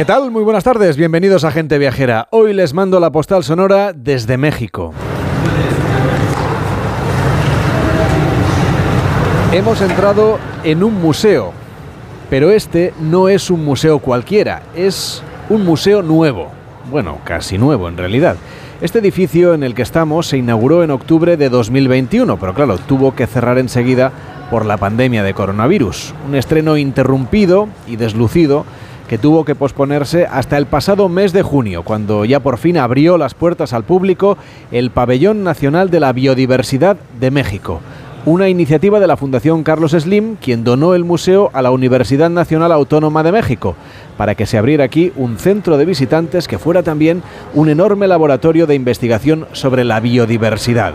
¿Qué 0.00 0.06
tal? 0.06 0.30
Muy 0.30 0.42
buenas 0.42 0.64
tardes, 0.64 0.96
bienvenidos 0.96 1.44
a 1.44 1.50
Gente 1.50 1.76
Viajera. 1.76 2.26
Hoy 2.30 2.54
les 2.54 2.72
mando 2.72 3.00
la 3.00 3.12
postal 3.12 3.44
sonora 3.44 3.92
desde 3.92 4.38
México. 4.38 4.94
Hemos 9.52 9.82
entrado 9.82 10.38
en 10.64 10.82
un 10.82 11.02
museo, 11.02 11.52
pero 12.30 12.50
este 12.50 12.94
no 12.98 13.28
es 13.28 13.50
un 13.50 13.62
museo 13.62 13.98
cualquiera, 13.98 14.62
es 14.74 15.22
un 15.50 15.66
museo 15.66 16.00
nuevo. 16.00 16.48
Bueno, 16.90 17.18
casi 17.24 17.58
nuevo 17.58 17.86
en 17.86 17.98
realidad. 17.98 18.36
Este 18.80 19.00
edificio 19.00 19.52
en 19.52 19.62
el 19.62 19.74
que 19.74 19.82
estamos 19.82 20.28
se 20.28 20.38
inauguró 20.38 20.82
en 20.82 20.92
octubre 20.92 21.36
de 21.36 21.50
2021, 21.50 22.38
pero 22.38 22.54
claro, 22.54 22.78
tuvo 22.78 23.14
que 23.14 23.26
cerrar 23.26 23.58
enseguida 23.58 24.12
por 24.50 24.64
la 24.64 24.78
pandemia 24.78 25.22
de 25.22 25.34
coronavirus. 25.34 26.14
Un 26.26 26.36
estreno 26.36 26.78
interrumpido 26.78 27.68
y 27.86 27.96
deslucido 27.96 28.64
que 29.10 29.18
tuvo 29.18 29.44
que 29.44 29.56
posponerse 29.56 30.24
hasta 30.30 30.56
el 30.56 30.66
pasado 30.66 31.08
mes 31.08 31.32
de 31.32 31.42
junio, 31.42 31.82
cuando 31.82 32.24
ya 32.24 32.38
por 32.38 32.58
fin 32.58 32.78
abrió 32.78 33.18
las 33.18 33.34
puertas 33.34 33.72
al 33.72 33.82
público 33.82 34.38
el 34.70 34.92
Pabellón 34.92 35.42
Nacional 35.42 35.90
de 35.90 35.98
la 35.98 36.12
Biodiversidad 36.12 36.96
de 37.18 37.32
México. 37.32 37.80
Una 38.24 38.48
iniciativa 38.48 39.00
de 39.00 39.08
la 39.08 39.16
Fundación 39.16 39.64
Carlos 39.64 39.96
Slim, 39.98 40.36
quien 40.36 40.62
donó 40.62 40.94
el 40.94 41.02
museo 41.02 41.50
a 41.54 41.60
la 41.60 41.72
Universidad 41.72 42.30
Nacional 42.30 42.70
Autónoma 42.70 43.24
de 43.24 43.32
México, 43.32 43.74
para 44.16 44.36
que 44.36 44.46
se 44.46 44.58
abriera 44.58 44.84
aquí 44.84 45.10
un 45.16 45.38
centro 45.38 45.76
de 45.76 45.86
visitantes 45.86 46.46
que 46.46 46.60
fuera 46.60 46.84
también 46.84 47.24
un 47.52 47.68
enorme 47.68 48.06
laboratorio 48.06 48.68
de 48.68 48.76
investigación 48.76 49.48
sobre 49.50 49.82
la 49.82 49.98
biodiversidad. 49.98 50.94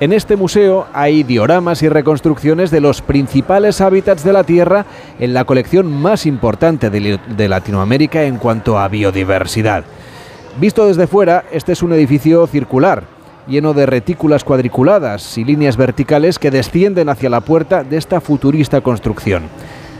En 0.00 0.12
este 0.12 0.34
museo 0.34 0.88
hay 0.92 1.22
dioramas 1.22 1.82
y 1.84 1.88
reconstrucciones 1.88 2.72
de 2.72 2.80
los 2.80 3.00
principales 3.00 3.80
hábitats 3.80 4.24
de 4.24 4.32
la 4.32 4.42
Tierra 4.42 4.86
en 5.20 5.32
la 5.32 5.44
colección 5.44 5.86
más 5.86 6.26
importante 6.26 6.90
de, 6.90 7.48
Latinoamérica 7.48 8.24
en 8.24 8.38
cuanto 8.38 8.76
a 8.76 8.88
biodiversidad. 8.88 9.84
Visto 10.60 10.86
desde 10.86 11.06
fuera, 11.06 11.44
este 11.52 11.72
es 11.72 11.82
un 11.82 11.92
edificio 11.92 12.44
circular, 12.48 13.04
lleno 13.46 13.72
de 13.72 13.86
retículas 13.86 14.42
cuadriculadas 14.42 15.38
y 15.38 15.44
líneas 15.44 15.76
verticales 15.76 16.40
que 16.40 16.50
descienden 16.50 17.08
hacia 17.08 17.30
la 17.30 17.40
puerta 17.40 17.84
de 17.84 17.96
esta 17.96 18.20
futurista 18.20 18.80
construcción. 18.80 19.44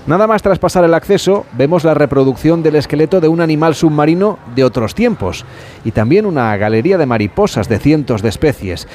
Nada 0.09 0.27
más 0.27 0.43
traspasar 0.43 0.85
el 0.85 0.93
acceso, 0.93 1.47
vemos 1.53 1.85
la 1.85 1.95
reproducción 1.95 2.63
del 2.63 2.77
esqueleto 2.77 3.21
de 3.21 3.29
un 3.29 3.41
animal 3.41 3.75
submarino 3.75 4.39
de 4.55 4.65
otros 4.65 4.95
tiempos 4.95 5.47
y 5.85 5.93
también 5.93 6.27
una 6.27 6.55
galería 6.57 6.99
de 6.99 7.07
mariposas 7.07 7.69
de 7.69 7.79
cientos 7.79 8.21
de 8.21 8.29
especies 8.29 8.87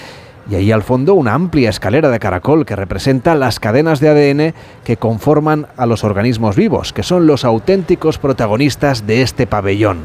y 0.49 0.55
ahí 0.55 0.71
al 0.71 0.83
fondo 0.83 1.13
una 1.13 1.33
amplia 1.33 1.69
escalera 1.69 2.09
de 2.09 2.19
caracol 2.19 2.65
que 2.65 2.75
representa 2.75 3.35
las 3.35 3.59
cadenas 3.59 3.99
de 3.99 4.09
ADN 4.09 4.53
que 4.83 4.97
conforman 4.97 5.67
a 5.77 5.85
los 5.85 6.03
organismos 6.03 6.55
vivos, 6.55 6.91
que 6.91 7.03
son 7.03 7.27
los 7.27 7.45
auténticos 7.45 8.17
protagonistas 8.17 9.05
de 9.05 9.21
este 9.21 9.45
pabellón. 9.45 9.99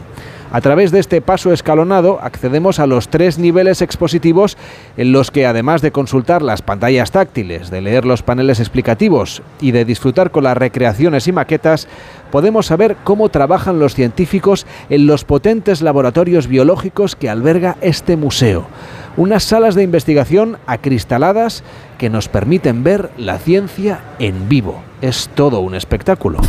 A 0.52 0.60
través 0.60 0.92
de 0.92 1.00
este 1.00 1.20
paso 1.20 1.52
escalonado 1.52 2.20
accedemos 2.22 2.78
a 2.78 2.86
los 2.86 3.08
tres 3.08 3.40
niveles 3.40 3.82
expositivos 3.82 4.56
en 4.96 5.10
los 5.10 5.32
que 5.32 5.46
además 5.46 5.82
de 5.82 5.90
consultar 5.90 6.42
las 6.42 6.62
pantallas 6.62 7.10
táctiles, 7.10 7.70
de 7.70 7.80
leer 7.80 8.04
los 8.04 8.22
paneles 8.22 8.60
explicativos 8.60 9.42
y 9.60 9.72
de 9.72 9.84
disfrutar 9.84 10.30
con 10.30 10.44
las 10.44 10.56
recreaciones 10.56 11.26
y 11.26 11.32
maquetas, 11.32 11.88
podemos 12.30 12.66
saber 12.66 12.94
cómo 13.02 13.30
trabajan 13.30 13.80
los 13.80 13.96
científicos 13.96 14.64
en 14.90 15.08
los 15.08 15.24
potentes 15.24 15.82
laboratorios 15.82 16.46
biológicos 16.46 17.16
que 17.16 17.28
alberga 17.28 17.76
este 17.80 18.16
museo. 18.16 18.66
Unas 19.16 19.44
salas 19.44 19.76
de 19.76 19.84
investigación 19.84 20.58
acristaladas 20.66 21.62
que 21.98 22.10
nos 22.10 22.28
permiten 22.28 22.82
ver 22.82 23.10
la 23.16 23.38
ciencia 23.38 24.00
en 24.18 24.48
vivo. 24.48 24.82
Es 25.00 25.30
todo 25.34 25.60
un 25.60 25.76
espectáculo. 25.76 26.40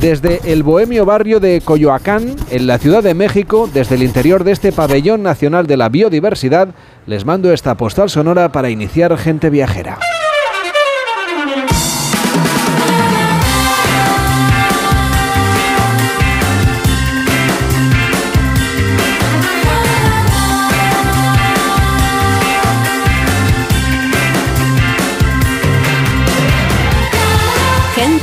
Desde 0.00 0.40
el 0.52 0.62
bohemio 0.62 1.04
barrio 1.04 1.40
de 1.40 1.60
Coyoacán, 1.64 2.36
en 2.50 2.66
la 2.66 2.78
Ciudad 2.78 3.02
de 3.02 3.14
México, 3.14 3.68
desde 3.72 3.96
el 3.96 4.02
interior 4.02 4.44
de 4.44 4.52
este 4.52 4.70
pabellón 4.70 5.22
nacional 5.22 5.66
de 5.66 5.76
la 5.76 5.88
biodiversidad, 5.88 6.68
les 7.06 7.24
mando 7.24 7.52
esta 7.52 7.76
postal 7.76 8.10
sonora 8.10 8.52
para 8.52 8.70
iniciar 8.70 9.16
gente 9.16 9.50
viajera. 9.50 9.98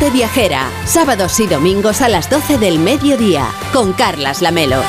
Viajera, 0.10 0.70
sábados 0.86 1.40
y 1.40 1.48
domingos 1.48 2.02
a 2.02 2.10
las 2.10 2.30
12 2.30 2.58
del 2.58 2.80
mediodía, 2.80 3.48
con 3.72 3.94
Carlas 3.94 4.42
Lamelo. 4.42 4.82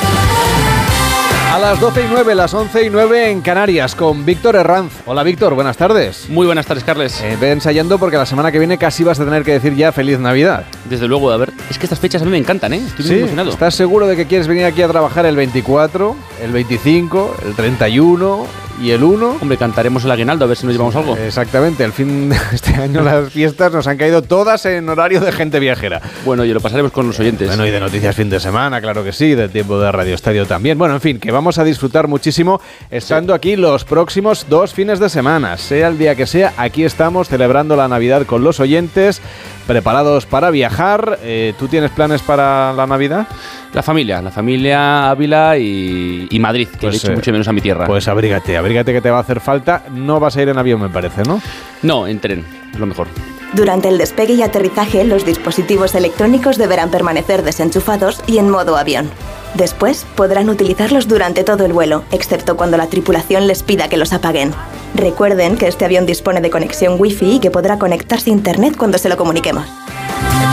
A 1.51 1.59
las 1.59 1.79
12 1.79 2.01
y 2.01 2.05
9, 2.09 2.33
las 2.33 2.53
11 2.53 2.85
y 2.85 2.89
9 2.89 3.29
en 3.29 3.41
Canarias, 3.41 3.93
con 3.93 4.25
Víctor 4.25 4.55
Herranz. 4.55 4.91
Hola 5.05 5.21
Víctor, 5.21 5.53
buenas 5.53 5.77
tardes. 5.77 6.27
Muy 6.29 6.47
buenas 6.47 6.65
tardes, 6.65 6.83
Carles. 6.83 7.21
Eh, 7.21 7.37
ve 7.39 7.51
ensayando 7.51 7.99
porque 7.99 8.17
la 8.17 8.25
semana 8.25 8.51
que 8.51 8.57
viene 8.57 8.79
casi 8.79 9.03
vas 9.03 9.19
a 9.19 9.25
tener 9.25 9.43
que 9.43 9.53
decir 9.53 9.75
ya 9.75 9.91
Feliz 9.91 10.17
Navidad. 10.17 10.65
Desde 10.89 11.07
luego, 11.07 11.31
a 11.31 11.37
ver, 11.37 11.53
es 11.69 11.77
que 11.77 11.85
estas 11.85 11.99
fechas 11.99 12.23
a 12.23 12.25
mí 12.25 12.31
me 12.31 12.39
encantan, 12.39 12.73
¿eh? 12.73 12.81
Estoy 12.83 13.05
muy 13.05 13.17
emocionado. 13.19 13.51
¿Estás 13.51 13.75
seguro 13.75 14.07
de 14.07 14.15
que 14.15 14.25
quieres 14.25 14.47
venir 14.47 14.65
aquí 14.65 14.81
a 14.81 14.87
trabajar 14.87 15.27
el 15.27 15.35
24, 15.35 16.15
el 16.41 16.51
25, 16.51 17.37
el 17.45 17.53
31, 17.53 18.47
y 18.81 18.91
el 18.91 19.03
1. 19.03 19.37
Hombre, 19.41 19.57
cantaremos 19.57 20.03
el 20.05 20.11
aguinaldo 20.11 20.45
a 20.45 20.47
ver 20.47 20.57
si 20.57 20.65
nos 20.65 20.73
llevamos 20.73 20.95
algo. 20.95 21.15
Exactamente, 21.17 21.83
el 21.83 21.91
fin 21.91 22.29
de 22.29 22.37
este 22.53 22.73
año 22.75 23.01
las 23.01 23.31
fiestas 23.31 23.71
nos 23.71 23.87
han 23.87 23.97
caído 23.97 24.21
todas 24.21 24.65
en 24.65 24.87
horario 24.89 25.19
de 25.19 25.31
gente 25.31 25.59
viajera. 25.59 26.01
Bueno, 26.25 26.45
y 26.45 26.53
lo 26.53 26.59
pasaremos 26.59 26.91
con 26.91 27.07
los 27.07 27.19
oyentes. 27.19 27.47
Bueno, 27.47 27.65
y 27.65 27.71
de 27.71 27.79
noticias 27.79 28.15
fin 28.15 28.29
de 28.29 28.39
semana, 28.39 28.81
claro 28.81 29.03
que 29.03 29.13
sí, 29.13 29.35
del 29.35 29.49
tiempo 29.49 29.79
de 29.79 29.91
Radio 29.91 30.15
Estadio 30.15 30.45
también. 30.45 30.77
Bueno, 30.77 30.95
en 30.95 31.01
fin, 31.01 31.19
que 31.19 31.31
vamos 31.31 31.57
a 31.57 31.63
disfrutar 31.63 32.07
muchísimo 32.07 32.61
estando 32.89 33.33
aquí 33.33 33.55
los 33.55 33.83
próximos 33.85 34.47
dos 34.49 34.73
fines 34.73 34.99
de 34.99 35.09
semana. 35.09 35.57
Sea 35.57 35.87
el 35.87 35.97
día 35.97 36.15
que 36.15 36.25
sea, 36.25 36.53
aquí 36.57 36.83
estamos 36.83 37.29
celebrando 37.29 37.75
la 37.75 37.87
Navidad 37.87 38.25
con 38.25 38.43
los 38.43 38.59
oyentes, 38.59 39.21
preparados 39.67 40.25
para 40.25 40.49
viajar. 40.51 41.19
Eh, 41.23 41.53
¿Tú 41.57 41.67
tienes 41.67 41.91
planes 41.91 42.21
para 42.21 42.73
la 42.73 42.87
Navidad? 42.87 43.27
La 43.73 43.81
familia, 43.81 44.21
la 44.21 44.29
familia 44.29 45.09
Ávila 45.09 45.57
y, 45.57 46.37
Madrid, 46.39 46.67
que 46.67 46.87
pues, 46.87 46.95
he 46.95 46.97
hecho 46.97 47.11
mucho 47.13 47.31
menos 47.31 47.47
a 47.47 47.53
mi 47.53 47.61
tierra. 47.61 47.87
Pues 47.87 48.07
abrígate, 48.07 48.55
abrígate 48.55 48.93
que 48.93 49.01
te 49.01 49.09
va 49.09 49.17
a 49.17 49.21
hacer 49.21 49.39
falta. 49.39 49.83
No 49.91 50.19
vas 50.19 50.37
a 50.37 50.43
ir 50.43 50.49
en 50.49 50.57
avión, 50.57 50.79
me 50.79 50.89
parece, 50.89 51.23
¿no? 51.23 51.41
No, 51.81 52.07
en 52.07 52.19
tren, 52.19 52.45
es 52.71 52.79
lo 52.79 52.85
mejor. 52.85 53.07
Durante 53.53 53.87
el 53.87 53.97
despegue 53.97 54.33
y 54.33 54.41
aterrizaje, 54.41 55.03
los 55.03 55.25
dispositivos 55.25 55.93
electrónicos 55.95 56.57
deberán 56.57 56.89
permanecer 56.89 57.43
desenchufados 57.43 58.23
y 58.27 58.37
en 58.39 58.49
modo 58.49 58.77
avión. 58.77 59.09
Después 59.53 60.05
podrán 60.15 60.49
utilizarlos 60.49 61.07
durante 61.07 61.43
todo 61.43 61.65
el 61.65 61.73
vuelo, 61.73 62.03
excepto 62.11 62.57
cuando 62.57 62.77
la 62.77 62.87
tripulación 62.87 63.47
les 63.47 63.61
pida 63.61 63.89
que 63.89 63.97
los 63.97 64.13
apaguen. 64.13 64.51
Recuerden 64.95 65.57
que 65.57 65.67
este 65.67 65.85
avión 65.85 66.05
dispone 66.05 66.41
de 66.41 66.49
conexión 66.49 66.95
Wi-Fi 66.99 67.35
y 67.35 67.39
que 67.39 67.51
podrá 67.51 67.77
conectarse 67.77 68.31
a 68.31 68.33
Internet 68.33 68.75
cuando 68.77 68.97
se 68.97 69.09
lo 69.09 69.17
comuniquemos. 69.17 69.67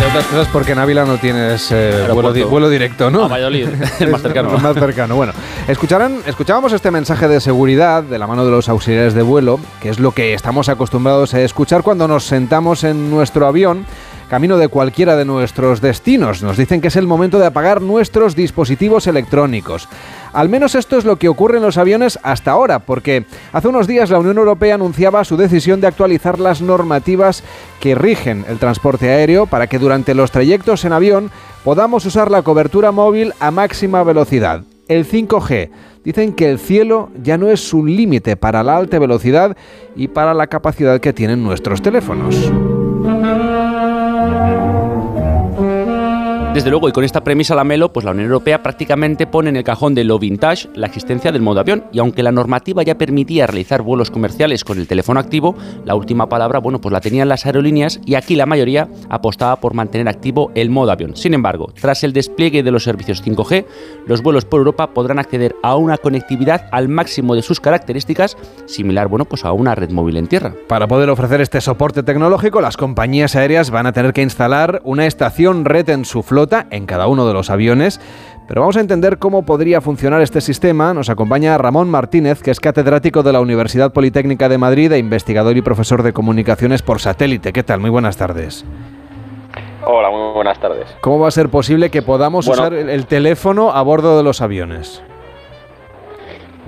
Entre 0.00 0.18
otras 0.18 0.32
cosas 0.32 0.48
porque 0.50 0.72
en 0.72 0.78
Ávila 0.78 1.04
no 1.04 1.18
tienes 1.18 1.70
eh, 1.72 2.08
vuelo, 2.10 2.70
directo, 2.70 3.10
¿no? 3.10 3.24
A 3.24 3.28
Valladolid, 3.28 3.68
el 4.00 4.08
más 4.08 4.22
cercano. 4.22 4.56
más 4.58 4.72
cercano. 4.72 5.14
Bueno, 5.14 5.34
escucharán, 5.68 6.22
escuchábamos 6.24 6.72
este 6.72 6.90
mensaje 6.90 7.28
de 7.28 7.38
seguridad 7.38 8.02
de 8.02 8.18
la 8.18 8.26
mano 8.26 8.46
de 8.46 8.50
los 8.50 8.70
auxiliares 8.70 9.12
de 9.12 9.20
vuelo, 9.20 9.60
que 9.78 9.90
es 9.90 10.00
lo 10.00 10.12
que 10.12 10.32
estamos 10.32 10.70
acostumbrados 10.70 11.34
a 11.34 11.42
escuchar 11.42 11.82
cuando 11.82 12.08
nos 12.08 12.24
sentamos 12.24 12.82
en 12.82 13.10
nuestro 13.10 13.46
avión 13.46 13.84
camino 14.30 14.58
de 14.58 14.68
cualquiera 14.68 15.16
de 15.16 15.24
nuestros 15.24 15.80
destinos. 15.80 16.40
Nos 16.40 16.56
dicen 16.56 16.80
que 16.80 16.88
es 16.88 16.94
el 16.94 17.08
momento 17.08 17.40
de 17.40 17.46
apagar 17.46 17.82
nuestros 17.82 18.36
dispositivos 18.36 19.08
electrónicos. 19.08 19.88
Al 20.32 20.48
menos 20.48 20.76
esto 20.76 20.96
es 20.96 21.04
lo 21.04 21.16
que 21.16 21.28
ocurre 21.28 21.56
en 21.56 21.64
los 21.64 21.76
aviones 21.76 22.16
hasta 22.22 22.52
ahora, 22.52 22.78
porque 22.78 23.26
hace 23.52 23.66
unos 23.66 23.88
días 23.88 24.08
la 24.08 24.20
Unión 24.20 24.38
Europea 24.38 24.76
anunciaba 24.76 25.24
su 25.24 25.36
decisión 25.36 25.80
de 25.80 25.88
actualizar 25.88 26.38
las 26.38 26.62
normativas 26.62 27.42
que 27.80 27.96
rigen 27.96 28.44
el 28.48 28.58
transporte 28.58 29.10
aéreo 29.10 29.46
para 29.46 29.66
que 29.66 29.80
durante 29.80 30.14
los 30.14 30.30
trayectos 30.30 30.84
en 30.84 30.92
avión 30.92 31.32
podamos 31.64 32.06
usar 32.06 32.30
la 32.30 32.42
cobertura 32.42 32.92
móvil 32.92 33.34
a 33.40 33.50
máxima 33.50 34.04
velocidad. 34.04 34.62
El 34.86 35.08
5G. 35.08 35.70
Dicen 36.04 36.34
que 36.34 36.48
el 36.48 36.60
cielo 36.60 37.10
ya 37.20 37.36
no 37.36 37.48
es 37.48 37.74
un 37.74 37.94
límite 37.94 38.36
para 38.36 38.62
la 38.62 38.76
alta 38.76 38.98
velocidad 39.00 39.56
y 39.96 40.06
para 40.08 40.34
la 40.34 40.46
capacidad 40.46 41.00
que 41.00 41.12
tienen 41.12 41.42
nuestros 41.42 41.82
teléfonos. 41.82 42.50
Desde 46.60 46.72
luego, 46.72 46.90
y 46.90 46.92
con 46.92 47.04
esta 47.04 47.24
premisa 47.24 47.54
la 47.54 47.64
Melo, 47.64 47.90
pues 47.90 48.04
la 48.04 48.10
Unión 48.10 48.26
Europea 48.26 48.62
prácticamente 48.62 49.26
pone 49.26 49.48
en 49.48 49.56
el 49.56 49.64
cajón 49.64 49.94
de 49.94 50.04
lo 50.04 50.18
vintage 50.18 50.68
la 50.74 50.88
existencia 50.88 51.32
del 51.32 51.40
modo 51.40 51.60
avión. 51.60 51.84
Y 51.90 52.00
aunque 52.00 52.22
la 52.22 52.32
normativa 52.32 52.82
ya 52.82 52.98
permitía 52.98 53.46
realizar 53.46 53.80
vuelos 53.80 54.10
comerciales 54.10 54.62
con 54.62 54.78
el 54.78 54.86
teléfono 54.86 55.18
activo, 55.20 55.56
la 55.86 55.94
última 55.94 56.28
palabra, 56.28 56.58
bueno, 56.58 56.78
pues 56.78 56.92
la 56.92 57.00
tenían 57.00 57.30
las 57.30 57.46
aerolíneas 57.46 57.98
y 58.04 58.14
aquí 58.14 58.36
la 58.36 58.44
mayoría 58.44 58.90
apostaba 59.08 59.56
por 59.56 59.72
mantener 59.72 60.06
activo 60.06 60.52
el 60.54 60.68
modo 60.68 60.92
avión. 60.92 61.16
Sin 61.16 61.32
embargo, 61.32 61.72
tras 61.80 62.04
el 62.04 62.12
despliegue 62.12 62.62
de 62.62 62.70
los 62.70 62.84
servicios 62.84 63.24
5G, 63.24 63.64
los 64.06 64.22
vuelos 64.22 64.44
por 64.44 64.58
Europa 64.58 64.92
podrán 64.92 65.18
acceder 65.18 65.56
a 65.62 65.76
una 65.76 65.96
conectividad 65.96 66.68
al 66.72 66.90
máximo 66.90 67.34
de 67.36 67.40
sus 67.40 67.58
características, 67.58 68.36
similar, 68.66 69.08
bueno, 69.08 69.24
pues 69.24 69.46
a 69.46 69.52
una 69.52 69.74
red 69.74 69.92
móvil 69.92 70.18
en 70.18 70.26
tierra. 70.26 70.52
Para 70.68 70.86
poder 70.86 71.08
ofrecer 71.08 71.40
este 71.40 71.62
soporte 71.62 72.02
tecnológico, 72.02 72.60
las 72.60 72.76
compañías 72.76 73.34
aéreas 73.34 73.70
van 73.70 73.86
a 73.86 73.92
tener 73.92 74.12
que 74.12 74.20
instalar 74.20 74.82
una 74.84 75.06
estación 75.06 75.64
red 75.64 75.88
en 75.88 76.04
su 76.04 76.22
flota 76.22 76.49
en 76.70 76.86
cada 76.86 77.06
uno 77.06 77.26
de 77.26 77.34
los 77.34 77.50
aviones. 77.50 78.00
Pero 78.46 78.62
vamos 78.62 78.76
a 78.76 78.80
entender 78.80 79.18
cómo 79.18 79.44
podría 79.44 79.80
funcionar 79.80 80.22
este 80.22 80.40
sistema. 80.40 80.92
Nos 80.92 81.08
acompaña 81.08 81.56
Ramón 81.56 81.88
Martínez, 81.88 82.42
que 82.42 82.50
es 82.50 82.58
catedrático 82.58 83.22
de 83.22 83.32
la 83.32 83.40
Universidad 83.40 83.92
Politécnica 83.92 84.48
de 84.48 84.58
Madrid 84.58 84.90
e 84.90 84.98
investigador 84.98 85.56
y 85.56 85.62
profesor 85.62 86.02
de 86.02 86.12
comunicaciones 86.12 86.82
por 86.82 87.00
satélite. 87.00 87.52
¿Qué 87.52 87.62
tal? 87.62 87.78
Muy 87.78 87.90
buenas 87.90 88.16
tardes. 88.16 88.64
Hola, 89.86 90.10
muy 90.10 90.34
buenas 90.34 90.58
tardes. 90.58 90.86
¿Cómo 91.00 91.20
va 91.20 91.28
a 91.28 91.30
ser 91.30 91.48
posible 91.48 91.90
que 91.90 92.02
podamos 92.02 92.46
usar 92.48 92.74
el, 92.74 93.06
teléfono 93.06 93.70
a 93.70 93.82
bordo 93.82 94.16
de 94.16 94.24
los 94.24 94.42
aviones? 94.42 95.02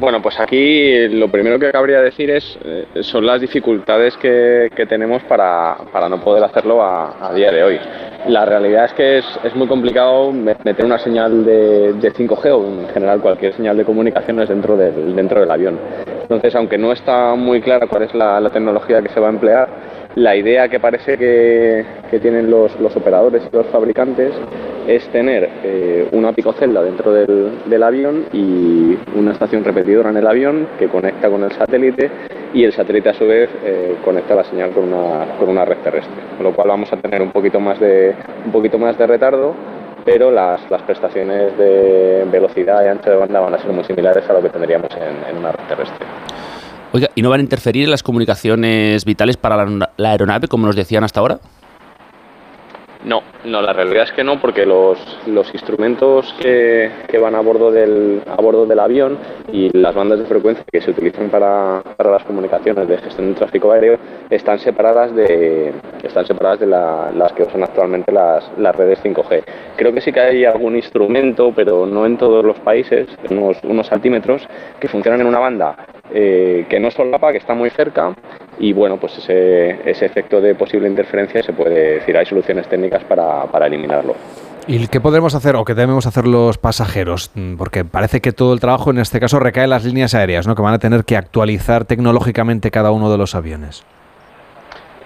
Bueno, 0.02 0.20
pues 0.20 0.40
aquí 0.40 1.06
lo 1.10 1.28
primero 1.28 1.60
que 1.60 1.70
cabría 1.70 2.00
decir 2.00 2.28
es 2.28 2.58
eh, 2.64 2.86
son 3.02 3.24
las 3.24 3.40
dificultades 3.40 4.16
que, 4.16 4.68
tenemos 4.88 5.22
para, 5.22 5.76
no 6.10 6.20
poder 6.20 6.42
hacerlo 6.42 6.82
a, 6.82 7.32
día 7.32 7.52
de 7.52 7.62
hoy. 7.62 7.78
La 8.26 8.44
realidad 8.44 8.86
es 8.86 8.92
que 8.94 9.18
es, 9.18 9.54
muy 9.54 9.68
complicado 9.68 10.32
meter 10.32 10.84
una 10.84 10.98
señal 10.98 11.44
de, 11.44 11.94
5G 11.94 12.50
o 12.50 12.80
en 12.80 12.88
general 12.88 13.20
cualquier 13.20 13.52
señal 13.54 13.76
de 13.76 13.84
comunicaciones 13.84 14.48
dentro 14.48 14.76
del, 14.76 15.14
dentro 15.14 15.38
del 15.38 15.50
avión. 15.52 15.78
Entonces, 16.22 16.52
aunque 16.56 16.78
no 16.78 16.90
está 16.90 17.36
muy 17.36 17.60
clara 17.60 17.86
cuál 17.86 18.02
es 18.02 18.12
la 18.12 18.50
tecnología 18.52 19.02
que 19.02 19.08
se 19.10 19.20
va 19.20 19.28
a 19.28 19.30
emplear, 19.30 19.68
la 20.14 20.36
idea 20.36 20.68
que 20.68 20.78
parece 20.78 21.16
que, 21.16 21.84
tienen 22.20 22.50
los, 22.50 22.72
operadores 22.94 23.42
y 23.50 23.56
los 23.56 23.66
fabricantes 23.68 24.32
es 24.86 25.06
tener 25.08 25.48
eh, 25.62 26.08
una 26.12 26.32
picocelda 26.32 26.82
dentro 26.82 27.12
del, 27.12 27.82
avión 27.82 28.26
y 28.32 28.98
una 29.16 29.32
estación 29.32 29.64
repetidora 29.64 30.10
en 30.10 30.18
el 30.18 30.26
avión 30.26 30.68
que 30.78 30.88
conecta 30.88 31.30
con 31.30 31.42
el 31.44 31.52
satélite 31.52 32.10
y 32.52 32.64
el 32.64 32.72
satélite 32.72 33.08
a 33.08 33.14
su 33.14 33.26
vez 33.26 33.48
eh, 33.64 33.96
conecta 34.04 34.34
la 34.34 34.44
señal 34.44 34.70
con 34.72 34.92
una, 34.92 35.38
con 35.38 35.48
una 35.48 35.64
red 35.64 35.78
terrestre, 35.78 36.14
con 36.36 36.44
lo 36.44 36.52
cual 36.54 36.68
vamos 36.68 36.92
a 36.92 36.96
tener 36.98 37.22
un 37.22 37.32
poquito 37.32 37.58
más 37.60 37.80
de, 37.80 38.14
un 38.44 38.52
poquito 38.52 38.78
más 38.78 38.98
de 38.98 39.06
retardo 39.06 39.54
pero 40.04 40.30
las, 40.32 40.60
prestaciones 40.82 41.56
de 41.56 42.26
velocidad 42.30 42.84
y 42.84 42.88
ancho 42.88 43.08
de 43.08 43.16
banda 43.16 43.38
van 43.38 43.54
a 43.54 43.58
ser 43.58 43.70
muy 43.72 43.84
similares 43.84 44.28
a 44.28 44.32
lo 44.32 44.42
que 44.42 44.48
tendríamos 44.48 44.90
en 44.96 45.38
una 45.38 45.52
red 45.52 45.64
terrestre. 45.68 46.06
Oiga, 46.92 47.08
¿y 47.14 47.22
no 47.22 47.30
van 47.30 47.40
a 47.40 47.42
interferir 47.42 47.84
en 47.84 47.90
las 47.90 48.02
comunicaciones 48.02 49.06
vitales 49.06 49.38
para 49.38 49.64
la, 49.64 50.10
aeronave, 50.10 50.46
como 50.46 50.66
nos 50.66 50.76
decían 50.76 51.04
hasta 51.04 51.20
ahora? 51.20 51.40
No, 53.04 53.20
no, 53.44 53.60
la 53.60 53.72
realidad 53.72 54.04
es 54.04 54.12
que 54.12 54.22
no, 54.22 54.40
porque 54.40 54.64
los, 54.64 54.96
los 55.26 55.52
instrumentos 55.52 56.32
que, 56.40 56.88
que, 57.08 57.18
van 57.18 57.34
a 57.34 57.40
bordo, 57.40 57.72
del, 57.72 58.22
avión 58.78 59.18
y 59.52 59.76
las 59.76 59.92
bandas 59.92 60.20
de 60.20 60.24
frecuencia 60.26 60.64
que 60.70 60.80
se 60.80 60.92
utilizan 60.92 61.28
para, 61.28 61.82
para 61.96 62.12
las 62.12 62.22
comunicaciones 62.22 62.86
de 62.86 62.98
gestión 62.98 63.26
del 63.26 63.34
tráfico 63.34 63.72
aéreo 63.72 63.98
están 64.30 64.60
separadas 64.60 65.14
de, 65.16 65.72
están 66.02 66.26
separadas 66.26 66.60
de 66.60 66.66
las 66.66 67.32
que 67.32 67.42
usan 67.42 67.64
actualmente 67.64 68.12
las, 68.12 68.48
las, 68.56 68.76
redes 68.76 69.02
5G. 69.02 69.42
Creo 69.76 69.92
que 69.92 70.00
sí 70.00 70.12
que 70.12 70.20
hay 70.20 70.44
algún 70.44 70.76
instrumento, 70.76 71.52
pero 71.54 71.86
no 71.86 72.06
en 72.06 72.16
todos 72.16 72.44
los 72.44 72.58
países, 72.60 73.08
unos, 73.30 73.58
unos 73.64 73.90
altímetros 73.90 74.46
que 74.78 74.86
funcionan 74.86 75.22
en 75.22 75.26
una 75.26 75.40
banda 75.40 75.76
eh, 76.14 76.66
que 76.68 76.78
no 76.78 76.90
solapa, 76.90 77.32
que 77.32 77.38
está 77.38 77.54
muy 77.54 77.70
cerca 77.70 78.14
y 78.58 78.74
bueno, 78.74 78.98
pues 78.98 79.16
ese, 79.16 79.88
ese, 79.90 80.04
efecto 80.04 80.42
de 80.42 80.54
posible 80.54 80.86
interferencia 80.86 81.42
se 81.42 81.54
puede 81.54 81.94
decir, 81.94 82.16
hay 82.18 82.26
soluciones 82.26 82.68
técnicas 82.68 82.91
para, 83.04 83.44
para 83.44 83.66
eliminarlo. 83.66 84.14
¿Y 84.66 84.86
qué 84.86 85.00
podremos 85.00 85.34
hacer 85.34 85.56
o 85.56 85.64
qué 85.64 85.74
debemos 85.74 86.06
hacer 86.06 86.26
los 86.26 86.56
pasajeros? 86.56 87.30
Mm, 87.34 87.56
porque 87.56 87.84
parece 87.84 88.20
que 88.20 88.32
todo 88.32 88.52
el 88.54 88.60
trabajo 88.60 88.90
en 88.90 88.98
este 88.98 89.18
caso 89.18 89.40
recae 89.40 89.64
en 89.64 89.70
las 89.70 89.84
líneas 89.84 90.14
aéreas, 90.14 90.46
¿no? 90.46 90.54
que 90.54 90.62
van 90.62 90.74
a 90.74 90.78
tener 90.78 91.04
que 91.04 91.16
actualizar 91.16 91.84
tecnológicamente 91.84 92.70
cada 92.70 92.92
uno 92.92 93.10
de 93.10 93.18
los 93.18 93.34
aviones. 93.34 93.84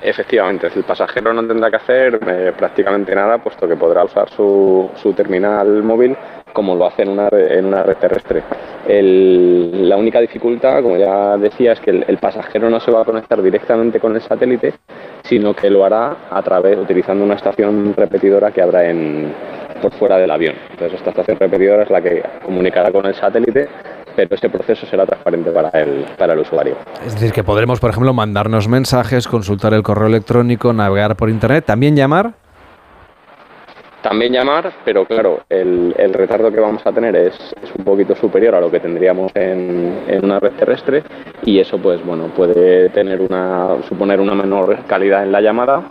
Efectivamente, 0.03 0.69
el 0.75 0.85
pasajero 0.85 1.33
no 1.33 1.47
tendrá 1.47 1.71
que 1.71 1.77
hacer 1.77 2.21
eh, 2.27 2.53
prácticamente 2.57 3.15
nada, 3.15 3.39
puesto 3.39 3.67
que 3.67 3.77
podrá 3.77 4.05
usar 4.05 4.29
su, 4.31 4.91
su 4.97 5.13
terminal 5.13 5.83
móvil 5.83 6.17
como 6.57 6.75
lo 6.75 6.87
hace 6.87 7.03
en 7.03 7.11
una, 7.11 7.29
en 7.31 7.67
una 7.67 7.83
red 7.83 7.97
terrestre. 7.97 8.43
la 8.89 9.97
única 9.99 10.23
dificultad, 10.23 10.83
como 10.83 10.97
ya 10.97 11.37
decía, 11.37 11.73
es 11.73 11.81
que 11.81 11.91
el, 11.91 12.17
pasajero 12.17 12.71
no 12.71 12.81
se 12.81 12.91
va 12.91 13.03
a 13.03 13.05
conectar 13.05 13.43
directamente 13.43 14.01
con 14.01 14.15
el 14.15 14.23
satélite, 14.23 14.73
sino 15.23 15.53
que 15.53 15.69
lo 15.69 15.85
hará 15.85 16.17
a 16.31 16.43
través, 16.43 16.79
utilizando 16.79 17.25
una 17.25 17.35
estación 17.35 17.93
repetidora 17.95 18.53
que 18.53 18.63
habrá 18.63 18.89
en, 18.89 19.35
por 19.83 19.93
fuera 19.93 20.17
del 20.17 20.31
avión. 20.31 20.55
Entonces 20.71 20.99
esta 20.99 21.11
estación 21.11 21.39
repetidora 21.39 21.83
es 21.83 21.91
la 21.91 22.01
que 22.01 22.23
comunicará 22.43 22.91
con 22.91 23.05
el 23.05 23.15
satélite 23.15 23.69
pero 24.17 24.35
este 24.35 24.49
proceso 24.49 24.87
será 24.87 25.05
transparente 25.07 25.51
para 25.51 25.69
el, 25.71 26.07
para 26.17 26.33
el 26.33 26.41
usuario. 26.41 26.77
Es 27.05 27.15
decir, 27.15 27.33
que 27.33 27.45
podremos, 27.45 27.81
por 27.81 27.91
ejemplo, 27.91 28.13
mandarnos 28.13 28.69
mensajes, 28.69 29.29
consultar 29.29 29.75
el 29.75 29.83
correo 29.83 30.07
electrónico, 30.07 30.73
navegar 30.73 31.17
por 31.17 31.29
Internet, 31.29 31.65
también 31.67 31.95
llamar. 31.95 32.35
También 34.03 34.33
llamar, 34.33 34.73
pero 34.85 35.05
claro, 35.05 35.41
el, 35.49 35.93
retardo 36.15 36.53
que 36.53 36.61
vamos 36.61 36.87
a 36.87 36.93
tener 36.93 37.17
es, 37.17 37.37
un 37.77 37.85
poquito 37.85 38.15
superior 38.15 38.55
a 38.55 38.61
lo 38.61 38.71
que 38.71 38.79
tendríamos 38.79 39.33
en, 39.35 40.23
una 40.23 40.39
red 40.39 40.53
terrestre 40.53 41.03
y 41.45 41.59
eso 41.59 41.79
pues 41.79 42.05
bueno 42.05 42.29
puede 42.29 42.89
tener 42.91 43.21
una 43.21 43.83
suponer 43.89 44.21
una 44.21 44.35
menor 44.35 44.79
calidad 44.87 45.25
en 45.25 45.33
la 45.33 45.41
llamada 45.41 45.83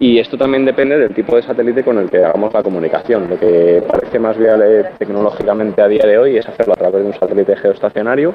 y 0.00 0.18
esto 0.18 0.38
también 0.38 0.64
depende 0.64 0.96
del 0.96 1.14
tipo 1.14 1.34
de 1.36 1.42
satélite 1.42 1.82
con 1.82 1.98
el 1.98 2.08
que 2.08 2.24
hagamos 2.24 2.52
la 2.52 2.62
comunicación. 2.62 3.28
Lo 3.28 3.38
que 3.38 3.82
parece 3.86 4.18
más 4.18 4.38
viable 4.38 4.84
tecnológicamente 4.98 5.82
a 5.82 5.88
día 5.88 6.04
de 6.04 6.18
hoy 6.18 6.36
es 6.36 6.48
hacerlo 6.48 6.74
a 6.74 6.76
través 6.76 7.02
de 7.02 7.08
un 7.08 7.14
satélite 7.14 7.56
geoestacionario 7.56 8.34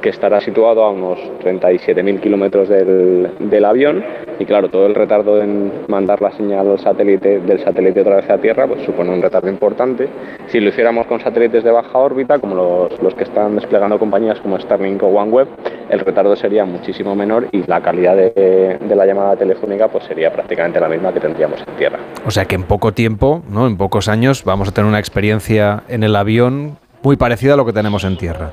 que 0.00 0.08
estará 0.08 0.40
situado 0.40 0.84
a 0.84 0.90
unos 0.90 1.18
37.000 1.42 2.20
kilómetros 2.20 2.68
del, 2.68 3.30
del, 3.38 3.64
avión 3.64 4.04
y 4.38 4.44
claro, 4.44 4.68
todo 4.68 4.86
el 4.86 4.94
retardo 4.94 5.40
en 5.40 5.72
mandar 5.88 6.20
la 6.22 6.32
señal 6.32 6.78
satélite, 6.78 7.40
del 7.40 7.62
satélite 7.62 8.00
otra 8.00 8.16
vez 8.16 8.30
a 8.30 8.38
Tierra 8.38 8.66
pues 8.66 8.82
supone 8.84 9.10
un 9.10 9.22
retardo 9.22 9.48
importante. 9.48 10.08
Si 10.48 10.60
lo 10.60 10.70
hiciéramos 10.70 11.06
con 11.06 11.20
satélites 11.20 11.62
de 11.62 11.70
baja 11.70 11.98
órbita, 11.98 12.38
como 12.38 12.54
los, 12.54 13.02
los 13.02 13.14
que 13.14 13.24
están 13.24 13.56
desplegando 13.56 13.98
compañías 13.98 14.40
como 14.40 14.58
Starlink 14.58 15.02
o 15.02 15.08
OneWeb, 15.08 15.48
el 15.90 16.00
retardo 16.00 16.34
sería 16.36 16.64
muchísimo 16.64 17.14
menor 17.14 17.48
y 17.52 17.66
la 17.66 17.80
calidad 17.80 18.16
de, 18.16 18.78
de, 18.80 18.96
la 18.96 19.06
llamada 19.06 19.36
telefónica 19.36 19.88
pues 19.88 20.04
sería 20.04 20.32
prácticamente 20.32 20.80
la 20.80 20.88
misma 20.88 21.12
que 21.12 21.20
tendríamos 21.20 21.60
en 21.60 21.76
Tierra. 21.76 21.98
O 22.26 22.30
sea 22.30 22.44
que 22.44 22.54
en 22.54 22.62
poco 22.62 22.92
tiempo, 22.92 23.42
¿no? 23.50 23.66
en 23.66 23.76
pocos 23.76 24.08
años, 24.08 24.44
vamos 24.44 24.68
a 24.68 24.72
tener 24.72 24.88
una 24.88 24.98
experiencia 24.98 25.82
en 25.88 26.02
el 26.02 26.16
avión 26.16 26.78
muy 27.02 27.16
parecida 27.16 27.54
a 27.54 27.56
lo 27.56 27.66
que 27.66 27.72
tenemos 27.72 28.04
en 28.04 28.16
Tierra. 28.16 28.52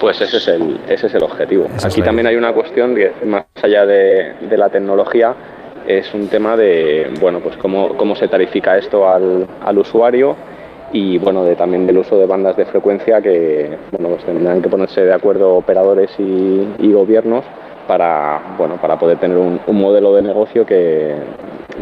Pues 0.00 0.20
ese 0.20 0.36
es 0.38 0.48
el, 0.48 0.80
ese 0.88 1.06
es 1.06 1.14
el 1.14 1.22
objetivo. 1.22 1.66
Aquí 1.84 2.02
también 2.02 2.26
hay 2.26 2.36
una 2.36 2.52
cuestión 2.52 2.94
que, 2.94 3.12
más 3.24 3.44
allá 3.62 3.86
de, 3.86 4.34
la 4.56 4.68
tecnología, 4.68 5.34
es 5.86 6.12
un 6.14 6.28
tema 6.28 6.56
de 6.56 7.10
bueno 7.20 7.40
pues 7.40 7.56
cómo, 7.56 7.96
cómo 7.96 8.14
se 8.14 8.28
tarifica 8.28 8.76
esto 8.76 9.08
al, 9.08 9.46
al 9.64 9.78
usuario 9.78 10.36
y 10.92 11.18
bueno 11.18 11.44
de, 11.44 11.56
también 11.56 11.86
del 11.86 11.98
uso 11.98 12.18
de 12.18 12.26
bandas 12.26 12.56
de 12.56 12.66
frecuencia 12.66 13.22
que 13.22 13.76
bueno 13.92 14.10
pues 14.10 14.24
tendrán 14.24 14.60
que 14.60 14.68
ponerse 14.68 15.02
de 15.02 15.14
acuerdo 15.14 15.54
operadores 15.54 16.10
y, 16.18 16.68
y 16.78 16.92
gobiernos 16.92 17.44
para 17.88 18.54
bueno 18.56 18.76
para 18.76 18.96
poder 18.96 19.18
tener 19.18 19.36
un, 19.36 19.60
un 19.66 19.80
modelo 19.80 20.14
de 20.14 20.22
negocio 20.22 20.64
que, 20.64 21.16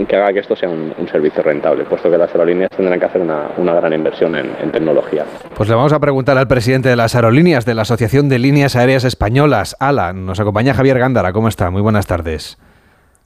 que 0.05 0.17
haga 0.17 0.33
que 0.33 0.41
esto 0.41 0.55
sea 0.55 0.69
un, 0.69 0.95
servicio 1.11 1.43
rentable, 1.43 1.85
puesto 1.85 2.11
que 2.11 2.19
las 2.19 2.31
aerolíneas 2.31 2.71
tendrán 2.71 2.99
que 2.99 3.07
hacer 3.07 3.23
una, 3.23 3.75
gran 3.75 3.93
inversión 3.93 4.35
en, 4.35 4.71
tecnología. 4.73 5.25
Pues 5.55 5.69
le 5.69 5.75
vamos 5.75 5.93
a 5.93 6.01
preguntar 6.01 6.37
al 6.37 6.49
presidente 6.49 6.89
de 6.89 6.97
las 6.97 7.15
aerolíneas 7.15 7.65
de 7.65 7.75
la 7.75 7.83
Asociación 7.83 8.29
de 8.29 8.39
Líneas 8.39 8.77
Aéreas 8.77 9.05
Españolas, 9.05 9.77
ALA. 9.79 10.13
Nos 10.13 10.41
acompaña 10.41 10.75
Javier 10.75 10.99
Gándara. 10.99 11.33
¿Cómo 11.33 11.49
está? 11.49 11.71
Muy 11.71 11.81
buenas 11.81 12.07
tardes. 12.07 12.59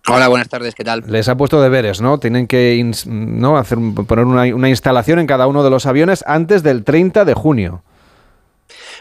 Hola, 0.08 0.28
buenas 0.28 0.48
tardes, 0.48 0.74
¿qué 0.74 0.84
tal? 0.84 1.02
Les 1.06 1.28
ha 1.28 1.36
puesto 1.36 1.60
deberes, 1.60 2.00
¿no? 2.00 2.18
Tienen 2.18 2.46
que 2.46 2.82
¿no? 3.06 3.56
Hacer, 3.56 3.78
poner 4.06 4.24
una, 4.24 4.54
una 4.54 4.68
instalación 4.68 5.18
en 5.18 5.26
cada 5.26 5.46
uno 5.46 5.62
de 5.62 5.70
los 5.70 5.86
aviones 5.86 6.24
antes 6.26 6.62
del 6.62 6.84
30 6.84 7.24
de 7.24 7.34
junio. 7.34 7.82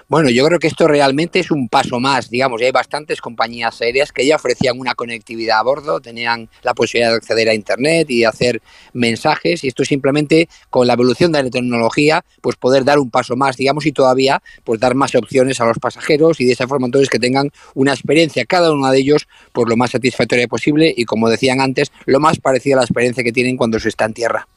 Bueno, 0.09 0.31
yo 0.31 0.43
creo 0.43 0.57
que 0.57 0.65
esto 0.65 0.87
realmente 0.87 1.37
es 1.37 1.51
un 1.51 1.69
paso 1.69 1.99
más, 1.99 2.31
digamos, 2.31 2.59
y 2.59 2.65
hay 2.65 2.71
bastantes 2.71 3.21
compañías 3.21 3.79
aéreas 3.79 4.11
que 4.11 4.25
ya 4.25 4.37
ofrecían 4.37 4.79
una 4.79 4.95
conectividad 4.95 5.59
a 5.59 5.61
bordo, 5.61 6.01
tenían 6.01 6.49
la 6.63 6.73
posibilidad 6.73 7.11
de 7.11 7.17
acceder 7.17 7.47
a 7.47 7.53
Internet 7.53 8.09
y 8.09 8.21
de 8.21 8.25
hacer 8.25 8.59
mensajes, 8.93 9.63
y 9.63 9.67
esto 9.67 9.85
simplemente 9.85 10.49
con 10.71 10.87
la 10.87 10.93
evolución 10.93 11.31
de 11.31 11.43
la 11.43 11.49
tecnología, 11.51 12.25
pues 12.41 12.55
poder 12.55 12.85
dar 12.85 12.97
un 12.97 13.11
paso 13.11 13.35
más, 13.35 13.55
digamos, 13.55 13.85
y 13.85 13.91
todavía 13.91 14.41
pues 14.63 14.79
dar 14.79 14.95
más 14.95 15.13
opciones 15.13 15.61
a 15.61 15.65
los 15.65 15.77
pasajeros 15.77 16.41
y 16.41 16.45
de 16.45 16.53
esa 16.53 16.67
forma 16.67 16.87
entonces 16.87 17.07
que 17.07 17.19
tengan 17.19 17.51
una 17.75 17.93
experiencia, 17.93 18.45
cada 18.45 18.71
uno 18.71 18.89
de 18.89 18.97
ellos, 18.97 19.27
por 19.53 19.69
lo 19.69 19.77
más 19.77 19.91
satisfactoria 19.91 20.47
posible 20.47 20.91
y 20.97 21.05
como 21.05 21.29
decían 21.29 21.61
antes, 21.61 21.91
lo 22.07 22.19
más 22.19 22.39
parecida 22.39 22.73
a 22.73 22.77
la 22.77 22.85
experiencia 22.85 23.23
que 23.23 23.31
tienen 23.31 23.57
cuando 23.57 23.79
se 23.79 23.89
está 23.89 24.05
en 24.05 24.13
tierra. 24.15 24.47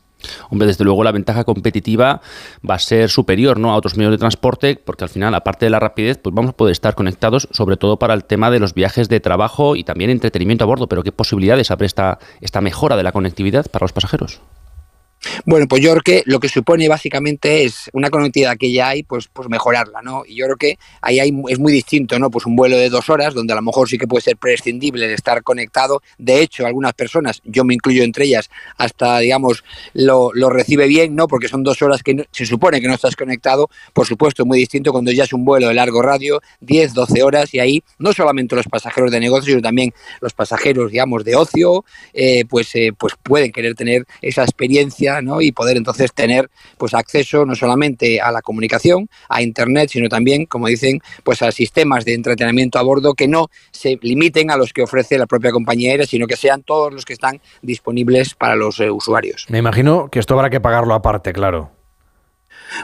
Hombre, 0.51 0.67
desde 0.67 0.85
luego 0.85 1.05
la 1.05 1.13
ventaja 1.13 1.45
competitiva 1.45 2.21
va 2.69 2.75
a 2.75 2.79
ser 2.79 3.11
superior 3.11 3.59
¿no? 3.59 3.73
a 3.73 3.77
otros 3.77 3.97
medios 3.97 4.13
de 4.13 4.19
transporte, 4.19 4.77
porque 4.77 5.05
al 5.05 5.11
final, 5.11 5.35
aparte 5.35 5.67
de 5.67 5.71
la 5.71 5.81
rapidez, 5.81 6.19
pues 6.19 6.35
vamos 6.35 6.51
a 6.51 6.57
poder 6.57 6.73
estar 6.73 6.95
conectados, 6.95 7.49
sobre 7.53 7.77
todo 7.77 7.99
para 7.99 8.15
el 8.15 8.25
tema 8.25 8.51
de 8.51 8.61
los 8.61 8.75
viajes 8.75 9.09
de 9.09 9.21
trabajo 9.21 9.77
y 9.77 9.85
también 9.85 10.11
entretenimiento 10.11 10.65
a 10.65 10.67
bordo. 10.67 10.89
Pero 10.89 11.03
¿qué 11.03 11.13
posibilidades 11.13 11.71
abre 11.71 11.87
esta, 11.87 12.19
esta 12.41 12.61
mejora 12.61 12.97
de 12.97 13.03
la 13.03 13.13
conectividad 13.13 13.67
para 13.71 13.85
los 13.85 13.93
pasajeros? 13.93 14.41
Bueno, 15.45 15.69
pues 15.69 15.83
yo 15.83 15.93
creo 15.93 16.03
que 16.03 16.23
lo 16.27 16.41
que 16.41 16.49
supone 16.49 16.89
básicamente 16.89 17.65
es 17.65 17.91
una 17.93 18.11
conectividad 18.11 18.57
que 18.57 18.73
ya 18.73 18.89
hay, 18.89 19.03
pues, 19.03 19.29
pues 19.33 19.49
mejorarla, 19.49 20.03
¿no? 20.03 20.25
Y 20.27 20.37
yo 20.37 20.47
creo 20.47 20.57
que 20.57 20.79
ahí 21.01 21.21
hay, 21.21 21.33
es 21.49 21.59
muy 21.59 21.73
distinto, 21.73 22.19
¿no? 22.19 22.31
Pues 22.31 22.47
un 22.47 22.57
vuelo 22.57 22.77
de 22.77 22.89
dos 22.91 23.09
horas, 23.09 23.35
donde 23.35 23.53
a 23.53 23.57
lo 23.57 23.63
mejor 23.63 23.89
sí 23.89 23.99
que 23.99 24.09
puede 24.09 24.23
ser 24.23 24.37
prescindible 24.37 25.07
el 25.07 25.13
estar 25.13 25.43
conectado. 25.43 26.03
De 26.19 26.41
hecho, 26.41 26.67
algunas 26.67 26.95
personas, 26.95 27.41
yo 27.45 27.65
me 27.65 27.75
incluyo 27.75 28.03
entre 28.03 28.25
ellas, 28.25 28.51
hasta, 28.77 29.19
digamos, 29.21 29.65
lo, 29.95 30.31
lo 30.35 30.51
recibe 30.51 30.87
bien, 30.87 31.15
¿no? 31.15 31.29
Porque 31.29 31.49
son 31.49 31.63
dos 31.63 31.81
horas 31.83 32.03
que 32.03 32.27
se 32.33 32.47
supone 32.47 32.81
que 32.81 32.89
no 32.89 32.95
estás 32.95 33.15
conectado. 33.15 33.71
Por 33.93 34.07
supuesto, 34.07 34.45
muy 34.45 34.59
distinto 34.59 34.93
cuando 34.93 35.13
ya 35.13 35.25
es 35.25 35.33
un 35.33 35.45
vuelo 35.45 35.69
de 35.69 35.75
largo 35.75 36.03
radio, 36.03 36.41
10, 36.61 36.95
12 36.95 37.23
horas, 37.23 37.55
y 37.55 37.61
ahí 37.61 37.83
no 37.99 38.13
solamente 38.13 38.57
los 38.57 38.67
pasajeros 38.67 39.11
de 39.13 39.21
negocio, 39.21 39.53
sino 39.53 39.63
también 39.63 39.93
los 40.21 40.33
pasajeros, 40.33 40.91
digamos, 40.91 41.25
de 41.25 41.37
ocio, 41.37 41.85
eh, 42.13 42.45
pues, 42.49 42.75
eh, 42.75 42.93
pues 42.97 43.15
pueden 43.23 43.53
querer 43.53 43.75
tener 43.75 44.05
esa 44.21 44.43
experiencia 44.43 45.12
y 45.41 45.53
poder 45.53 45.77
entonces 45.77 46.13
tener 46.13 46.51
pues 46.79 46.95
acceso 46.95 47.45
no 47.45 47.55
solamente 47.55 48.21
a 48.21 48.31
la 48.31 48.43
comunicación, 48.43 49.09
a 49.29 49.43
internet, 49.43 49.91
sino 49.91 50.09
también, 50.09 50.47
como 50.47 50.69
dicen, 50.69 51.01
pues 51.25 51.43
a 51.43 51.53
sistemas 51.53 52.05
de 52.05 52.15
entretenimiento 52.15 52.79
a 52.79 52.83
bordo 52.83 53.15
que 53.15 53.29
no 53.29 53.49
se 53.71 53.99
limiten 54.03 54.51
a 54.51 54.57
los 54.57 54.73
que 54.73 54.83
ofrece 54.83 55.19
la 55.19 55.27
propia 55.27 55.51
compañía 55.51 55.91
aérea, 55.91 56.07
sino 56.07 56.27
que 56.27 56.37
sean 56.37 56.63
todos 56.63 56.93
los 56.93 57.05
que 57.05 57.13
están 57.13 57.41
disponibles 57.63 58.35
para 58.35 58.57
los 58.57 58.81
eh, 58.81 58.91
usuarios. 58.91 59.47
Me 59.49 59.59
imagino 59.59 60.09
que 60.11 60.19
esto 60.19 60.35
habrá 60.35 60.51
que 60.51 60.61
pagarlo 60.61 60.95
aparte, 60.95 61.33
claro. 61.33 61.71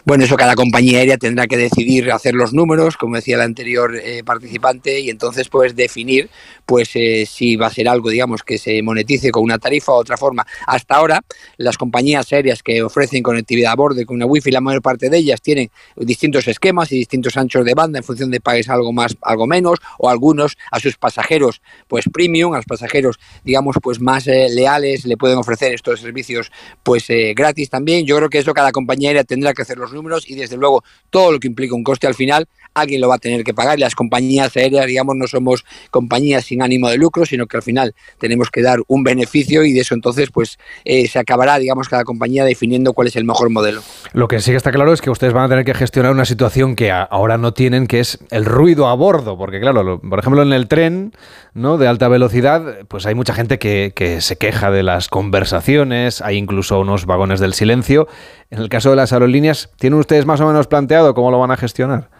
Bueno, 0.04 0.25
eso 0.25 0.37
cada 0.37 0.54
compañía 0.54 0.99
aérea 0.99 1.18
tendrá 1.18 1.47
que 1.47 1.57
decidir 1.57 2.11
hacer 2.12 2.35
los 2.35 2.52
números, 2.52 2.97
como 2.97 3.16
decía 3.16 3.37
el 3.37 3.42
anterior 3.42 3.97
eh, 3.97 4.23
participante, 4.25 5.00
y 5.00 5.11
entonces 5.11 5.49
pues 5.49 5.76
definir 5.76 6.30
pues 6.66 6.90
eh, 6.95 7.26
si 7.26 7.57
va 7.57 7.66
a 7.66 7.71
ser 7.71 7.88
algo, 7.88 8.11
digamos, 8.11 8.42
que 8.42 8.59
se 8.59 8.83
monetice 8.83 9.30
con 9.30 9.42
una 9.42 9.59
tarifa 9.59 9.92
o 9.92 9.97
otra 9.97 10.16
forma. 10.16 10.47
Hasta 10.66 10.97
ahora, 10.97 11.23
las 11.57 11.78
compañías 11.78 12.33
aéreas 12.33 12.62
que 12.62 12.83
ofrecen 12.83 13.23
conectividad 13.23 13.73
a 13.73 13.76
bordo 13.76 14.04
con 14.04 14.16
una 14.16 14.26
wifi, 14.26 14.50
la 14.50 14.61
mayor 14.61 14.83
parte 14.83 15.09
de 15.09 15.18
ellas 15.18 15.40
tienen 15.40 15.71
distintos 15.97 16.47
esquemas 16.47 16.92
y 16.92 16.97
distintos 16.97 17.37
anchos 17.37 17.64
de 17.64 17.75
banda 17.75 17.99
en 17.99 18.04
función 18.04 18.30
de 18.30 18.40
pagues 18.40 18.68
algo 18.68 18.92
más, 18.92 19.16
algo 19.23 19.47
menos, 19.47 19.78
o 19.99 20.11
algunos 20.11 20.57
a 20.71 20.80
sus 20.80 20.97
pasajeros 20.97 21.62
pues 21.87 22.04
premium, 22.12 22.52
a 22.52 22.57
los 22.57 22.66
pasajeros, 22.66 23.18
digamos, 23.45 23.76
pues 23.83 24.00
más 24.00 24.26
eh, 24.26 24.49
leales 24.50 25.07
le 25.07 25.16
pueden 25.16 25.38
ofrecer 25.38 25.73
estos 25.73 26.00
servicios 26.00 26.52
pues 26.83 27.07
gratis 27.35 27.71
también. 27.71 28.04
Yo 28.07 28.16
creo 28.16 28.28
que 28.28 28.38
eso 28.38 28.52
cada 28.52 28.73
compañía 28.73 29.09
aérea 29.09 29.25
tendrá 29.25 29.54
que 29.54 29.62
hacer 29.62 29.77
los 29.78 29.92
números 29.92 30.28
y 30.28 30.35
desde 30.35 30.56
luego 30.56 30.85
todo 31.11 31.32
lo 31.32 31.40
que 31.40 31.49
implica 31.49 31.75
un 31.75 31.85
coste 31.85 32.06
al 32.06 32.14
final 32.14 32.47
alguien 32.75 33.00
lo 33.00 33.08
va 33.08 33.16
a 33.16 33.18
tener 33.18 33.44
que 33.44 33.54
pagar. 33.54 33.78
Las 33.78 33.94
compañías 33.94 34.56
aéreas, 34.56 34.87
digamos, 34.87 35.16
no 35.16 35.26
somos 35.26 35.64
compañías 35.90 36.44
sin 36.44 36.62
ánimo 36.62 36.88
de 36.88 36.97
lucro, 36.97 37.26
sino 37.26 37.47
que 37.47 37.56
al 37.56 37.62
final 37.62 37.94
tenemos 38.18 38.50
que 38.50 38.62
dar 38.62 38.80
un 38.87 39.02
beneficio 39.02 39.64
y 39.64 39.73
de 39.73 39.80
eso 39.80 39.94
entonces 39.94 40.30
pues 40.30 40.58
eh, 40.85 41.08
se 41.08 41.18
acabará, 41.18 41.58
digamos, 41.58 41.88
cada 41.88 42.04
compañía 42.04 42.44
definiendo 42.44 42.92
cuál 42.92 43.08
es 43.08 43.16
el 43.16 43.25
mejor 43.25 43.50
modelo. 43.50 43.82
Lo 44.12 44.28
que 44.28 44.40
sí 44.40 44.50
que 44.50 44.56
está 44.56 44.73
claro 44.73 44.92
es 44.92 45.00
que 45.00 45.11
ustedes 45.11 45.32
van 45.32 45.44
a 45.44 45.49
tener 45.49 45.64
que 45.64 45.75
gestionar 45.75 46.12
una 46.12 46.25
situación 46.25 46.76
que 46.76 46.90
ahora 46.90 47.38
no 47.38 47.52
tienen, 47.52 47.87
que 47.87 48.00
es 48.00 48.18
el 48.30 48.44
ruido 48.44 48.88
a 48.88 48.94
bordo, 48.94 49.37
porque 49.37 49.61
claro, 49.61 50.00
por 50.00 50.18
ejemplo 50.18 50.42
en 50.42 50.52
el 50.52 50.68
tren 50.68 51.12
¿no? 51.54 51.78
de 51.78 51.88
alta 51.88 52.08
velocidad, 52.08 52.87
pues 52.88 53.06
hay 53.06 53.14
mucha 53.14 53.35
gente 53.35 53.58
que, 53.58 53.92
que 53.94 54.20
se 54.20 54.37
queja 54.37 54.70
de 54.70 54.82
las 54.82 55.08
conversaciones, 55.08 56.23
hay 56.23 56.37
incluso 56.37 56.80
unos 56.80 57.06
vagones 57.06 57.40
del 57.40 57.54
silencio. 57.54 58.08
En 58.50 58.61
el 58.61 58.69
caso 58.69 58.90
de 58.90 58.97
las 58.97 59.12
aerolíneas, 59.12 59.71
¿tienen 59.76 59.99
ustedes 59.99 60.25
más 60.25 60.40
o 60.40 60.47
menos 60.47 60.67
planteado 60.67 61.14
cómo 61.14 61.31
lo 61.31 61.38
van 61.38 61.50
a 61.50 61.57
gestionar? 61.57 62.11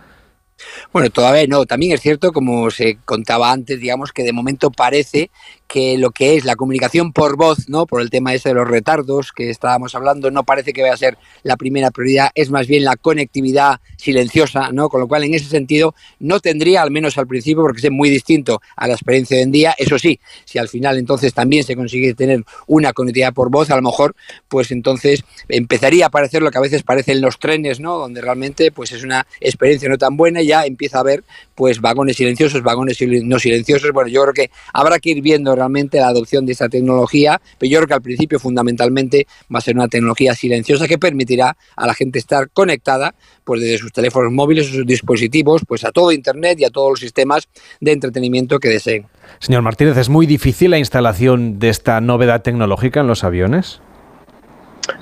Bueno, 0.93 1.11
todavía 1.11 1.47
no. 1.47 1.67
También 1.67 1.93
es 1.93 2.01
cierto, 2.01 2.33
como 2.33 2.71
se 2.71 2.99
contaba 3.05 3.53
antes, 3.53 3.81
digamos 3.81 4.13
que 4.13 4.23
de 4.23 4.33
momento 4.33 4.71
parece 4.71 5.31
que 5.67 5.99
lo 5.99 6.11
que 6.11 6.37
es 6.37 6.45
la 6.45 6.57
comunicación 6.57 7.13
por 7.13 7.37
voz, 7.37 7.69
¿no? 7.69 7.87
Por 7.87 8.01
el 8.01 8.09
tema 8.09 8.33
ese 8.33 8.49
de 8.49 8.55
los 8.55 8.67
retardos 8.67 9.33
que 9.33 9.51
estábamos 9.51 9.95
hablando, 9.95 10.31
no 10.31 10.45
parece 10.45 10.73
que 10.73 10.81
vaya 10.81 10.95
a 10.95 10.97
ser 10.97 11.19
la 11.43 11.59
primera 11.59 11.91
prioridad, 11.91 12.31
es 12.35 12.51
más 12.51 12.67
bien 12.67 12.85
la 12.85 12.97
conectividad 12.97 13.81
silenciosa, 13.99 14.71
¿no? 14.73 14.89
Con 14.89 15.01
lo 15.01 15.09
cual, 15.09 15.25
en 15.25 15.35
ese 15.35 15.45
sentido, 15.45 15.95
no 16.21 16.41
tendría, 16.41 16.81
al 16.81 16.91
menos 16.91 17.19
al 17.19 17.27
principio, 17.27 17.63
porque 17.63 17.87
es 17.87 17.93
muy 17.93 18.09
distinto 18.09 18.63
a 18.77 18.89
la 18.89 18.95
experiencia 18.95 19.37
de 19.37 19.43
hoy 19.43 19.45
en 19.45 19.53
día. 19.53 19.75
Eso 19.77 19.99
sí, 19.99 20.19
si 20.47 20.59
al 20.59 20.69
final 20.69 20.97
entonces 20.97 21.35
también 21.35 21.65
se 21.65 21.77
consigue 21.77 22.15
tener 22.15 22.45
una 22.67 22.95
conectividad 22.95 23.35
por 23.35 23.51
voz, 23.51 23.71
a 23.71 23.77
lo 23.77 23.83
mejor, 23.83 24.17
pues 24.49 24.71
entonces 24.71 25.23
empezaría 25.49 26.07
a 26.07 26.09
aparecer 26.09 26.41
lo 26.43 26.51
que 26.51 26.59
a 26.59 26.63
veces 26.63 26.83
parece 26.83 27.13
en 27.13 27.21
los 27.21 27.39
trenes, 27.39 27.79
¿no? 27.79 27.99
Donde 27.99 28.23
realmente, 28.23 28.73
pues 28.73 28.93
es 28.93 29.05
una 29.05 29.27
experiencia 29.41 29.89
no 29.91 29.99
tan 29.99 30.17
buena 30.17 30.41
y 30.41 30.48
ya 30.49 30.67
empieza 30.67 30.99
a 30.99 31.01
haber, 31.03 31.23
pues, 31.55 31.81
vagones 31.81 32.17
silenciosos, 32.17 32.63
vagones 32.63 32.99
no 33.23 33.39
silenciosos. 33.39 33.93
Bueno, 33.93 34.09
yo 34.09 34.23
creo 34.23 34.35
que 34.35 34.51
habrá 34.73 34.99
que 34.99 35.11
ir 35.11 35.23
viendo 35.23 35.55
realmente 35.55 35.99
la 35.99 36.09
adopción 36.09 36.45
de 36.45 36.53
esta 36.53 36.69
tecnología, 36.69 37.41
pero 37.59 37.71
yo 37.71 37.79
creo 37.79 37.89
que 37.89 37.95
al 37.95 38.03
principio 38.03 38.41
fundamentalmente 38.41 39.27
va 39.55 39.59
a 39.59 39.63
ser 39.63 39.77
una 39.77 39.89
tecnología 39.89 40.35
silenciosa 40.35 40.89
que 40.89 40.99
permitirá 40.99 41.57
a 41.77 41.87
la 41.87 41.95
gente 41.95 42.19
estar 42.19 42.51
conectada 42.51 43.15
pues 43.45 43.61
desde 43.61 43.79
sus 43.79 43.93
teléfonos 43.93 44.33
móviles 44.33 44.69
o 44.69 44.75
sus 44.75 44.87
dispositivos 44.87 45.63
pues 45.67 45.85
a 45.85 45.93
todo 45.93 46.13
internet 46.13 46.59
y 46.61 46.65
a 46.65 46.71
todos 46.71 46.91
los 46.91 47.01
sistemas 47.01 47.49
de 47.81 47.93
entretenimiento 47.93 48.59
que 48.59 48.69
deseen. 48.69 49.07
Señor 49.39 49.63
Martínez, 49.63 49.97
¿es 49.97 50.09
muy 50.09 50.27
difícil 50.27 50.71
la 50.71 50.79
instalación 50.79 51.59
de 51.59 51.69
esta 51.69 52.01
novedad 52.01 52.43
tecnológica 52.43 53.01
en 53.01 53.07
los 53.07 53.25
aviones? 53.25 53.81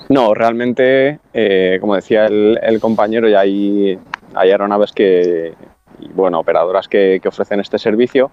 No, 0.09 0.35
realmente, 0.35 1.19
eh, 1.33 1.79
como 1.81 1.97
decía 1.97 2.27
el, 2.27 2.59
el 2.63 2.81
compañero, 2.81 3.29
ya 3.29 3.41
hay, 3.41 3.99
hay 4.37 4.51
aeronaves 4.51 4.93
que, 4.93 5.55
bueno, 6.15 6.39
operadoras 6.39 6.87
que, 6.89 7.21
ofrecen 7.27 7.61
este 7.61 7.79
servicio. 7.79 8.31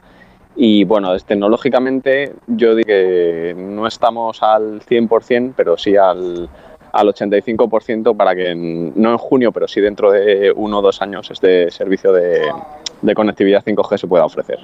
Y 0.56 0.84
bueno, 0.84 1.18
tecnológicamente 1.18 2.34
yo 2.46 2.76
digo 2.76 2.86
que 2.86 3.56
no 3.58 3.88
estamos 3.88 4.44
al 4.44 4.82
100%, 4.82 5.54
pero 5.56 5.78
sí 5.78 5.98
al, 5.98 6.48
al 6.94 7.08
85% 7.08 8.16
para 8.16 8.36
que 8.36 8.56
no 8.56 9.12
en 9.12 9.18
junio, 9.18 9.52
pero 9.52 9.68
sí 9.68 9.82
dentro 9.82 10.12
de 10.12 10.54
uno 10.56 10.80
o 10.80 10.82
dos 10.82 11.02
años 11.02 11.30
este 11.32 11.72
servicio 11.72 12.14
de, 12.14 12.42
de, 13.02 13.16
conectividad 13.16 13.64
5G 13.66 13.98
se 13.98 14.08
pueda 14.08 14.26
ofrecer. 14.26 14.60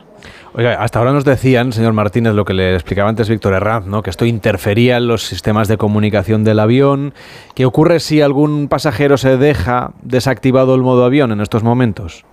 Oiga, 0.54 0.76
hasta 0.76 1.00
ahora 1.00 1.12
nos 1.12 1.26
decían, 1.26 1.74
señor 1.74 1.94
Martínez, 1.94 2.34
lo 2.34 2.46
que 2.46 2.54
le 2.54 2.76
explicaba 2.76 3.10
antes 3.10 3.30
Víctor 3.30 3.56
Herranz, 3.56 3.88
¿no? 3.88 4.04
que 4.04 4.12
esto 4.12 4.26
interfería 4.26 4.98
en 4.98 5.08
los 5.08 5.24
sistemas 5.24 5.68
de 5.68 5.78
comunicación 5.78 6.44
del 6.44 6.60
avión. 6.60 7.14
¿Qué 7.56 7.66
ocurre 7.66 8.00
si 8.00 8.22
algún 8.22 8.68
pasajero 8.68 9.18
se 9.18 9.38
deja 9.38 9.94
desactivado 10.04 10.76
el 10.76 10.82
modo 10.82 11.06
avión 11.06 11.32
en 11.32 11.42
estos 11.42 11.64
momentos? 11.64 12.26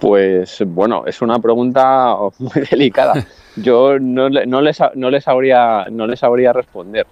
Pues 0.00 0.62
bueno, 0.66 1.04
es 1.06 1.20
una 1.22 1.38
pregunta 1.38 2.16
muy 2.38 2.62
delicada. 2.70 3.14
Yo 3.56 3.98
no, 3.98 4.28
no, 4.28 4.60
les, 4.60 4.78
no, 4.94 5.10
les, 5.10 5.24
sabría, 5.24 5.86
no 5.90 6.06
les 6.06 6.20
sabría 6.20 6.52
responder, 6.52 7.06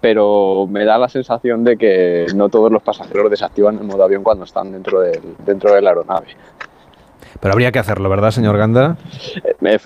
pero 0.00 0.66
me 0.68 0.84
da 0.84 0.98
la 0.98 1.08
sensación 1.08 1.64
de 1.64 1.76
que 1.76 2.26
no 2.34 2.48
todos 2.48 2.70
los 2.70 2.82
pasajeros 2.82 3.30
desactivan 3.30 3.78
el 3.78 3.84
modo 3.84 4.04
avión 4.04 4.22
cuando 4.22 4.44
están 4.44 4.72
dentro, 4.72 5.00
del, 5.00 5.36
dentro 5.46 5.72
de 5.72 5.80
la 5.80 5.90
aeronave. 5.90 6.28
Pero 7.40 7.52
habría 7.52 7.72
que 7.72 7.78
hacerlo, 7.78 8.08
¿verdad, 8.08 8.30
señor 8.30 8.58
Ganda? 8.58 8.96
Eh, 9.44 9.78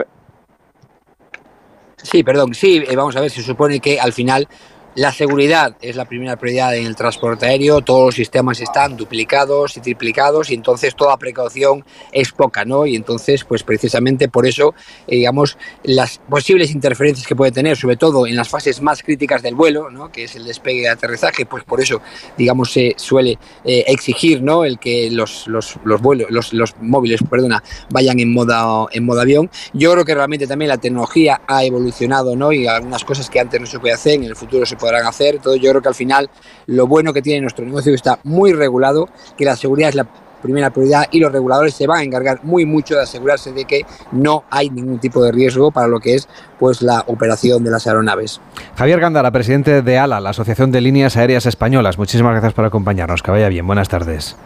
sí, 1.96 2.25
perdón, 2.25 2.54
sí, 2.54 2.82
eh, 2.88 2.96
vamos 2.96 3.14
a 3.16 3.20
ver, 3.20 3.30
se 3.30 3.42
supone 3.42 3.78
que 3.80 4.00
al 4.00 4.12
final 4.12 4.49
la 4.94 5.11
seguridad 5.11 5.76
es 5.80 5.96
la 5.96 6.04
primera 6.04 6.37
prioridad 6.37 6.76
en 6.76 6.87
el 6.87 6.96
transporte 6.96 7.46
aéreo, 7.46 7.80
todos 7.80 8.06
los 8.06 8.14
sistemas 8.14 8.61
están 8.61 8.96
duplicados 8.96 9.76
y 9.76 9.80
triplicados 9.80 10.50
y 10.50 10.54
entonces 10.54 10.94
toda 10.94 11.16
precaución 11.16 11.84
es 12.12 12.32
poca, 12.32 12.64
¿no? 12.64 12.84
Y 12.84 12.96
entonces, 12.96 13.44
pues 13.44 13.62
precisamente 13.62 14.28
por 14.28 14.46
eso, 14.46 14.75
eh, 15.06 15.16
digamos, 15.16 15.56
las 15.82 16.18
posibles 16.18 16.72
interferencias 16.72 17.26
que 17.26 17.34
puede 17.34 17.52
tener, 17.52 17.76
sobre 17.76 17.96
todo 17.96 18.26
en 18.26 18.37
las 18.37 18.49
fases 18.49 18.82
más 18.82 19.02
críticas 19.02 19.42
del 19.42 19.54
vuelo, 19.54 19.90
¿no? 19.90 20.12
Que 20.12 20.25
es 20.25 20.37
el 20.37 20.44
despegue 20.44 20.82
y 20.82 20.87
aterrizaje, 20.87 21.46
pues 21.46 21.64
por 21.64 21.80
eso, 21.80 22.02
digamos, 22.37 22.72
se 22.72 22.94
suele 22.96 23.38
eh, 23.64 23.84
exigir, 23.87 24.42
¿no? 24.42 24.64
El 24.64 24.78
que 24.78 25.11
los, 25.11 25.46
los, 25.46 25.76
los 25.84 26.02
vuelos, 26.02 26.30
los, 26.30 26.52
los, 26.52 26.75
móviles, 26.80 27.20
perdona, 27.30 27.62
vayan 27.90 28.20
en 28.20 28.32
modo, 28.32 28.88
en 28.92 29.04
modo 29.04 29.22
avión. 29.22 29.50
Yo 29.72 29.92
creo 29.92 30.04
que 30.04 30.14
realmente 30.14 30.46
también 30.46 30.68
la 30.68 30.78
tecnología 30.78 31.40
ha 31.46 31.64
evolucionado, 31.64 32.37
¿no? 32.37 32.52
Y 32.52 32.66
algunas 32.66 33.04
cosas 33.04 33.30
que 33.30 33.40
antes 33.40 33.61
no 33.61 33.66
se 33.66 33.78
podía 33.78 33.94
hacer, 33.94 34.14
en 34.14 34.25
el 34.25 34.37
futuro 34.37 34.66
se 34.66 34.76
podrán 34.82 35.06
hacer. 35.06 35.38
Todo 35.38 35.54
yo 35.54 35.70
creo 35.70 35.80
que 35.80 35.88
al 35.88 35.94
final 35.94 36.28
lo 36.66 36.86
bueno 36.88 37.12
que 37.12 37.22
tiene 37.22 37.40
nuestro 37.40 37.64
negocio 37.64 37.94
está 37.94 38.18
muy 38.24 38.52
regulado, 38.52 39.08
que 39.38 39.44
la 39.44 39.56
seguridad 39.56 39.90
es 39.90 39.94
la 39.94 40.06
primera 40.42 40.70
prioridad 40.70 41.04
y 41.12 41.20
los 41.20 41.30
reguladores 41.30 41.72
se 41.72 41.86
van 41.86 42.00
a 42.00 42.02
encargar 42.02 42.40
muy 42.42 42.66
mucho 42.66 42.96
de 42.96 43.02
asegurarse 43.02 43.52
de 43.52 43.64
que 43.64 43.82
no 44.10 44.42
hay 44.50 44.70
ningún 44.70 44.98
tipo 44.98 45.22
de 45.22 45.30
riesgo 45.30 45.70
para 45.70 45.86
lo 45.86 46.00
que 46.00 46.16
es 46.16 46.28
pues 46.58 46.82
la 46.82 47.04
operación 47.06 47.62
de 47.62 47.70
las 47.70 47.86
aeronaves. 47.86 48.40
Javier 48.76 48.98
Gándara, 48.98 49.30
presidente 49.30 49.82
de 49.82 49.98
ALA, 49.98 50.20
la 50.20 50.30
Asociación 50.30 50.72
de 50.72 50.80
Líneas 50.80 51.16
Aéreas 51.16 51.46
Españolas. 51.46 51.96
Muchísimas 51.96 52.32
gracias 52.32 52.54
por 52.54 52.64
acompañarnos. 52.64 53.22
Que 53.22 53.30
vaya 53.30 53.48
bien. 53.48 53.66
Buenas 53.66 53.88
tardes. 53.88 54.36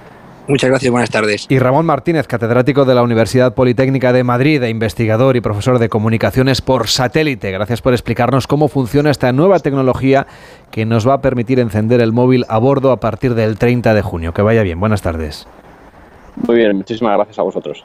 Muchas 0.48 0.70
gracias, 0.70 0.92
buenas 0.92 1.10
tardes. 1.10 1.46
Y 1.48 1.58
Ramón 1.58 1.86
Martínez, 1.86 2.28
catedrático 2.28 2.84
de 2.84 2.94
la 2.94 3.02
Universidad 3.02 3.54
Politécnica 3.54 4.12
de 4.12 4.22
Madrid, 4.22 4.62
e 4.62 4.70
investigador 4.70 5.36
y 5.36 5.40
profesor 5.40 5.80
de 5.80 5.88
comunicaciones 5.88 6.60
por 6.60 6.86
satélite. 6.86 7.50
Gracias 7.50 7.82
por 7.82 7.92
explicarnos 7.94 8.46
cómo 8.46 8.68
funciona 8.68 9.10
esta 9.10 9.32
nueva 9.32 9.58
tecnología 9.58 10.26
que 10.70 10.86
nos 10.86 11.06
va 11.06 11.14
a 11.14 11.20
permitir 11.20 11.58
encender 11.58 12.00
el 12.00 12.12
móvil 12.12 12.44
a 12.48 12.58
bordo 12.58 12.92
a 12.92 13.00
partir 13.00 13.34
del 13.34 13.58
30 13.58 13.92
de 13.92 14.02
junio. 14.02 14.32
Que 14.32 14.42
vaya 14.42 14.62
bien, 14.62 14.78
buenas 14.78 15.02
tardes. 15.02 15.48
Muy 16.46 16.56
bien, 16.56 16.76
muchísimas 16.76 17.16
gracias 17.16 17.38
a 17.38 17.42
vosotros. 17.42 17.84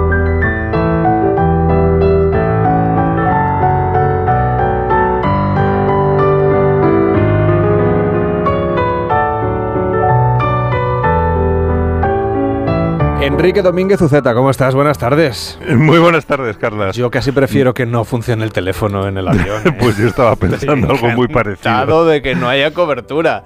Enrique 13.21 13.61
Domínguez 13.61 14.01
Uceta, 14.01 14.33
¿cómo 14.33 14.49
estás? 14.49 14.73
Buenas 14.73 14.97
tardes. 14.97 15.59
Muy 15.75 15.99
buenas 15.99 16.25
tardes, 16.25 16.57
Carlas. 16.57 16.95
Yo 16.95 17.11
casi 17.11 17.31
prefiero 17.31 17.71
que 17.75 17.85
no 17.85 18.03
funcione 18.03 18.43
el 18.43 18.51
teléfono 18.51 19.07
en 19.07 19.15
el 19.15 19.27
avión. 19.27 19.61
¿eh? 19.65 19.77
pues 19.79 19.95
yo 19.97 20.07
estaba 20.07 20.35
pensando 20.35 20.89
algo 20.89 21.07
muy 21.09 21.27
parecido. 21.27 22.05
de 22.05 22.23
que 22.23 22.33
no 22.33 22.49
haya 22.49 22.73
cobertura. 22.73 23.43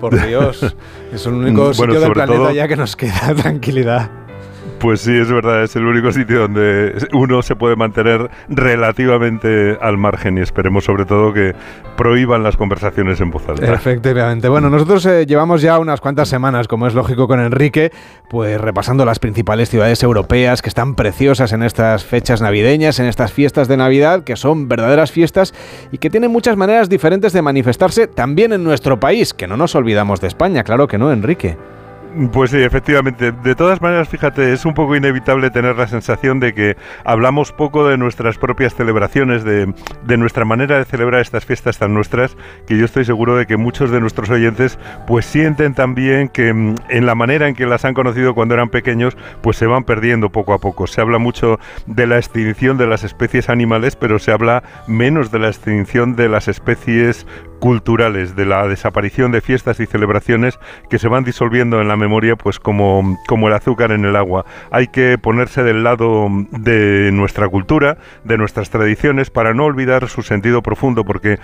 Por 0.00 0.20
Dios, 0.26 0.76
es 1.12 1.26
el 1.26 1.32
único 1.32 1.74
sitio 1.74 2.00
del 2.00 2.12
planeta 2.12 2.52
ya 2.52 2.68
que 2.68 2.76
nos 2.76 2.94
queda 2.94 3.34
tranquilidad. 3.36 4.10
Pues 4.86 5.00
sí, 5.00 5.16
es 5.16 5.32
verdad, 5.32 5.64
es 5.64 5.74
el 5.74 5.84
único 5.84 6.12
sitio 6.12 6.42
donde 6.42 6.94
uno 7.12 7.42
se 7.42 7.56
puede 7.56 7.74
mantener 7.74 8.30
relativamente 8.48 9.76
al 9.80 9.98
margen 9.98 10.38
y 10.38 10.42
esperemos 10.42 10.84
sobre 10.84 11.04
todo 11.04 11.32
que 11.32 11.56
prohíban 11.96 12.44
las 12.44 12.56
conversaciones 12.56 13.20
en 13.20 13.32
voz 13.32 13.48
alta. 13.48 13.74
Efectivamente. 13.74 14.48
Bueno, 14.48 14.70
nosotros 14.70 15.04
eh, 15.06 15.26
llevamos 15.26 15.60
ya 15.60 15.80
unas 15.80 16.00
cuantas 16.00 16.28
semanas, 16.28 16.68
como 16.68 16.86
es 16.86 16.94
lógico 16.94 17.26
con 17.26 17.40
Enrique, 17.40 17.90
pues 18.30 18.60
repasando 18.60 19.04
las 19.04 19.18
principales 19.18 19.70
ciudades 19.70 20.04
europeas 20.04 20.62
que 20.62 20.68
están 20.68 20.94
preciosas 20.94 21.52
en 21.52 21.64
estas 21.64 22.04
fechas 22.04 22.40
navideñas, 22.40 23.00
en 23.00 23.06
estas 23.06 23.32
fiestas 23.32 23.66
de 23.66 23.76
Navidad, 23.76 24.22
que 24.22 24.36
son 24.36 24.68
verdaderas 24.68 25.10
fiestas 25.10 25.52
y 25.90 25.98
que 25.98 26.10
tienen 26.10 26.30
muchas 26.30 26.56
maneras 26.56 26.88
diferentes 26.88 27.32
de 27.32 27.42
manifestarse 27.42 28.06
también 28.06 28.52
en 28.52 28.62
nuestro 28.62 29.00
país, 29.00 29.34
que 29.34 29.48
no 29.48 29.56
nos 29.56 29.74
olvidamos 29.74 30.20
de 30.20 30.28
España, 30.28 30.62
claro 30.62 30.86
que 30.86 30.96
no, 30.96 31.10
Enrique. 31.10 31.56
Pues 32.32 32.50
sí, 32.50 32.62
efectivamente. 32.62 33.30
De 33.30 33.54
todas 33.54 33.82
maneras, 33.82 34.08
fíjate, 34.08 34.54
es 34.54 34.64
un 34.64 34.72
poco 34.72 34.96
inevitable 34.96 35.50
tener 35.50 35.76
la 35.76 35.86
sensación 35.86 36.40
de 36.40 36.54
que 36.54 36.76
hablamos 37.04 37.52
poco 37.52 37.86
de 37.86 37.98
nuestras 37.98 38.38
propias 38.38 38.74
celebraciones, 38.74 39.44
de, 39.44 39.74
nuestra 40.16 40.46
manera 40.46 40.78
de 40.78 40.86
celebrar 40.86 41.20
estas 41.20 41.44
fiestas 41.44 41.78
tan 41.78 41.92
nuestras, 41.92 42.34
que 42.66 42.78
yo 42.78 42.86
estoy 42.86 43.04
seguro 43.04 43.36
de 43.36 43.46
que 43.46 43.58
muchos 43.58 43.90
de 43.90 44.00
nuestros 44.00 44.30
oyentes 44.30 44.78
pues 45.06 45.26
sienten 45.26 45.74
también 45.74 46.30
que 46.30 46.54
mm, 46.54 46.76
en 46.88 47.04
la 47.04 47.14
manera 47.14 47.48
en 47.48 47.54
que 47.54 47.66
las 47.66 47.84
han 47.84 47.92
conocido 47.92 48.34
cuando 48.34 48.54
eran 48.54 48.70
pequeños, 48.70 49.14
pues 49.42 49.58
se 49.58 49.66
van 49.66 49.84
perdiendo 49.84 50.30
poco 50.30 50.54
a 50.54 50.58
poco. 50.58 50.86
Se 50.86 51.02
habla 51.02 51.18
mucho 51.18 51.60
de 51.86 52.06
la 52.06 52.16
extinción 52.16 52.78
de 52.78 52.86
las 52.86 53.04
especies 53.04 53.50
animales, 53.50 53.94
pero 53.94 54.18
se 54.18 54.32
habla 54.32 54.62
menos 54.86 55.30
de 55.30 55.38
la 55.40 55.48
extinción 55.48 56.16
de 56.16 56.30
las 56.30 56.48
especies 56.48 57.26
culturales, 57.58 58.36
de 58.36 58.46
la 58.46 58.66
desaparición 58.66 59.32
de 59.32 59.40
fiestas 59.40 59.80
y 59.80 59.86
celebraciones 59.86 60.58
que 60.90 60.98
se 60.98 61.08
van 61.08 61.24
disolviendo 61.24 61.80
en 61.80 61.88
la 61.88 61.96
memoria 61.96 62.36
pues 62.36 62.58
como, 62.58 63.18
como 63.26 63.48
el 63.48 63.54
azúcar 63.54 63.92
en 63.92 64.04
el 64.04 64.16
agua. 64.16 64.44
Hay 64.70 64.88
que 64.88 65.18
ponerse 65.18 65.62
del 65.62 65.82
lado 65.82 66.28
de 66.50 67.10
nuestra 67.12 67.48
cultura, 67.48 67.98
de 68.24 68.38
nuestras 68.38 68.70
tradiciones, 68.70 69.30
para 69.30 69.54
no 69.54 69.64
olvidar 69.64 70.08
su 70.08 70.22
sentido 70.22 70.62
profundo, 70.62 71.04
porque 71.04 71.38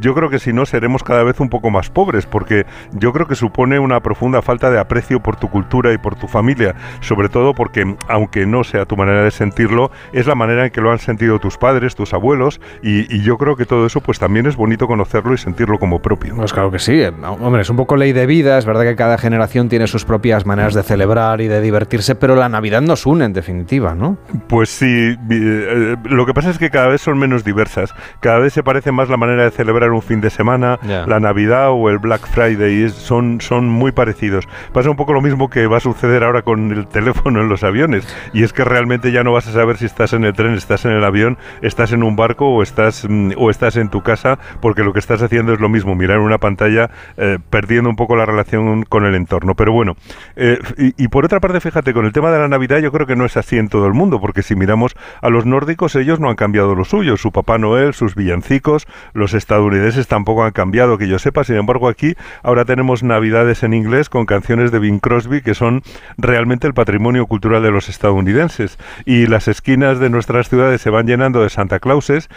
yo 0.00 0.14
creo 0.14 0.30
que 0.30 0.38
si 0.38 0.52
no 0.52 0.66
seremos 0.66 1.02
cada 1.02 1.22
vez 1.22 1.40
un 1.40 1.48
poco 1.48 1.70
más 1.70 1.90
pobres, 1.90 2.26
porque 2.26 2.66
yo 2.92 3.12
creo 3.12 3.26
que 3.26 3.34
supone 3.34 3.78
una 3.78 4.00
profunda 4.00 4.42
falta 4.42 4.70
de 4.70 4.78
aprecio 4.78 5.20
por 5.20 5.36
tu 5.36 5.50
cultura 5.50 5.92
y 5.92 5.98
por 5.98 6.14
tu 6.16 6.28
familia, 6.28 6.74
sobre 7.00 7.28
todo 7.28 7.54
porque, 7.54 7.96
aunque 8.08 8.46
no 8.46 8.64
sea 8.64 8.86
tu 8.86 8.96
manera 8.96 9.22
de 9.22 9.30
sentirlo, 9.30 9.90
es 10.12 10.26
la 10.26 10.34
manera 10.34 10.64
en 10.64 10.70
que 10.70 10.80
lo 10.80 10.90
han 10.90 10.98
sentido 10.98 11.38
tus 11.38 11.58
padres, 11.58 11.94
tus 11.94 12.14
abuelos, 12.14 12.60
y, 12.82 13.14
y 13.14 13.22
yo 13.22 13.36
creo 13.38 13.56
que 13.56 13.66
todo 13.66 13.86
eso 13.86 14.00
pues 14.00 14.18
también 14.18 14.46
es 14.46 14.56
bonito 14.56 14.86
conocerlo 14.86 15.33
y 15.34 15.38
sentirlo 15.38 15.78
como 15.78 16.00
propio. 16.00 16.36
Pues 16.36 16.52
claro 16.52 16.70
que 16.70 16.78
sí. 16.78 17.02
Hombre, 17.22 17.62
es 17.62 17.70
un 17.70 17.76
poco 17.76 17.96
ley 17.96 18.12
de 18.12 18.26
vida. 18.26 18.58
Es 18.58 18.64
verdad 18.64 18.82
que 18.82 18.96
cada 18.96 19.18
generación 19.18 19.68
tiene 19.68 19.86
sus 19.86 20.04
propias 20.04 20.46
maneras 20.46 20.74
de 20.74 20.82
celebrar 20.82 21.40
y 21.40 21.48
de 21.48 21.60
divertirse, 21.60 22.14
pero 22.14 22.36
la 22.36 22.48
Navidad 22.48 22.80
nos 22.80 23.06
une 23.06 23.24
en 23.24 23.32
definitiva, 23.32 23.94
¿no? 23.94 24.16
Pues 24.48 24.70
sí. 24.70 25.16
Eh, 25.30 25.96
lo 26.04 26.26
que 26.26 26.34
pasa 26.34 26.50
es 26.50 26.58
que 26.58 26.70
cada 26.70 26.88
vez 26.88 27.00
son 27.00 27.18
menos 27.18 27.44
diversas. 27.44 27.94
Cada 28.20 28.38
vez 28.38 28.52
se 28.52 28.62
parece 28.62 28.92
más 28.92 29.08
la 29.08 29.16
manera 29.16 29.44
de 29.44 29.50
celebrar 29.50 29.90
un 29.90 30.02
fin 30.02 30.20
de 30.20 30.30
semana, 30.30 30.78
la 30.82 31.20
Navidad 31.20 31.70
o 31.70 31.90
el 31.90 31.98
Black 31.98 32.26
Friday. 32.26 32.88
Son, 32.90 33.40
son 33.40 33.68
muy 33.68 33.92
parecidos. 33.92 34.48
Pasa 34.72 34.90
un 34.90 34.96
poco 34.96 35.12
lo 35.12 35.20
mismo 35.20 35.50
que 35.50 35.66
va 35.66 35.78
a 35.78 35.80
suceder 35.80 36.24
ahora 36.24 36.42
con 36.42 36.72
el 36.72 36.86
teléfono 36.94 37.40
en 37.40 37.48
los 37.48 37.64
aviones. 37.64 38.06
Y 38.32 38.42
es 38.42 38.52
que 38.52 38.64
realmente 38.64 39.12
ya 39.12 39.24
no 39.24 39.32
vas 39.32 39.46
a 39.46 39.52
saber 39.52 39.76
si 39.76 39.86
estás 39.86 40.12
en 40.12 40.24
el 40.24 40.32
tren, 40.32 40.54
estás 40.54 40.84
en 40.84 40.92
el 40.92 41.04
avión, 41.04 41.38
estás 41.62 41.92
en 41.92 42.02
un 42.02 42.16
barco 42.16 42.48
o 42.48 42.62
estás, 42.62 43.06
mm, 43.08 43.32
o 43.36 43.50
estás 43.50 43.76
en 43.76 43.88
tu 43.88 44.02
casa, 44.02 44.38
porque 44.60 44.82
lo 44.82 44.92
que 44.92 44.98
estás 44.98 45.22
haciendo 45.24 45.52
es 45.52 45.60
lo 45.60 45.68
mismo, 45.68 45.94
mirar 45.94 46.18
una 46.18 46.38
pantalla 46.38 46.90
eh, 47.16 47.38
perdiendo 47.50 47.90
un 47.90 47.96
poco 47.96 48.16
la 48.16 48.26
relación 48.26 48.84
con 48.84 49.04
el 49.04 49.14
entorno. 49.14 49.54
Pero 49.54 49.72
bueno, 49.72 49.96
eh, 50.36 50.58
y, 50.96 51.08
por 51.08 51.24
otra 51.24 51.40
parte, 51.40 51.60
fíjate, 51.60 51.92
con 51.92 52.06
el 52.06 52.12
tema 52.12 52.30
de 52.30 52.38
la 52.38 52.48
Navidad 52.48 52.78
yo 52.78 52.92
creo 52.92 53.06
que 53.06 53.16
no 53.16 53.24
es 53.24 53.36
así 53.36 53.56
en 53.58 53.68
todo 53.68 53.86
el 53.86 53.94
mundo, 53.94 54.20
porque 54.20 54.42
si 54.42 54.54
miramos 54.54 54.94
a 55.20 55.28
los 55.28 55.46
nórdicos, 55.46 55.96
ellos 55.96 56.20
no 56.20 56.30
han 56.30 56.36
cambiado 56.36 56.74
lo 56.74 56.84
suyo, 56.84 57.16
su 57.16 57.32
Papá 57.32 57.58
Noel, 57.58 57.94
sus 57.94 58.14
villancicos, 58.14 58.86
los 59.12 59.34
estadounidenses 59.34 60.08
tampoco 60.08 60.44
han 60.44 60.52
cambiado, 60.52 60.98
que 60.98 61.08
yo 61.08 61.18
sepa, 61.18 61.44
sin 61.44 61.56
embargo 61.56 61.88
aquí 61.88 62.14
ahora 62.42 62.64
tenemos 62.64 63.02
Navidades 63.02 63.62
en 63.62 63.74
inglés 63.74 64.08
con 64.08 64.26
canciones 64.26 64.70
de 64.70 64.78
Bing 64.78 65.00
Crosby 65.00 65.40
que 65.42 65.54
son 65.54 65.82
realmente 66.18 66.66
el 66.66 66.74
patrimonio 66.74 67.26
cultural 67.26 67.62
de 67.62 67.70
los 67.70 67.88
estadounidenses 67.88 68.78
y 69.04 69.26
las 69.26 69.48
esquinas 69.48 69.98
de 69.98 70.10
nuestras 70.10 70.48
ciudades 70.48 70.80
se 70.80 70.90
van 70.90 71.06
llenando 71.06 71.42
de 71.42 71.50
Santa 71.50 71.78
Clauses 71.80 72.28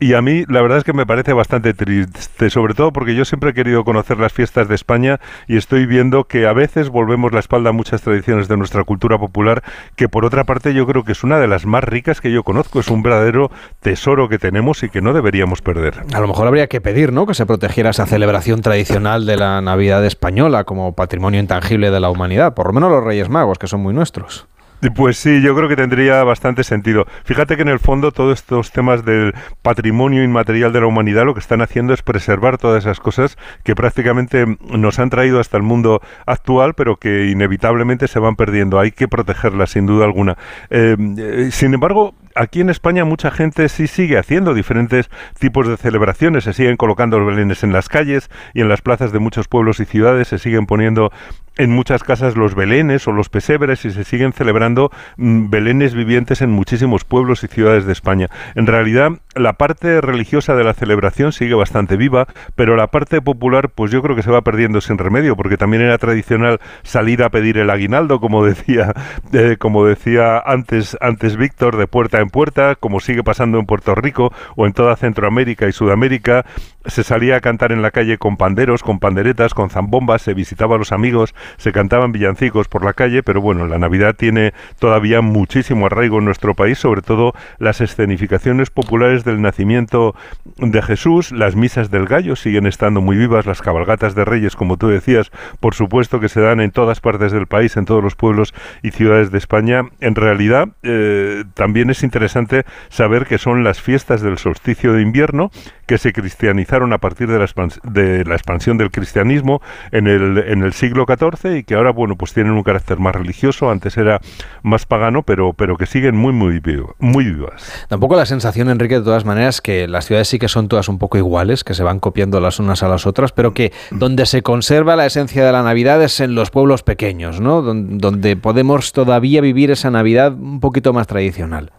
y 0.00 0.14
a 0.14 0.22
mí 0.22 0.44
la 0.48 0.62
verdad 0.62 0.78
es 0.78 0.84
que 0.84 0.92
me 0.92 1.06
parece 1.06 1.32
bastante 1.32 1.74
triste, 1.74 2.50
sobre 2.50 2.74
todo 2.74 2.92
porque 2.92 3.14
yo 3.14 3.24
siempre 3.24 3.50
he 3.50 3.54
querido 3.54 3.84
conocer 3.84 4.18
las 4.18 4.32
fiestas 4.32 4.66
de 4.68 4.74
España 4.74 5.20
y 5.46 5.56
estoy 5.56 5.86
viendo 5.86 6.24
que 6.24 6.46
a 6.46 6.52
veces 6.52 6.88
volvemos 6.88 7.32
la 7.32 7.40
espalda 7.40 7.70
a 7.70 7.72
muchas 7.72 8.02
tradiciones 8.02 8.48
de 8.48 8.56
nuestra 8.56 8.82
cultura 8.84 9.18
popular, 9.18 9.62
que 9.96 10.08
por 10.08 10.24
otra 10.24 10.44
parte 10.44 10.74
yo 10.74 10.86
creo 10.86 11.04
que 11.04 11.12
es 11.12 11.22
una 11.22 11.38
de 11.38 11.46
las 11.46 11.66
más 11.66 11.84
ricas 11.84 12.20
que 12.20 12.32
yo 12.32 12.42
conozco, 12.42 12.80
es 12.80 12.88
un 12.88 13.02
verdadero 13.02 13.50
tesoro 13.80 14.28
que 14.28 14.38
tenemos 14.38 14.82
y 14.82 14.88
que 14.88 15.02
no 15.02 15.12
deberíamos 15.12 15.60
perder. 15.60 16.02
A 16.14 16.20
lo 16.20 16.28
mejor 16.28 16.46
habría 16.46 16.66
que 16.66 16.80
pedir, 16.80 17.12
¿no?, 17.12 17.26
que 17.26 17.34
se 17.34 17.46
protegiera 17.46 17.90
esa 17.90 18.06
celebración 18.06 18.62
tradicional 18.62 19.26
de 19.26 19.36
la 19.36 19.60
Navidad 19.60 20.04
española 20.04 20.64
como 20.64 20.94
patrimonio 20.94 21.40
intangible 21.40 21.90
de 21.90 22.00
la 22.00 22.10
humanidad, 22.10 22.54
por 22.54 22.66
lo 22.68 22.72
menos 22.72 22.90
los 22.90 23.04
Reyes 23.04 23.28
Magos, 23.28 23.58
que 23.58 23.66
son 23.66 23.80
muy 23.80 23.92
nuestros. 23.92 24.46
Pues 24.94 25.18
sí, 25.18 25.42
yo 25.42 25.54
creo 25.54 25.68
que 25.68 25.76
tendría 25.76 26.24
bastante 26.24 26.64
sentido. 26.64 27.06
Fíjate 27.24 27.56
que 27.56 27.62
en 27.62 27.68
el 27.68 27.78
fondo 27.78 28.12
todos 28.12 28.38
estos 28.38 28.72
temas 28.72 29.04
del 29.04 29.34
patrimonio 29.60 30.24
inmaterial 30.24 30.72
de 30.72 30.80
la 30.80 30.86
humanidad 30.86 31.26
lo 31.26 31.34
que 31.34 31.40
están 31.40 31.60
haciendo 31.60 31.92
es 31.92 32.02
preservar 32.02 32.56
todas 32.56 32.84
esas 32.84 32.98
cosas 32.98 33.36
que 33.62 33.74
prácticamente 33.74 34.46
nos 34.70 34.98
han 34.98 35.10
traído 35.10 35.38
hasta 35.38 35.58
el 35.58 35.62
mundo 35.62 36.00
actual, 36.24 36.74
pero 36.74 36.96
que 36.96 37.26
inevitablemente 37.26 38.08
se 38.08 38.18
van 38.18 38.36
perdiendo. 38.36 38.80
Hay 38.80 38.90
que 38.90 39.06
protegerlas, 39.06 39.70
sin 39.70 39.84
duda 39.84 40.06
alguna. 40.06 40.38
Eh, 40.70 40.96
eh, 41.18 41.48
sin 41.52 41.74
embargo, 41.74 42.14
aquí 42.40 42.60
en 42.60 42.70
España 42.70 43.04
mucha 43.04 43.30
gente 43.30 43.68
sí 43.68 43.86
sigue 43.86 44.16
haciendo 44.16 44.54
diferentes 44.54 45.10
tipos 45.38 45.68
de 45.68 45.76
celebraciones, 45.76 46.44
se 46.44 46.54
siguen 46.54 46.76
colocando 46.76 47.18
los 47.18 47.28
belenes 47.28 47.62
en 47.62 47.72
las 47.72 47.88
calles 47.88 48.30
y 48.54 48.62
en 48.62 48.68
las 48.68 48.80
plazas 48.80 49.12
de 49.12 49.18
muchos 49.18 49.46
pueblos 49.46 49.78
y 49.80 49.84
ciudades, 49.84 50.28
se 50.28 50.38
siguen 50.38 50.66
poniendo 50.66 51.12
en 51.56 51.70
muchas 51.70 52.02
casas 52.02 52.36
los 52.36 52.54
belenes 52.54 53.06
o 53.06 53.12
los 53.12 53.28
pesebres 53.28 53.84
y 53.84 53.90
se 53.90 54.04
siguen 54.04 54.32
celebrando 54.32 54.90
mm, 55.18 55.50
belenes 55.50 55.94
vivientes 55.94 56.40
en 56.40 56.50
muchísimos 56.50 57.04
pueblos 57.04 57.44
y 57.44 57.48
ciudades 57.48 57.84
de 57.84 57.92
España. 57.92 58.28
En 58.54 58.66
realidad, 58.66 59.10
la 59.34 59.52
parte 59.52 60.00
religiosa 60.00 60.56
de 60.56 60.64
la 60.64 60.74
celebración 60.74 61.32
sigue 61.32 61.54
bastante 61.54 61.96
viva, 61.96 62.26
pero 62.56 62.74
la 62.74 62.88
parte 62.88 63.22
popular, 63.22 63.70
pues 63.70 63.92
yo 63.92 64.02
creo 64.02 64.16
que 64.16 64.22
se 64.22 64.30
va 64.30 64.42
perdiendo 64.42 64.80
sin 64.80 64.98
remedio, 64.98 65.36
porque 65.36 65.56
también 65.56 65.82
era 65.82 65.98
tradicional 65.98 66.58
salir 66.82 67.22
a 67.22 67.30
pedir 67.30 67.58
el 67.58 67.70
aguinaldo, 67.70 68.20
como 68.20 68.44
decía, 68.50 68.92
eh, 69.32 69.56
como 69.58 69.84
decía 69.84 70.38
antes, 70.38 70.96
antes 71.00 71.36
Víctor, 71.36 71.76
de 71.76 71.86
puerta 71.86 72.18
en 72.20 72.28
puerta, 72.28 72.74
como 72.74 72.98
sigue 73.00 73.22
pasando 73.22 73.58
en 73.58 73.66
Puerto 73.66 73.94
Rico 73.94 74.32
o 74.56 74.66
en 74.66 74.72
toda 74.72 74.96
Centroamérica 74.96 75.68
y 75.68 75.72
Sudamérica. 75.72 76.44
Se 76.86 77.04
salía 77.04 77.36
a 77.36 77.40
cantar 77.40 77.72
en 77.72 77.82
la 77.82 77.90
calle 77.90 78.16
con 78.16 78.36
panderos, 78.36 78.82
con 78.82 78.98
panderetas, 78.98 79.52
con 79.54 79.70
zambombas, 79.70 80.22
se 80.22 80.34
visitaba 80.34 80.76
a 80.76 80.78
los 80.78 80.92
amigos, 80.92 81.34
se 81.58 81.72
cantaban 81.72 82.10
villancicos 82.10 82.68
por 82.68 82.84
la 82.84 82.94
calle, 82.94 83.22
pero 83.22 83.40
bueno, 83.40 83.66
la 83.66 83.78
Navidad 83.78 84.16
tiene 84.16 84.54
todavía 84.78 85.20
muchísimo 85.20 85.86
arraigo 85.86 86.18
en 86.18 86.24
nuestro 86.24 86.54
país, 86.54 86.78
sobre 86.78 87.02
todo 87.02 87.34
las 87.58 87.80
escenificaciones 87.82 88.70
populares 88.70 89.19
del 89.24 89.42
nacimiento 89.42 90.14
de 90.56 90.82
Jesús, 90.82 91.32
las 91.32 91.56
misas 91.56 91.90
del 91.90 92.06
gallo 92.06 92.36
siguen 92.36 92.66
estando 92.66 93.00
muy 93.00 93.16
vivas, 93.16 93.46
las 93.46 93.62
cabalgatas 93.62 94.14
de 94.14 94.24
reyes, 94.24 94.56
como 94.56 94.76
tú 94.76 94.88
decías, 94.88 95.30
por 95.60 95.74
supuesto 95.74 96.20
que 96.20 96.28
se 96.28 96.40
dan 96.40 96.60
en 96.60 96.70
todas 96.70 97.00
partes 97.00 97.32
del 97.32 97.46
país, 97.46 97.76
en 97.76 97.84
todos 97.84 98.02
los 98.02 98.14
pueblos 98.14 98.54
y 98.82 98.90
ciudades 98.90 99.30
de 99.30 99.38
España. 99.38 99.82
En 100.00 100.14
realidad, 100.14 100.68
eh, 100.82 101.44
también 101.54 101.90
es 101.90 102.02
interesante 102.02 102.64
saber 102.88 103.26
que 103.26 103.38
son 103.38 103.64
las 103.64 103.80
fiestas 103.80 104.20
del 104.22 104.38
solsticio 104.38 104.92
de 104.92 105.02
invierno, 105.02 105.50
que 105.90 105.98
se 105.98 106.12
cristianizaron 106.12 106.92
a 106.92 106.98
partir 106.98 107.26
de 107.26 107.40
la, 107.40 107.48
de 107.82 108.24
la 108.24 108.34
expansión 108.36 108.78
del 108.78 108.92
cristianismo 108.92 109.60
en 109.90 110.06
el, 110.06 110.38
en 110.38 110.62
el 110.62 110.72
siglo 110.72 111.04
XIV 111.04 111.56
y 111.56 111.64
que 111.64 111.74
ahora, 111.74 111.90
bueno, 111.90 112.14
pues 112.14 112.32
tienen 112.32 112.52
un 112.52 112.62
carácter 112.62 113.00
más 113.00 113.12
religioso, 113.12 113.72
antes 113.72 113.96
era 113.96 114.20
más 114.62 114.86
pagano, 114.86 115.24
pero, 115.24 115.52
pero 115.52 115.76
que 115.76 115.86
siguen 115.86 116.14
muy, 116.14 116.32
muy, 116.32 116.62
muy 117.00 117.24
vivas. 117.24 117.86
Tampoco 117.88 118.14
la 118.14 118.24
sensación, 118.24 118.70
Enrique, 118.70 119.00
de 119.00 119.04
todas 119.04 119.24
maneras, 119.24 119.60
que 119.60 119.88
las 119.88 120.06
ciudades 120.06 120.28
sí 120.28 120.38
que 120.38 120.46
son 120.46 120.68
todas 120.68 120.88
un 120.88 120.98
poco 120.98 121.18
iguales, 121.18 121.64
que 121.64 121.74
se 121.74 121.82
van 121.82 121.98
copiando 121.98 122.40
las 122.40 122.60
unas 122.60 122.84
a 122.84 122.88
las 122.88 123.04
otras, 123.04 123.32
pero 123.32 123.52
que 123.52 123.72
donde 123.90 124.26
se 124.26 124.42
conserva 124.42 124.94
la 124.94 125.06
esencia 125.06 125.44
de 125.44 125.50
la 125.50 125.64
Navidad 125.64 126.00
es 126.04 126.20
en 126.20 126.36
los 126.36 126.52
pueblos 126.52 126.84
pequeños, 126.84 127.40
¿no? 127.40 127.62
Donde 127.62 128.36
podemos 128.36 128.92
todavía 128.92 129.40
vivir 129.40 129.72
esa 129.72 129.90
Navidad 129.90 130.34
un 130.34 130.60
poquito 130.60 130.92
más 130.92 131.08
tradicional. 131.08 131.72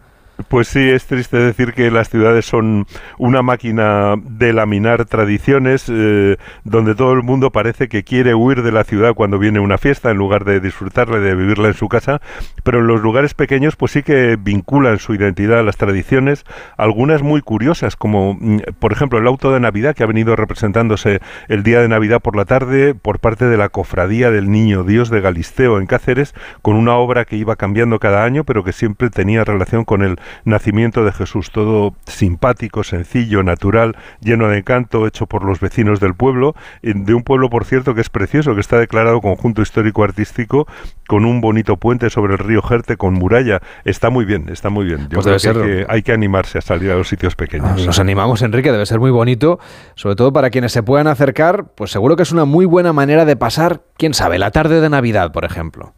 Pues 0.48 0.68
sí, 0.68 0.90
es 0.90 1.06
triste 1.06 1.36
decir 1.36 1.72
que 1.72 1.90
las 1.90 2.08
ciudades 2.08 2.46
son 2.46 2.86
una 3.18 3.42
máquina 3.42 4.14
de 4.22 4.52
laminar 4.52 5.04
tradiciones, 5.04 5.86
eh, 5.88 6.36
donde 6.64 6.94
todo 6.94 7.12
el 7.12 7.22
mundo 7.22 7.52
parece 7.52 7.88
que 7.88 8.02
quiere 8.02 8.34
huir 8.34 8.62
de 8.62 8.72
la 8.72 8.84
ciudad 8.84 9.14
cuando 9.14 9.38
viene 9.38 9.60
una 9.60 9.78
fiesta 9.78 10.10
en 10.10 10.16
lugar 10.16 10.44
de 10.44 10.60
disfrutarla 10.60 11.18
de 11.18 11.34
vivirla 11.34 11.68
en 11.68 11.74
su 11.74 11.88
casa, 11.88 12.20
pero 12.64 12.80
en 12.80 12.86
los 12.86 13.02
lugares 13.02 13.34
pequeños 13.34 13.76
pues 13.76 13.92
sí 13.92 14.02
que 14.02 14.36
vinculan 14.40 14.98
su 14.98 15.14
identidad 15.14 15.58
a 15.60 15.62
las 15.62 15.76
tradiciones, 15.76 16.44
algunas 16.76 17.22
muy 17.22 17.42
curiosas, 17.42 17.96
como 17.96 18.34
mm, 18.34 18.60
por 18.78 18.92
ejemplo 18.92 19.18
el 19.18 19.26
auto 19.26 19.52
de 19.52 19.60
Navidad 19.60 19.94
que 19.94 20.02
ha 20.02 20.06
venido 20.06 20.34
representándose 20.34 21.20
el 21.48 21.62
día 21.62 21.80
de 21.80 21.88
Navidad 21.88 22.20
por 22.20 22.36
la 22.36 22.46
tarde 22.46 22.94
por 22.94 23.20
parte 23.20 23.46
de 23.46 23.56
la 23.56 23.68
Cofradía 23.68 24.30
del 24.30 24.50
Niño 24.50 24.82
Dios 24.82 25.10
de 25.10 25.20
Galisteo 25.20 25.78
en 25.78 25.86
Cáceres, 25.86 26.34
con 26.62 26.76
una 26.76 26.96
obra 26.96 27.24
que 27.26 27.36
iba 27.36 27.56
cambiando 27.56 27.98
cada 27.98 28.24
año, 28.24 28.44
pero 28.44 28.64
que 28.64 28.72
siempre 28.72 29.10
tenía 29.10 29.44
relación 29.44 29.84
con 29.84 30.02
el 30.02 30.16
nacimiento 30.44 31.04
de 31.04 31.12
Jesús, 31.12 31.50
todo 31.50 31.94
simpático, 32.06 32.84
sencillo, 32.84 33.42
natural, 33.42 33.96
lleno 34.20 34.48
de 34.48 34.58
encanto, 34.58 35.06
hecho 35.06 35.26
por 35.26 35.44
los 35.44 35.60
vecinos 35.60 36.00
del 36.00 36.14
pueblo, 36.14 36.54
de 36.82 37.14
un 37.14 37.22
pueblo, 37.22 37.50
por 37.50 37.64
cierto, 37.64 37.94
que 37.94 38.00
es 38.00 38.10
precioso, 38.10 38.54
que 38.54 38.60
está 38.60 38.78
declarado 38.78 39.20
conjunto 39.20 39.62
histórico-artístico, 39.62 40.66
con 41.06 41.24
un 41.24 41.40
bonito 41.40 41.76
puente 41.76 42.10
sobre 42.10 42.34
el 42.34 42.38
río 42.38 42.62
Jerte, 42.62 42.96
con 42.96 43.14
muralla. 43.14 43.60
Está 43.84 44.10
muy 44.10 44.24
bien, 44.24 44.48
está 44.48 44.70
muy 44.70 44.84
bien. 44.84 45.08
Yo 45.10 45.20
pues 45.20 45.42
creo 45.42 45.62
que 45.62 45.86
hay, 45.88 46.02
que 46.02 46.12
animarse 46.12 46.58
a 46.58 46.60
salir 46.60 46.90
a 46.90 46.96
los 46.96 47.08
sitios 47.08 47.36
pequeños. 47.36 47.84
Nos 47.84 47.98
animamos, 47.98 48.42
Enrique, 48.42 48.72
debe 48.72 48.86
ser 48.86 49.00
muy 49.00 49.10
bonito, 49.10 49.58
sobre 49.94 50.16
todo 50.16 50.32
para 50.32 50.50
quienes 50.50 50.72
se 50.72 50.82
puedan 50.82 51.06
acercar, 51.06 51.66
pues 51.74 51.90
seguro 51.90 52.16
que 52.16 52.22
es 52.22 52.32
una 52.32 52.44
muy 52.44 52.64
buena 52.64 52.92
manera 52.92 53.24
de 53.24 53.36
pasar, 53.36 53.82
quién 53.96 54.14
sabe, 54.14 54.38
la 54.38 54.50
tarde 54.50 54.80
de 54.80 54.88
Navidad, 54.88 55.32
por 55.32 55.44
ejemplo. 55.44 55.94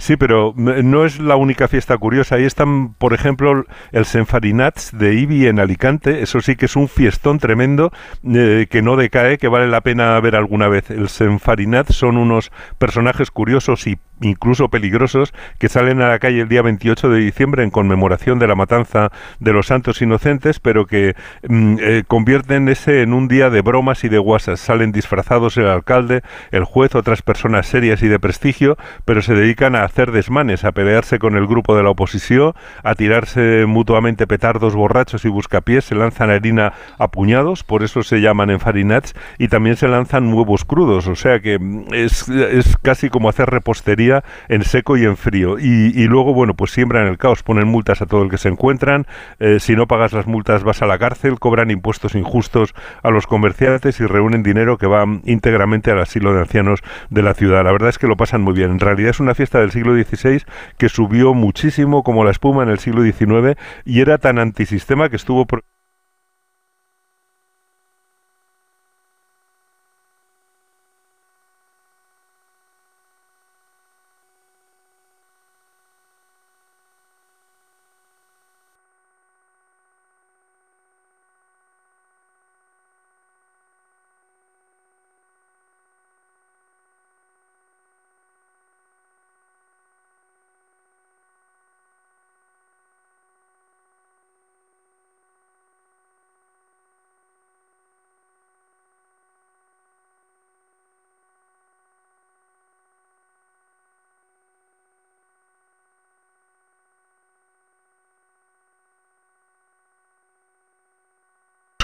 Sí, 0.00 0.16
pero 0.16 0.54
no 0.56 1.04
es 1.04 1.20
la 1.20 1.36
única 1.36 1.68
fiesta 1.68 1.98
curiosa. 1.98 2.36
Ahí 2.36 2.44
están, 2.44 2.94
por 2.94 3.12
ejemplo, 3.12 3.66
el 3.92 4.06
Senfarinats 4.06 4.96
de 4.96 5.12
Ibi 5.12 5.46
en 5.46 5.60
Alicante. 5.60 6.22
Eso 6.22 6.40
sí 6.40 6.56
que 6.56 6.64
es 6.64 6.74
un 6.74 6.88
fiestón 6.88 7.38
tremendo 7.38 7.92
eh, 8.24 8.66
que 8.70 8.80
no 8.80 8.96
decae, 8.96 9.36
que 9.36 9.48
vale 9.48 9.68
la 9.68 9.82
pena 9.82 10.18
ver 10.20 10.36
alguna 10.36 10.68
vez. 10.68 10.90
El 10.90 11.10
Senfarinats 11.10 11.94
son 11.94 12.16
unos 12.16 12.50
personajes 12.78 13.30
curiosos 13.30 13.86
y 13.86 13.98
incluso 14.20 14.68
peligrosos, 14.68 15.32
que 15.58 15.68
salen 15.68 16.00
a 16.02 16.08
la 16.08 16.18
calle 16.18 16.40
el 16.40 16.48
día 16.48 16.62
28 16.62 17.08
de 17.08 17.20
diciembre 17.20 17.62
en 17.62 17.70
conmemoración 17.70 18.38
de 18.38 18.46
la 18.46 18.54
matanza 18.54 19.10
de 19.38 19.52
los 19.52 19.66
santos 19.66 20.02
inocentes, 20.02 20.60
pero 20.60 20.86
que 20.86 21.14
mm, 21.48 21.76
eh, 21.80 22.04
convierten 22.06 22.68
ese 22.68 23.02
en 23.02 23.12
un 23.12 23.28
día 23.28 23.50
de 23.50 23.62
bromas 23.62 24.04
y 24.04 24.08
de 24.08 24.18
guasas. 24.18 24.60
Salen 24.60 24.92
disfrazados 24.92 25.56
el 25.56 25.66
alcalde, 25.66 26.22
el 26.50 26.64
juez, 26.64 26.94
otras 26.94 27.22
personas 27.22 27.66
serias 27.66 28.02
y 28.02 28.08
de 28.08 28.18
prestigio, 28.18 28.76
pero 29.04 29.22
se 29.22 29.34
dedican 29.34 29.74
a 29.74 29.84
hacer 29.84 30.12
desmanes, 30.12 30.64
a 30.64 30.72
pelearse 30.72 31.18
con 31.18 31.36
el 31.36 31.46
grupo 31.46 31.76
de 31.76 31.82
la 31.82 31.90
oposición, 31.90 32.54
a 32.82 32.94
tirarse 32.94 33.64
mutuamente 33.66 34.26
petardos 34.26 34.74
borrachos 34.74 35.24
y 35.24 35.28
buscapiés, 35.28 35.84
se 35.84 35.94
lanzan 35.94 36.30
harina 36.30 36.72
a 36.98 37.08
puñados, 37.08 37.64
por 37.64 37.82
eso 37.82 38.02
se 38.02 38.20
llaman 38.20 38.50
enfarinats, 38.50 39.14
y 39.38 39.48
también 39.48 39.76
se 39.76 39.88
lanzan 39.88 40.32
huevos 40.32 40.64
crudos, 40.64 41.06
o 41.06 41.16
sea 41.16 41.40
que 41.40 41.58
mm, 41.58 41.94
es, 41.94 42.28
es 42.28 42.76
casi 42.82 43.08
como 43.08 43.28
hacer 43.28 43.48
repostería 43.48 44.09
en 44.48 44.64
seco 44.64 44.96
y 44.96 45.04
en 45.04 45.16
frío. 45.16 45.58
Y, 45.58 46.06
luego, 46.06 46.34
bueno, 46.34 46.54
pues 46.54 46.72
siembran 46.72 47.06
el 47.06 47.18
caos, 47.18 47.42
ponen 47.42 47.68
multas 47.68 48.02
a 48.02 48.06
todo 48.06 48.22
el 48.22 48.30
que 48.30 48.38
se 48.38 48.48
encuentran, 48.48 49.06
eh, 49.38 49.58
si 49.60 49.76
no 49.76 49.86
pagas 49.86 50.12
las 50.12 50.26
multas 50.26 50.62
vas 50.64 50.82
a 50.82 50.86
la 50.86 50.98
cárcel, 50.98 51.38
cobran 51.38 51.70
impuestos 51.70 52.14
injustos 52.14 52.74
a 53.02 53.10
los 53.10 53.26
comerciantes 53.26 54.00
y 54.00 54.06
reúnen 54.06 54.42
dinero 54.42 54.78
que 54.78 54.86
va 54.86 55.04
íntegramente 55.24 55.90
al 55.90 56.00
asilo 56.00 56.34
de 56.34 56.40
ancianos 56.40 56.80
de 57.10 57.22
la 57.22 57.34
ciudad. 57.34 57.64
La 57.64 57.72
verdad 57.72 57.88
es 57.88 57.98
que 57.98 58.06
lo 58.06 58.16
pasan 58.16 58.42
muy 58.42 58.54
bien. 58.54 58.72
En 58.72 58.80
realidad 58.80 59.10
es 59.10 59.20
una 59.20 59.34
fiesta 59.34 59.60
del 59.60 59.70
siglo 59.70 59.94
XVI 59.94 60.42
que 60.78 60.88
subió 60.88 61.34
muchísimo 61.34 62.02
como 62.02 62.24
la 62.24 62.30
espuma 62.30 62.62
en 62.62 62.70
el 62.70 62.78
siglo 62.78 63.02
XIX 63.02 63.58
y 63.84 64.00
era 64.00 64.18
tan 64.18 64.38
antisistema 64.38 65.08
que 65.08 65.16
estuvo... 65.16 65.46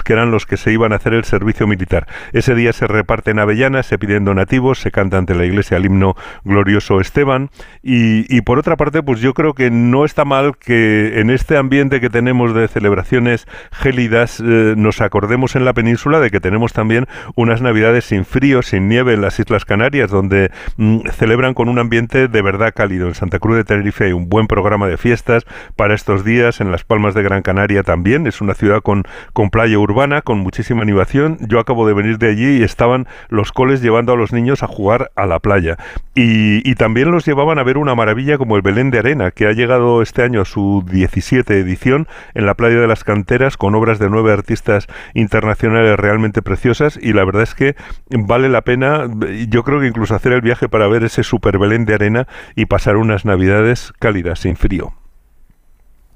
que 0.07 0.13
eran 0.13 0.31
los 0.31 0.45
que 0.45 0.55
se 0.55 0.71
iban 0.71 0.93
a 0.93 0.95
hacer 0.95 1.13
el 1.13 1.25
servicio 1.25 1.67
militar. 1.67 2.07
Ese 2.31 2.55
día 2.55 2.71
se 2.71 2.87
reparten 2.87 3.39
avellanas, 3.39 3.87
se 3.87 3.99
piden 3.99 4.23
donativos, 4.23 4.79
se 4.79 4.89
canta 4.89 5.17
ante 5.17 5.35
la 5.35 5.43
iglesia 5.43 5.75
el 5.75 5.85
himno 5.85 6.15
glorioso 6.45 7.01
Esteban 7.01 7.49
y, 7.83 8.39
por 8.41 8.57
otra 8.57 8.77
parte, 8.77 9.03
pues 9.03 9.19
yo 9.19 9.33
creo 9.33 9.53
que 9.53 9.69
no 9.69 10.05
está 10.05 10.23
mal 10.23 10.55
que 10.57 11.19
en 11.19 11.29
este 11.29 11.57
ambiente 11.57 11.99
que 11.99 12.09
tenemos 12.09 12.55
de 12.55 12.69
celebraciones 12.69 13.47
gélidas 13.73 14.39
eh, 14.39 14.75
nos 14.77 15.01
acordemos 15.01 15.57
en 15.57 15.65
la 15.65 15.73
península 15.73 16.21
de 16.21 16.31
que 16.31 16.39
tenemos 16.39 16.71
también 16.71 17.05
unas 17.35 17.61
navidades 17.61 18.05
sin 18.05 18.23
frío, 18.23 18.61
sin 18.61 18.87
nieve 18.87 19.13
en 19.13 19.19
las 19.19 19.37
Islas 19.39 19.65
Canarias, 19.65 20.09
donde 20.09 20.51
mm, 20.77 20.99
celebran 21.17 21.53
con 21.53 21.67
un 21.67 21.79
ambiente 21.79 22.29
de 22.29 22.41
verdad 22.41 22.73
cálido. 22.73 23.09
En 23.09 23.13
Santa 23.13 23.39
Cruz 23.39 23.57
de 23.57 23.65
Tenerife 23.65 24.05
hay 24.05 24.13
un 24.13 24.29
buen 24.29 24.47
programa 24.47 24.87
de 24.87 24.95
fiestas 24.95 25.43
para 25.75 25.93
estos 25.93 26.23
días, 26.23 26.61
en 26.61 26.71
Las 26.71 26.85
Palmas 26.85 27.13
de 27.13 27.23
Gran 27.23 27.41
Canaria 27.41 27.83
también, 27.83 28.25
es 28.25 28.39
una 28.39 28.53
ciudad 28.53 28.81
con, 28.81 29.03
con 29.33 29.49
playa 29.49 29.77
urbana 29.77 29.96
con 30.23 30.37
muchísima 30.37 30.83
animación. 30.83 31.39
Yo 31.49 31.59
acabo 31.59 31.87
de 31.87 31.95
venir 31.95 32.19
de 32.19 32.29
allí 32.29 32.59
y 32.59 32.63
estaban 32.63 33.07
los 33.29 33.51
coles 33.51 33.81
llevando 33.81 34.13
a 34.13 34.15
los 34.15 34.31
niños 34.31 34.61
a 34.61 34.67
jugar 34.67 35.09
a 35.15 35.25
la 35.25 35.39
playa. 35.39 35.77
Y, 36.13 36.75
también 36.75 37.09
los 37.09 37.25
llevaban 37.25 37.57
a 37.57 37.63
ver 37.63 37.79
una 37.79 37.95
maravilla 37.95 38.37
como 38.37 38.55
el 38.55 38.61
Belén 38.61 38.91
de 38.91 38.99
Arena, 38.99 39.31
que 39.31 39.47
ha 39.47 39.53
llegado 39.53 40.03
este 40.03 40.21
año 40.21 40.41
a 40.41 40.45
su 40.45 40.85
17 40.87 41.57
edición 41.57 42.07
en 42.35 42.45
la 42.45 42.53
playa 42.53 42.79
de 42.79 42.87
las 42.87 43.03
canteras 43.03 43.57
con 43.57 43.73
obras 43.73 43.97
de 43.97 44.09
nueve 44.11 44.31
artistas 44.31 44.85
internacionales 45.15 45.97
realmente 45.97 46.43
preciosas. 46.43 46.99
Y 47.01 47.13
la 47.13 47.25
verdad 47.25 47.41
es 47.41 47.55
que 47.55 47.75
vale 48.11 48.49
la 48.49 48.61
pena, 48.61 49.09
yo 49.49 49.63
creo 49.63 49.79
que 49.79 49.87
incluso 49.87 50.13
hacer 50.13 50.31
el 50.31 50.41
viaje 50.41 50.69
para 50.69 50.87
ver 50.87 51.03
ese 51.03 51.23
super 51.23 51.57
Belén 51.57 51.85
de 51.85 51.95
Arena 51.95 52.27
y 52.55 52.67
pasar 52.67 52.97
unas 52.97 53.25
navidades 53.25 53.93
cálidas, 53.97 54.37
sin 54.41 54.57
frío. 54.57 54.96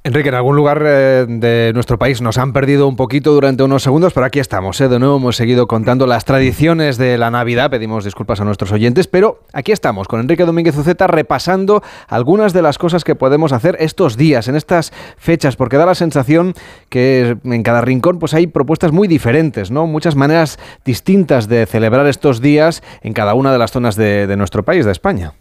Enrique, 0.03 0.29
en 0.29 0.35
algún 0.35 0.55
lugar 0.55 0.81
eh, 0.83 1.27
de 1.29 1.73
nuestro 1.75 1.99
país 1.99 2.23
nos 2.23 2.39
han 2.39 2.53
perdido 2.53 2.87
un 2.87 2.95
poquito 2.95 3.33
durante 3.33 3.61
unos 3.61 3.83
segundos, 3.83 4.13
pero 4.13 4.25
aquí 4.25 4.39
estamos. 4.39 4.81
¿eh? 4.81 4.89
De 4.89 4.97
nuevo 4.97 5.17
hemos 5.17 5.35
seguido 5.35 5.67
contando 5.67 6.07
las 6.07 6.25
tradiciones 6.25 6.97
de 6.97 7.19
la 7.19 7.29
Navidad. 7.29 7.69
Pedimos 7.69 8.03
disculpas 8.03 8.41
a 8.41 8.43
nuestros 8.43 8.71
oyentes, 8.71 9.05
pero 9.05 9.43
aquí 9.53 9.71
estamos 9.71 10.07
con 10.07 10.19
Enrique 10.19 10.43
Domínguez 10.43 10.75
Uceta 10.75 11.05
repasando 11.05 11.83
algunas 12.07 12.51
de 12.51 12.63
las 12.63 12.79
cosas 12.79 13.03
que 13.03 13.13
podemos 13.13 13.53
hacer 13.53 13.77
estos 13.79 14.17
días, 14.17 14.47
en 14.47 14.55
estas 14.55 14.91
fechas, 15.17 15.55
porque 15.55 15.77
da 15.77 15.85
la 15.85 15.93
sensación 15.93 16.55
que 16.89 17.37
en 17.43 17.61
cada 17.61 17.81
rincón 17.81 18.17
pues 18.17 18.33
hay 18.33 18.47
propuestas 18.47 18.91
muy 18.91 19.07
diferentes, 19.07 19.69
¿no? 19.69 19.85
Muchas 19.85 20.15
maneras 20.15 20.57
distintas 20.83 21.47
de 21.47 21.67
celebrar 21.67 22.07
estos 22.07 22.41
días 22.41 22.81
en 23.03 23.13
cada 23.13 23.35
una 23.35 23.51
de 23.51 23.59
las 23.59 23.69
zonas 23.71 23.95
de 23.95 24.35
nuestro 24.35 24.65
país, 24.65 24.83
de 24.83 24.93
España. 24.93 25.33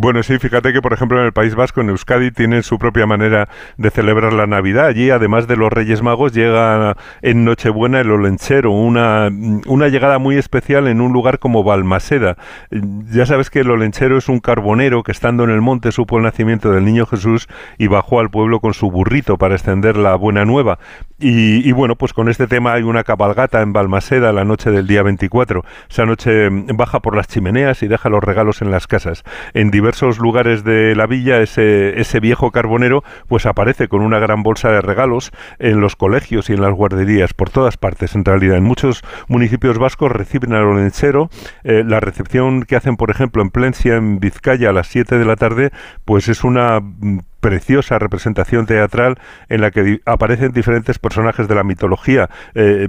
Bueno, 0.00 0.22
sí, 0.22 0.38
fíjate 0.38 0.72
que 0.72 0.80
por 0.80 0.94
ejemplo 0.94 1.18
en 1.18 1.26
el 1.26 1.32
País 1.34 1.54
Vasco, 1.54 1.82
en 1.82 1.90
Euskadi, 1.90 2.30
tienen 2.30 2.62
su 2.62 2.78
propia 2.78 3.04
manera 3.04 3.48
de 3.76 3.90
celebrar 3.90 4.32
la 4.32 4.46
Navidad. 4.46 4.86
Allí, 4.86 5.10
además 5.10 5.46
de 5.46 5.56
los 5.56 5.70
Reyes 5.70 6.00
Magos, 6.00 6.32
llega 6.32 6.96
en 7.20 7.44
Nochebuena 7.44 8.00
el 8.00 8.10
Olenchero, 8.10 8.70
una, 8.70 9.28
una 9.66 9.88
llegada 9.88 10.18
muy 10.18 10.38
especial 10.38 10.88
en 10.88 11.02
un 11.02 11.12
lugar 11.12 11.38
como 11.38 11.62
Balmaseda. 11.62 12.38
Ya 12.70 13.26
sabes 13.26 13.50
que 13.50 13.60
el 13.60 13.70
Olenchero 13.70 14.16
es 14.16 14.30
un 14.30 14.40
carbonero 14.40 15.02
que 15.02 15.12
estando 15.12 15.44
en 15.44 15.50
el 15.50 15.60
monte 15.60 15.92
supo 15.92 16.16
el 16.16 16.22
nacimiento 16.22 16.72
del 16.72 16.86
niño 16.86 17.04
Jesús 17.04 17.46
y 17.76 17.88
bajó 17.88 18.18
al 18.18 18.30
pueblo 18.30 18.60
con 18.60 18.72
su 18.72 18.90
burrito 18.90 19.36
para 19.36 19.56
extender 19.56 19.98
la 19.98 20.14
buena 20.14 20.46
nueva. 20.46 20.78
Y, 21.24 21.70
bueno, 21.70 21.94
pues 21.94 22.12
con 22.12 22.28
este 22.28 22.48
tema 22.48 22.72
hay 22.72 22.82
una 22.82 23.04
cabalgata 23.04 23.62
en 23.62 23.72
Balmaseda 23.72 24.32
la 24.32 24.44
noche 24.44 24.72
del 24.72 24.88
día 24.88 25.04
24. 25.04 25.64
Esa 25.88 26.04
noche 26.04 26.48
baja 26.50 26.98
por 26.98 27.14
las 27.14 27.28
chimeneas 27.28 27.84
y 27.84 27.86
deja 27.86 28.08
los 28.08 28.24
regalos 28.24 28.60
en 28.60 28.72
las 28.72 28.88
casas. 28.88 29.22
En 29.54 29.70
diversos 29.70 30.18
lugares 30.18 30.64
de 30.64 30.96
la 30.96 31.06
villa 31.06 31.40
ese, 31.40 32.00
ese 32.00 32.18
viejo 32.18 32.50
carbonero 32.50 33.04
pues 33.28 33.46
aparece 33.46 33.86
con 33.86 34.00
una 34.00 34.18
gran 34.18 34.42
bolsa 34.42 34.72
de 34.72 34.80
regalos 34.80 35.30
en 35.60 35.80
los 35.80 35.94
colegios 35.94 36.50
y 36.50 36.54
en 36.54 36.60
las 36.60 36.72
guarderías, 36.72 37.34
por 37.34 37.50
todas 37.50 37.76
partes 37.76 38.16
en 38.16 38.24
realidad. 38.24 38.56
En 38.56 38.64
muchos 38.64 39.04
municipios 39.28 39.78
vascos 39.78 40.10
reciben 40.10 40.54
al 40.54 40.64
olenchero. 40.64 41.30
Eh, 41.62 41.84
la 41.86 42.00
recepción 42.00 42.64
que 42.64 42.74
hacen, 42.74 42.96
por 42.96 43.12
ejemplo, 43.12 43.42
en 43.42 43.50
Plencia, 43.50 43.94
en 43.94 44.18
Vizcaya, 44.18 44.70
a 44.70 44.72
las 44.72 44.88
7 44.88 45.18
de 45.18 45.24
la 45.24 45.36
tarde, 45.36 45.70
pues 46.04 46.28
es 46.28 46.42
una 46.42 46.80
mm, 46.80 47.20
preciosa 47.42 47.98
representación 47.98 48.66
teatral 48.66 49.18
en 49.48 49.60
la 49.60 49.72
que 49.72 50.00
aparecen 50.06 50.52
diferentes 50.52 50.98
personajes 51.00 51.48
de 51.48 51.54
la 51.56 51.64
mitología. 51.64 52.30
Eh, 52.54 52.88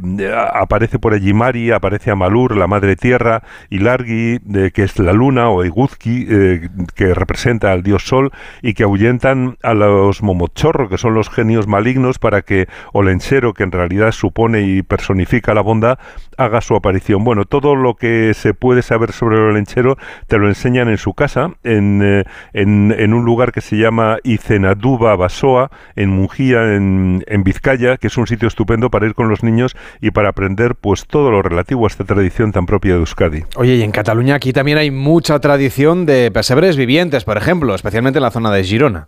aparece 0.53 0.99
por 0.99 1.13
allí 1.13 1.33
Mari, 1.33 1.71
aparece 1.71 2.11
Amalur, 2.11 2.55
la 2.55 2.67
madre 2.67 2.95
tierra, 2.95 3.41
y 3.69 3.79
Largi, 3.79 4.39
que 4.73 4.83
es 4.83 4.99
la 4.99 5.11
luna, 5.11 5.49
o 5.49 5.65
Iguzki, 5.65 6.27
eh, 6.29 6.69
que 6.95 7.15
representa 7.15 7.71
al 7.71 7.81
dios 7.81 8.03
sol, 8.03 8.31
y 8.61 8.75
que 8.75 8.83
ahuyentan 8.83 9.57
a 9.63 9.73
los 9.73 10.21
momochorro, 10.21 10.87
que 10.87 10.99
son 10.99 11.15
los 11.15 11.29
genios 11.29 11.67
malignos, 11.67 12.19
para 12.19 12.43
que 12.43 12.67
Olenchero, 12.93 13.53
que 13.53 13.63
en 13.63 13.71
realidad 13.71 14.11
supone 14.11 14.61
y 14.61 14.83
personifica 14.83 15.55
la 15.55 15.61
bondad, 15.61 15.97
haga 16.37 16.61
su 16.61 16.75
aparición. 16.75 17.23
Bueno, 17.23 17.45
todo 17.45 17.75
lo 17.75 17.95
que 17.95 18.33
se 18.35 18.53
puede 18.53 18.83
saber 18.83 19.13
sobre 19.13 19.39
Olenchero 19.39 19.97
te 20.27 20.37
lo 20.37 20.47
enseñan 20.47 20.89
en 20.89 20.97
su 20.97 21.13
casa, 21.13 21.51
en, 21.63 22.01
eh, 22.03 22.23
en, 22.53 23.13
un 23.13 23.25
lugar 23.25 23.51
que 23.51 23.61
se 23.61 23.77
llama 23.77 24.17
Cenaduba 24.43 25.15
Basoa, 25.15 25.71
en 25.95 26.09
Mungía, 26.09 26.75
en, 26.75 27.23
en, 27.27 27.43
Vizcaya, 27.43 27.97
que 27.97 28.07
es 28.07 28.17
un 28.17 28.27
sitio 28.27 28.47
estupendo 28.47 28.89
para 28.89 29.05
ir 29.05 29.15
con 29.15 29.29
los 29.29 29.41
niños 29.41 29.75
y 30.01 30.11
para 30.11 30.29
aprender 30.29 30.75
pues 30.75 31.07
todo 31.07 31.31
lo 31.31 31.41
relativo 31.41 31.85
a 31.85 31.87
esta 31.87 32.03
tradición 32.03 32.51
tan 32.51 32.65
propia 32.65 32.93
de 32.93 32.99
Euskadi. 32.99 33.43
Oye, 33.55 33.75
y 33.75 33.81
en 33.81 33.91
Cataluña 33.91 34.35
aquí 34.35 34.51
también 34.51 34.77
hay 34.77 34.91
mucha 34.91 35.39
tradición 35.39 36.05
de 36.05 36.29
pesebres 36.31 36.75
vivientes, 36.75 37.23
por 37.23 37.37
ejemplo, 37.37 37.73
especialmente 37.73 38.19
en 38.19 38.23
la 38.23 38.31
zona 38.31 38.51
de 38.51 38.63
Girona. 38.63 39.07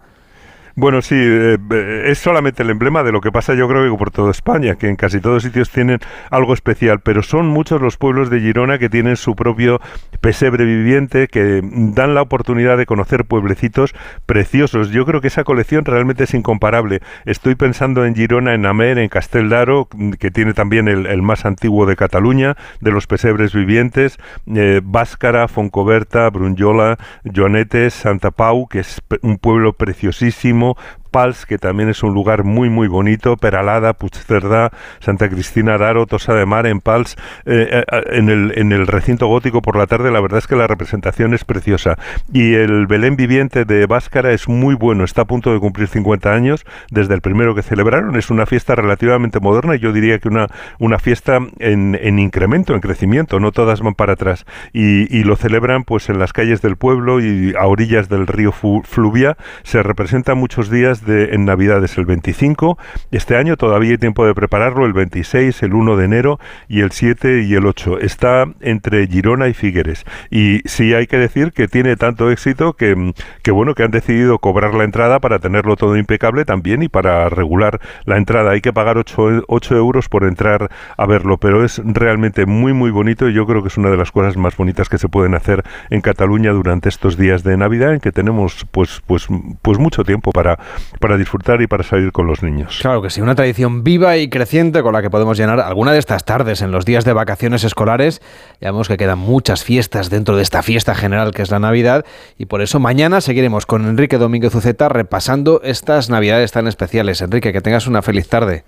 Bueno, 0.77 1.01
sí, 1.01 1.15
eh, 1.15 1.57
eh, 1.71 2.03
es 2.07 2.17
solamente 2.17 2.61
el 2.63 2.69
emblema 2.69 3.01
de 3.03 3.13
lo 3.13 3.21
que 3.21 3.31
pasa 3.31 3.53
yo 3.53 3.65
creo 3.69 3.89
que 3.89 3.97
por 3.97 4.11
toda 4.11 4.31
España, 4.31 4.75
que 4.75 4.89
en 4.89 4.97
casi 4.97 5.21
todos 5.21 5.43
sitios 5.43 5.69
tienen 5.69 5.99
algo 6.29 6.53
especial, 6.53 6.99
pero 6.99 7.23
son 7.23 7.47
muchos 7.47 7.79
los 7.81 7.95
pueblos 7.95 8.29
de 8.29 8.41
Girona 8.41 8.77
que 8.77 8.89
tienen 8.89 9.15
su 9.15 9.37
propio 9.37 9.79
pesebre 10.19 10.65
viviente, 10.65 11.29
que 11.29 11.61
dan 11.63 12.13
la 12.13 12.21
oportunidad 12.21 12.77
de 12.77 12.85
conocer 12.85 13.23
pueblecitos 13.23 13.95
preciosos. 14.25 14.89
Yo 14.89 15.05
creo 15.05 15.21
que 15.21 15.29
esa 15.29 15.45
colección 15.45 15.85
realmente 15.85 16.25
es 16.25 16.33
incomparable. 16.33 16.99
Estoy 17.23 17.55
pensando 17.55 18.03
en 18.03 18.13
Girona, 18.13 18.53
en 18.53 18.65
Amer, 18.65 18.97
en 18.97 19.07
Casteldaro, 19.07 19.87
que 20.19 20.29
tiene 20.29 20.53
también 20.53 20.89
el, 20.89 21.21
más 21.21 21.45
antiguo 21.45 21.85
de 21.85 21.95
Cataluña, 21.95 22.57
de 22.81 22.91
los 22.91 23.07
pesebres 23.07 23.53
vivientes, 23.53 24.17
eh, 24.53 24.81
Báscara, 24.83 25.47
Foncoberta, 25.47 26.29
Brunyola, 26.29 26.97
Joanetes, 27.33 27.93
Santa 27.93 28.31
Pau, 28.31 28.67
que 28.67 28.79
es 28.79 29.01
un 29.21 29.37
pueblo 29.37 29.71
preciosísimo 29.71 30.64
évidemment 30.65 30.75
Pals, 31.15 31.45
que 31.45 31.57
también 31.57 31.87
es 31.87 32.03
un 32.03 32.13
lugar 32.13 32.43
muy 32.43 32.69
muy 32.69 32.89
bonito, 32.89 33.37
Peralada, 33.37 33.93
Puigcerdá, 33.93 34.71
Santa 34.99 35.29
Cristina 35.29 35.77
d'Aro, 35.77 36.07
Tosa 36.07 36.33
de 36.33 36.45
Mar, 36.45 36.67
en 36.67 36.81
Pals, 36.81 37.15
eh, 37.45 37.83
eh, 37.89 38.03
en, 38.11 38.27
el, 38.27 38.51
en 38.57 38.73
el 38.73 38.85
recinto 38.85 39.27
gótico 39.27 39.61
por 39.61 39.77
la 39.77 39.87
tarde, 39.87 40.11
la 40.11 40.19
verdad 40.19 40.39
es 40.39 40.47
que 40.47 40.57
la 40.57 40.67
representación 40.67 41.33
es 41.33 41.45
preciosa. 41.45 41.97
Y 42.33 42.55
el 42.55 42.85
Belén 42.85 43.15
viviente 43.15 43.63
de 43.63 43.85
Báscara 43.85 44.33
es 44.33 44.49
muy 44.49 44.75
bueno, 44.75 45.05
está 45.05 45.21
a 45.21 45.25
punto 45.25 45.53
de 45.53 45.61
cumplir 45.61 45.87
50 45.87 46.33
años 46.33 46.65
desde 46.91 47.13
el 47.13 47.21
primero 47.21 47.55
que 47.55 47.61
celebraron, 47.61 48.17
es 48.17 48.29
una 48.29 48.45
fiesta 48.45 48.75
relativamente 48.75 49.39
moderna 49.39 49.75
yo 49.77 49.93
diría 49.93 50.19
que 50.19 50.27
una, 50.27 50.47
una 50.79 50.99
fiesta 50.99 51.39
en, 51.59 51.97
en 52.01 52.19
incremento, 52.19 52.73
en 52.73 52.81
crecimiento, 52.81 53.39
no 53.39 53.51
todas 53.51 53.79
van 53.79 53.95
para 53.95 54.13
atrás. 54.13 54.45
Y, 54.73 55.15
y, 55.15 55.23
lo 55.23 55.35
celebran 55.35 55.83
pues 55.83 56.09
en 56.09 56.19
las 56.19 56.33
calles 56.33 56.61
del 56.61 56.75
pueblo 56.75 57.21
y 57.21 57.53
a 57.57 57.65
orillas 57.67 58.09
del 58.09 58.27
río 58.27 58.51
Fluvia, 58.51 59.37
se 59.63 59.81
representa 59.81 60.35
muchos 60.35 60.69
días 60.69 61.04
en 61.07 61.45
Navidad 61.45 61.83
es 61.83 61.97
el 61.97 62.05
25. 62.05 62.77
Este 63.11 63.37
año 63.37 63.57
todavía 63.57 63.91
hay 63.91 63.97
tiempo 63.97 64.25
de 64.25 64.33
prepararlo, 64.33 64.85
el 64.85 64.93
26, 64.93 65.63
el 65.63 65.73
1 65.73 65.97
de 65.97 66.05
enero 66.05 66.39
y 66.67 66.81
el 66.81 66.91
7 66.91 67.43
y 67.43 67.53
el 67.53 67.65
8. 67.65 67.99
Está 67.99 68.45
entre 68.61 69.07
Girona 69.07 69.47
y 69.47 69.53
Figueres. 69.53 70.05
Y 70.29 70.61
sí 70.65 70.93
hay 70.93 71.07
que 71.07 71.17
decir 71.17 71.51
que 71.51 71.67
tiene 71.67 71.95
tanto 71.95 72.31
éxito 72.31 72.73
que, 72.73 73.13
que 73.41 73.51
bueno, 73.51 73.75
que 73.75 73.83
han 73.83 73.91
decidido 73.91 74.39
cobrar 74.39 74.73
la 74.73 74.83
entrada 74.83 75.19
para 75.19 75.39
tenerlo 75.39 75.75
todo 75.75 75.97
impecable 75.97 76.45
también 76.45 76.83
y 76.83 76.89
para 76.89 77.29
regular 77.29 77.79
la 78.05 78.17
entrada. 78.17 78.51
Hay 78.51 78.61
que 78.61 78.73
pagar 78.73 78.97
8, 78.97 79.43
8 79.47 79.75
euros 79.75 80.09
por 80.09 80.23
entrar 80.23 80.69
a 80.97 81.05
verlo, 81.05 81.37
pero 81.37 81.63
es 81.63 81.81
realmente 81.83 82.45
muy, 82.45 82.73
muy 82.73 82.91
bonito 82.91 83.29
y 83.29 83.33
yo 83.33 83.45
creo 83.45 83.61
que 83.61 83.69
es 83.69 83.77
una 83.77 83.89
de 83.89 83.97
las 83.97 84.11
cosas 84.11 84.37
más 84.37 84.57
bonitas 84.57 84.89
que 84.89 84.97
se 84.97 85.09
pueden 85.09 85.35
hacer 85.35 85.63
en 85.89 86.01
Cataluña 86.01 86.51
durante 86.51 86.89
estos 86.89 87.17
días 87.17 87.43
de 87.43 87.57
Navidad 87.57 87.93
en 87.93 87.99
que 87.99 88.11
tenemos 88.11 88.65
pues, 88.71 89.01
pues, 89.05 89.27
pues 89.61 89.79
mucho 89.79 90.03
tiempo 90.03 90.31
para, 90.31 90.59
para 90.99 91.17
disfrutar 91.17 91.61
y 91.61 91.67
para 91.67 91.83
salir 91.83 92.11
con 92.11 92.27
los 92.27 92.43
niños. 92.43 92.79
Claro 92.81 93.01
que 93.01 93.09
sí, 93.09 93.21
una 93.21 93.35
tradición 93.35 93.83
viva 93.83 94.17
y 94.17 94.29
creciente 94.29 94.81
con 94.81 94.93
la 94.93 95.01
que 95.01 95.09
podemos 95.09 95.37
llenar 95.37 95.59
alguna 95.59 95.91
de 95.91 95.99
estas 95.99 96.25
tardes 96.25 96.61
en 96.61 96.71
los 96.71 96.85
días 96.85 97.05
de 97.05 97.13
vacaciones 97.13 97.63
escolares. 97.63 98.21
Ya 98.61 98.71
vemos 98.71 98.87
que 98.87 98.97
quedan 98.97 99.19
muchas 99.19 99.63
fiestas 99.63 100.09
dentro 100.09 100.35
de 100.35 100.43
esta 100.43 100.63
fiesta 100.63 100.95
general 100.95 101.31
que 101.33 101.41
es 101.41 101.51
la 101.51 101.59
Navidad 101.59 102.05
y 102.37 102.45
por 102.45 102.61
eso 102.61 102.79
mañana 102.79 103.21
seguiremos 103.21 103.65
con 103.65 103.87
Enrique 103.87 104.17
Domínguez 104.17 104.53
Uceta 104.55 104.89
repasando 104.89 105.61
estas 105.63 106.09
Navidades 106.09 106.51
tan 106.51 106.67
especiales. 106.67 107.21
Enrique, 107.21 107.53
que 107.53 107.61
tengas 107.61 107.87
una 107.87 108.01
feliz 108.01 108.27
tarde. 108.27 108.63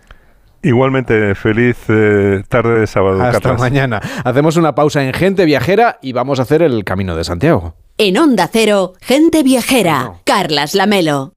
Igualmente, 0.64 1.36
feliz 1.36 1.78
eh, 1.88 2.42
tarde 2.50 2.80
de 2.80 2.88
sábado. 2.88 3.22
Hasta 3.22 3.54
mañana. 3.54 4.02
Hacemos 4.24 4.58
una 4.58 4.74
pausa 4.74 5.04
en 5.04 5.14
Gente 5.14 5.46
Viajera 5.46 6.00
y 6.02 6.14
vamos 6.14 6.40
a 6.40 6.44
hacer 6.44 6.62
el 6.62 6.84
Camino 6.84 7.16
de 7.16 7.24
Santiago. 7.24 7.76
En 7.98 8.18
Onda 8.18 8.50
Cero, 8.52 8.94
Gente 9.02 9.44
Viajera, 9.44 10.14
Carlas 10.24 10.76
Lamelo. 10.76 11.37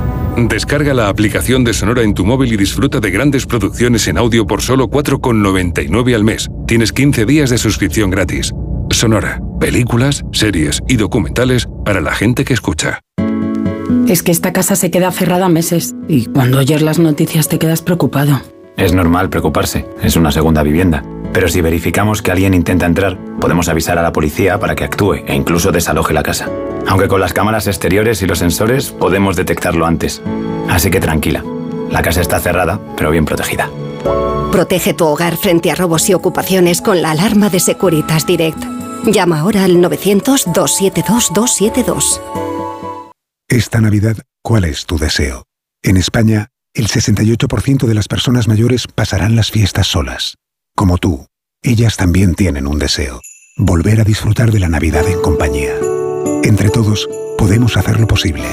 Descarga 0.37 0.93
la 0.93 1.09
aplicación 1.09 1.63
de 1.63 1.73
Sonora 1.73 2.03
en 2.03 2.13
tu 2.13 2.25
móvil 2.25 2.53
y 2.53 2.57
disfruta 2.57 2.99
de 2.99 3.11
grandes 3.11 3.45
producciones 3.45 4.07
en 4.07 4.17
audio 4.17 4.47
por 4.47 4.61
solo 4.61 4.89
4,99 4.89 6.15
al 6.15 6.23
mes. 6.23 6.47
Tienes 6.67 6.93
15 6.93 7.25
días 7.25 7.49
de 7.49 7.57
suscripción 7.57 8.09
gratis. 8.09 8.53
Sonora, 8.89 9.41
películas, 9.59 10.23
series 10.31 10.81
y 10.87 10.95
documentales 10.95 11.67
para 11.85 12.01
la 12.01 12.13
gente 12.13 12.45
que 12.45 12.53
escucha. 12.53 12.99
Es 14.07 14.23
que 14.23 14.31
esta 14.31 14.53
casa 14.53 14.75
se 14.75 14.89
queda 14.89 15.11
cerrada 15.11 15.49
meses 15.49 15.95
y 16.07 16.25
cuando 16.25 16.59
oyes 16.59 16.81
las 16.81 16.97
noticias 16.97 17.47
te 17.47 17.59
quedas 17.59 17.81
preocupado. 17.81 18.41
Es 18.77 18.93
normal 18.93 19.29
preocuparse, 19.29 19.85
es 20.01 20.15
una 20.15 20.31
segunda 20.31 20.63
vivienda. 20.63 21.03
Pero 21.33 21.47
si 21.47 21.61
verificamos 21.61 22.21
que 22.21 22.31
alguien 22.31 22.53
intenta 22.53 22.85
entrar, 22.85 23.17
podemos 23.39 23.69
avisar 23.69 23.97
a 23.97 24.01
la 24.01 24.11
policía 24.11 24.59
para 24.59 24.75
que 24.75 24.83
actúe 24.83 25.15
e 25.25 25.35
incluso 25.35 25.71
desaloje 25.71 26.13
la 26.13 26.23
casa. 26.23 26.49
Aunque 26.87 27.07
con 27.07 27.21
las 27.21 27.33
cámaras 27.33 27.67
exteriores 27.67 28.21
y 28.21 28.27
los 28.27 28.39
sensores 28.39 28.91
podemos 28.91 29.35
detectarlo 29.35 29.85
antes. 29.85 30.21
Así 30.69 30.89
que 30.89 30.99
tranquila, 30.99 31.43
la 31.89 32.01
casa 32.01 32.21
está 32.21 32.39
cerrada, 32.39 32.79
pero 32.97 33.11
bien 33.11 33.25
protegida. 33.25 33.69
Protege 34.51 34.93
tu 34.93 35.05
hogar 35.05 35.37
frente 35.37 35.71
a 35.71 35.75
robos 35.75 36.09
y 36.09 36.13
ocupaciones 36.13 36.81
con 36.81 37.01
la 37.01 37.11
alarma 37.11 37.49
de 37.49 37.59
Securitas 37.59 38.25
Direct. 38.25 38.57
Llama 39.05 39.39
ahora 39.39 39.63
al 39.63 39.77
900-272-272. 39.77 42.21
Esta 43.47 43.81
Navidad, 43.81 44.17
¿cuál 44.43 44.65
es 44.65 44.85
tu 44.85 44.97
deseo? 44.97 45.45
En 45.83 45.97
España, 45.97 46.49
el 46.73 46.87
68% 46.87 47.85
de 47.85 47.93
las 47.93 48.07
personas 48.07 48.47
mayores 48.47 48.87
pasarán 48.87 49.35
las 49.35 49.51
fiestas 49.51 49.87
solas. 49.87 50.35
Como 50.75 50.97
tú, 50.97 51.27
ellas 51.63 51.97
también 51.97 52.35
tienen 52.35 52.67
un 52.67 52.79
deseo, 52.79 53.21
volver 53.57 54.01
a 54.01 54.03
disfrutar 54.03 54.51
de 54.51 54.59
la 54.59 54.69
Navidad 54.69 55.07
en 55.07 55.21
compañía. 55.21 55.73
Entre 56.43 56.69
todos, 56.69 57.07
podemos 57.37 57.77
hacerlo 57.77 58.07
posible. 58.07 58.45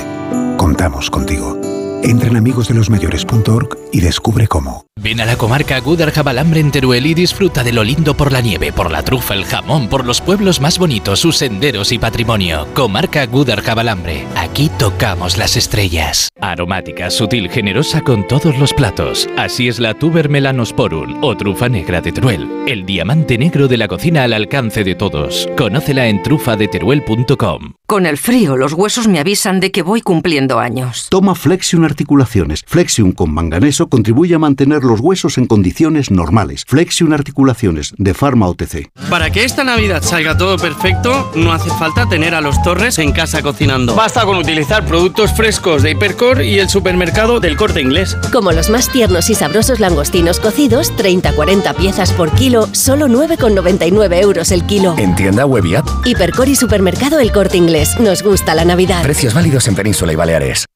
Contamos 0.57 1.11
contigo. 1.11 1.68
Entra 2.03 2.29
en 2.29 2.37
amigosdelosmayores.org 2.37 3.77
y 3.93 4.01
descubre 4.01 4.47
cómo. 4.47 4.87
Ven 5.01 5.21
a 5.21 5.27
la 5.27 5.37
comarca 5.37 5.81
Gudar-Jabalambre 5.81 6.61
en 6.61 6.73
Teruel 6.73 7.07
y 7.07 7.15
disfruta 7.15 7.63
de 7.63 7.73
lo 7.73 7.85
lindo 7.85 8.17
por 8.17 8.33
la 8.33 8.41
nieve, 8.41 8.73
por 8.73 8.91
la 8.91 9.03
trufa, 9.03 9.35
el 9.35 9.45
jamón, 9.45 9.89
por 9.89 10.05
los 10.05 10.21
pueblos 10.21 10.61
más 10.61 10.79
bonitos, 10.79 11.21
sus 11.21 11.37
senderos 11.37 11.93
y 11.93 11.99
patrimonio. 11.99 12.67
Comarca 12.75 13.25
Gudar-Jabalambre. 13.27 14.27
Aquí 14.37 14.71
tocamos 14.77 15.37
las 15.37 15.57
estrellas. 15.57 16.29
Aromática, 16.41 17.11
sutil, 17.11 17.49
generosa 17.49 18.01
con 18.01 18.27
todos 18.27 18.59
los 18.59 18.73
platos. 18.75 19.29
Así 19.37 19.69
es 19.69 19.79
la 19.79 19.95
tuber 19.95 20.29
melanosporum 20.29 21.23
o 21.23 21.37
trufa 21.37 21.69
negra 21.69 22.01
de 22.01 22.13
Teruel. 22.13 22.49
El 22.67 22.85
diamante 22.85 23.39
negro 23.39 23.69
de 23.69 23.77
la 23.77 23.89
cocina 23.89 24.25
al 24.25 24.33
alcance 24.33 24.83
de 24.83 24.95
todos. 24.95 25.49
Conócela 25.57 26.09
en 26.09 26.23
trufadeteruel.com. 26.23 27.75
Con 27.87 28.05
el 28.05 28.19
frío, 28.19 28.57
los 28.57 28.75
huesos 28.75 29.09
me 29.09 29.19
avisan 29.21 29.61
de 29.61 29.71
que 29.71 29.83
voy 29.83 30.03
cumpliendo 30.03 30.59
años. 30.59 31.07
Toma 31.09 31.35
Flexion 31.35 31.85
Articulaciones. 31.89 32.65
Flexion 32.67 33.13
con 33.13 33.33
manganeso 33.33 33.89
contribuye 33.89 34.35
a 34.35 34.39
mantener 34.39 34.85
los 34.85 35.01
huesos 35.01 35.39
en 35.39 35.47
condiciones 35.47 36.11
normales. 36.11 36.65
Flexion 36.67 37.13
Articulaciones, 37.13 37.95
de 37.97 38.15
Pharma 38.15 38.47
OTC. 38.47 38.91
Para 39.11 39.31
que 39.31 39.45
esta 39.45 39.65
Navidad 39.65 40.03
salga 40.03 40.37
todo 40.37 40.59
perfecto, 40.59 41.33
no 41.35 41.53
hace 41.53 41.71
falta 41.71 42.09
tener 42.09 42.35
a 42.35 42.41
los 42.41 42.63
Torres 42.63 42.99
en 42.99 43.13
casa 43.13 43.43
cocinando. 43.43 43.95
Basta 43.95 44.25
con 44.25 44.37
utilizar 44.37 44.85
productos 44.85 45.33
frescos 45.33 45.83
de 45.83 45.93
Hipercor 45.93 46.43
y 46.43 46.59
el 46.59 46.69
supermercado 46.69 47.41
del 47.41 47.57
corte 47.57 47.81
inglés. 47.81 48.17
Como 48.33 48.53
los 48.53 48.71
más 48.71 48.91
tiernos 48.93 49.31
y 49.31 49.35
sabrosos 49.35 49.81
langostinos 49.81 50.41
cocidos, 50.41 50.93
30-40 50.97 51.75
piezas 51.75 52.13
por 52.13 52.31
kilo, 52.33 52.69
solo 52.73 53.09
9,99 53.09 54.21
euros 54.21 54.53
el 54.53 54.65
kilo. 54.65 54.95
En 54.99 55.15
tienda 55.15 55.47
web 55.47 55.65
y 55.65 55.75
app. 55.75 55.89
Hipercor 56.05 56.49
y 56.49 56.57
supermercado 56.57 57.19
el 57.19 57.33
corte 57.33 57.57
inglés. 57.57 57.99
Nos 57.99 58.23
gusta 58.23 58.55
la 58.55 58.65
Navidad. 58.65 59.03
Precios 59.03 59.35
válidos 59.35 59.67
en 59.69 59.75
Península 59.75 60.13
y 60.13 60.17
Baleares. 60.17 60.67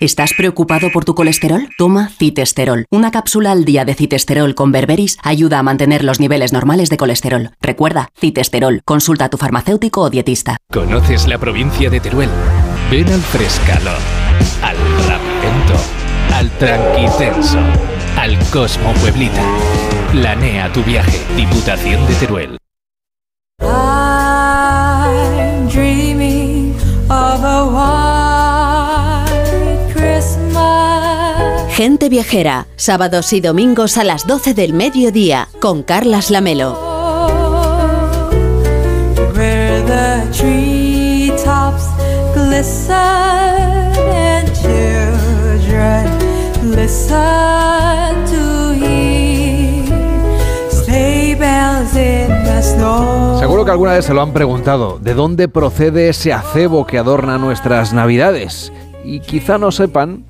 ¿Estás 0.00 0.32
preocupado 0.36 0.90
por 0.92 1.04
tu 1.04 1.14
colesterol? 1.14 1.68
Toma 1.78 2.08
citesterol. 2.08 2.86
Una 2.90 3.10
cápsula 3.10 3.52
al 3.52 3.64
día 3.64 3.84
de 3.84 3.94
citesterol 3.94 4.54
con 4.54 4.72
berberis 4.72 5.18
ayuda 5.22 5.58
a 5.58 5.62
mantener 5.62 6.04
los 6.04 6.20
niveles 6.20 6.52
normales 6.52 6.88
de 6.88 6.96
colesterol. 6.96 7.50
Recuerda, 7.60 8.08
citesterol. 8.18 8.80
Consulta 8.84 9.26
a 9.26 9.28
tu 9.28 9.36
farmacéutico 9.36 10.00
o 10.00 10.10
dietista. 10.10 10.56
¿Conoces 10.70 11.28
la 11.28 11.38
provincia 11.38 11.90
de 11.90 12.00
Teruel? 12.00 12.30
Ven 12.90 13.08
al 13.08 13.20
Frescalo, 13.20 13.92
al 14.62 14.76
Rapento, 15.06 15.80
al 16.34 16.50
Tranquitenso, 16.58 17.58
al 18.16 18.38
Cosmo 18.50 18.92
Pueblita. 18.94 19.42
Planea 20.10 20.72
tu 20.72 20.82
viaje. 20.82 21.18
Diputación 21.36 22.06
de 22.06 22.14
Teruel. 22.16 22.58
I'm 23.62 24.11
Gente 31.84 32.08
Viajera, 32.08 32.68
sábados 32.76 33.32
y 33.32 33.40
domingos 33.40 33.98
a 33.98 34.04
las 34.04 34.24
12 34.24 34.54
del 34.54 34.72
mediodía, 34.72 35.48
con 35.60 35.82
Carlas 35.82 36.30
Lamelo. 36.30 36.78
Seguro 53.40 53.64
que 53.64 53.70
alguna 53.72 53.94
vez 53.94 54.04
se 54.04 54.14
lo 54.14 54.22
han 54.22 54.32
preguntado, 54.32 55.00
¿de 55.00 55.14
dónde 55.14 55.48
procede 55.48 56.10
ese 56.10 56.32
acebo 56.32 56.86
que 56.86 56.98
adorna 56.98 57.38
nuestras 57.38 57.92
navidades? 57.92 58.72
Y 59.02 59.18
quizá 59.18 59.58
no 59.58 59.72
sepan 59.72 60.26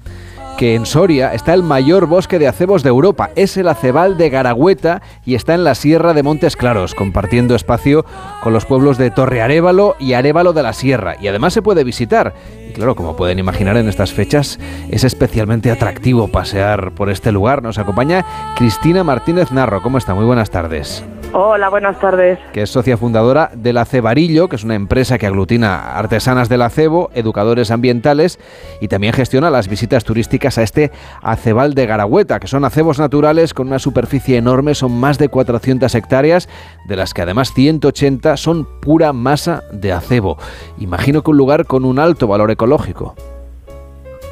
que 0.57 0.75
en 0.75 0.87
Soria 0.87 1.35
está 1.35 1.55
el 1.55 1.63
mayor 1.63 2.07
bosque 2.07 2.39
de 2.39 2.49
acebos 2.49 2.83
de 2.83 2.89
Europa. 2.89 3.31
Es 3.37 3.57
el 3.57 3.69
acebal 3.69 4.17
de 4.17 4.31
Garagüeta 4.31 5.03
y 5.25 5.35
está 5.35 5.55
en 5.55 5.65
la 5.65 5.75
Sierra 5.75 6.15
de 6.15 6.23
Montes 6.23 6.57
Claros, 6.57 6.95
compartiendo 6.95 7.55
espacio 7.55 8.05
con 8.43 8.53
los 8.53 8.67
pueblos 8.67 8.99
de 8.99 9.11
Torrearévalo 9.11 9.97
y 9.99 10.13
Arévalo 10.13 10.53
de 10.53 10.63
la 10.63 10.73
Sierra. 10.73 11.17
Y 11.21 11.29
además 11.29 11.53
se 11.53 11.63
puede 11.63 11.85
visitar. 11.85 12.35
Y 12.69 12.73
claro, 12.73 12.95
como 12.95 13.17
pueden 13.17 13.39
imaginar 13.39 13.77
en 13.77 13.89
estas 13.89 14.13
fechas, 14.13 14.59
es 14.91 15.05
especialmente 15.05 15.71
atractivo 15.71 16.29
pasear 16.29 16.93
por 16.93 17.11
este 17.11 17.33
lugar. 17.33 17.63
Nos 17.63 17.79
acompaña 17.79 18.25
Cristina 18.57 19.05
Martínez 19.05 19.51
Narro. 19.53 19.83
¿Cómo 19.83 19.99
está? 19.99 20.15
Muy 20.15 20.25
buenas 20.25 20.51
tardes. 20.51 21.05
Hola, 21.35 21.71
buenas 21.71 21.99
tardes. 21.99 22.39
que 22.53 22.61
es 22.61 22.69
socia 22.69 22.99
fundadora 22.99 23.51
del 23.55 23.79
Acebarillo, 23.79 24.51
que 24.51 24.57
es 24.57 24.65
una 24.65 24.75
empresa 24.75 25.17
que 25.17 25.27
aglutina 25.27 25.97
artesanas 25.97 26.51
del 26.51 26.61
acebo, 26.61 27.09
educadores 27.15 27.71
ambientales 27.71 28.39
y 28.83 28.89
también 28.89 29.15
gestiona 29.15 29.49
las 29.49 29.67
visitas 29.67 30.05
turísticas 30.05 30.59
a 30.59 30.63
este 30.63 30.91
acebal 31.23 31.73
de 31.73 31.87
Garagüeta, 31.87 32.39
que 32.39 32.49
son 32.49 32.67
acebos 32.67 32.99
naturales 32.99 33.55
con 33.55 33.69
una 33.69 33.79
superficie 33.79 34.37
enorme, 34.37 34.75
son 34.75 34.93
más 35.01 35.19
de 35.19 35.31
400 35.31 35.95
hectáreas, 35.95 36.51
de 36.87 36.97
las 36.97 37.15
que 37.15 37.23
además 37.23 37.55
180 37.55 38.37
son 38.37 38.67
pura 38.83 39.15
masa 39.15 39.63
de 39.73 39.91
acebo. 39.91 40.37
Imagino 40.79 41.23
que 41.23 41.31
un 41.31 41.39
lugar 41.39 41.65
con 41.65 41.87
un 41.87 41.99
alto 41.99 42.27
valor 42.27 42.51
ecológico. 42.51 43.15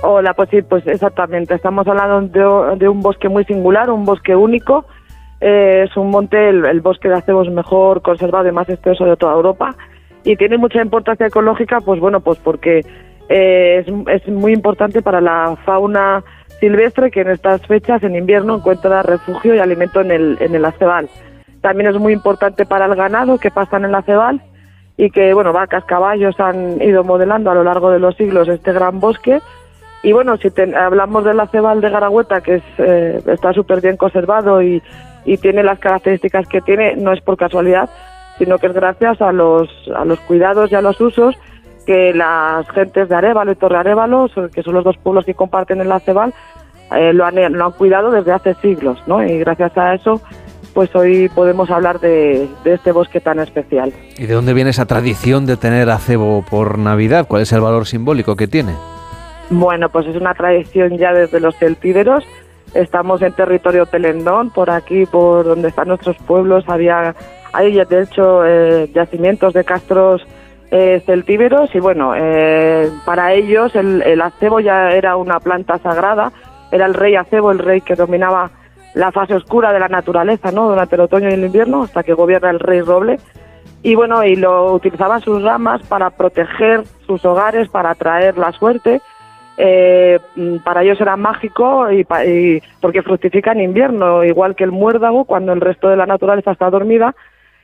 Hola, 0.02 0.34
pues 0.34 0.50
sí, 0.50 0.60
pues 0.60 0.86
exactamente. 0.86 1.54
Estamos 1.54 1.86
hablando 1.86 2.20
de, 2.20 2.76
de 2.76 2.88
un 2.90 3.00
bosque 3.00 3.30
muy 3.30 3.44
singular, 3.46 3.88
un 3.90 4.04
bosque 4.04 4.36
único. 4.36 4.84
Eh, 5.40 5.86
es 5.88 5.96
un 5.96 6.10
monte, 6.10 6.48
el, 6.50 6.80
bosque 6.80 7.08
de 7.08 7.14
acebos 7.14 7.48
mejor 7.50 8.02
conservado 8.02 8.48
y 8.48 8.52
más 8.52 8.68
extenso 8.68 9.04
de 9.04 9.16
toda 9.16 9.34
Europa. 9.34 9.74
Y 10.24 10.36
tiene 10.36 10.58
mucha 10.58 10.82
importancia 10.82 11.26
ecológica, 11.26 11.80
pues 11.80 11.98
bueno, 11.98 12.20
pues 12.20 12.38
porque 12.38 12.84
eh, 13.28 13.84
es, 13.86 14.22
es 14.22 14.28
muy 14.28 14.52
importante 14.52 15.00
para 15.00 15.20
la 15.20 15.56
fauna 15.64 16.22
silvestre 16.60 17.10
que 17.10 17.22
en 17.22 17.30
estas 17.30 17.66
fechas, 17.66 18.02
en 18.02 18.14
invierno, 18.16 18.56
encuentra 18.56 19.02
refugio 19.02 19.54
y 19.54 19.58
alimento 19.58 20.02
en 20.02 20.10
el, 20.10 20.36
en 20.40 20.54
el 20.54 20.64
acebal. 20.64 21.08
También 21.62 21.88
es 21.90 21.98
muy 21.98 22.12
importante 22.12 22.66
para 22.66 22.84
el 22.84 22.94
ganado 22.94 23.38
que 23.38 23.50
pasa 23.50 23.78
en 23.78 23.86
el 23.86 23.94
acebal 23.94 24.42
y 24.98 25.10
que, 25.10 25.32
bueno, 25.32 25.54
vacas, 25.54 25.84
caballos 25.84 26.38
han 26.38 26.82
ido 26.82 27.02
modelando 27.02 27.50
a 27.50 27.54
lo 27.54 27.64
largo 27.64 27.90
de 27.90 27.98
los 27.98 28.14
siglos 28.16 28.48
este 28.48 28.72
gran 28.74 29.00
bosque. 29.00 29.40
Y 30.02 30.12
bueno, 30.12 30.36
si 30.36 30.50
te- 30.50 30.76
hablamos 30.76 31.24
del 31.24 31.40
acebal 31.40 31.80
de 31.80 31.90
Garagüeta, 31.90 32.42
que 32.42 32.56
es, 32.56 32.62
eh, 32.78 33.22
está 33.26 33.54
súper 33.54 33.80
bien 33.80 33.96
conservado 33.96 34.62
y, 34.62 34.82
y 35.24 35.36
tiene 35.36 35.62
las 35.62 35.78
características 35.78 36.46
que 36.48 36.60
tiene, 36.60 36.96
no 36.96 37.12
es 37.12 37.20
por 37.20 37.36
casualidad, 37.36 37.88
sino 38.38 38.58
que 38.58 38.68
es 38.68 38.72
gracias 38.72 39.20
a 39.20 39.32
los, 39.32 39.68
a 39.94 40.04
los 40.04 40.18
cuidados 40.20 40.72
y 40.72 40.74
a 40.74 40.80
los 40.80 41.00
usos 41.00 41.36
que 41.86 42.14
las 42.14 42.68
gentes 42.70 43.08
de 43.08 43.14
Arevalo 43.14 43.52
y 43.52 43.56
Torre 43.56 43.78
Arevalo, 43.78 44.28
que 44.54 44.62
son 44.62 44.74
los 44.74 44.84
dos 44.84 44.96
pueblos 44.98 45.24
que 45.24 45.34
comparten 45.34 45.80
el 45.80 45.90
acebal, 45.92 46.32
eh, 46.92 47.12
lo, 47.12 47.24
han, 47.24 47.52
lo 47.52 47.66
han 47.66 47.72
cuidado 47.72 48.10
desde 48.10 48.32
hace 48.32 48.54
siglos, 48.54 48.98
¿no? 49.06 49.24
Y 49.24 49.38
gracias 49.38 49.76
a 49.76 49.94
eso, 49.94 50.20
pues 50.74 50.94
hoy 50.94 51.28
podemos 51.28 51.70
hablar 51.70 52.00
de, 52.00 52.48
de 52.64 52.74
este 52.74 52.92
bosque 52.92 53.20
tan 53.20 53.38
especial. 53.40 53.92
¿Y 54.18 54.26
de 54.26 54.34
dónde 54.34 54.54
viene 54.54 54.70
esa 54.70 54.86
tradición 54.86 55.46
de 55.46 55.56
tener 55.56 55.90
acebo 55.90 56.44
por 56.48 56.78
Navidad? 56.78 57.26
¿Cuál 57.28 57.42
es 57.42 57.52
el 57.52 57.60
valor 57.60 57.86
simbólico 57.86 58.36
que 58.36 58.48
tiene? 58.48 58.72
Bueno, 59.50 59.88
pues 59.88 60.06
es 60.06 60.16
una 60.16 60.34
tradición 60.34 60.96
ya 60.96 61.12
desde 61.12 61.40
los 61.40 61.56
celtíberos. 61.56 62.24
Estamos 62.74 63.20
en 63.22 63.32
territorio 63.32 63.86
pelendón, 63.86 64.50
por 64.50 64.70
aquí, 64.70 65.06
por 65.06 65.44
donde 65.44 65.68
están 65.68 65.88
nuestros 65.88 66.16
pueblos, 66.18 66.64
había, 66.68 67.14
hay 67.52 67.72
de 67.72 68.02
hecho 68.02 68.44
eh, 68.44 68.90
yacimientos 68.94 69.52
de 69.54 69.64
castros 69.64 70.22
eh, 70.70 71.02
celtíberos 71.04 71.74
y 71.74 71.80
bueno, 71.80 72.12
eh, 72.16 72.88
para 73.04 73.32
ellos 73.32 73.74
el, 73.74 74.02
el 74.02 74.20
acebo 74.20 74.60
ya 74.60 74.90
era 74.90 75.16
una 75.16 75.40
planta 75.40 75.78
sagrada, 75.78 76.32
era 76.70 76.86
el 76.86 76.94
rey 76.94 77.16
acebo, 77.16 77.50
el 77.50 77.58
rey 77.58 77.80
que 77.80 77.96
dominaba 77.96 78.50
la 78.94 79.10
fase 79.10 79.34
oscura 79.34 79.72
de 79.72 79.80
la 79.80 79.88
naturaleza, 79.88 80.52
¿no? 80.52 80.68
Durante 80.68 80.94
el 80.94 81.02
otoño 81.02 81.28
y 81.28 81.34
el 81.34 81.44
invierno, 81.44 81.82
hasta 81.82 82.02
que 82.02 82.14
gobierna 82.14 82.50
el 82.50 82.60
rey 82.60 82.80
roble 82.80 83.18
y 83.82 83.94
bueno, 83.94 84.24
y 84.24 84.36
lo 84.36 84.74
utilizaban 84.74 85.22
sus 85.22 85.42
ramas 85.42 85.82
para 85.86 86.10
proteger 86.10 86.84
sus 87.06 87.24
hogares, 87.24 87.68
para 87.68 87.90
atraer 87.90 88.36
la 88.36 88.52
suerte. 88.52 89.00
Eh, 89.62 90.18
mm, 90.36 90.56
para 90.64 90.82
ellos 90.82 90.98
era 91.00 91.16
mágico 91.16 91.90
y, 91.92 92.06
y 92.26 92.62
porque 92.80 93.02
fructifica 93.02 93.52
en 93.52 93.60
invierno, 93.60 94.24
igual 94.24 94.54
que 94.54 94.64
el 94.64 94.72
muérdago, 94.72 95.26
cuando 95.26 95.52
el 95.52 95.60
resto 95.60 95.88
de 95.88 95.96
la 95.96 96.06
naturaleza 96.06 96.52
está 96.52 96.70
dormida. 96.70 97.14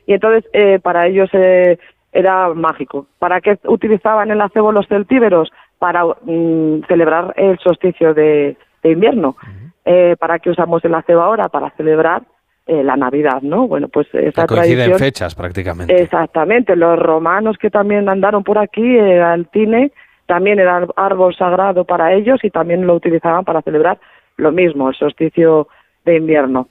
Y 0.06 0.12
entonces 0.12 0.44
eh, 0.52 0.78
para 0.82 1.06
ellos 1.06 1.30
eh, 1.32 1.78
era 2.12 2.52
mágico. 2.52 3.06
¿Para 3.18 3.40
qué 3.40 3.58
utilizaban 3.64 4.30
el 4.30 4.40
acebo 4.40 4.72
los 4.72 4.86
celtíberos? 4.88 5.50
Para 5.78 6.04
mm, 6.04 6.82
celebrar 6.86 7.32
el 7.36 7.58
solsticio 7.60 8.12
de, 8.12 8.56
de 8.82 8.90
invierno. 8.90 9.36
Eh, 9.84 10.16
¿Para 10.18 10.38
qué 10.38 10.50
usamos 10.50 10.84
el 10.84 10.94
acebo 10.94 11.22
ahora? 11.22 11.48
Para 11.48 11.70
celebrar 11.70 12.22
eh, 12.66 12.82
la 12.82 12.96
Navidad, 12.96 13.42
¿no? 13.42 13.68
Bueno, 13.68 13.88
pues 13.88 14.08
esa 14.12 14.42
Que 14.42 14.48
coincide 14.48 14.72
en 14.72 14.90
tradición... 14.90 14.98
fechas 14.98 15.34
prácticamente. 15.34 16.02
Exactamente, 16.02 16.74
los 16.74 16.98
romanos 16.98 17.56
que 17.58 17.70
también 17.70 18.08
andaron 18.08 18.42
por 18.42 18.58
aquí, 18.58 18.82
eh, 18.82 19.22
al 19.22 19.48
tine, 19.48 19.92
también 20.26 20.58
era 20.58 20.86
árbol 20.96 21.34
sagrado 21.36 21.84
para 21.84 22.12
ellos 22.14 22.40
y 22.42 22.50
también 22.50 22.86
lo 22.86 22.94
utilizaban 22.94 23.44
para 23.44 23.62
celebrar 23.62 23.98
lo 24.36 24.52
mismo, 24.52 24.88
el 24.88 24.94
solsticio 24.96 25.68
de 26.04 26.16
invierno. 26.16 26.68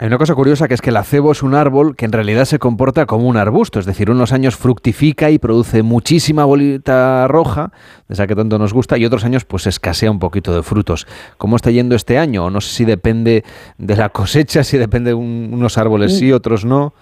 Hay 0.00 0.08
una 0.08 0.18
cosa 0.18 0.34
curiosa 0.34 0.66
que 0.66 0.74
es 0.74 0.80
que 0.80 0.90
el 0.90 0.96
acebo 0.96 1.30
es 1.30 1.44
un 1.44 1.54
árbol 1.54 1.94
que 1.94 2.04
en 2.04 2.10
realidad 2.10 2.46
se 2.46 2.58
comporta 2.58 3.06
como 3.06 3.28
un 3.28 3.36
arbusto, 3.36 3.78
es 3.78 3.86
decir, 3.86 4.10
unos 4.10 4.32
años 4.32 4.56
fructifica 4.56 5.30
y 5.30 5.38
produce 5.38 5.84
muchísima 5.84 6.44
bolita 6.44 7.28
roja, 7.28 7.70
de 8.08 8.14
esa 8.14 8.26
que 8.26 8.34
tanto 8.34 8.58
nos 8.58 8.74
gusta, 8.74 8.98
y 8.98 9.04
otros 9.04 9.24
años 9.24 9.44
pues 9.44 9.68
escasea 9.68 10.10
un 10.10 10.18
poquito 10.18 10.52
de 10.52 10.64
frutos. 10.64 11.06
¿Cómo 11.38 11.54
está 11.54 11.70
yendo 11.70 11.94
este 11.94 12.18
año? 12.18 12.50
No 12.50 12.60
sé 12.60 12.70
si 12.74 12.84
depende 12.84 13.44
de 13.78 13.96
la 13.96 14.08
cosecha, 14.08 14.64
si 14.64 14.78
depende 14.78 15.10
de 15.10 15.14
un- 15.14 15.50
unos 15.52 15.78
árboles 15.78 16.18
sí, 16.18 16.32
otros 16.32 16.64
no. 16.64 16.92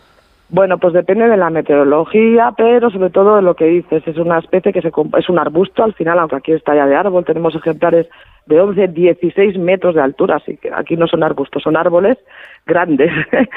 Bueno, 0.52 0.76
pues 0.76 0.92
depende 0.92 1.26
de 1.30 1.38
la 1.38 1.48
meteorología, 1.48 2.52
pero 2.54 2.90
sobre 2.90 3.08
todo 3.08 3.36
de 3.36 3.42
lo 3.42 3.56
que 3.56 3.64
dices. 3.64 4.06
Es 4.06 4.18
una 4.18 4.38
especie 4.38 4.70
que 4.70 4.82
se, 4.82 4.88
es 4.88 5.28
un 5.30 5.38
arbusto 5.38 5.82
al 5.82 5.94
final, 5.94 6.18
aunque 6.18 6.36
aquí 6.36 6.52
está 6.52 6.74
ya 6.74 6.84
de 6.84 6.94
árbol. 6.94 7.24
Tenemos 7.24 7.54
ejemplares 7.54 8.06
de 8.44 8.60
11, 8.60 8.88
16 8.88 9.58
metros 9.58 9.94
de 9.94 10.02
altura, 10.02 10.36
así 10.36 10.58
que 10.58 10.70
aquí 10.70 10.94
no 10.94 11.06
son 11.06 11.22
arbustos, 11.22 11.62
son 11.62 11.74
árboles 11.74 12.18
grandes. 12.66 13.10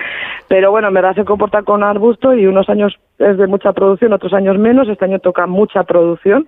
Pero 0.48 0.72
bueno, 0.72 0.88
en 0.88 0.94
verdad 0.94 1.16
se 1.16 1.26
comporta 1.26 1.64
con 1.64 1.84
arbusto 1.84 2.34
y 2.34 2.46
unos 2.46 2.70
años 2.70 2.98
es 3.20 3.38
de 3.38 3.48
mucha 3.48 3.74
producción, 3.74 4.14
otros 4.14 4.32
años 4.32 4.58
menos. 4.58 4.88
Este 4.88 5.04
año 5.04 5.20
toca 5.20 5.48
mucha 5.48 5.84
producción. 5.84 6.48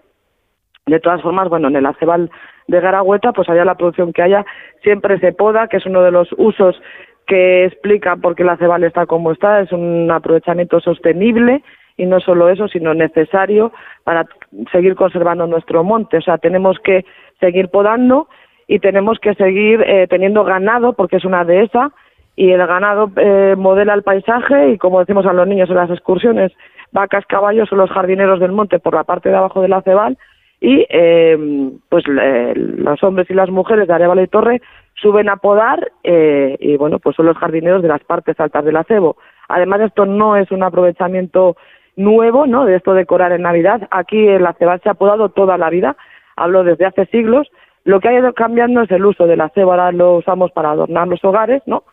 De 0.86 1.02
todas 1.02 1.22
formas, 1.22 1.50
bueno, 1.50 1.68
en 1.68 1.76
el 1.76 1.86
acebal 1.86 2.32
de 2.68 2.80
Garagüeta, 2.80 3.34
pues 3.34 3.50
haya 3.50 3.66
la 3.66 3.76
producción 3.76 4.14
que 4.14 4.22
haya, 4.22 4.45
siempre 4.82 5.20
se 5.20 5.34
poda, 5.34 5.68
que 5.68 5.76
es 5.76 5.86
uno 5.86 6.02
de 6.04 6.12
los 6.12 6.30
usos 6.38 6.82
que 7.28 7.65
explica 7.65 8.15
por 8.15 8.36
qué 8.36 8.43
el 8.43 8.49
acebal 8.49 8.84
está 8.84 9.05
como 9.05 9.32
está, 9.32 9.61
es 9.61 9.71
un 9.71 10.09
aprovechamiento 10.09 10.80
sostenible 10.80 11.61
y 11.97 12.05
no 12.05 12.19
solo 12.19 12.49
eso, 12.49 12.67
sino 12.67 12.93
necesario 12.93 13.71
para 14.03 14.25
seguir 14.71 14.95
conservando 14.95 15.45
nuestro 15.45 15.84
monte. 15.84 16.17
O 16.17 16.21
sea, 16.21 16.38
tenemos 16.38 16.80
que 16.80 17.05
seguir 17.39 17.69
podando 17.69 18.30
y 18.67 18.80
tenemos 18.80 19.19
que 19.19 19.34
seguir 19.36 19.82
eh, 19.82 20.07
teniendo 20.09 20.43
ganado, 20.43 20.93
porque 20.93 21.17
es 21.17 21.25
una 21.25 21.43
dehesa, 21.43 21.91
y 22.36 22.51
el 22.51 22.65
ganado 22.67 23.11
eh, 23.15 23.55
modela 23.57 23.93
el 23.93 24.03
paisaje 24.03 24.71
y, 24.71 24.78
como 24.78 24.99
decimos 24.99 25.25
a 25.25 25.34
los 25.34 25.47
niños 25.47 25.69
en 25.69 25.75
las 25.75 25.89
excursiones, 25.89 26.51
vacas, 26.91 27.25
caballos 27.25 27.67
son 27.67 27.80
los 27.80 27.89
jardineros 27.89 28.39
del 28.39 28.51
monte 28.51 28.80
por 28.80 28.93
la 28.93 29.03
parte 29.03 29.30
de 29.30 29.36
abajo 29.36 29.61
del 29.61 29.73
acebal 29.73 30.17
y 30.61 30.86
eh, 30.89 31.71
pues 31.89 32.03
los 32.07 33.03
hombres 33.03 33.30
y 33.30 33.34
las 33.34 33.49
mujeres 33.49 33.88
de 33.88 33.93
Arevalo 33.93 34.21
y 34.21 34.28
Torre 34.28 34.61
suben 35.02 35.30
a 35.30 35.38
podar 35.38 35.91
eh, 36.04 36.58
y 36.60 36.76
bueno 36.78 37.00
pues 37.00 37.16
son 37.16 37.28
los 37.28 37.38
jardineros 37.38 37.82
de 37.82 37.88
las 37.88 38.04
partes 38.04 38.39
altas 38.39 38.66
del 38.66 38.78
acebo. 38.78 39.18
Además 39.48 39.82
esto 39.82 40.06
no 40.06 40.36
es 40.36 40.52
un 40.52 40.64
aprovechamiento 40.64 41.56
nuevo, 41.95 42.48
¿no? 42.48 42.66
De 42.66 42.76
esto 42.76 42.93
de 42.93 43.00
decorar 43.00 43.32
en 43.32 43.41
Navidad. 43.41 43.88
Aquí 43.91 44.28
el 44.28 44.45
acebal 44.45 44.82
se 44.82 44.89
ha 44.89 44.93
podado 44.93 45.30
toda 45.30 45.58
la 45.58 45.70
vida, 45.70 45.95
hablo 46.36 46.64
desde 46.64 46.86
hace 46.86 47.06
siglos. 47.08 47.50
Lo 47.84 48.00
que 48.00 48.10
ha 48.10 48.20
ido 48.20 48.34
cambiando 48.34 48.82
es 48.82 48.91
el 48.91 49.06
uso 49.06 49.28
del 49.28 49.41
acebo, 49.41 49.72
ahora 49.72 49.91
lo 49.91 50.16
usamos 50.16 50.52
para 50.52 50.72
adornar 50.72 51.08
los 51.08 51.24
hogares, 51.24 51.62
¿no? 51.66 51.84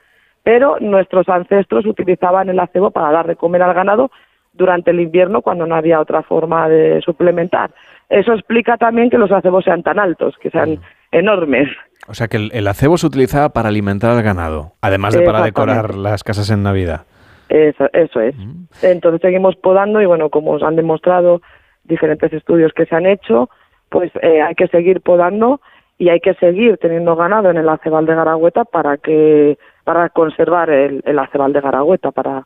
Pero 0.43 0.77
nuestros 0.81 1.29
ancestros 1.29 1.87
utilizaban 1.87 2.49
el 2.49 2.61
acebo 2.61 2.91
para 2.91 3.13
dar 3.13 3.27
de 3.27 3.37
comer 3.37 3.63
al 3.63 3.75
ganado 3.75 4.11
durante 4.53 4.91
el 4.91 5.01
invierno 5.01 5.43
cuando 5.43 5.67
no 5.67 5.75
había 5.75 6.01
otra 6.01 6.23
forma 6.23 6.69
de 6.69 7.01
suplementar. 7.01 7.71
Eso 8.09 8.33
explica 8.33 8.77
también 8.77 9.11
que 9.11 9.19
los 9.19 9.33
acebos 9.33 9.65
sean 9.65 9.83
tan 9.83 9.99
altos, 9.99 10.37
que 10.39 10.51
sean 10.51 10.79
enormes. 11.15 11.69
O 12.07 12.15
sea 12.15 12.29
que 12.29 12.37
el, 12.37 12.67
acebo 12.67 12.99
se 12.99 13.07
utilizaba 13.07 13.49
para 13.51 13.71
alimentar 13.71 14.11
al 14.11 14.23
ganado, 14.23 14.73
además 14.83 15.15
de 15.15 15.23
para 15.23 15.43
decorar 15.43 15.95
las 15.95 16.23
casas 16.23 16.51
en 16.51 16.63
Navidad. 16.63 17.03
Eso, 17.49 17.89
eso 17.93 18.21
es. 18.21 18.37
Mm. 18.37 18.67
Entonces 18.83 19.21
seguimos 19.23 19.57
podando 19.57 20.03
y 20.03 20.07
bueno, 20.07 20.29
como 20.29 20.53
os 20.53 20.63
han 20.63 20.77
demostrado 20.77 21.41
diferentes 21.85 22.33
estudios 22.33 22.73
que 22.73 22.87
se 22.87 22.95
han 22.95 23.07
hecho, 23.07 23.49
pues 23.89 24.11
eh, 24.23 24.43
hay 24.43 24.55
que 24.55 24.69
seguir 24.69 25.01
podando 25.01 25.61
y 25.97 26.09
hay 26.09 26.21
que 26.21 26.35
seguir 26.35 26.77
teniendo 26.79 27.17
ganado 27.17 27.51
en 27.51 27.57
el 27.57 27.69
acebal 27.69 28.05
de 28.07 28.15
Garagüeta 28.15 28.65
para 28.65 28.97
que 28.99 29.57
para 29.85 30.09
conservar 30.09 30.71
el, 30.71 31.03
el 31.07 31.19
acebal 31.19 31.53
de 31.53 31.61
Garagüeta, 31.61 32.11
para 32.11 32.45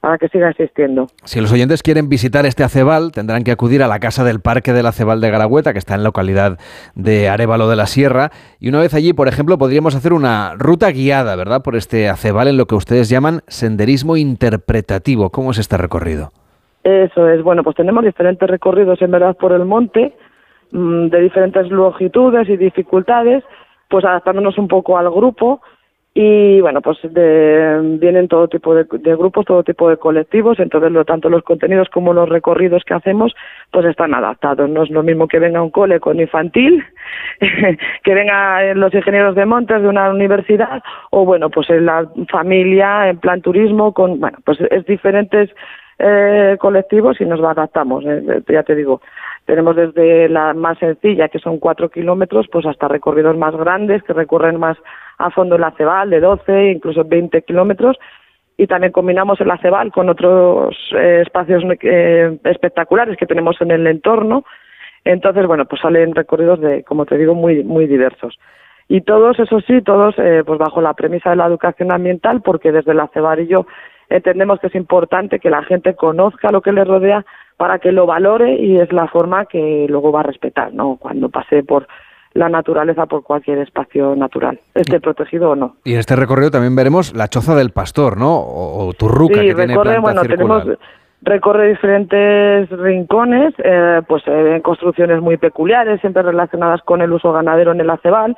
para 0.00 0.18
que 0.18 0.28
siga 0.28 0.50
existiendo. 0.50 1.06
Si 1.24 1.40
los 1.40 1.52
oyentes 1.52 1.82
quieren 1.82 2.08
visitar 2.08 2.46
este 2.46 2.62
acebal, 2.64 3.12
tendrán 3.12 3.44
que 3.44 3.50
acudir 3.50 3.82
a 3.82 3.88
la 3.88 3.98
casa 3.98 4.24
del 4.24 4.40
Parque 4.40 4.72
del 4.72 4.86
Acebal 4.86 5.20
de 5.20 5.30
Garagüeta, 5.30 5.72
que 5.72 5.78
está 5.78 5.94
en 5.94 6.02
la 6.02 6.08
localidad 6.08 6.58
de 6.94 7.28
Arevalo 7.28 7.68
de 7.68 7.76
la 7.76 7.86
Sierra. 7.86 8.30
Y 8.60 8.68
una 8.68 8.80
vez 8.80 8.94
allí, 8.94 9.12
por 9.12 9.28
ejemplo, 9.28 9.58
podríamos 9.58 9.94
hacer 9.94 10.12
una 10.12 10.54
ruta 10.56 10.90
guiada, 10.90 11.36
¿verdad?, 11.36 11.62
por 11.62 11.76
este 11.76 12.08
acebal 12.08 12.48
en 12.48 12.56
lo 12.56 12.66
que 12.66 12.74
ustedes 12.74 13.08
llaman 13.08 13.40
senderismo 13.48 14.16
interpretativo. 14.16 15.30
¿Cómo 15.30 15.50
es 15.50 15.58
este 15.58 15.76
recorrido? 15.76 16.30
Eso 16.84 17.28
es, 17.28 17.42
bueno, 17.42 17.64
pues 17.64 17.74
tenemos 17.74 18.04
diferentes 18.04 18.48
recorridos 18.48 19.02
en 19.02 19.10
verdad 19.10 19.36
por 19.36 19.52
el 19.52 19.64
monte, 19.64 20.14
mm, 20.70 21.08
de 21.08 21.20
diferentes 21.20 21.68
longitudes 21.68 22.48
y 22.48 22.56
dificultades, 22.56 23.42
pues 23.88 24.04
adaptándonos 24.04 24.56
un 24.56 24.68
poco 24.68 24.96
al 24.96 25.10
grupo 25.10 25.60
y 26.18 26.62
bueno 26.62 26.80
pues 26.80 26.96
vienen 27.12 28.26
todo 28.26 28.48
tipo 28.48 28.74
de, 28.74 28.84
grupos 29.16 29.44
todo 29.44 29.62
tipo 29.62 29.90
de 29.90 29.98
colectivos 29.98 30.58
entonces 30.58 30.90
lo 30.90 31.04
tanto 31.04 31.28
los 31.28 31.42
contenidos 31.42 31.90
como 31.90 32.14
los 32.14 32.26
recorridos 32.26 32.84
que 32.86 32.94
hacemos 32.94 33.34
pues 33.70 33.84
están 33.84 34.14
adaptados. 34.14 34.70
No 34.70 34.84
es 34.84 34.90
lo 34.90 35.02
mismo 35.02 35.28
que 35.28 35.38
venga 35.38 35.60
un 35.60 35.68
cole 35.68 36.00
con 36.00 36.18
infantil 36.18 36.82
que 38.02 38.14
venga 38.14 38.72
los 38.72 38.94
ingenieros 38.94 39.34
de 39.34 39.44
montes 39.44 39.82
de 39.82 39.88
una 39.88 40.08
universidad 40.08 40.82
o 41.10 41.26
bueno 41.26 41.50
pues 41.50 41.68
en 41.68 41.84
la 41.84 42.08
familia 42.30 43.10
en 43.10 43.18
plan 43.18 43.42
turismo 43.42 43.92
con 43.92 44.18
bueno 44.18 44.38
pues 44.42 44.58
es 44.70 44.86
diferentes 44.86 45.50
eh, 45.98 46.56
colectivos 46.58 47.20
y 47.20 47.26
nos 47.26 47.40
adaptamos 47.40 48.04
eh, 48.06 48.42
ya 48.48 48.62
te 48.62 48.74
digo. 48.74 49.02
Tenemos 49.44 49.76
desde 49.76 50.30
la 50.30 50.54
más 50.54 50.78
sencilla 50.78 51.28
que 51.28 51.38
son 51.40 51.58
cuatro 51.58 51.90
kilómetros 51.90 52.46
pues 52.50 52.64
hasta 52.64 52.88
recorridos 52.88 53.36
más 53.36 53.54
grandes 53.54 54.02
que 54.02 54.14
recorren 54.14 54.58
más 54.58 54.78
a 55.18 55.30
fondo 55.30 55.56
el 55.56 55.64
acebal 55.64 56.10
de 56.10 56.20
12, 56.20 56.72
incluso 56.72 57.04
20 57.04 57.42
kilómetros, 57.42 57.96
y 58.56 58.66
también 58.66 58.92
combinamos 58.92 59.40
el 59.40 59.50
acebal 59.50 59.92
con 59.92 60.08
otros 60.08 60.76
eh, 60.96 61.22
espacios 61.26 61.62
eh, 61.82 62.38
espectaculares 62.44 63.16
que 63.16 63.26
tenemos 63.26 63.60
en 63.60 63.70
el 63.70 63.86
entorno. 63.86 64.44
Entonces, 65.04 65.46
bueno, 65.46 65.66
pues 65.66 65.82
salen 65.82 66.14
recorridos 66.14 66.60
de, 66.60 66.82
como 66.82 67.04
te 67.04 67.18
digo, 67.18 67.34
muy, 67.34 67.62
muy 67.64 67.86
diversos. 67.86 68.38
Y 68.88 69.02
todos, 69.02 69.38
eso 69.38 69.60
sí, 69.60 69.82
todos 69.82 70.14
eh, 70.18 70.42
pues 70.46 70.58
bajo 70.58 70.80
la 70.80 70.94
premisa 70.94 71.30
de 71.30 71.36
la 71.36 71.46
educación 71.46 71.92
ambiental, 71.92 72.40
porque 72.42 72.72
desde 72.72 72.92
el 72.92 73.48
yo 73.48 73.66
entendemos 74.08 74.60
que 74.60 74.68
es 74.68 74.74
importante 74.74 75.40
que 75.40 75.50
la 75.50 75.64
gente 75.64 75.94
conozca 75.94 76.52
lo 76.52 76.62
que 76.62 76.72
le 76.72 76.84
rodea 76.84 77.26
para 77.56 77.78
que 77.78 77.90
lo 77.90 78.06
valore 78.06 78.54
y 78.54 78.78
es 78.78 78.92
la 78.92 79.08
forma 79.08 79.46
que 79.46 79.86
luego 79.88 80.12
va 80.12 80.20
a 80.20 80.24
respetar, 80.24 80.72
¿no? 80.72 80.96
Cuando 80.96 81.28
pase 81.28 81.64
por 81.64 81.88
la 82.36 82.48
naturaleza 82.48 83.06
por 83.06 83.22
cualquier 83.22 83.58
espacio 83.58 84.14
natural, 84.14 84.60
esté 84.74 85.00
protegido 85.00 85.50
o 85.50 85.56
no. 85.56 85.76
Y 85.84 85.94
en 85.94 86.00
este 86.00 86.16
recorrido 86.16 86.50
también 86.50 86.76
veremos 86.76 87.14
la 87.14 87.28
choza 87.28 87.54
del 87.54 87.70
pastor, 87.70 88.18
¿no? 88.18 88.38
O, 88.38 88.92
Turruca, 88.92 89.40
que 89.40 89.54
tiene 89.54 89.74
planta 89.74 90.00
bueno, 90.00 90.22
tenemos 90.22 90.64
recorre 91.22 91.68
diferentes 91.68 92.70
rincones, 92.70 93.54
eh, 93.58 94.02
pues 94.06 94.22
eh, 94.26 94.56
en 94.56 94.62
construcciones 94.62 95.20
muy 95.20 95.36
peculiares, 95.36 96.00
siempre 96.00 96.22
relacionadas 96.22 96.82
con 96.82 97.00
el 97.00 97.12
uso 97.12 97.32
ganadero 97.32 97.72
en 97.72 97.80
el 97.80 97.90
acebal, 97.90 98.36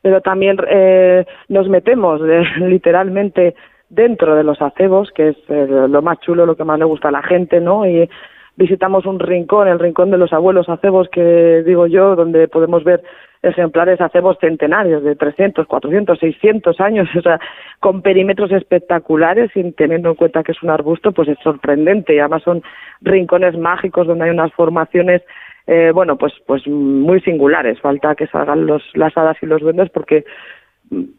pero 0.00 0.20
también 0.20 0.56
eh, 0.68 1.26
nos 1.48 1.68
metemos 1.68 2.20
literalmente 2.58 3.54
dentro 3.88 4.36
de 4.36 4.44
los 4.44 4.62
acebos, 4.62 5.10
que 5.14 5.30
es 5.30 5.36
lo 5.48 6.00
más 6.00 6.20
chulo, 6.20 6.46
lo 6.46 6.56
que 6.56 6.64
más 6.64 6.78
le 6.78 6.84
gusta 6.84 7.08
a 7.08 7.12
la 7.12 7.22
gente, 7.22 7.60
¿no? 7.60 7.84
Y 7.84 8.08
visitamos 8.56 9.04
un 9.04 9.18
rincón, 9.18 9.66
el 9.66 9.80
rincón 9.80 10.10
de 10.10 10.18
los 10.18 10.32
abuelos 10.32 10.68
acebos, 10.68 11.08
que 11.10 11.62
digo 11.66 11.88
yo, 11.88 12.14
donde 12.14 12.46
podemos 12.46 12.84
ver 12.84 13.02
ejemplares 13.42 14.00
acebos 14.00 14.36
centenarios 14.40 15.02
de 15.02 15.16
300, 15.16 15.66
400, 15.66 16.18
600 16.18 16.80
años, 16.80 17.08
o 17.16 17.22
sea, 17.22 17.40
con 17.80 18.02
perímetros 18.02 18.52
espectaculares, 18.52 19.50
sin 19.52 19.72
teniendo 19.72 20.10
en 20.10 20.14
cuenta 20.14 20.42
que 20.42 20.52
es 20.52 20.62
un 20.62 20.70
arbusto, 20.70 21.12
pues 21.12 21.28
es 21.28 21.38
sorprendente 21.42 22.14
y 22.14 22.18
además 22.18 22.42
son 22.42 22.62
rincones 23.00 23.56
mágicos 23.56 24.06
donde 24.06 24.24
hay 24.24 24.30
unas 24.30 24.52
formaciones 24.52 25.22
eh, 25.66 25.92
bueno, 25.94 26.16
pues, 26.16 26.32
pues 26.46 26.66
muy 26.66 27.20
singulares. 27.20 27.80
Falta 27.80 28.16
que 28.16 28.26
salgan 28.26 28.66
los, 28.66 28.82
las 28.94 29.16
hadas 29.16 29.36
y 29.40 29.46
los 29.46 29.60
duendes 29.60 29.88
porque 29.90 30.24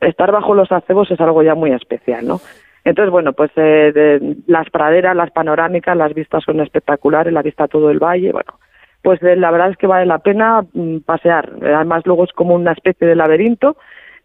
estar 0.01 0.31
bajo 0.31 0.53
los 0.53 0.71
acebos 0.71 1.09
es 1.11 1.19
algo 1.21 1.43
ya 1.43 1.55
muy 1.55 1.71
especial, 1.71 2.27
¿no? 2.27 2.41
Entonces, 2.83 3.11
bueno, 3.11 3.33
pues 3.33 3.51
eh, 3.55 3.91
de, 3.93 4.35
las 4.47 4.69
praderas, 4.69 5.15
las 5.15 5.31
panorámicas, 5.31 5.95
las 5.95 6.13
vistas 6.13 6.43
son 6.43 6.59
espectaculares, 6.59 7.31
la 7.31 7.43
vista 7.43 7.67
todo 7.67 7.91
el 7.91 7.99
valle, 7.99 8.31
bueno, 8.31 8.59
pues 9.01 9.21
eh, 9.23 9.35
la 9.35 9.51
verdad 9.51 9.71
es 9.71 9.77
que 9.77 9.87
vale 9.87 10.05
la 10.05 10.19
pena 10.19 10.63
mm, 10.73 10.99
pasear. 10.99 11.51
Además, 11.61 12.03
luego 12.05 12.23
es 12.23 12.31
como 12.33 12.55
una 12.55 12.73
especie 12.73 13.07
de 13.07 13.15
laberinto 13.15 13.77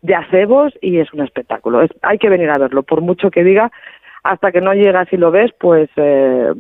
de 0.03 0.15
acebos 0.15 0.73
y 0.81 0.99
es 0.99 1.13
un 1.13 1.23
espectáculo. 1.23 1.85
hay 2.03 2.19
que 2.19 2.29
venir 2.29 2.51
a 2.51 2.59
verlo, 2.59 2.83
por 2.83 3.01
mucho 3.01 3.31
que 3.31 3.43
diga, 3.43 3.73
hasta 4.23 4.53
que 4.53 4.61
no 4.61 4.75
llegas 4.75 5.13
y 5.13 5.17
lo 5.17 5.31
ves, 5.31 5.53
pues 5.59 5.89
eh, 5.97 6.53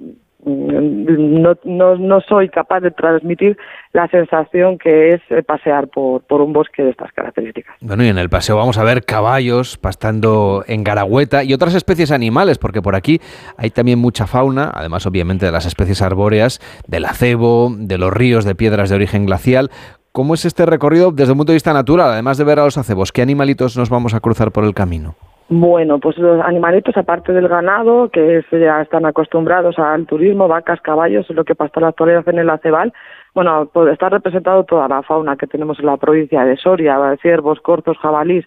no, 0.46 1.56
no, 1.64 1.96
no 1.96 2.20
soy 2.20 2.48
capaz 2.48 2.80
de 2.80 2.92
transmitir 2.92 3.58
la 3.92 4.08
sensación 4.08 4.78
que 4.78 5.10
es 5.10 5.20
eh, 5.30 5.42
pasear 5.42 5.88
por, 5.88 6.22
por 6.22 6.40
un 6.40 6.52
bosque 6.52 6.84
de 6.84 6.90
estas 6.90 7.12
características. 7.12 7.76
Bueno, 7.80 8.04
y 8.04 8.08
en 8.08 8.18
el 8.18 8.28
paseo 8.28 8.56
vamos 8.56 8.78
a 8.78 8.84
ver 8.84 9.04
caballos 9.04 9.76
pastando 9.76 10.62
en 10.68 10.84
Garagüeta 10.84 11.42
y 11.42 11.52
otras 11.52 11.74
especies 11.74 12.12
animales, 12.12 12.58
porque 12.58 12.80
por 12.80 12.94
aquí 12.94 13.20
hay 13.56 13.70
también 13.70 13.98
mucha 13.98 14.26
fauna, 14.26 14.70
además 14.72 15.04
obviamente 15.06 15.46
de 15.46 15.52
las 15.52 15.66
especies 15.66 16.00
arbóreas, 16.00 16.60
del 16.86 17.06
acebo, 17.06 17.72
de 17.76 17.98
los 17.98 18.12
ríos 18.12 18.44
de 18.44 18.54
piedras 18.54 18.88
de 18.88 18.96
origen 18.96 19.26
glacial. 19.26 19.70
¿Cómo 20.12 20.34
es 20.34 20.44
este 20.44 20.64
recorrido 20.64 21.10
desde 21.10 21.32
un 21.32 21.38
punto 21.38 21.52
de 21.52 21.56
vista 21.56 21.72
natural, 21.72 22.12
además 22.12 22.38
de 22.38 22.44
ver 22.44 22.60
a 22.60 22.64
los 22.64 22.78
acebos? 22.78 23.12
¿Qué 23.12 23.20
animalitos 23.20 23.76
nos 23.76 23.90
vamos 23.90 24.14
a 24.14 24.20
cruzar 24.20 24.52
por 24.52 24.64
el 24.64 24.74
camino? 24.74 25.16
Bueno, 25.48 26.00
pues 26.00 26.18
los 26.18 26.44
animalitos, 26.44 26.96
aparte 26.96 27.32
del 27.32 27.46
ganado, 27.46 28.08
que 28.08 28.44
ya 28.50 28.82
están 28.82 29.06
acostumbrados 29.06 29.78
al 29.78 30.04
turismo, 30.04 30.48
vacas, 30.48 30.80
caballos, 30.80 31.30
lo 31.30 31.44
que 31.44 31.54
pasa 31.54 31.78
la 31.78 31.88
actualidad 31.88 32.28
en 32.28 32.40
el 32.40 32.50
acebal, 32.50 32.92
bueno, 33.32 33.70
pues 33.72 33.92
está 33.92 34.08
representado 34.08 34.64
toda 34.64 34.88
la 34.88 35.02
fauna 35.02 35.36
que 35.36 35.46
tenemos 35.46 35.78
en 35.78 35.86
la 35.86 35.98
provincia 35.98 36.44
de 36.44 36.56
Soria, 36.56 36.98
ciervos, 37.22 37.60
corzos, 37.60 37.96
jabalís, 37.98 38.44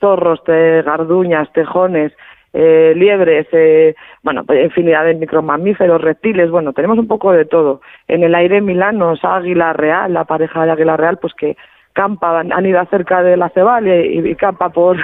zorros, 0.00 0.42
garduñas, 0.44 1.52
tejones, 1.52 2.12
eh, 2.52 2.92
liebres, 2.96 3.46
eh, 3.52 3.94
bueno, 4.24 4.44
pues 4.44 4.64
infinidad 4.64 5.04
de 5.04 5.14
micromamíferos, 5.14 6.00
reptiles, 6.00 6.50
bueno, 6.50 6.72
tenemos 6.72 6.98
un 6.98 7.06
poco 7.06 7.30
de 7.30 7.44
todo. 7.44 7.82
En 8.08 8.24
el 8.24 8.34
aire 8.34 8.60
milanos, 8.60 9.20
águila 9.22 9.74
real, 9.74 10.12
la 10.12 10.24
pareja 10.24 10.64
de 10.64 10.72
águila 10.72 10.96
real, 10.96 11.18
pues 11.18 11.34
que 11.34 11.56
campa, 11.92 12.40
han 12.40 12.66
ido 12.66 12.84
cerca 12.86 13.22
de 13.22 13.36
la 13.36 13.48
Cebal 13.50 13.86
y, 13.86 14.28
y 14.28 14.34
campa 14.34 14.70
por, 14.70 14.96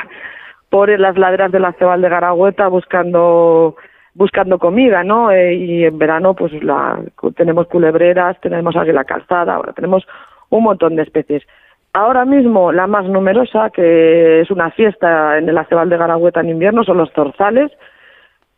por 0.70 0.88
las 0.98 1.16
laderas 1.16 1.52
de 1.52 1.60
la 1.60 1.72
Cebal 1.72 2.02
de 2.02 2.08
Garagüeta 2.08 2.68
buscando 2.68 3.76
buscando 4.14 4.58
comida, 4.58 5.04
¿no? 5.04 5.30
Eh, 5.30 5.54
y 5.54 5.84
en 5.84 5.96
verano, 5.96 6.34
pues 6.34 6.52
la, 6.62 6.98
tenemos 7.36 7.68
culebreras, 7.68 8.36
tenemos 8.40 8.74
águila 8.74 9.04
calzada, 9.04 9.54
ahora 9.54 9.72
tenemos 9.72 10.04
un 10.50 10.64
montón 10.64 10.96
de 10.96 11.02
especies. 11.02 11.44
Ahora 11.92 12.24
mismo 12.24 12.72
la 12.72 12.88
más 12.88 13.06
numerosa, 13.06 13.70
que 13.70 14.40
es 14.40 14.50
una 14.50 14.70
fiesta 14.72 15.38
en 15.38 15.48
el 15.48 15.56
acebal 15.56 15.88
de 15.88 15.96
Garagüeta 15.96 16.40
en 16.40 16.50
invierno, 16.50 16.82
son 16.82 16.98
los 16.98 17.12
zorzales, 17.12 17.70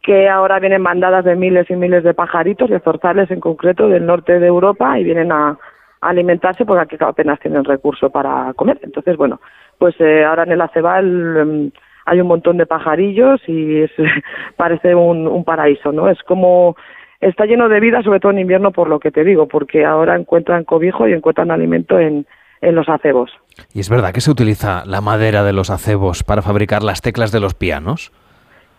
que 0.02 0.30
ahora 0.30 0.58
vienen 0.60 0.82
bandadas 0.82 1.26
de 1.26 1.36
miles 1.36 1.70
y 1.70 1.76
miles 1.76 2.04
de 2.04 2.14
pajaritos, 2.14 2.70
de 2.70 2.80
zorzales 2.80 3.30
en 3.30 3.40
concreto 3.40 3.86
del 3.88 4.06
norte 4.06 4.40
de 4.40 4.46
Europa, 4.46 4.98
y 4.98 5.04
vienen 5.04 5.30
a, 5.30 5.58
alimentarse 6.00 6.64
porque 6.64 6.96
apenas 7.00 7.38
tienen 7.40 7.64
recurso 7.64 8.08
para 8.08 8.54
comer. 8.54 8.78
Entonces, 8.82 9.18
bueno, 9.18 9.40
pues 9.78 9.94
eh, 10.00 10.24
ahora 10.24 10.44
en 10.44 10.52
el 10.52 10.60
acebal 10.62 11.36
em, 11.36 11.70
hay 12.10 12.20
un 12.20 12.26
montón 12.26 12.56
de 12.56 12.66
pajarillos 12.66 13.40
y 13.46 13.82
es, 13.82 13.90
parece 14.56 14.96
un, 14.96 15.28
un 15.28 15.44
paraíso, 15.44 15.92
¿no? 15.92 16.08
Es 16.08 16.20
como 16.24 16.76
está 17.20 17.46
lleno 17.46 17.68
de 17.68 17.78
vida, 17.78 18.02
sobre 18.02 18.18
todo 18.18 18.32
en 18.32 18.40
invierno, 18.40 18.72
por 18.72 18.88
lo 18.88 18.98
que 18.98 19.12
te 19.12 19.22
digo, 19.22 19.46
porque 19.46 19.84
ahora 19.84 20.16
encuentran 20.16 20.64
cobijo 20.64 21.06
y 21.06 21.12
encuentran 21.12 21.52
alimento 21.52 22.00
en, 22.00 22.26
en 22.60 22.74
los 22.74 22.88
acebos. 22.88 23.30
¿Y 23.72 23.78
es 23.78 23.88
verdad 23.88 24.12
que 24.12 24.20
se 24.20 24.30
utiliza 24.30 24.82
la 24.86 25.00
madera 25.00 25.44
de 25.44 25.52
los 25.52 25.70
acebos 25.70 26.24
para 26.24 26.42
fabricar 26.42 26.82
las 26.82 27.00
teclas 27.00 27.30
de 27.30 27.38
los 27.38 27.54
pianos? 27.54 28.10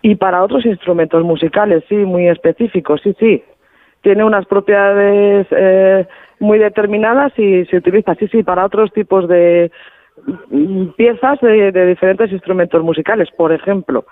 Y 0.01 0.15
para 0.15 0.43
otros 0.43 0.65
instrumentos 0.65 1.23
musicales, 1.23 1.85
sí, 1.87 1.95
muy 1.95 2.27
específicos, 2.27 2.99
sí, 3.01 3.15
sí. 3.17 3.43
Tiene 4.01 4.25
unas 4.25 4.45
propiedades 4.45 5.47
eh, 5.51 6.05
muy 6.39 6.57
determinadas 6.57 7.31
y 7.39 7.63
se 7.65 7.77
utiliza, 7.77 8.15
sí, 8.15 8.27
sí, 8.27 8.43
para 8.43 8.65
otros 8.65 8.91
tipos 8.91 9.29
de 9.29 9.71
piezas 10.95 11.39
de, 11.41 11.71
de 11.71 11.85
diferentes 11.85 12.31
instrumentos 12.31 12.83
musicales. 12.83 13.29
Por 13.35 13.51
ejemplo, 13.51 14.05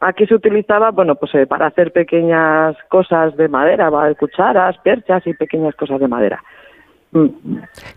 aquí 0.00 0.26
se 0.26 0.34
utilizaba, 0.34 0.90
bueno, 0.90 1.14
pues 1.16 1.34
eh, 1.34 1.46
para 1.46 1.66
hacer 1.66 1.92
pequeñas 1.92 2.76
cosas 2.88 3.36
de 3.36 3.48
madera, 3.48 3.90
cucharas, 4.18 4.76
perchas 4.78 5.26
y 5.26 5.34
pequeñas 5.34 5.74
cosas 5.74 6.00
de 6.00 6.08
madera. 6.08 6.42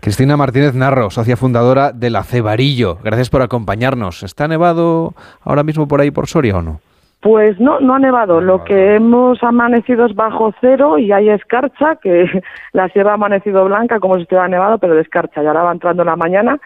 Cristina 0.00 0.36
Martínez 0.36 0.74
Narro, 0.74 1.10
socia 1.10 1.36
fundadora 1.36 1.92
de 1.92 2.10
la 2.10 2.22
Cebarillo. 2.22 2.96
Gracias 3.04 3.28
por 3.28 3.42
acompañarnos. 3.42 4.22
¿Está 4.22 4.48
nevado 4.48 5.14
ahora 5.42 5.62
mismo 5.62 5.86
por 5.86 6.00
ahí 6.00 6.10
por 6.10 6.28
Soria 6.28 6.56
o 6.56 6.62
no? 6.62 6.80
Pues 7.20 7.60
no, 7.60 7.78
no 7.78 7.94
ha 7.94 7.98
nevado. 7.98 8.40
Lo 8.40 8.64
que 8.64 8.96
hemos 8.96 9.40
amanecido 9.42 10.06
es 10.06 10.14
bajo 10.14 10.52
cero 10.60 10.98
y 10.98 11.12
hay 11.12 11.28
escarcha, 11.28 11.96
que 12.02 12.26
la 12.72 12.88
sierra 12.88 13.12
ha 13.12 13.14
amanecido 13.14 13.64
blanca 13.66 14.00
como 14.00 14.16
si 14.16 14.22
estuviera 14.22 14.48
nevado, 14.48 14.78
pero 14.78 14.94
de 14.94 15.02
escarcha. 15.02 15.42
Y 15.42 15.46
ahora 15.46 15.62
va 15.62 15.72
entrando 15.72 16.02
en 16.02 16.08
la 16.08 16.16
mañana 16.16 16.58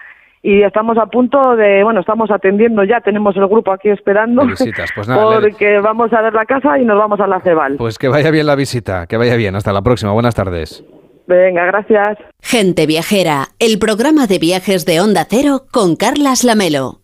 y 0.46 0.62
estamos 0.62 0.96
a 0.96 1.06
punto 1.06 1.56
de, 1.56 1.82
bueno, 1.82 1.98
estamos 1.98 2.30
atendiendo 2.30 2.84
ya, 2.84 3.00
tenemos 3.00 3.36
el 3.36 3.48
grupo 3.48 3.72
aquí 3.72 3.88
esperando, 3.88 4.46
visitas. 4.46 4.90
Pues 4.94 5.08
nada, 5.08 5.40
porque 5.40 5.80
vamos 5.80 6.12
a 6.12 6.22
ver 6.22 6.34
la 6.34 6.44
casa 6.44 6.78
y 6.78 6.84
nos 6.84 6.96
vamos 6.96 7.18
a 7.18 7.26
la 7.26 7.40
Cebal. 7.40 7.74
Pues 7.78 7.98
que 7.98 8.06
vaya 8.06 8.30
bien 8.30 8.46
la 8.46 8.54
visita, 8.54 9.08
que 9.08 9.16
vaya 9.16 9.34
bien. 9.34 9.56
Hasta 9.56 9.72
la 9.72 9.82
próxima. 9.82 10.12
Buenas 10.12 10.36
tardes. 10.36 10.84
Venga, 11.26 11.64
gracias. 11.66 12.18
Gente 12.40 12.86
Viajera, 12.86 13.48
el 13.58 13.80
programa 13.80 14.28
de 14.28 14.38
viajes 14.38 14.86
de 14.86 15.00
Onda 15.00 15.26
Cero 15.28 15.62
con 15.72 15.96
Carlas 15.96 16.44
Lamelo. 16.44 17.00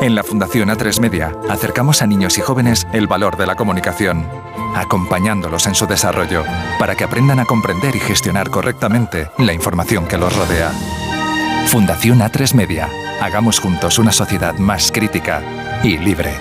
En 0.00 0.16
la 0.16 0.24
Fundación 0.24 0.70
A3 0.70 1.00
Media 1.00 1.30
acercamos 1.48 2.02
a 2.02 2.08
niños 2.08 2.36
y 2.36 2.40
jóvenes 2.40 2.84
el 2.92 3.06
valor 3.06 3.36
de 3.36 3.46
la 3.46 3.54
comunicación, 3.54 4.26
acompañándolos 4.74 5.68
en 5.68 5.76
su 5.76 5.86
desarrollo 5.86 6.42
para 6.80 6.96
que 6.96 7.04
aprendan 7.04 7.38
a 7.38 7.44
comprender 7.44 7.94
y 7.94 8.00
gestionar 8.00 8.50
correctamente 8.50 9.28
la 9.38 9.52
información 9.52 10.08
que 10.08 10.18
los 10.18 10.36
rodea. 10.36 10.72
Fundación 11.70 12.18
A3 12.18 12.54
Media. 12.54 12.88
Hagamos 13.20 13.60
juntos 13.60 14.00
una 14.00 14.10
sociedad 14.10 14.58
más 14.58 14.90
crítica 14.90 15.40
y 15.84 15.98
libre. 15.98 16.32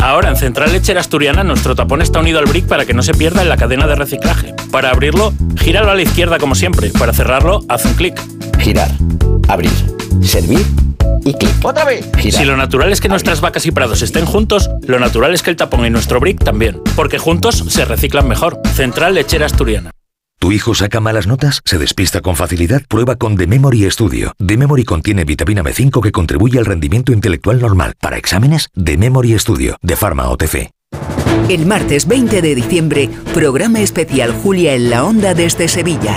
Ahora 0.00 0.30
en 0.30 0.34
Central 0.34 0.72
Lechera 0.72 0.98
Asturiana 0.98 1.44
nuestro 1.44 1.76
tapón 1.76 2.02
está 2.02 2.18
unido 2.18 2.40
al 2.40 2.46
brick 2.46 2.66
para 2.66 2.86
que 2.86 2.92
no 2.92 3.04
se 3.04 3.14
pierda 3.14 3.42
en 3.42 3.48
la 3.48 3.56
cadena 3.56 3.86
de 3.86 3.94
reciclaje. 3.94 4.56
Para 4.72 4.90
abrirlo, 4.90 5.32
gíralo 5.56 5.92
a 5.92 5.94
la 5.94 6.02
izquierda 6.02 6.40
como 6.40 6.56
siempre. 6.56 6.90
Para 6.90 7.12
cerrarlo, 7.12 7.60
haz 7.68 7.84
un 7.84 7.94
clic. 7.94 8.20
Girar, 8.58 8.90
abrir, 9.46 9.70
servir 10.20 10.66
y 11.24 11.34
clic. 11.34 11.64
¡Otra 11.64 11.84
vez! 11.84 12.10
Si 12.18 12.44
lo 12.44 12.56
natural 12.56 12.90
es 12.90 13.00
que 13.00 13.08
nuestras 13.08 13.40
vacas 13.40 13.66
y 13.66 13.70
prados 13.70 14.02
estén 14.02 14.26
juntos, 14.26 14.68
lo 14.88 14.98
natural 14.98 15.32
es 15.32 15.44
que 15.44 15.50
el 15.50 15.56
tapón 15.56 15.86
y 15.86 15.90
nuestro 15.90 16.18
brick 16.18 16.42
también. 16.42 16.82
Porque 16.96 17.18
juntos 17.18 17.64
se 17.68 17.84
reciclan 17.84 18.26
mejor. 18.26 18.60
Central 18.74 19.14
Lechera 19.14 19.46
Asturiana. 19.46 19.92
¿Tu 20.40 20.52
hijo 20.52 20.74
saca 20.74 21.00
malas 21.00 21.26
notas? 21.26 21.60
¿Se 21.66 21.76
despista 21.76 22.22
con 22.22 22.34
facilidad? 22.34 22.80
Prueba 22.88 23.16
con 23.16 23.36
The 23.36 23.46
Memory 23.46 23.90
Studio. 23.90 24.32
The 24.38 24.56
Memory 24.56 24.84
contiene 24.84 25.26
vitamina 25.26 25.62
B5 25.62 26.00
que 26.00 26.12
contribuye 26.12 26.58
al 26.58 26.64
rendimiento 26.64 27.12
intelectual 27.12 27.60
normal. 27.60 27.92
Para 28.00 28.16
exámenes, 28.16 28.70
The 28.82 28.96
Memory 28.96 29.38
Studio, 29.38 29.76
de 29.82 29.96
Pharma 29.96 30.30
OTC. 30.30 30.70
El 31.50 31.66
martes 31.66 32.08
20 32.08 32.40
de 32.40 32.54
diciembre, 32.54 33.10
programa 33.34 33.80
especial 33.80 34.32
Julia 34.32 34.72
en 34.74 34.88
la 34.88 35.04
Onda 35.04 35.34
desde 35.34 35.68
Sevilla. 35.68 36.16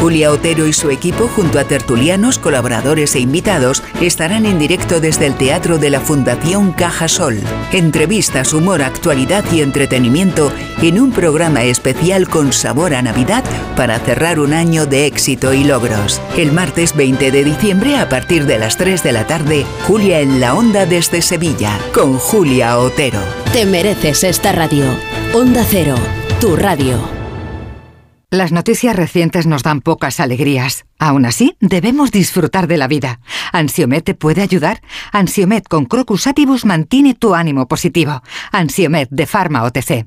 Julia 0.00 0.30
Otero 0.30 0.66
y 0.66 0.72
su 0.72 0.88
equipo, 0.88 1.28
junto 1.28 1.58
a 1.58 1.64
tertulianos, 1.64 2.38
colaboradores 2.38 3.14
e 3.16 3.20
invitados, 3.20 3.82
estarán 4.00 4.46
en 4.46 4.58
directo 4.58 5.00
desde 5.00 5.26
el 5.26 5.34
Teatro 5.34 5.78
de 5.78 5.90
la 5.90 6.00
Fundación 6.00 6.72
Caja 6.72 7.08
Sol. 7.08 7.38
Entrevistas, 7.72 8.54
humor, 8.54 8.80
actualidad 8.80 9.44
y 9.52 9.60
entretenimiento 9.60 10.52
en 10.82 11.00
un 11.00 11.12
programa 11.12 11.62
especial 11.64 12.28
con 12.28 12.52
sabor 12.52 12.94
a 12.94 13.02
Navidad 13.02 13.44
para 13.76 13.98
cerrar 13.98 14.40
un 14.40 14.52
año 14.52 14.86
de 14.86 15.06
éxito 15.06 15.52
y 15.52 15.64
logros. 15.64 16.20
El 16.36 16.52
martes 16.52 16.96
20 16.96 17.30
de 17.30 17.44
diciembre, 17.44 17.98
a 17.98 18.08
partir 18.08 18.46
de 18.46 18.58
las 18.58 18.76
3 18.76 19.02
de 19.02 19.12
la 19.12 19.26
tarde, 19.26 19.66
Julia 19.86 20.20
en 20.20 20.40
la 20.40 20.54
Onda 20.54 20.86
desde 20.86 21.22
Sevilla, 21.22 21.78
con 21.92 22.18
Julia 22.18 22.78
Otero. 22.78 23.20
Te 23.52 23.66
mereces 23.66 24.24
esta 24.24 24.52
radio. 24.52 24.84
Onda 25.34 25.64
Cero, 25.68 25.96
tu 26.40 26.56
radio. 26.56 26.98
Las 28.32 28.52
noticias 28.52 28.94
recientes 28.94 29.46
nos 29.46 29.64
dan 29.64 29.80
pocas 29.80 30.20
alegrías. 30.20 30.86
Aún 31.00 31.26
así, 31.26 31.56
debemos 31.60 32.12
disfrutar 32.12 32.68
de 32.68 32.76
la 32.76 32.86
vida. 32.86 33.18
¿Ansiomet 33.52 34.04
te 34.04 34.14
puede 34.14 34.40
ayudar? 34.40 34.80
Ansiomet 35.12 35.66
con 35.66 35.84
Crocus 35.84 36.28
Atibus 36.28 36.64
mantiene 36.64 37.14
tu 37.14 37.34
ánimo 37.34 37.66
positivo. 37.66 38.22
Ansiomet 38.52 39.08
de 39.10 39.26
Pharma 39.26 39.64
OTC. 39.64 40.06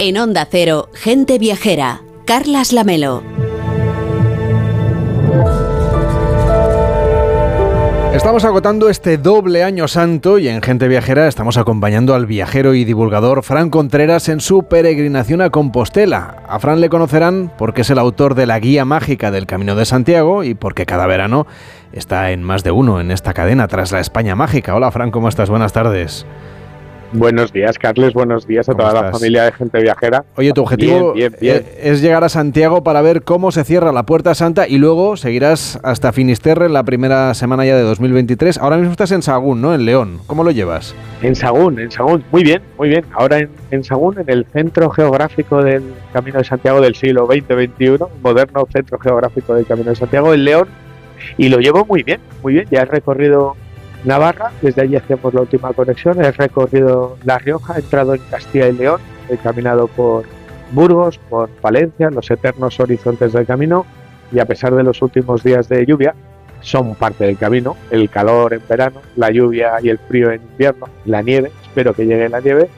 En 0.00 0.16
Onda 0.16 0.46
Cero, 0.48 0.90
Gente 0.94 1.40
Viajera, 1.40 2.02
Carlas 2.24 2.72
Lamelo. 2.72 3.24
Estamos 8.14 8.44
agotando 8.44 8.90
este 8.90 9.18
doble 9.18 9.64
año 9.64 9.88
santo 9.88 10.38
y 10.38 10.46
en 10.46 10.62
Gente 10.62 10.86
Viajera 10.86 11.26
estamos 11.26 11.56
acompañando 11.56 12.14
al 12.14 12.26
viajero 12.26 12.74
y 12.74 12.84
divulgador 12.84 13.42
Fran 13.42 13.70
Contreras 13.70 14.28
en 14.28 14.40
su 14.40 14.68
peregrinación 14.68 15.40
a 15.40 15.50
Compostela. 15.50 16.44
A 16.48 16.60
Fran 16.60 16.80
le 16.80 16.90
conocerán 16.90 17.50
porque 17.58 17.80
es 17.80 17.90
el 17.90 17.98
autor 17.98 18.36
de 18.36 18.46
la 18.46 18.60
guía 18.60 18.84
mágica 18.84 19.32
del 19.32 19.46
Camino 19.46 19.74
de 19.74 19.84
Santiago 19.84 20.44
y 20.44 20.54
porque 20.54 20.86
cada 20.86 21.08
verano 21.08 21.48
está 21.92 22.30
en 22.30 22.44
más 22.44 22.62
de 22.62 22.70
uno 22.70 23.00
en 23.00 23.10
esta 23.10 23.34
cadena 23.34 23.66
tras 23.66 23.90
la 23.90 23.98
España 23.98 24.36
mágica. 24.36 24.76
Hola 24.76 24.92
Fran, 24.92 25.10
¿cómo 25.10 25.28
estás? 25.28 25.50
Buenas 25.50 25.72
tardes. 25.72 26.24
Buenos 27.12 27.52
días, 27.52 27.78
Carles. 27.78 28.12
Buenos 28.12 28.46
días 28.46 28.68
a 28.68 28.74
toda 28.74 28.92
la 28.92 29.12
familia 29.12 29.44
de 29.44 29.52
gente 29.52 29.80
viajera. 29.80 30.24
Oye, 30.36 30.52
tu 30.52 30.62
objetivo 30.62 31.14
eh, 31.16 31.78
es 31.82 32.02
llegar 32.02 32.22
a 32.22 32.28
Santiago 32.28 32.82
para 32.82 33.00
ver 33.00 33.22
cómo 33.22 33.50
se 33.50 33.64
cierra 33.64 33.92
la 33.92 34.04
Puerta 34.04 34.34
Santa 34.34 34.68
y 34.68 34.76
luego 34.76 35.16
seguirás 35.16 35.78
hasta 35.82 36.12
Finisterre 36.12 36.66
en 36.66 36.74
la 36.74 36.82
primera 36.84 37.32
semana 37.32 37.64
ya 37.64 37.76
de 37.76 37.82
2023. 37.82 38.58
Ahora 38.58 38.76
mismo 38.76 38.92
estás 38.92 39.12
en 39.12 39.22
Sagún, 39.22 39.62
¿no? 39.62 39.74
En 39.74 39.86
León. 39.86 40.20
¿Cómo 40.26 40.44
lo 40.44 40.50
llevas? 40.50 40.94
En 41.22 41.34
Sagún, 41.34 41.78
en 41.78 41.90
Sagún. 41.90 42.24
Muy 42.30 42.42
bien, 42.42 42.60
muy 42.76 42.90
bien. 42.90 43.04
Ahora 43.12 43.38
en, 43.38 43.48
en 43.70 43.84
Sagún, 43.84 44.18
en 44.18 44.28
el 44.28 44.44
centro 44.52 44.90
geográfico 44.90 45.62
del 45.62 45.82
Camino 46.12 46.38
de 46.38 46.44
Santiago 46.44 46.80
del 46.80 46.94
siglo 46.94 47.26
XX-XXI, 47.26 48.04
moderno 48.22 48.66
centro 48.70 48.98
geográfico 48.98 49.54
del 49.54 49.64
Camino 49.64 49.90
de 49.90 49.96
Santiago, 49.96 50.34
en 50.34 50.44
León. 50.44 50.68
Y 51.38 51.48
lo 51.48 51.58
llevo 51.58 51.86
muy 51.86 52.02
bien, 52.02 52.20
muy 52.42 52.52
bien. 52.52 52.66
Ya 52.70 52.82
he 52.82 52.84
recorrido 52.84 53.56
Navarra, 54.04 54.52
desde 54.62 54.82
allí 54.82 54.96
hacemos 54.96 55.34
la 55.34 55.42
última 55.42 55.72
conexión, 55.72 56.22
he 56.22 56.30
recorrido 56.30 57.16
La 57.24 57.38
Rioja, 57.38 57.76
he 57.76 57.80
entrado 57.80 58.14
en 58.14 58.22
Castilla 58.30 58.68
y 58.68 58.72
León, 58.72 59.00
he 59.28 59.36
caminado 59.36 59.88
por 59.88 60.24
Burgos, 60.72 61.18
por 61.28 61.48
Palencia, 61.48 62.10
los 62.10 62.30
eternos 62.30 62.78
horizontes 62.80 63.32
del 63.32 63.46
camino 63.46 63.86
y 64.30 64.38
a 64.38 64.44
pesar 64.44 64.74
de 64.74 64.82
los 64.82 65.02
últimos 65.02 65.42
días 65.42 65.68
de 65.68 65.84
lluvia, 65.84 66.14
son 66.60 66.94
parte 66.94 67.24
del 67.24 67.38
camino, 67.38 67.76
el 67.90 68.10
calor 68.10 68.54
en 68.54 68.62
verano, 68.68 69.00
la 69.16 69.30
lluvia 69.30 69.74
y 69.82 69.88
el 69.88 69.98
frío 69.98 70.30
en 70.30 70.42
invierno, 70.42 70.88
la 71.04 71.22
nieve, 71.22 71.50
espero 71.62 71.94
que 71.94 72.04
llegue 72.04 72.28
la 72.28 72.40
nieve, 72.40 72.68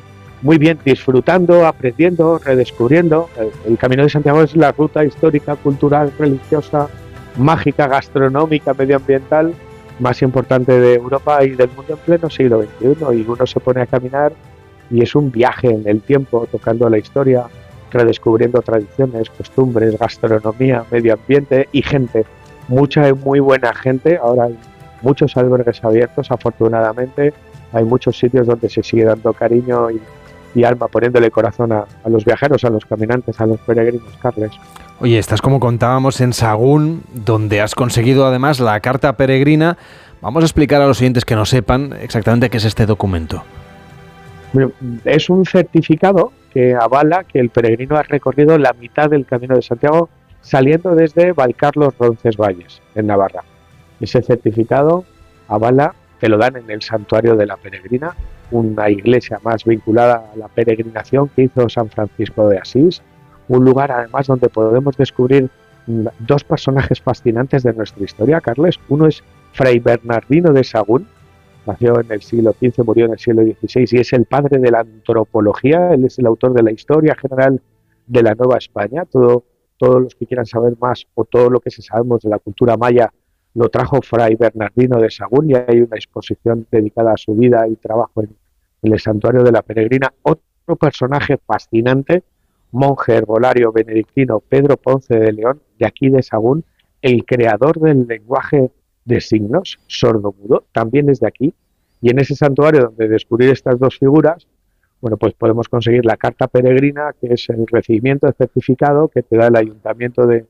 muy 0.43 0.57
bien, 0.57 0.79
disfrutando, 0.85 1.67
aprendiendo, 1.67 2.39
redescubriendo. 2.39 3.29
El, 3.67 3.77
Camino 3.77 4.05
de 4.05 4.09
Santiago 4.09 4.43
es 4.43 4.57
la 4.57 4.73
ruta 4.73 5.05
histórica, 5.05 5.57
cultural, 5.57 6.11
religiosa, 6.19 6.89
mágica, 7.37 7.87
gastronómica, 7.87 8.73
medioambiental 8.73 9.53
más 10.01 10.23
importante 10.23 10.79
de 10.79 10.95
Europa 10.95 11.45
y 11.45 11.51
del 11.51 11.69
mundo 11.69 11.95
en 11.95 11.99
pleno 11.99 12.31
siglo 12.31 12.63
XXI. 12.63 13.19
Y 13.19 13.27
uno 13.29 13.47
se 13.47 13.61
pone 13.61 13.83
a 13.83 13.87
caminar 13.87 14.33
y 14.91 15.03
es 15.03 15.15
un 15.15 15.31
viaje 15.31 15.69
en 15.69 15.87
el 15.87 16.01
tiempo, 16.01 16.47
tocando 16.51 16.89
la 16.89 16.99
historia, 16.99 17.45
redescubriendo 17.93 18.61
tradiciones, 18.63 19.31
costumbres, 19.31 19.99
gastronomía, 19.99 20.85
medio 20.91 21.15
ambiente 21.15 21.69
y 21.73 21.83
gente. 21.83 22.25
Mucha 22.69 23.09
y 23.09 23.13
muy 23.13 23.41
buena 23.41 23.75
gente. 23.75 24.19
Ahora 24.21 24.45
hay 24.45 24.59
muchos 25.03 25.37
albergues 25.37 25.83
abiertos, 25.85 26.31
afortunadamente. 26.31 27.33
Hay 27.73 27.85
muchos 27.85 28.19
sitios 28.19 28.47
donde 28.47 28.69
se 28.69 28.83
sigue 28.83 29.05
dando 29.05 29.33
cariño 29.33 29.89
y, 30.55 30.65
alma, 30.65 30.89
poniéndole 30.89 31.31
corazón 31.31 31.71
a, 31.73 31.85
a 32.03 32.09
los 32.09 32.25
viajeros, 32.25 32.65
a 32.65 32.71
los 32.71 32.85
caminantes, 32.85 33.41
a 33.41 33.47
los 33.47 33.61
peregrinos, 33.61 34.17
Carles. 34.21 34.51
Oye, 35.03 35.19
estás 35.19 35.41
como 35.41 35.61
contábamos 35.61 36.21
en 36.21 36.35
Sagún, 36.35 37.03
donde 37.15 37.63
has 37.63 37.75
conseguido 37.75 38.27
además 38.27 38.61
la 38.61 38.79
carta 38.81 39.17
peregrina. 39.17 39.79
Vamos 40.21 40.43
a 40.43 40.47
explicar 40.47 40.83
a 40.83 40.87
los 40.87 41.01
oyentes 41.01 41.25
que 41.25 41.35
no 41.35 41.47
sepan 41.47 41.95
exactamente 42.03 42.51
qué 42.51 42.59
es 42.59 42.67
este 42.67 42.85
documento. 42.85 43.43
Es 45.07 45.31
un 45.31 45.47
certificado 45.47 46.33
que 46.53 46.75
avala 46.75 47.25
que 47.25 47.41
el 47.41 47.49
peregrino 47.49 47.97
ha 47.97 48.03
recorrido 48.03 48.59
la 48.59 48.75
mitad 48.75 49.09
del 49.09 49.25
Camino 49.25 49.57
de 49.57 49.63
Santiago 49.63 50.11
saliendo 50.43 50.95
desde 50.95 51.33
Valcarlos 51.33 51.97
Roncesvalles, 51.99 52.83
en 52.95 53.07
Navarra. 53.07 53.43
Ese 54.01 54.21
certificado 54.21 55.07
avala 55.49 55.95
que 56.21 56.29
lo 56.29 56.37
dan 56.37 56.57
en 56.57 56.71
el 56.71 56.83
santuario 56.83 57.37
de 57.37 57.47
la 57.47 57.57
peregrina, 57.57 58.15
una 58.51 58.91
iglesia 58.91 59.41
más 59.43 59.65
vinculada 59.65 60.31
a 60.35 60.37
la 60.37 60.49
peregrinación 60.49 61.29
que 61.29 61.45
hizo 61.45 61.71
San 61.71 61.89
Francisco 61.89 62.51
de 62.51 62.59
Asís, 62.59 63.01
un 63.51 63.65
lugar 63.65 63.91
además 63.91 64.29
donde 64.29 64.49
podemos 64.49 64.97
descubrir 64.97 65.51
dos 66.21 66.45
personajes 66.45 67.01
fascinantes 67.01 67.65
de 67.65 67.73
nuestra 67.73 68.05
historia, 68.05 68.41
Carles. 68.41 68.79
Uno 68.89 69.09
es 69.09 69.25
Fray 69.53 69.81
Bernardino 69.81 70.53
de 70.53 70.63
Sagún, 70.63 71.09
nació 71.67 72.01
en 72.01 72.13
el 72.13 72.23
siglo 72.23 72.53
XV, 72.53 72.85
murió 72.85 73.07
en 73.07 73.13
el 73.13 73.19
siglo 73.19 73.43
XVI 73.43 73.87
y 73.91 73.99
es 73.99 74.13
el 74.13 74.25
padre 74.25 74.59
de 74.59 74.71
la 74.71 74.81
antropología, 74.81 75.93
él 75.93 76.05
es 76.05 76.19
el 76.21 76.27
autor 76.27 76.55
de 76.55 76.63
la 76.63 76.71
historia 76.71 77.17
general 77.17 77.61
de 78.07 78.23
la 78.23 78.37
Nueva 78.37 78.59
España. 78.59 79.05
Todo, 79.05 79.45
todos 79.79 80.01
los 80.01 80.15
que 80.15 80.27
quieran 80.27 80.47
saber 80.47 80.75
más 80.81 81.07
o 81.15 81.25
todo 81.25 81.51
lo 81.51 81.59
que 81.59 81.71
se 81.71 81.83
sabemos 81.83 82.23
de 82.23 82.31
la 82.31 82.39
cultura 82.39 82.77
maya 82.77 83.13
lo 83.55 83.69
trajo 83.69 84.01
Fray 84.01 84.37
Bernardino 84.37 85.01
de 85.01 85.11
Sagún 85.11 85.51
y 85.51 85.55
hay 85.55 85.81
una 85.81 85.97
exposición 85.97 86.69
dedicada 86.71 87.15
a 87.15 87.17
su 87.17 87.35
vida 87.35 87.67
y 87.67 87.75
trabajo 87.75 88.23
en 88.23 88.37
el 88.83 89.01
Santuario 89.01 89.43
de 89.43 89.51
la 89.51 89.63
Peregrina. 89.63 90.15
Otro 90.23 90.77
personaje 90.77 91.37
fascinante 91.45 92.23
monje 92.73 93.15
herbolario 93.15 93.73
benedictino 93.73 94.41
Pedro 94.41 94.77
Ponce 94.77 95.15
de 95.19 95.33
León, 95.33 95.61
de 95.79 95.87
aquí 95.87 96.09
de 96.09 96.23
Sagún, 96.23 96.65
el 97.03 97.25
creador 97.25 97.81
del 97.81 98.07
lenguaje 98.07 98.71
de 99.05 99.21
signos, 99.21 99.79
sordo-mudo, 99.87 100.65
también 100.73 101.09
es 101.09 101.21
de 101.21 101.29
aquí. 101.29 101.55
Y 102.01 102.11
en 102.11 102.19
ese 102.19 102.35
santuario 102.35 102.83
donde 102.83 103.09
descubrir 103.09 103.51
estas 103.51 103.79
dos 103.79 103.99
figuras, 103.99 104.47
bueno, 105.01 105.17
pues 105.17 105.33
podemos 105.35 105.69
conseguir 105.69 106.05
la 106.05 106.17
carta 106.17 106.47
peregrina, 106.47 107.15
que 107.19 107.33
es 107.33 107.49
el 107.49 107.67
recibimiento 107.67 108.27
de 108.27 108.35
certificado 108.35 109.09
que 109.09 109.23
te 109.23 109.37
da 109.37 109.47
el 109.47 109.57
ayuntamiento 109.57 110.27
de, 110.27 110.47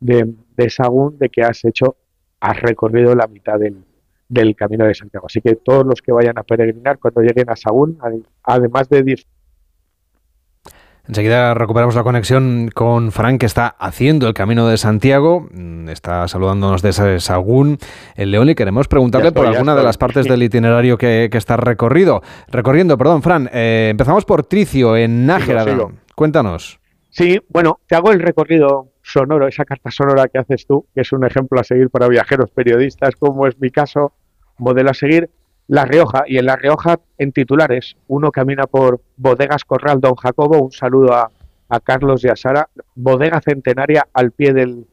de, 0.00 0.70
Sagún 0.70 1.18
de 1.18 1.30
que 1.30 1.42
has 1.42 1.64
hecho, 1.64 1.96
has 2.40 2.60
recorrido 2.60 3.14
la 3.14 3.26
mitad 3.26 3.58
del, 3.58 3.82
del 4.28 4.54
camino 4.54 4.86
de 4.86 4.94
Santiago. 4.94 5.26
Así 5.26 5.40
que 5.40 5.56
todos 5.56 5.86
los 5.86 6.02
que 6.02 6.12
vayan 6.12 6.38
a 6.38 6.42
peregrinar 6.42 6.98
cuando 6.98 7.22
lleguen 7.22 7.48
a 7.48 7.56
Sagún, 7.56 7.98
además 8.42 8.88
de 8.90 9.02
Enseguida 11.06 11.52
recuperamos 11.52 11.94
la 11.94 12.02
conexión 12.02 12.70
con 12.72 13.12
Frank, 13.12 13.40
que 13.40 13.46
está 13.46 13.68
haciendo 13.68 14.26
el 14.26 14.32
camino 14.32 14.66
de 14.68 14.78
Santiago. 14.78 15.48
Mm, 15.52 15.90
está 15.90 16.26
saludándonos 16.28 16.80
desde 16.80 17.20
Sagún, 17.20 17.78
el 18.16 18.30
León, 18.30 18.48
y 18.48 18.54
queremos 18.54 18.88
preguntarle 18.88 19.30
por 19.30 19.46
alguna 19.46 19.74
de 19.74 19.82
las 19.82 19.98
partes 19.98 20.24
del 20.28 20.42
itinerario 20.42 20.96
que, 20.96 21.28
está 21.30 21.58
recorrido. 21.58 22.22
Recorriendo, 22.48 22.96
perdón, 22.96 23.22
Fran. 23.22 23.50
Eh, 23.52 23.88
empezamos 23.90 24.24
por 24.24 24.44
Tricio, 24.46 24.96
en 24.96 25.26
Nájera. 25.26 25.66
Cuéntanos. 26.14 26.80
Sí, 27.10 27.38
bueno, 27.48 27.80
te 27.86 27.94
hago 27.96 28.10
el 28.10 28.20
recorrido 28.20 28.88
sonoro, 29.02 29.46
esa 29.46 29.64
carta 29.64 29.90
sonora 29.90 30.28
que 30.28 30.38
haces 30.38 30.66
tú, 30.66 30.86
que 30.94 31.02
es 31.02 31.12
un 31.12 31.24
ejemplo 31.24 31.60
a 31.60 31.64
seguir 31.64 31.90
para 31.90 32.08
viajeros 32.08 32.50
periodistas, 32.50 33.14
como 33.16 33.46
es 33.46 33.58
mi 33.60 33.70
caso, 33.70 34.14
modelo 34.58 34.90
a 34.90 34.94
seguir. 34.94 35.30
La 35.66 35.86
Rioja, 35.86 36.24
y 36.26 36.36
en 36.36 36.46
La 36.46 36.56
Rioja 36.56 37.00
en 37.16 37.32
titulares, 37.32 37.96
uno 38.06 38.30
camina 38.30 38.66
por 38.66 39.00
Bodegas 39.16 39.64
Corral 39.64 40.00
Don 40.00 40.14
Jacobo, 40.14 40.62
un 40.62 40.72
saludo 40.72 41.14
a, 41.14 41.30
Carlos 41.82 42.22
y 42.22 42.28
a 42.28 42.36
Sara, 42.36 42.68
bodega 42.94 43.40
centenaria 43.40 44.06
al 44.12 44.30
pie 44.30 44.52
del, 44.52 44.86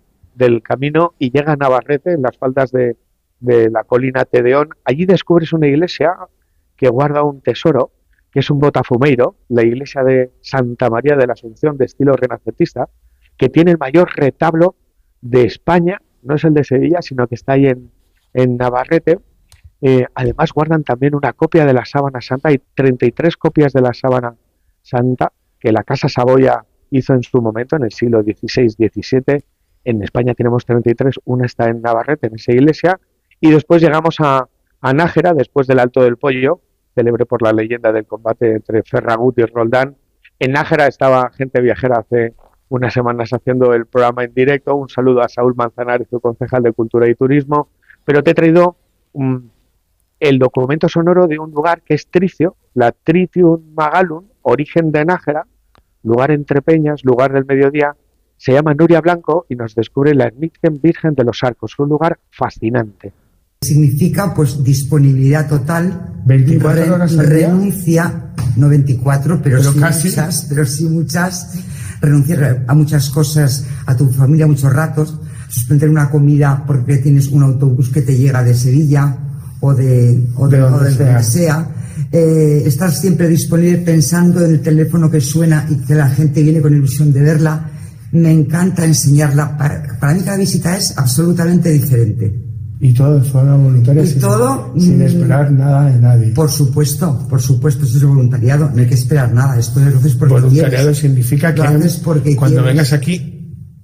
camino 0.63 1.13
y 1.19 1.29
llega 1.29 1.53
a 1.53 1.55
Navarrete, 1.55 2.13
en 2.13 2.23
las 2.23 2.37
faldas 2.37 2.71
de, 2.71 2.95
la 3.39 3.83
colina 3.83 4.25
Tedeón. 4.25 4.69
Allí 4.83 5.05
descubres 5.05 5.53
una 5.53 5.67
iglesia 5.67 6.15
que 6.75 6.89
guarda 6.89 7.21
un 7.21 7.41
tesoro, 7.41 7.91
que 8.31 8.39
es 8.39 8.49
un 8.49 8.57
botafumeiro, 8.57 9.35
la 9.49 9.63
iglesia 9.63 10.03
de 10.03 10.31
Santa 10.41 10.89
María 10.89 11.15
de 11.15 11.27
la 11.27 11.33
Asunción 11.33 11.77
de 11.77 11.85
estilo 11.85 12.13
renacentista, 12.13 12.89
que 13.37 13.49
tiene 13.49 13.71
el 13.71 13.77
mayor 13.77 14.09
retablo 14.15 14.75
de 15.21 15.43
España, 15.43 16.01
no 16.23 16.35
es 16.35 16.43
el 16.45 16.55
de 16.55 16.63
Sevilla, 16.63 17.03
sino 17.03 17.27
que 17.27 17.35
está 17.35 17.53
ahí 17.53 17.67
en, 17.67 17.91
en 18.33 18.57
Navarrete, 18.57 19.19
eh, 19.81 20.05
además 20.13 20.53
guardan 20.53 20.83
también 20.83 21.15
una 21.15 21.33
copia 21.33 21.65
de 21.65 21.73
la 21.73 21.85
sábana 21.85 22.21
santa, 22.21 22.49
hay 22.49 22.61
33 22.75 23.35
copias 23.35 23.73
de 23.73 23.81
la 23.81 23.93
sábana 23.93 24.35
santa 24.83 25.31
que 25.59 25.71
la 25.71 25.83
Casa 25.83 26.07
Saboya 26.07 26.63
hizo 26.91 27.13
en 27.13 27.23
su 27.23 27.41
momento, 27.41 27.75
en 27.75 27.83
el 27.83 27.91
siglo 27.91 28.21
XVI-XVII. 28.21 29.43
En 29.83 30.03
España 30.03 30.33
tenemos 30.35 30.65
33, 30.65 31.15
una 31.25 31.45
está 31.45 31.69
en 31.69 31.81
Navarrete, 31.81 32.27
en 32.27 32.35
esa 32.35 32.51
iglesia, 32.51 32.99
y 33.39 33.51
después 33.51 33.81
llegamos 33.81 34.17
a, 34.19 34.47
Nájera, 34.81 35.33
después 35.33 35.67
del 35.67 35.79
Alto 35.79 36.03
del 36.03 36.17
Pollo, 36.17 36.61
célebre 36.95 37.25
por 37.25 37.41
la 37.41 37.53
leyenda 37.53 37.91
del 37.91 38.05
combate 38.05 38.55
entre 38.55 38.83
Ferragut 38.83 39.37
y 39.37 39.45
Roldán. 39.45 39.95
En 40.39 40.53
Nájera 40.53 40.87
estaba 40.87 41.29
gente 41.31 41.61
viajera 41.61 41.99
hace 41.99 42.33
unas 42.69 42.93
semanas 42.93 43.29
haciendo 43.31 43.73
el 43.73 43.85
programa 43.85 44.23
en 44.23 44.33
directo. 44.33 44.75
Un 44.75 44.89
saludo 44.89 45.21
a 45.21 45.29
Saúl 45.29 45.55
Manzanares, 45.55 46.07
su 46.09 46.19
concejal 46.19 46.63
de 46.63 46.73
Cultura 46.73 47.07
y 47.07 47.13
Turismo. 47.13 47.69
Pero 48.05 48.23
te 48.23 48.31
he 48.31 48.33
traído 48.33 48.75
un, 49.13 49.51
el 50.21 50.37
documento 50.39 50.87
sonoro 50.87 51.27
de 51.27 51.39
un 51.39 51.51
lugar 51.51 51.81
que 51.81 51.95
es 51.95 52.07
Tricio, 52.07 52.55
la 52.75 52.91
Tritium 52.91 53.73
Magalum, 53.75 54.23
origen 54.43 54.91
de 54.91 55.03
Nájera, 55.03 55.45
lugar 56.03 56.31
entre 56.31 56.61
peñas, 56.61 57.01
lugar 57.03 57.33
del 57.33 57.45
mediodía, 57.45 57.95
se 58.37 58.53
llama 58.53 58.73
Nuria 58.75 59.01
Blanco 59.01 59.45
y 59.49 59.55
nos 59.55 59.73
descubre 59.75 60.13
la 60.13 60.25
Ermitgen 60.27 60.79
Virgen 60.81 61.15
de 61.15 61.23
los 61.23 61.43
Arcos, 61.43 61.77
un 61.79 61.89
lugar 61.89 62.19
fascinante. 62.29 63.11
Significa 63.61 64.33
pues 64.33 64.63
disponibilidad 64.63 65.47
total, 65.49 66.13
24 66.25 66.83
re- 66.85 66.91
horas 66.91 67.17
al 67.17 67.29
día. 67.29 67.47
renuncia, 67.47 68.31
no 68.57 68.69
24, 68.69 69.39
pero, 69.43 69.57
Pero 69.57 69.71
sí 69.71 69.79
casi. 69.79 70.07
muchas, 70.09 70.45
pero 70.49 70.65
sí 70.65 70.85
muchas, 70.85 71.59
renunciar 72.01 72.63
a 72.67 72.73
muchas 72.75 73.09
cosas, 73.09 73.67
a 73.87 73.95
tu 73.97 74.07
familia 74.09 74.45
muchos 74.47 74.71
ratos, 74.73 75.19
suspender 75.47 75.89
una 75.89 76.09
comida 76.09 76.63
porque 76.65 76.97
tienes 76.97 77.27
un 77.27 77.43
autobús 77.43 77.89
que 77.89 78.01
te 78.03 78.15
llega 78.15 78.43
de 78.43 78.53
Sevilla 78.53 79.17
o 79.61 79.73
de, 79.73 80.21
o 80.35 80.47
de, 80.49 80.57
De 80.57 80.63
o 80.63 80.69
donde 80.69 80.89
de 80.89 80.95
sea. 80.95 81.23
sea. 81.23 81.69
Eh, 82.11 82.63
estar 82.65 82.91
siempre 82.91 83.27
disponible 83.29 83.77
pensando 83.79 84.43
en 84.43 84.51
el 84.51 84.61
teléfono 84.61 85.09
que 85.09 85.21
suena 85.21 85.65
y 85.69 85.75
que 85.85 85.95
la 85.95 86.09
gente 86.09 86.41
viene 86.43 86.61
con 86.61 86.73
ilusión 86.73 87.13
de 87.13 87.21
verla. 87.21 87.69
Me 88.11 88.31
encanta 88.31 88.83
enseñarla. 88.83 89.57
Para, 89.57 89.97
para 89.99 90.13
mí 90.13 90.21
cada 90.21 90.35
visita 90.37 90.75
es 90.75 90.97
absolutamente 90.97 91.69
diferente. 91.71 92.47
Y 92.83 92.93
todo 92.95 93.19
de 93.19 93.29
forma 93.29 93.55
voluntaria. 93.55 94.01
Y 94.03 94.07
sin, 94.07 94.19
todo, 94.19 94.73
sin 94.77 94.97
mm, 94.97 95.01
esperar 95.03 95.51
nada 95.51 95.85
de 95.91 95.99
nadie. 95.99 96.27
Por 96.33 96.49
supuesto, 96.51 97.27
por 97.29 97.39
supuesto, 97.41 97.85
eso 97.85 97.97
es 97.97 98.03
voluntariado. 98.03 98.71
No 98.73 98.81
hay 98.81 98.87
que 98.87 98.95
esperar 98.95 99.31
nada. 99.31 99.57
Esto 99.59 99.79
lo 99.79 99.97
haces 99.99 100.15
porque 100.15 100.33
Voluntariado 100.33 100.85
quieres. 100.85 100.97
significa 100.97 101.53
que 101.53 101.61
Lo 101.61 101.67
haces 101.69 101.97
porque 101.97 102.35
cuando 102.35 102.57
quieres. 102.57 102.73
vengas 102.73 102.91
aquí, 102.93 103.30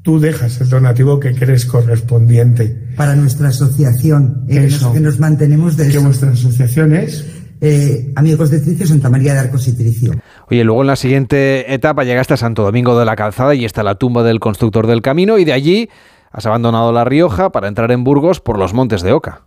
tú 0.08 0.22
dejas 0.22 0.62
el 0.62 0.70
donativo 0.70 1.20
que 1.20 1.36
crees 1.36 1.66
correspondiente. 1.66 2.94
Para 2.96 3.14
nuestra 3.14 3.50
asociación, 3.50 4.46
eh, 4.48 4.54
que, 4.54 4.66
Eso. 4.68 4.86
nos, 4.86 4.94
que 4.94 5.00
nos 5.02 5.20
mantenemos 5.20 5.76
de 5.76 5.84
Que 5.84 5.90
eso. 5.98 6.02
vuestra 6.04 6.32
asociación 6.32 6.96
es 6.96 7.28
Eh, 7.60 8.14
Amigos 8.16 8.50
de 8.50 8.62
Tricio, 8.62 8.88
Santa 8.88 9.10
María 9.10 9.34
de 9.34 9.40
Arcos 9.40 9.68
y 9.68 9.76
Tricio. 9.76 10.14
Oye, 10.50 10.64
luego 10.64 10.80
en 10.80 10.88
la 10.88 10.96
siguiente 10.96 11.74
etapa 11.74 12.06
llegaste 12.06 12.36
a 12.36 12.38
Santo 12.38 12.64
Domingo 12.64 12.98
de 12.98 13.04
la 13.04 13.18
Calzada 13.18 13.54
y 13.54 13.66
está 13.66 13.84
la 13.84 13.96
tumba 13.96 14.24
del 14.24 14.40
constructor 14.40 14.88
del 14.88 15.02
camino 15.02 15.38
y 15.40 15.44
de 15.44 15.52
allí 15.52 15.90
has 16.32 16.46
abandonado 16.46 16.94
La 16.94 17.04
Rioja 17.04 17.52
para 17.52 17.68
entrar 17.68 17.92
en 17.92 18.06
Burgos 18.06 18.40
por 18.40 18.58
los 18.58 18.74
montes 18.74 19.02
de 19.02 19.12
Oca. 19.12 19.42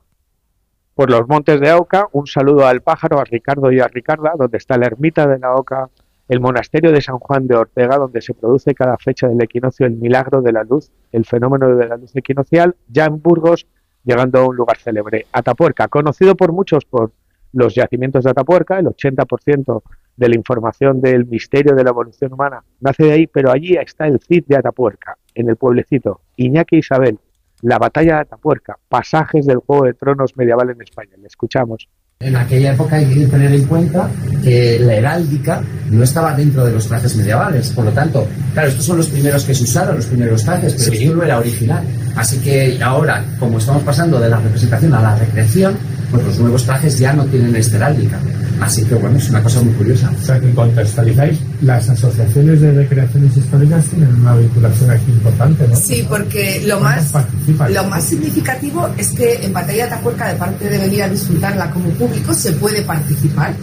por 0.95 1.11
los 1.11 1.27
montes 1.27 1.59
de 1.59 1.73
Oca. 1.73 2.09
Un 2.13 2.27
saludo 2.27 2.67
al 2.67 2.83
pájaro, 2.83 3.19
a 3.19 3.25
Ricardo 3.25 3.73
y 3.73 3.81
a 3.81 3.89
Ricarda, 3.89 4.33
donde 4.39 4.59
está 4.59 4.77
la 4.77 4.85
ermita 4.89 5.27
de 5.27 5.39
la 5.39 5.55
Oca, 5.55 5.89
el 6.31 6.39
monasterio 6.39 6.93
de 6.93 7.01
San 7.01 7.19
Juan 7.19 7.49
de 7.49 7.57
Ortega, 7.57 7.99
donde 7.99 8.23
se 8.23 8.35
produce 8.35 8.73
cada 8.73 8.97
fecha 8.99 9.27
del 9.27 9.43
equinoccio 9.43 9.85
el 9.85 9.97
milagro 9.97 10.43
de 10.43 10.53
la 10.53 10.63
luz, 10.63 10.93
el 11.11 11.25
fenómeno 11.25 11.75
de 11.75 11.89
la 11.89 11.97
luz 11.97 12.15
equinocial, 12.15 12.77
ya 12.87 13.07
en 13.07 13.21
Burgos, 13.21 13.67
llegando 14.05 14.39
a 14.39 14.47
un 14.47 14.55
lugar 14.55 14.79
célebre, 14.79 15.27
Atapuerca, 15.33 15.89
conocido 15.89 16.37
por 16.37 16.53
muchos 16.53 16.85
por 16.85 17.11
los 17.53 17.75
yacimientos 17.75 18.23
de 18.23 18.31
Atapuerca, 18.31 18.79
el 18.79 18.87
80% 18.87 19.83
de 20.17 20.29
la 20.29 20.37
información 20.37 21.01
del 21.01 21.27
misterio 21.27 21.75
de 21.75 21.83
la 21.83 21.91
evolución 21.91 22.33
humana 22.33 22.63
nace 22.79 23.03
de 23.07 23.13
ahí, 23.13 23.27
pero 23.27 23.51
allí 23.51 23.75
está 23.75 24.07
el 24.07 24.21
Cid 24.21 24.45
de 24.47 24.57
Atapuerca, 24.57 25.19
en 25.35 25.49
el 25.49 25.57
pueblecito, 25.57 26.21
Iñaki 26.37 26.77
Isabel, 26.77 27.19
la 27.63 27.79
batalla 27.79 28.15
de 28.15 28.21
Atapuerca, 28.21 28.79
pasajes 28.89 29.47
del 29.47 29.59
Juego 29.59 29.85
de 29.85 29.95
Tronos 29.95 30.37
medieval 30.37 30.71
en 30.71 30.81
España. 30.81 31.17
Le 31.19 31.27
escuchamos. 31.27 31.89
En 32.23 32.37
aquella 32.37 32.75
época 32.75 32.97
hay 32.97 33.07
que 33.07 33.27
tener 33.29 33.51
en 33.51 33.65
cuenta 33.65 34.11
que 34.45 34.79
la 34.79 34.93
heráldica 34.93 35.63
no 35.89 36.03
estaba 36.03 36.35
dentro 36.35 36.67
de 36.67 36.73
los 36.73 36.87
trajes 36.87 37.17
medievales, 37.17 37.71
por 37.71 37.87
lo 37.87 37.93
tanto, 37.93 38.29
claro, 38.53 38.69
estos 38.69 38.85
son 38.85 38.99
los 38.99 39.07
primeros 39.07 39.43
que 39.43 39.55
se 39.55 39.65
usaron, 39.65 39.97
los 39.97 40.05
primeros 40.05 40.45
trajes, 40.45 40.75
pero 40.75 40.93
esto 40.93 41.15
no 41.15 41.23
era 41.23 41.39
original. 41.39 41.83
Así 42.15 42.37
que 42.41 42.79
ahora, 42.83 43.25
como 43.39 43.57
estamos 43.57 43.83
pasando 43.85 44.21
de 44.21 44.29
la 44.29 44.37
representación 44.37 44.93
a 44.93 45.01
la 45.01 45.17
recreación, 45.17 45.79
pues 46.11 46.25
los 46.25 46.39
nuevos 46.39 46.65
trajes 46.65 46.99
ya 46.99 47.13
no 47.13 47.25
tienen 47.25 47.55
esta 47.57 47.77
heráldica. 47.77 48.19
Así 48.61 48.85
que 48.85 48.95
bueno, 48.95 49.17
es 49.17 49.31
una 49.31 49.43
cosa 49.43 49.63
muy 49.63 49.73
curiosa. 49.75 50.13
O 50.21 50.25
sea, 50.25 50.39
que 50.39 50.51
contextualizáis, 50.53 51.39
las 51.63 51.89
asociaciones 51.89 52.61
de 52.61 52.73
recreaciones 52.73 53.37
históricas 53.37 53.85
tienen 53.87 54.15
una 54.17 54.37
vinculación 54.37 54.91
aquí 54.91 55.11
importante, 55.11 55.67
¿no? 55.67 55.77
Sí, 55.77 56.05
porque 56.09 56.63
lo 56.67 56.79
¿Cuántas 56.79 57.13
más, 57.13 57.71
lo 57.71 57.85
más 57.85 58.05
significativo 58.05 58.89
es 58.99 59.13
que 59.13 59.45
en 59.45 59.53
Batalla 59.53 59.87
de 59.87 59.93
Atapuerca, 59.93 60.29
de 60.29 60.35
parte 60.35 60.69
de 60.69 60.79
venir 60.79 61.03
a 61.03 61.09
disfrutarla 61.09 61.71
como 61.71 61.89
público, 61.91 62.35
se 62.35 62.53
puede 62.53 62.83
participar. 62.83 63.55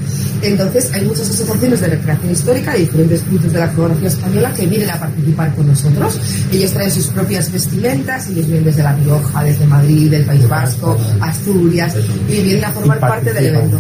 Entonces, 0.42 0.92
hay 0.94 1.06
muchas 1.06 1.30
asociaciones 1.30 1.82
de 1.82 1.88
recreación 1.88 2.32
histórica 2.32 2.74
de 2.74 2.80
diferentes 2.80 3.22
puntos 3.22 3.54
de 3.54 3.60
la 3.60 3.68
geografía 3.70 4.08
española 4.08 4.54
que 4.54 4.66
vienen 4.66 4.90
a 4.90 5.00
participar 5.00 5.54
con 5.56 5.68
nosotros. 5.68 6.20
Ellos 6.52 6.72
traen 6.72 6.92
sus 6.92 7.08
propias 7.08 7.52
vestimentas, 7.52 8.28
ellos 8.30 8.46
vienen 8.48 8.66
desde 8.66 8.84
La 8.84 8.94
Rioja, 8.94 9.44
desde 9.44 9.66
Madrid, 9.66 10.12
del 10.12 10.26
País 10.26 10.48
Vasco, 10.48 10.98
Asturias, 11.22 11.96
y 12.30 12.37
vienen 12.42 12.66
a 12.66 12.72
formar 12.72 13.00
parte 13.00 13.34
del 13.34 13.46
evento. 13.48 13.80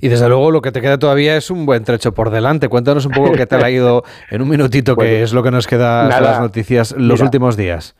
Y 0.00 0.08
desde 0.08 0.28
luego 0.28 0.50
lo 0.50 0.60
que 0.62 0.72
te 0.72 0.80
queda 0.80 0.98
todavía 0.98 1.36
es 1.36 1.48
un 1.50 1.64
buen 1.64 1.84
trecho 1.84 2.12
por 2.12 2.30
delante. 2.30 2.68
Cuéntanos 2.68 3.06
un 3.06 3.12
poco 3.12 3.32
qué 3.32 3.46
tal 3.46 3.62
ha 3.62 3.70
ido 3.70 4.02
en 4.30 4.42
un 4.42 4.48
minutito, 4.48 4.96
que 4.96 5.04
Bueno, 5.04 5.24
es 5.24 5.32
lo 5.32 5.44
que 5.44 5.52
nos 5.52 5.68
queda 5.68 6.08
nada, 6.08 6.20
las 6.20 6.40
noticias 6.40 6.90
los 6.92 7.18
mira. 7.20 7.24
últimos 7.24 7.56
días. 7.56 7.94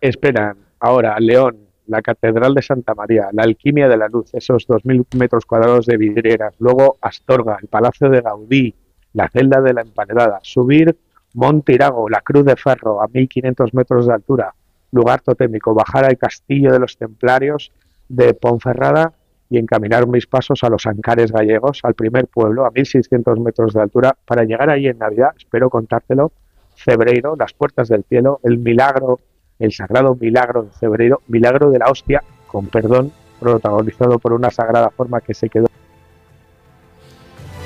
Esperan 0.00 0.56
ahora 0.80 1.16
León, 1.20 1.56
la 1.86 2.02
Catedral 2.02 2.52
de 2.54 2.62
Santa 2.62 2.94
María, 2.94 3.28
la 3.32 3.44
Alquimia 3.44 3.88
de 3.88 3.96
la 3.96 4.08
Luz, 4.08 4.30
esos 4.34 4.66
2.000 4.66 5.06
metros 5.16 5.44
cuadrados 5.46 5.86
de 5.86 5.96
vidrieras, 5.96 6.54
luego 6.58 6.98
Astorga, 7.00 7.58
el 7.62 7.68
Palacio 7.68 8.08
de 8.10 8.20
Gaudí, 8.20 8.74
la 9.12 9.28
celda 9.28 9.60
de 9.60 9.72
la 9.72 9.82
Emparedada, 9.82 10.40
subir 10.42 10.96
Monte 11.34 11.74
Irago, 11.74 12.08
la 12.08 12.22
Cruz 12.22 12.44
de 12.44 12.56
Ferro 12.56 13.00
a 13.00 13.06
1.500 13.06 13.70
metros 13.72 14.06
de 14.06 14.14
altura, 14.14 14.54
lugar 14.90 15.20
totémico, 15.20 15.74
bajar 15.74 16.04
al 16.04 16.18
Castillo 16.18 16.72
de 16.72 16.80
los 16.80 16.96
Templarios 16.96 17.70
de 18.14 18.34
Ponferrada 18.34 19.12
y 19.50 19.58
encaminar 19.58 20.06
mis 20.06 20.26
pasos 20.26 20.64
a 20.64 20.68
los 20.68 20.86
Ancares 20.86 21.32
gallegos, 21.32 21.80
al 21.82 21.94
primer 21.94 22.26
pueblo, 22.26 22.64
a 22.64 22.70
1.600 22.70 23.38
metros 23.40 23.74
de 23.74 23.82
altura, 23.82 24.16
para 24.24 24.44
llegar 24.44 24.70
allí 24.70 24.88
en 24.88 24.98
Navidad, 24.98 25.30
espero 25.36 25.70
contártelo, 25.70 26.32
Cebreiro, 26.76 27.36
las 27.36 27.52
puertas 27.52 27.88
del 27.88 28.04
cielo, 28.04 28.40
el 28.42 28.58
milagro, 28.58 29.20
el 29.58 29.72
sagrado 29.72 30.16
milagro 30.16 30.64
de 30.64 30.70
Cebreiro, 30.70 31.20
milagro 31.28 31.70
de 31.70 31.78
la 31.78 31.86
hostia, 31.86 32.22
con 32.46 32.66
perdón, 32.66 33.12
protagonizado 33.38 34.18
por 34.18 34.32
una 34.32 34.50
sagrada 34.50 34.90
forma 34.90 35.20
que 35.20 35.34
se 35.34 35.48
quedó 35.48 35.66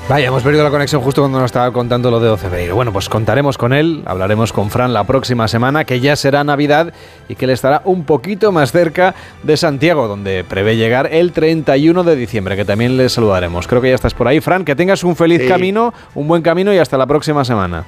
Vaya, 0.09 0.27
hemos 0.29 0.41
perdido 0.41 0.63
la 0.63 0.71
conexión 0.71 1.03
justo 1.03 1.21
cuando 1.21 1.37
nos 1.37 1.45
estaba 1.45 1.71
contando 1.71 2.09
lo 2.09 2.19
de 2.19 2.29
Ocebeiro. 2.29 2.73
Bueno, 2.73 2.91
pues 2.91 3.07
contaremos 3.07 3.59
con 3.59 3.73
él, 3.73 4.01
hablaremos 4.07 4.51
con 4.51 4.71
Fran 4.71 4.91
la 4.91 5.03
próxima 5.03 5.47
semana, 5.47 5.83
que 5.85 5.99
ya 5.99 6.15
será 6.15 6.43
Navidad 6.43 6.91
y 7.27 7.35
que 7.35 7.45
él 7.45 7.51
estará 7.51 7.83
un 7.85 8.05
poquito 8.05 8.51
más 8.51 8.71
cerca 8.71 9.13
de 9.43 9.55
Santiago, 9.55 10.07
donde 10.07 10.43
prevé 10.43 10.77
llegar 10.77 11.13
el 11.13 11.31
31 11.31 12.03
de 12.03 12.15
diciembre, 12.15 12.55
que 12.55 12.65
también 12.65 12.97
le 12.97 13.07
saludaremos. 13.07 13.67
Creo 13.67 13.83
que 13.83 13.89
ya 13.89 13.95
estás 13.95 14.15
por 14.15 14.27
ahí. 14.27 14.39
Fran, 14.41 14.65
que 14.65 14.75
tengas 14.75 15.03
un 15.03 15.15
feliz 15.15 15.43
Sí. 15.43 15.47
camino, 15.47 15.93
un 16.15 16.27
buen 16.27 16.41
camino 16.41 16.73
y 16.73 16.79
hasta 16.79 16.97
la 16.97 17.05
próxima 17.05 17.45
semana. 17.45 17.85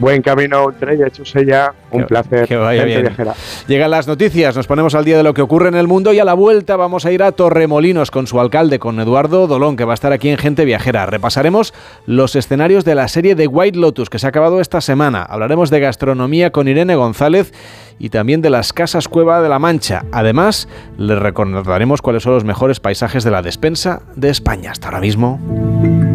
Buen 0.00 0.22
camino 0.22 0.70
entre 0.70 0.94
ella, 0.94 1.10
Chusella, 1.10 1.72
un 1.90 2.04
placer. 2.04 2.48
Que 2.48 2.56
vaya 2.56 2.84
bien. 2.84 3.02
viajera. 3.02 3.34
Llegan 3.68 3.90
las 3.90 4.08
noticias, 4.08 4.56
nos 4.56 4.66
ponemos 4.66 4.94
al 4.94 5.04
día 5.04 5.16
de 5.16 5.22
lo 5.22 5.34
que 5.34 5.42
ocurre 5.42 5.68
en 5.68 5.74
el 5.76 5.86
mundo 5.86 6.12
y 6.12 6.18
a 6.18 6.24
la 6.24 6.34
vuelta 6.34 6.76
vamos 6.76 7.04
a 7.06 7.12
ir 7.12 7.22
a 7.22 7.32
Torremolinos 7.32 8.10
con 8.10 8.26
su 8.26 8.40
alcalde, 8.40 8.78
con 8.78 8.98
Eduardo 8.98 9.46
Dolón, 9.46 9.76
que 9.76 9.84
va 9.84 9.92
a 9.92 9.94
estar 9.94 10.12
aquí 10.12 10.30
en 10.30 10.38
Gente 10.38 10.64
Viajera. 10.64 11.06
Repasaremos 11.06 11.74
los 12.06 12.34
escenarios 12.34 12.84
de 12.84 12.94
la 12.94 13.06
serie 13.08 13.34
de 13.34 13.46
White 13.46 13.78
Lotus 13.78 14.10
que 14.10 14.18
se 14.18 14.26
ha 14.26 14.30
acabado 14.30 14.60
esta 14.60 14.80
semana. 14.80 15.22
Hablaremos 15.22 15.70
de 15.70 15.80
gastronomía 15.80 16.50
con 16.50 16.66
Irene 16.66 16.96
González 16.96 17.52
y 17.98 18.08
también 18.08 18.40
de 18.40 18.50
las 18.50 18.72
casas 18.72 19.08
Cueva 19.08 19.42
de 19.42 19.50
la 19.50 19.58
Mancha. 19.58 20.04
Además, 20.10 20.68
les 20.96 21.18
recordaremos 21.18 22.00
cuáles 22.00 22.22
son 22.22 22.32
los 22.32 22.44
mejores 22.44 22.80
paisajes 22.80 23.22
de 23.24 23.30
la 23.30 23.42
despensa 23.42 24.02
de 24.16 24.30
España. 24.30 24.70
Hasta 24.72 24.88
ahora 24.88 25.00
mismo. 25.00 26.09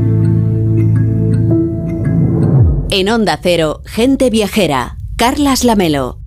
En 2.91 3.09
Onda 3.09 3.39
Cero, 3.41 3.81
Gente 3.86 4.29
Viajera, 4.29 4.97
Carlas 5.17 5.63
Lamelo. 5.63 6.19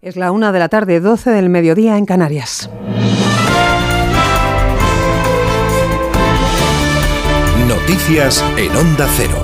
Es 0.00 0.16
la 0.16 0.32
una 0.32 0.50
de 0.50 0.58
la 0.58 0.68
tarde, 0.68 0.98
12 0.98 1.30
del 1.30 1.50
mediodía 1.50 1.96
en 1.96 2.04
Canarias. 2.04 2.68
Noticias 7.68 8.44
en 8.56 8.76
Onda 8.76 9.08
Cero. 9.16 9.43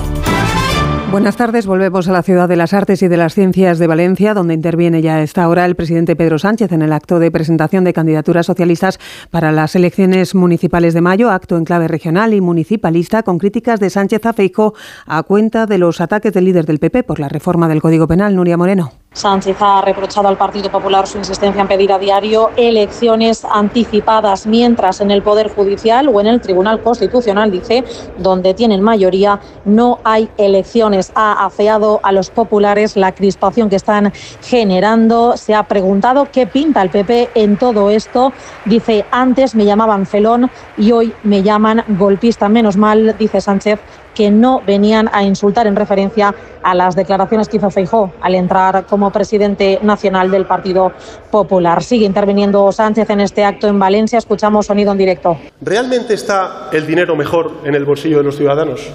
Buenas 1.11 1.35
tardes, 1.35 1.65
volvemos 1.65 2.07
a 2.07 2.13
la 2.13 2.23
ciudad 2.23 2.47
de 2.47 2.55
las 2.55 2.71
artes 2.73 3.03
y 3.03 3.09
de 3.09 3.17
las 3.17 3.33
ciencias 3.33 3.79
de 3.79 3.87
Valencia, 3.87 4.33
donde 4.33 4.53
interviene 4.53 5.01
ya 5.01 5.15
a 5.15 5.21
esta 5.21 5.49
hora 5.49 5.65
el 5.65 5.75
presidente 5.75 6.15
Pedro 6.15 6.39
Sánchez 6.39 6.71
en 6.71 6.81
el 6.81 6.93
acto 6.93 7.19
de 7.19 7.29
presentación 7.29 7.83
de 7.83 7.91
candidaturas 7.91 8.45
socialistas 8.45 8.97
para 9.29 9.51
las 9.51 9.75
elecciones 9.75 10.33
municipales 10.35 10.93
de 10.93 11.01
mayo, 11.01 11.29
acto 11.29 11.57
en 11.57 11.65
clave 11.65 11.89
regional 11.89 12.33
y 12.33 12.39
municipalista 12.39 13.23
con 13.23 13.39
críticas 13.39 13.81
de 13.81 13.89
Sánchez 13.89 14.25
a 14.25 14.31
Feijóo 14.31 14.73
a 15.05 15.21
cuenta 15.23 15.65
de 15.65 15.79
los 15.79 15.99
ataques 15.99 16.31
del 16.31 16.45
líder 16.45 16.65
del 16.65 16.79
PP 16.79 17.03
por 17.03 17.19
la 17.19 17.27
reforma 17.27 17.67
del 17.67 17.81
Código 17.81 18.07
Penal, 18.07 18.33
Nuria 18.33 18.55
Moreno. 18.55 18.93
Sánchez 19.13 19.57
ha 19.59 19.81
reprochado 19.81 20.29
al 20.29 20.37
Partido 20.37 20.71
Popular 20.71 21.05
su 21.05 21.17
insistencia 21.17 21.61
en 21.61 21.67
pedir 21.67 21.91
a 21.91 21.99
diario 21.99 22.49
elecciones 22.55 23.43
anticipadas, 23.43 24.47
mientras 24.47 25.01
en 25.01 25.11
el 25.11 25.21
Poder 25.21 25.53
Judicial 25.53 26.07
o 26.07 26.21
en 26.21 26.27
el 26.27 26.39
Tribunal 26.39 26.81
Constitucional, 26.81 27.51
dice, 27.51 27.83
donde 28.17 28.53
tienen 28.53 28.81
mayoría, 28.81 29.41
no 29.65 29.99
hay 30.05 30.29
elecciones. 30.37 31.11
Ha 31.13 31.45
afeado 31.45 31.99
a 32.03 32.13
los 32.13 32.29
populares 32.29 32.95
la 32.95 33.11
crispación 33.11 33.69
que 33.69 33.75
están 33.75 34.13
generando. 34.41 35.35
Se 35.35 35.53
ha 35.55 35.63
preguntado 35.63 36.29
qué 36.31 36.47
pinta 36.47 36.81
el 36.81 36.89
PP 36.89 37.31
en 37.35 37.57
todo 37.57 37.89
esto. 37.89 38.31
Dice, 38.63 39.05
antes 39.11 39.55
me 39.55 39.65
llamaban 39.65 40.05
felón 40.05 40.49
y 40.77 40.93
hoy 40.93 41.13
me 41.23 41.43
llaman 41.43 41.83
golpista. 41.89 42.47
Menos 42.47 42.77
mal, 42.77 43.17
dice 43.19 43.41
Sánchez, 43.41 43.77
que 44.13 44.29
no 44.29 44.61
venían 44.65 45.09
a 45.11 45.23
insultar 45.23 45.67
en 45.67 45.75
referencia 45.75 46.33
a 46.63 46.75
las 46.75 46.95
declaraciones 46.95 47.49
que 47.49 47.57
hizo 47.57 47.69
Feijó 47.69 48.11
al 48.21 48.35
entrar 48.35 48.85
como 48.85 49.09
presidente 49.11 49.79
nacional 49.81 50.29
del 50.29 50.45
Partido 50.45 50.91
Popular. 51.29 51.83
Sigue 51.83 52.05
interviniendo 52.05 52.71
Sánchez 52.71 53.09
en 53.09 53.21
este 53.21 53.43
acto 53.43 53.67
en 53.67 53.79
Valencia. 53.79 54.17
Escuchamos 54.17 54.65
sonido 54.65 54.91
en 54.91 54.97
directo. 54.97 55.37
¿Realmente 55.61 56.13
está 56.13 56.69
el 56.71 56.85
dinero 56.85 57.15
mejor 57.15 57.61
en 57.65 57.75
el 57.75 57.85
bolsillo 57.85 58.17
de 58.17 58.23
los 58.23 58.35
ciudadanos? 58.35 58.89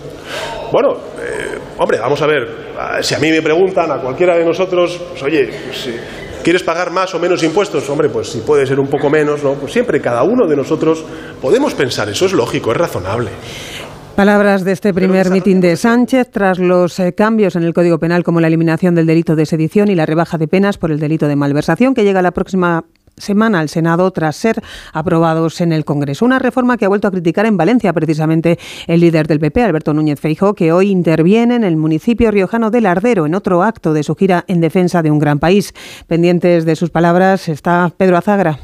Bueno, 0.73 0.95
eh, 1.19 1.59
hombre, 1.79 1.99
vamos 1.99 2.21
a 2.23 2.27
ver. 2.27 2.67
Si 3.01 3.15
a 3.15 3.19
mí 3.19 3.31
me 3.31 3.43
preguntan, 3.43 3.91
a 3.91 3.99
cualquiera 3.99 4.37
de 4.37 4.45
nosotros, 4.45 5.01
pues 5.11 5.23
oye, 5.23 5.51
si 5.73 5.95
¿Quieres 6.47 6.63
pagar 6.63 6.93
más 6.93 7.13
o 7.13 7.19
menos 7.19 7.43
impuestos? 7.43 7.91
Hombre, 7.91 8.09
pues 8.09 8.29
si 8.29 8.39
puede 8.39 8.65
ser 8.67 8.79
un 8.79 8.87
poco 8.87 9.11
menos, 9.11 9.43
¿no? 9.43 9.55
Pues 9.55 9.73
siempre 9.73 10.01
cada 10.01 10.23
uno 10.23 10.47
de 10.47 10.55
nosotros 10.55 11.05
podemos 11.43 11.75
pensar, 11.75 12.09
eso 12.09 12.27
es 12.27 12.33
lógico, 12.33 12.71
es 12.71 12.77
razonable. 12.77 13.33
Palabras 14.17 14.65
de 14.65 14.73
este 14.73 14.95
primer 14.95 15.29
mitin 15.29 15.61
de 15.61 15.77
Sánchez 15.77 16.31
tras 16.31 16.59
los 16.59 16.99
eh, 17.01 17.13
cambios 17.13 17.55
en 17.55 17.65
el 17.65 17.75
Código 17.75 17.99
Penal 17.99 18.25
como 18.25 18.41
la 18.41 18.47
eliminación 18.47 18.95
del 18.95 19.05
delito 19.05 19.37
de 19.37 19.45
sedición 19.45 19.89
y 19.89 19.95
la 19.95 20.07
rebaja 20.07 20.39
de 20.39 20.49
penas 20.49 20.79
por 20.79 20.91
el 20.91 20.99
delito 20.99 21.29
de 21.29 21.37
malversación 21.37 21.93
que 21.93 22.03
llega 22.03 22.23
la 22.23 22.31
próxima 22.31 22.87
semana 23.19 23.61
al 23.61 23.69
Senado 23.69 24.11
tras 24.13 24.37
ser 24.37 24.63
aprobados 24.95 25.61
en 25.61 25.71
el 25.71 25.85
Congreso. 25.85 26.25
Una 26.25 26.39
reforma 26.39 26.79
que 26.79 26.87
ha 26.87 26.89
vuelto 26.89 27.09
a 27.09 27.11
criticar 27.11 27.45
en 27.45 27.59
Valencia 27.59 27.93
precisamente 27.93 28.59
el 28.87 29.01
líder 29.01 29.27
del 29.27 29.39
PP, 29.39 29.63
Alberto 29.63 29.93
Núñez 29.93 30.19
Feijóo, 30.19 30.55
que 30.55 30.73
hoy 30.73 30.91
interviene 30.91 31.55
en 31.55 31.65
el 31.65 31.77
municipio 31.77 32.31
riojano 32.31 32.71
de 32.71 32.81
Lardero 32.81 33.27
en 33.27 33.35
otro 33.35 33.63
acto 33.63 33.93
de 33.93 34.03
su 34.03 34.15
gira 34.15 34.47
en 34.49 34.63
defensa 34.63 35.03
de 35.03 35.11
un 35.11 35.19
gran 35.19 35.39
país. 35.39 35.75
Pendientes 36.07 36.65
de 36.65 36.75
sus 36.75 36.89
palabras 36.89 37.51
está 37.51 37.93
Pedro 37.95 38.17
Azagra. 38.17 38.61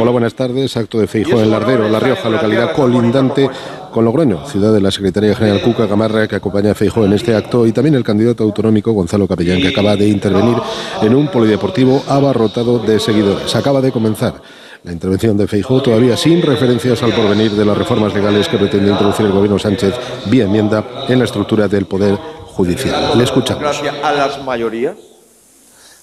Hola, 0.00 0.10
buenas 0.10 0.34
tardes. 0.34 0.76
Acto 0.76 0.98
de 0.98 1.06
Feijóo 1.06 1.40
en 1.40 1.50
Lardero, 1.52 1.88
La 1.88 2.00
Rioja, 2.00 2.28
localidad 2.28 2.72
colindante 2.72 3.48
con 3.90 4.04
Logroño, 4.04 4.46
ciudad 4.46 4.72
de 4.72 4.80
la 4.80 4.90
Secretaría 4.90 5.34
General 5.34 5.60
Cuca 5.60 5.86
Gamarra, 5.86 6.28
que 6.28 6.36
acompaña 6.36 6.72
a 6.72 6.74
Feijó 6.74 7.04
en 7.04 7.12
este 7.12 7.34
acto, 7.34 7.66
y 7.66 7.72
también 7.72 7.94
el 7.94 8.04
candidato 8.04 8.44
autonómico 8.44 8.92
Gonzalo 8.92 9.26
Capellán, 9.26 9.60
que 9.60 9.68
acaba 9.68 9.96
de 9.96 10.08
intervenir 10.08 10.56
en 11.02 11.14
un 11.14 11.28
polideportivo 11.28 12.02
abarrotado 12.08 12.78
de 12.78 12.98
seguidores. 13.00 13.54
Acaba 13.54 13.80
de 13.80 13.92
comenzar 13.92 14.40
la 14.84 14.92
intervención 14.92 15.36
de 15.36 15.46
Feijó, 15.46 15.82
todavía 15.82 16.16
sin 16.16 16.40
referencias 16.42 17.02
al 17.02 17.12
porvenir 17.12 17.52
de 17.52 17.64
las 17.64 17.76
reformas 17.76 18.14
legales 18.14 18.48
que 18.48 18.58
pretende 18.58 18.90
introducir 18.90 19.26
el 19.26 19.32
gobierno 19.32 19.58
Sánchez 19.58 19.94
vía 20.26 20.44
enmienda 20.44 20.84
en 21.08 21.18
la 21.18 21.24
estructura 21.24 21.68
del 21.68 21.86
Poder 21.86 22.16
Judicial. 22.16 23.16
Le 23.16 23.24
escuchamos. 23.24 23.62
Gracias 23.62 23.94
a 24.02 24.12
las 24.12 24.44
mayorías. 24.44 24.96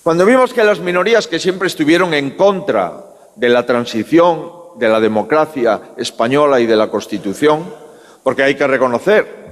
Cuando 0.04 0.26
vimos 0.26 0.54
que 0.54 0.64
las 0.64 0.80
minorías 0.80 1.28
que 1.28 1.40
siempre 1.40 1.68
estuvieron 1.68 2.14
en 2.14 2.32
contra 2.32 3.06
de 3.36 3.50
la 3.50 3.66
transición, 3.66 4.64
de 4.78 4.90
la 4.90 5.00
democracia 5.00 5.82
española 5.98 6.60
y 6.60 6.66
de 6.66 6.76
la 6.76 6.90
Constitución, 6.90 7.66
porque 8.24 8.44
hay 8.44 8.56
que 8.56 8.68
reconocer 8.68 9.46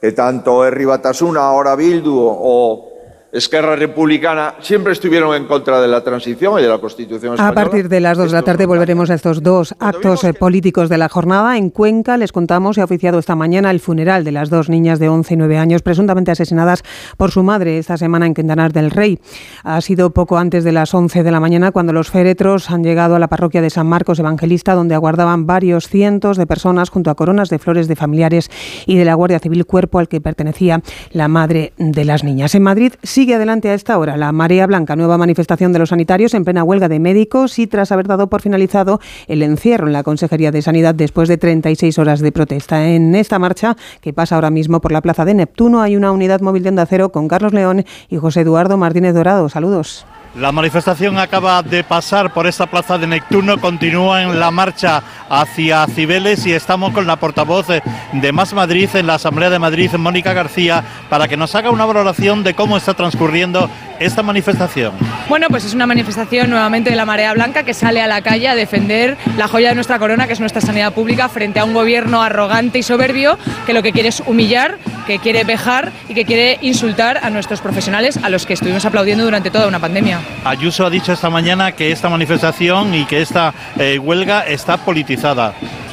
que 0.00 0.12
tanto 0.12 0.64
Herri 0.64 0.84
Batasuna, 0.84 1.40
ahora 1.40 1.76
Bildu 1.76 2.18
o 2.18 2.91
Esquerra 3.32 3.76
Republicana 3.76 4.56
siempre 4.60 4.92
estuvieron 4.92 5.34
en 5.34 5.46
contra 5.46 5.80
de 5.80 5.88
la 5.88 6.04
transición 6.04 6.58
y 6.58 6.62
de 6.62 6.68
la 6.68 6.76
Constitución 6.76 7.32
española. 7.32 7.48
A 7.48 7.54
partir 7.54 7.88
de 7.88 7.98
las 7.98 8.18
dos 8.18 8.30
de 8.30 8.36
la 8.36 8.42
tarde 8.42 8.66
volveremos 8.66 9.08
a 9.08 9.14
estos 9.14 9.42
dos 9.42 9.74
actos 9.78 10.22
eh, 10.24 10.34
políticos 10.34 10.90
de 10.90 10.98
la 10.98 11.08
jornada. 11.08 11.56
En 11.56 11.70
Cuenca 11.70 12.18
les 12.18 12.30
contamos, 12.30 12.74
se 12.74 12.82
ha 12.82 12.84
oficiado 12.84 13.18
esta 13.18 13.34
mañana 13.34 13.70
el 13.70 13.80
funeral 13.80 14.24
de 14.24 14.32
las 14.32 14.50
dos 14.50 14.68
niñas 14.68 14.98
de 14.98 15.08
11 15.08 15.32
y 15.32 15.36
9 15.38 15.56
años 15.56 15.80
presuntamente 15.80 16.30
asesinadas 16.30 16.82
por 17.16 17.30
su 17.30 17.42
madre 17.42 17.78
esta 17.78 17.96
semana 17.96 18.26
en 18.26 18.34
Quintanar 18.34 18.74
del 18.74 18.90
Rey. 18.90 19.18
Ha 19.64 19.80
sido 19.80 20.10
poco 20.10 20.36
antes 20.36 20.62
de 20.62 20.72
las 20.72 20.92
11 20.92 21.22
de 21.22 21.30
la 21.30 21.40
mañana 21.40 21.72
cuando 21.72 21.94
los 21.94 22.10
féretros 22.10 22.70
han 22.70 22.84
llegado 22.84 23.16
a 23.16 23.18
la 23.18 23.28
parroquia 23.28 23.62
de 23.62 23.70
San 23.70 23.86
Marcos 23.86 24.18
Evangelista 24.18 24.74
donde 24.74 24.94
aguardaban 24.94 25.46
varios 25.46 25.88
cientos 25.88 26.36
de 26.36 26.46
personas 26.46 26.90
junto 26.90 27.08
a 27.08 27.14
coronas 27.14 27.48
de 27.48 27.58
flores 27.58 27.88
de 27.88 27.96
familiares 27.96 28.50
y 28.84 28.98
de 28.98 29.06
la 29.06 29.14
Guardia 29.14 29.38
Civil, 29.38 29.64
cuerpo 29.64 30.00
al 30.00 30.08
que 30.08 30.20
pertenecía 30.20 30.82
la 31.12 31.28
madre 31.28 31.72
de 31.78 32.04
las 32.04 32.24
niñas. 32.24 32.54
En 32.54 32.64
Madrid 32.64 32.92
Sigue 33.22 33.36
adelante 33.36 33.70
a 33.70 33.74
esta 33.74 33.96
hora 33.98 34.16
la 34.16 34.32
Marea 34.32 34.66
Blanca, 34.66 34.96
nueva 34.96 35.16
manifestación 35.16 35.72
de 35.72 35.78
los 35.78 35.90
sanitarios 35.90 36.34
en 36.34 36.44
plena 36.44 36.64
huelga 36.64 36.88
de 36.88 36.98
médicos 36.98 37.56
y 37.60 37.68
tras 37.68 37.92
haber 37.92 38.08
dado 38.08 38.26
por 38.26 38.42
finalizado 38.42 38.98
el 39.28 39.44
encierro 39.44 39.86
en 39.86 39.92
la 39.92 40.02
Consejería 40.02 40.50
de 40.50 40.60
Sanidad 40.60 40.92
después 40.92 41.28
de 41.28 41.38
36 41.38 42.00
horas 42.00 42.18
de 42.18 42.32
protesta. 42.32 42.88
En 42.88 43.14
esta 43.14 43.38
marcha, 43.38 43.76
que 44.00 44.12
pasa 44.12 44.34
ahora 44.34 44.50
mismo 44.50 44.80
por 44.80 44.90
la 44.90 45.02
Plaza 45.02 45.24
de 45.24 45.34
Neptuno, 45.34 45.82
hay 45.82 45.94
una 45.94 46.10
unidad 46.10 46.40
móvil 46.40 46.64
de 46.64 46.70
Onda 46.70 46.84
Cero 46.84 47.12
con 47.12 47.28
Carlos 47.28 47.52
León 47.52 47.84
y 48.08 48.16
José 48.16 48.40
Eduardo 48.40 48.76
Martínez 48.76 49.14
Dorado. 49.14 49.48
Saludos. 49.48 50.04
La 50.34 50.50
manifestación 50.50 51.18
acaba 51.18 51.62
de 51.62 51.84
pasar 51.84 52.32
por 52.32 52.46
esta 52.46 52.66
plaza 52.66 52.96
de 52.96 53.06
Neptuno, 53.06 53.60
continúa 53.60 54.22
en 54.22 54.40
la 54.40 54.50
marcha 54.50 55.02
hacia 55.32 55.86
Cibeles 55.86 56.44
y 56.46 56.52
estamos 56.52 56.92
con 56.92 57.06
la 57.06 57.16
portavoz 57.16 57.66
de 58.12 58.32
Más 58.32 58.52
Madrid 58.52 58.90
en 58.92 59.06
la 59.06 59.14
Asamblea 59.14 59.48
de 59.48 59.58
Madrid, 59.58 59.90
Mónica 59.94 60.34
García, 60.34 60.84
para 61.08 61.26
que 61.26 61.38
nos 61.38 61.54
haga 61.54 61.70
una 61.70 61.86
valoración 61.86 62.44
de 62.44 62.52
cómo 62.52 62.76
está 62.76 62.92
transcurriendo 62.92 63.70
esta 63.98 64.22
manifestación. 64.22 64.92
Bueno, 65.30 65.46
pues 65.48 65.64
es 65.64 65.72
una 65.72 65.86
manifestación 65.86 66.50
nuevamente 66.50 66.90
de 66.90 66.96
la 66.96 67.06
Marea 67.06 67.32
Blanca 67.32 67.62
que 67.62 67.72
sale 67.72 68.02
a 68.02 68.06
la 68.06 68.20
calle 68.20 68.48
a 68.48 68.54
defender 68.54 69.16
la 69.38 69.48
joya 69.48 69.70
de 69.70 69.74
nuestra 69.74 69.98
corona, 69.98 70.26
que 70.26 70.34
es 70.34 70.40
nuestra 70.40 70.60
sanidad 70.60 70.92
pública, 70.92 71.30
frente 71.30 71.60
a 71.60 71.64
un 71.64 71.72
gobierno 71.72 72.22
arrogante 72.22 72.78
y 72.78 72.82
soberbio 72.82 73.38
que 73.64 73.72
lo 73.72 73.82
que 73.82 73.92
quiere 73.92 74.10
es 74.10 74.22
humillar, 74.26 74.76
que 75.06 75.18
quiere 75.18 75.44
vejar 75.44 75.92
y 76.10 76.14
que 76.14 76.26
quiere 76.26 76.58
insultar 76.60 77.20
a 77.22 77.30
nuestros 77.30 77.62
profesionales, 77.62 78.18
a 78.22 78.28
los 78.28 78.44
que 78.44 78.52
estuvimos 78.52 78.84
aplaudiendo 78.84 79.24
durante 79.24 79.50
toda 79.50 79.66
una 79.66 79.78
pandemia. 79.78 80.20
Ayuso 80.44 80.84
ha 80.84 80.90
dicho 80.90 81.12
esta 81.12 81.30
mañana 81.30 81.72
que 81.72 81.90
esta 81.90 82.10
manifestación 82.10 82.94
y 82.94 83.06
que 83.06 83.22
esta 83.22 83.54
eh, 83.78 83.98
huelga 83.98 84.46
está 84.46 84.76
politizada. 84.76 85.21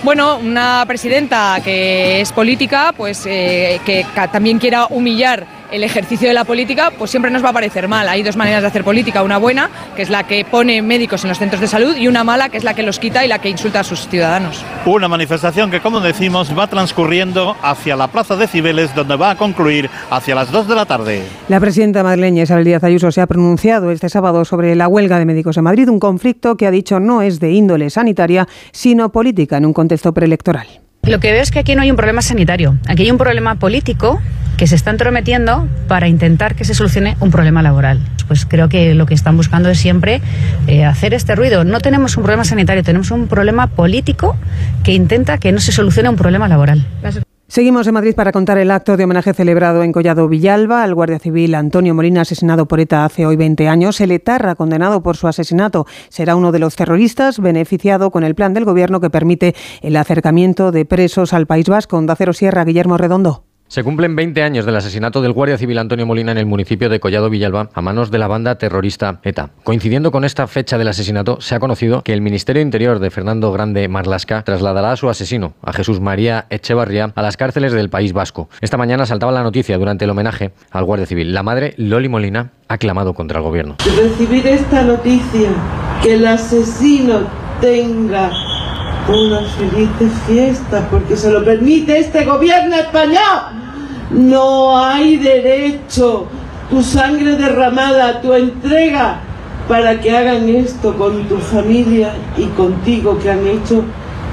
Bueno, 0.04 0.38
una 0.38 0.84
presidenta 0.88 1.60
que 1.64 2.22
es 2.22 2.32
política, 2.32 2.94
pues 2.96 3.26
eh, 3.26 3.80
que 3.86 4.06
también 4.32 4.58
quiera 4.58 4.88
humillar 4.88 5.46
el 5.72 5.84
ejercicio 5.84 6.28
de 6.28 6.34
la 6.34 6.46
política, 6.46 6.92
pues 6.98 7.12
siempre 7.12 7.32
nos 7.32 7.44
va 7.44 7.50
a 7.50 7.54
parecer 7.54 7.88
mal. 7.88 8.08
Hay 8.08 8.24
dos 8.24 8.36
maneras 8.36 8.62
de 8.62 8.68
hacer 8.68 8.84
política, 8.84 9.24
una 9.24 9.38
buena, 9.38 9.70
que 9.96 10.02
es 10.02 10.10
la 10.10 10.24
que 10.24 10.46
pone 10.46 10.82
médicos 10.82 11.24
en 11.24 11.30
los 11.30 11.40
centros 11.40 11.62
de 11.62 11.68
salud, 11.68 11.96
y 11.96 12.08
una 12.08 12.24
mala, 12.24 12.50
que 12.50 12.58
es 12.58 12.64
la 12.64 12.74
que 12.74 12.84
los 12.84 13.00
quita 13.00 13.26
y 13.26 13.28
la 13.28 13.40
que 13.40 13.50
insulta 13.50 13.82
a 13.82 13.84
sus 13.84 14.08
ciudadanos. 14.08 14.64
Una 14.86 15.08
manifestación 15.08 15.72
que, 15.72 15.82
como 15.82 16.00
decimos, 16.00 16.58
va 16.58 16.68
transcurriendo 16.68 17.56
hacia 17.62 17.96
la 17.96 18.08
Plaza 18.08 18.36
de 18.36 18.48
Cibeles, 18.48 18.94
donde 18.96 19.16
va 19.16 19.32
a 19.32 19.36
concluir 19.36 19.90
hacia 20.10 20.36
las 20.36 20.52
2 20.52 20.68
de 20.68 20.76
la 20.76 20.86
tarde. 20.86 21.24
La 21.48 21.60
presidenta 21.60 22.04
madrileña 22.04 22.44
Isabel 22.44 22.66
Díaz 22.66 22.84
Ayuso 22.84 23.12
se 23.12 23.22
ha 23.22 23.28
pronunciado 23.28 23.92
este 23.92 24.10
sábado 24.10 24.46
sobre 24.46 24.76
la 24.76 24.88
huelga 24.88 25.20
de 25.20 25.26
médicos 25.26 25.58
en 25.58 25.64
Madrid, 25.64 25.90
un 25.90 26.00
conflicto 26.00 26.58
que 26.58 26.68
ha 26.68 26.72
dicho 26.72 27.00
no 27.00 27.22
es 27.22 27.40
de 27.40 27.52
índole 27.52 27.90
sanitaria, 27.90 28.48
sino 28.72 29.12
política 29.12 29.58
en 29.58 29.66
un 29.66 29.74
contexto 29.74 30.14
preelectoral. 30.14 30.68
Lo 31.04 31.20
que 31.20 31.32
veo 31.32 31.42
es 31.42 31.52
que 31.52 31.60
aquí 31.60 31.76
no 31.76 31.82
hay 31.82 31.92
un 31.92 31.98
problema 31.98 32.22
sanitario, 32.22 32.78
aquí 32.88 33.04
hay 33.04 33.12
un 33.12 33.18
problema 33.18 33.56
político 33.56 34.22
que 34.58 34.68
se 34.68 34.76
está 34.76 34.92
entrometiendo 34.92 35.70
para 35.88 36.10
intentar 36.10 36.54
que 36.54 36.66
se 36.66 36.74
solucione 36.74 37.16
un 37.22 37.32
problema 37.32 37.62
laboral. 37.62 38.02
Pues 38.28 38.46
creo 38.46 38.68
que 38.68 38.94
lo 38.94 39.06
que 39.06 39.14
están 39.14 39.38
buscando 39.38 39.70
es 39.70 39.80
siempre 39.80 40.22
eh, 40.68 40.84
hacer 40.84 41.14
este 41.14 41.34
ruido. 41.34 41.64
No 41.64 41.80
tenemos 41.80 42.18
un 42.18 42.24
problema 42.24 42.44
sanitario, 42.44 42.84
tenemos 42.84 43.10
un 43.12 43.28
problema 43.28 43.68
político 43.68 44.36
que 44.84 44.94
intenta 44.94 45.38
que 45.38 45.54
no 45.54 45.62
se 45.62 45.72
solucione 45.72 46.10
un 46.10 46.18
problema 46.18 46.50
laboral. 46.50 46.86
Seguimos 47.50 47.88
en 47.88 47.96
Madrid 47.96 48.14
para 48.14 48.32
contar 48.32 48.60
el 48.60 48.70
acto 48.70 48.96
de 48.96 49.06
homenaje 49.06 49.34
celebrado 49.34 49.82
en 49.82 49.92
Collado 49.92 50.28
Villalba 50.28 50.84
al 50.84 50.94
guardia 50.94 51.18
civil 51.18 51.56
Antonio 51.56 51.96
Molina, 51.96 52.22
asesinado 52.22 52.68
por 52.68 52.80
ETA 52.80 53.06
hace 53.06 53.26
hoy 53.26 53.38
20 53.38 53.68
años. 53.68 54.00
El 54.02 54.12
etarra, 54.12 54.54
condenado 54.54 55.02
por 55.02 55.18
su 55.18 55.28
asesinato, 55.28 55.88
será 56.10 56.36
uno 56.36 56.52
de 56.52 56.60
los 56.60 56.76
terroristas 56.76 57.40
beneficiado 57.40 58.12
con 58.12 58.24
el 58.24 58.36
plan 58.36 58.54
del 58.54 58.66
gobierno 58.66 59.02
que 59.02 59.10
permite 59.10 59.56
el 59.82 59.96
acercamiento 59.96 60.72
de 60.72 60.86
presos 60.86 61.34
al 61.34 61.48
País 61.48 61.68
Vasco. 61.68 61.98
Onda 61.98 62.16
Cero 62.16 62.34
Sierra, 62.34 62.64
Guillermo 62.66 63.00
Redondo. 63.00 63.49
Se 63.70 63.84
cumplen 63.84 64.16
20 64.16 64.42
años 64.42 64.66
del 64.66 64.78
asesinato 64.78 65.22
del 65.22 65.32
guardia 65.32 65.56
civil 65.56 65.78
Antonio 65.78 66.08
Molina 66.08 66.32
en 66.32 66.40
el 66.40 66.48
municipio 66.48 66.90
de 66.90 67.00
Collado 67.00 67.30
Villalba 67.30 67.70
a 67.72 67.82
manos 67.84 68.10
de 68.10 68.18
la 68.18 68.28
banda 68.28 68.58
terrorista 68.58 69.20
ETA. 69.22 69.52
Coincidiendo 69.64 70.12
con 70.12 70.26
esta 70.26 70.48
fecha 70.48 70.80
del 70.80 70.88
asesinato, 70.88 71.40
se 71.40 71.54
ha 71.54 71.60
conocido 71.60 72.02
que 72.02 72.14
el 72.14 72.22
Ministerio 72.22 72.64
Interior 72.64 72.98
de 72.98 73.12
Fernando 73.12 73.52
Grande 73.52 73.88
Marlasca 73.88 74.42
trasladará 74.42 74.94
a 74.94 74.96
su 74.96 75.08
asesino, 75.08 75.54
a 75.62 75.72
Jesús 75.72 76.00
María 76.00 76.48
Echevarría, 76.50 77.12
a 77.14 77.22
las 77.22 77.38
cárceles 77.38 77.72
del 77.72 77.92
País 77.92 78.12
Vasco. 78.12 78.50
Esta 78.60 78.78
mañana 78.78 79.06
saltaba 79.06 79.32
la 79.32 79.44
noticia 79.44 79.78
durante 79.78 80.06
el 80.06 80.10
homenaje 80.10 80.52
al 80.72 80.86
guardia 80.86 81.06
civil. 81.06 81.32
La 81.36 81.44
madre, 81.44 81.76
Loli 81.78 82.10
Molina, 82.10 82.54
ha 82.70 82.80
clamado 82.80 83.14
contra 83.14 83.38
el 83.38 83.44
gobierno. 83.44 83.76
recibir 83.96 84.48
esta 84.48 84.82
noticia, 84.82 85.52
que 86.02 86.16
el 86.16 86.26
asesino 86.26 87.20
tenga 87.62 88.32
una 89.08 89.42
feliz 89.42 89.90
fiesta 90.26 90.88
porque 90.90 91.16
se 91.16 91.32
lo 91.32 91.46
permite 91.46 92.00
este 92.00 92.26
gobierno 92.26 92.76
español. 92.76 93.59
No 94.12 94.78
hay 94.78 95.18
derecho. 95.18 96.28
Tu 96.70 96.84
sangre 96.84 97.36
derramada, 97.36 98.22
tu 98.22 98.34
entrega 98.34 99.20
para 99.68 100.00
que 100.00 100.16
hagan 100.16 100.50
esto 100.50 100.96
con 100.98 101.28
tu 101.28 101.38
familia 101.38 102.14
y 102.38 102.46
contigo 102.48 103.18
que 103.20 103.30
han 103.30 103.48
hecho 103.48 103.84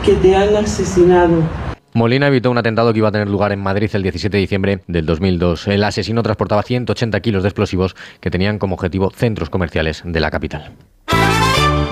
que 0.04 0.14
te 0.14 0.34
han 0.34 0.56
asesinado. 0.56 1.42
Molina 1.92 2.28
evitó 2.28 2.50
un 2.50 2.58
atentado 2.58 2.92
que 2.92 2.98
iba 2.98 3.08
a 3.08 3.12
tener 3.12 3.28
lugar 3.28 3.52
en 3.52 3.62
Madrid 3.62 3.90
el 3.94 4.02
17 4.02 4.36
de 4.36 4.40
diciembre 4.40 4.80
del 4.86 5.06
2002. 5.06 5.68
El 5.68 5.84
asesino 5.84 6.22
transportaba 6.22 6.62
180 6.62 7.20
kilos 7.20 7.42
de 7.42 7.48
explosivos 7.48 7.96
que 8.20 8.30
tenían 8.30 8.58
como 8.58 8.74
objetivo 8.74 9.10
centros 9.10 9.50
comerciales 9.50 10.02
de 10.04 10.20
la 10.20 10.30
capital. 10.30 10.72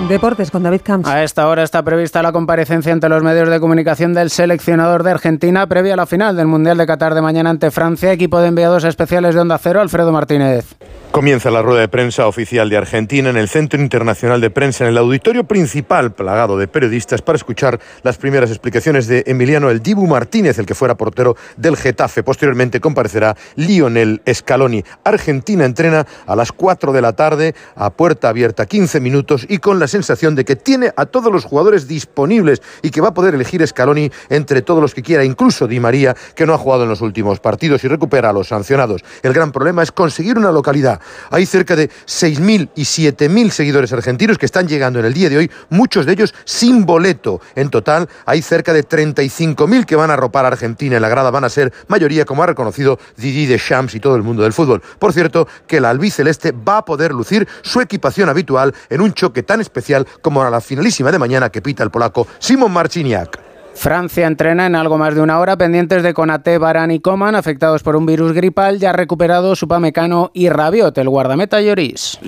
Deportes 0.09 0.51
con 0.51 0.63
David 0.63 0.83
Camps. 0.83 1.09
A 1.09 1.23
esta 1.23 1.49
hora 1.49 1.63
está 1.63 1.83
prevista 1.83 2.23
la 2.23 2.31
comparecencia 2.31 2.93
ante 2.93 3.09
los 3.09 3.23
medios 3.23 3.49
de 3.49 3.59
comunicación 3.59 4.13
del 4.13 4.29
seleccionador 4.29 5.03
de 5.03 5.13
Argentina 5.13 5.67
previa 5.67 5.95
a 5.95 5.97
la 5.97 6.07
final 6.07 6.37
del 6.37 6.47
Mundial 6.47 6.77
de 6.77 6.87
Qatar 6.87 7.15
de 7.15 7.23
mañana 7.23 7.49
ante 7.49 7.71
Francia, 7.71 8.13
equipo 8.13 8.39
de 8.41 8.49
enviados 8.49 8.85
especiales 8.85 9.35
de 9.35 9.41
Onda 9.41 9.57
Cero, 9.57 9.81
Alfredo 9.81 10.13
Martínez. 10.13 10.77
Comienza 11.15 11.49
la 11.53 11.63
rueda 11.63 11.79
de 11.79 11.87
prensa 11.87 12.27
oficial 12.27 12.69
de 12.69 12.77
Argentina 12.77 13.31
en 13.31 13.37
el 13.37 13.49
Centro 13.49 13.81
Internacional 13.81 14.41
de 14.41 14.51
Prensa, 14.51 14.83
en 14.83 14.91
el 14.91 14.99
auditorio 14.99 15.45
principal 15.45 16.13
plagado 16.13 16.59
de 16.59 16.67
periodistas 16.67 17.23
para 17.23 17.37
escuchar 17.37 17.79
las 18.03 18.17
primeras 18.17 18.51
explicaciones 18.51 19.07
de 19.07 19.23
Emiliano 19.29 19.71
El 19.71 19.81
Dibu 19.81 20.09
Martínez, 20.09 20.59
el 20.59 20.67
que 20.67 20.75
fuera 20.75 20.97
portero 20.97 21.37
del 21.57 21.77
Getafe. 21.77 22.25
Posteriormente 22.25 22.81
comparecerá 22.81 23.37
Lionel 23.55 24.23
Scaloni. 24.29 24.83
Argentina 25.05 25.65
entrena 25.65 26.05
a 26.27 26.35
las 26.35 26.51
4 26.51 26.93
de 26.93 27.01
la 27.01 27.13
tarde 27.13 27.55
a 27.77 27.91
puerta 27.91 28.31
abierta 28.31 28.67
15 28.67 28.99
minutos 28.99 29.47
y 29.49 29.59
con 29.59 29.79
la 29.79 29.87
sensación 29.87 30.35
de 30.35 30.45
que 30.45 30.57
tiene 30.57 30.91
a 30.97 31.07
todos 31.07 31.33
los 31.33 31.45
jugadores 31.45 31.87
disponibles 31.87 32.61
y 32.83 32.91
que 32.91 33.01
va 33.01 33.11
a 33.11 33.15
poder 33.15 33.37
elegir 33.37 33.65
Scaloni 33.65 34.11
entre 34.31 34.63
todos 34.63 34.83
los 34.83 34.95
que 34.95 35.03
quiera, 35.03 35.25
incluso 35.25 35.69
Di 35.69 35.79
María, 35.79 36.17
que 36.35 36.45
no 36.45 36.55
ha 36.55 36.59
jugado 36.59 36.83
en 36.83 36.89
los 36.89 37.03
últimos 37.03 37.39
partidos 37.39 37.85
y 37.85 37.87
recupera 37.87 38.31
a 38.31 38.33
los 38.33 38.49
sancionados. 38.49 39.05
El 39.23 39.33
gran 39.33 39.53
problema 39.53 39.85
es 39.85 39.93
conseguir 39.93 40.39
una 40.39 40.51
localidad 40.51 41.01
hay 41.31 41.47
cerca 41.47 41.77
de 41.77 41.89
6.000 41.89 42.71
y 42.75 42.83
7.000 42.83 43.51
seguidores 43.51 43.93
argentinos 43.93 44.39
que 44.39 44.47
están 44.47 44.69
llegando 44.69 44.99
en 44.99 45.07
el 45.07 45.15
día 45.15 45.29
de 45.29 45.39
hoy, 45.39 45.51
muchos 45.71 46.07
de 46.07 46.13
ellos 46.13 46.35
sin 46.45 46.87
boleto. 46.87 47.41
En 47.55 47.71
total, 47.71 48.09
hay 48.27 48.43
cerca 48.43 48.73
de 48.73 48.87
35.000 48.87 49.85
que 49.85 49.97
van 49.97 50.11
a 50.11 50.15
arropar 50.15 50.45
a 50.45 50.49
Argentina 50.49 50.97
en 50.97 51.03
la 51.03 51.09
grada. 51.09 51.31
Van 51.31 51.45
a 51.45 51.49
ser 51.49 51.73
mayoría, 51.89 52.25
como 52.25 52.43
ha 52.43 52.47
reconocido 52.47 52.99
Didi 53.17 53.47
Deschamps 53.47 53.95
y 53.95 54.01
todo 54.01 54.17
el 54.17 54.23
mundo 54.23 54.43
del 54.43 54.53
fútbol. 54.53 54.83
Por 54.99 55.13
cierto, 55.13 55.49
que 55.67 55.81
la 55.81 55.91
albiceleste 55.91 56.53
va 56.53 56.79
a 56.79 56.85
poder 56.85 57.13
lucir 57.13 57.47
su 57.63 57.81
equipación 57.81 58.29
habitual 58.29 58.75
en 58.91 59.01
un 59.01 59.13
choque 59.13 59.43
tan 59.43 59.61
especial 59.61 60.07
como 60.23 60.49
la 60.49 60.61
finalísima 60.61 61.11
de 61.13 61.19
mañana 61.19 61.51
que 61.51 61.63
pita 61.63 61.83
el 61.83 61.91
polaco 61.91 62.27
Simon 62.39 62.73
Marciniak. 62.73 63.54
Francia 63.75 64.27
entrena 64.27 64.67
en 64.67 64.77
algo 64.77 64.99
más 64.99 65.15
de 65.15 65.21
una 65.21 65.39
hora, 65.39 65.57
pendientes 65.57 66.03
de 66.03 66.15
Conate, 66.15 66.59
Barán 66.59 66.91
y 66.91 67.01
Coman, 67.01 67.35
afectados 67.35 67.83
por 67.83 67.97
un 67.97 68.07
virus 68.07 68.33
gripal, 68.33 68.79
ya 68.79 68.93
recuperado 68.93 69.57
Supamecano 69.57 70.31
y 70.33 70.49
Rabiot, 70.49 70.97
el 70.99 71.09
guardameta 71.09 71.61
Lloris. 71.61 72.19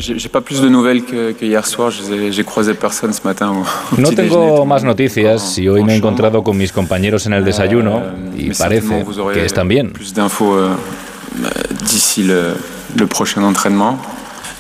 No 3.97 4.11
tengo 4.11 4.66
más 4.66 4.84
noticias 4.84 5.57
y 5.59 5.68
hoy 5.68 5.84
me 5.84 5.94
he 5.94 5.97
encontrado 5.97 6.42
con 6.42 6.57
mis 6.57 6.72
compañeros 6.72 7.26
en 7.26 7.32
el 7.32 7.44
desayuno 7.44 8.03
y 8.36 8.51
parece 8.55 9.05
que 9.32 9.44
están 9.44 9.68
bien. 9.68 9.92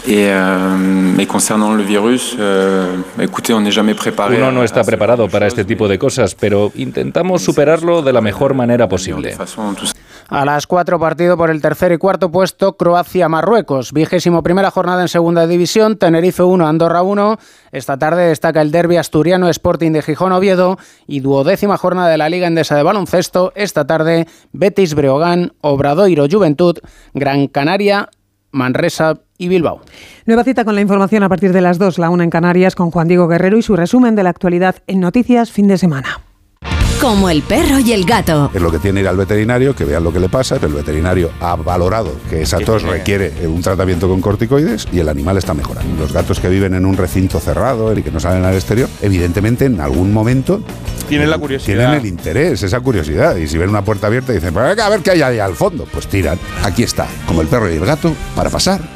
Et, 0.06 0.28
euh, 0.30 1.18
et, 1.18 1.26
concernant 1.26 1.74
le 1.74 1.82
virus, 1.82 2.36
euh, 2.38 2.96
écoutez, 3.18 3.52
on 3.52 3.60
n'est 3.60 3.72
jamais 3.72 3.94
préparé. 3.94 4.36
Uno 4.36 4.52
no 4.52 4.62
está 4.62 4.84
preparado 4.84 5.28
para 5.28 5.48
este 5.48 5.64
tipo 5.64 5.88
de 5.88 5.98
cosas, 5.98 6.36
pero 6.36 6.70
intentamos 6.76 7.42
superarlo 7.42 8.02
de 8.02 8.12
la 8.12 8.20
mejor 8.20 8.54
manera 8.54 8.88
posible. 8.88 9.36
A 10.28 10.44
las 10.44 10.66
cuatro 10.68 11.00
partido 11.00 11.36
por 11.36 11.50
el 11.50 11.60
tercer 11.60 11.90
y 11.90 11.98
cuarto 11.98 12.30
puesto, 12.30 12.76
Croacia-Marruecos. 12.76 13.92
Vigésimo 13.92 14.44
primera 14.44 14.70
jornada 14.70 15.02
en 15.02 15.08
segunda 15.08 15.46
división, 15.48 15.96
Tenerife 15.96 16.44
1, 16.44 16.68
Andorra 16.68 17.02
1. 17.02 17.38
Esta 17.72 17.96
tarde 17.96 18.28
destaca 18.28 18.62
el 18.62 18.70
derby 18.70 18.98
asturiano 18.98 19.48
Sporting 19.48 19.90
de 19.90 20.02
Gijón-Oviedo 20.02 20.78
y 21.08 21.18
duodécima 21.18 21.78
jornada 21.78 22.08
de 22.10 22.18
la 22.18 22.28
Liga 22.28 22.46
Endesa 22.46 22.76
de 22.76 22.84
Baloncesto. 22.84 23.52
Esta 23.56 23.86
tarde, 23.86 24.28
Betis 24.52 24.94
Breogán, 24.94 25.52
Obradoiro 25.62 26.26
Juventud, 26.30 26.78
Gran 27.12 27.48
Canaria, 27.48 28.08
Manresa 28.52 29.20
y 29.38 29.48
Bilbao. 29.48 29.80
Nueva 30.24 30.44
cita 30.44 30.64
con 30.64 30.74
la 30.74 30.80
información 30.80 31.22
a 31.22 31.28
partir 31.28 31.52
de 31.52 31.60
las 31.60 31.78
2, 31.78 31.98
la 31.98 32.10
una 32.10 32.24
en 32.24 32.30
Canarias, 32.30 32.74
con 32.74 32.90
Juan 32.90 33.08
Diego 33.08 33.28
Guerrero 33.28 33.58
y 33.58 33.62
su 33.62 33.76
resumen 33.76 34.14
de 34.14 34.22
la 34.22 34.30
actualidad 34.30 34.76
en 34.86 35.00
Noticias 35.00 35.50
Fin 35.50 35.68
de 35.68 35.78
Semana. 35.78 36.20
Como 37.00 37.28
el 37.28 37.42
perro 37.42 37.78
y 37.78 37.92
el 37.92 38.06
gato. 38.06 38.50
Es 38.54 38.62
lo 38.62 38.70
que 38.70 38.78
tiene 38.78 39.00
ir 39.00 39.08
al 39.08 39.18
veterinario, 39.18 39.76
que 39.76 39.84
vean 39.84 40.02
lo 40.02 40.12
que 40.12 40.18
le 40.18 40.30
pasa, 40.30 40.54
pero 40.56 40.68
el 40.68 40.74
veterinario 40.74 41.30
ha 41.40 41.54
valorado 41.54 42.10
que 42.30 42.40
esa 42.40 42.58
tos 42.58 42.82
requiere 42.82 43.46
un 43.46 43.60
tratamiento 43.60 44.08
con 44.08 44.22
corticoides 44.22 44.88
y 44.92 45.00
el 45.00 45.08
animal 45.10 45.36
está 45.36 45.52
mejorando. 45.52 45.94
Los 46.02 46.12
gatos 46.12 46.40
que 46.40 46.48
viven 46.48 46.74
en 46.74 46.86
un 46.86 46.96
recinto 46.96 47.38
cerrado 47.38 47.96
y 47.96 48.02
que 48.02 48.10
no 48.10 48.18
salen 48.18 48.44
al 48.44 48.54
exterior, 48.54 48.88
evidentemente 49.02 49.66
en 49.66 49.78
algún 49.80 50.12
momento 50.12 50.62
tienen 51.06 51.30
la 51.30 51.38
curiosidad. 51.38 51.76
Tienen 51.76 52.00
el 52.00 52.06
interés, 52.06 52.62
esa 52.62 52.80
curiosidad. 52.80 53.36
Y 53.36 53.46
si 53.46 53.58
ven 53.58 53.68
una 53.68 53.84
puerta 53.84 54.06
abierta 54.06 54.32
dicen, 54.32 54.54
pues 54.54 54.78
a 54.78 54.88
ver 54.88 55.00
qué 55.00 55.10
hay 55.12 55.22
ahí 55.22 55.38
al 55.38 55.54
fondo. 55.54 55.86
Pues 55.92 56.08
tiran. 56.08 56.38
Aquí 56.64 56.82
está, 56.82 57.06
como 57.26 57.42
el 57.42 57.46
perro 57.46 57.70
y 57.70 57.76
el 57.76 57.84
gato, 57.84 58.14
para 58.34 58.48
pasar 58.48 58.95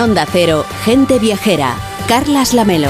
Onda 0.00 0.24
Cero, 0.30 0.64
Gente 0.84 1.18
Viajera, 1.18 1.74
Carlas 2.08 2.54
Lamelo. 2.54 2.88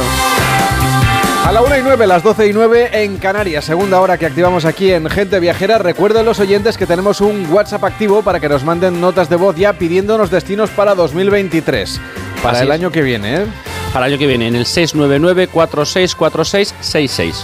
A 1.44 1.50
la 1.52 1.62
1 1.62 1.78
y 1.78 1.82
9, 1.82 2.06
las 2.06 2.22
12 2.22 2.46
y 2.48 2.52
9 2.52 2.90
en 3.02 3.16
Canarias, 3.16 3.64
segunda 3.64 4.00
hora 4.00 4.16
que 4.16 4.26
activamos 4.26 4.64
aquí 4.64 4.92
en 4.92 5.10
Gente 5.10 5.40
Viajera. 5.40 5.78
Recuerden 5.78 6.24
los 6.24 6.38
oyentes 6.38 6.78
que 6.78 6.86
tenemos 6.86 7.20
un 7.20 7.50
WhatsApp 7.50 7.82
activo 7.84 8.22
para 8.22 8.38
que 8.38 8.48
nos 8.48 8.62
manden 8.62 9.00
notas 9.00 9.28
de 9.28 9.34
voz 9.36 9.56
ya 9.56 9.72
pidiéndonos 9.72 10.30
destinos 10.30 10.70
para 10.70 10.94
2023, 10.94 12.00
para 12.42 12.58
Así 12.58 12.62
el 12.66 12.70
es. 12.70 12.74
año 12.74 12.92
que 12.92 13.02
viene. 13.02 13.34
¿eh? 13.38 13.46
Para 13.92 14.06
el 14.06 14.12
año 14.12 14.20
que 14.20 14.28
viene, 14.28 14.46
en 14.46 14.54
el 14.54 14.66
699-464666. 14.66 17.34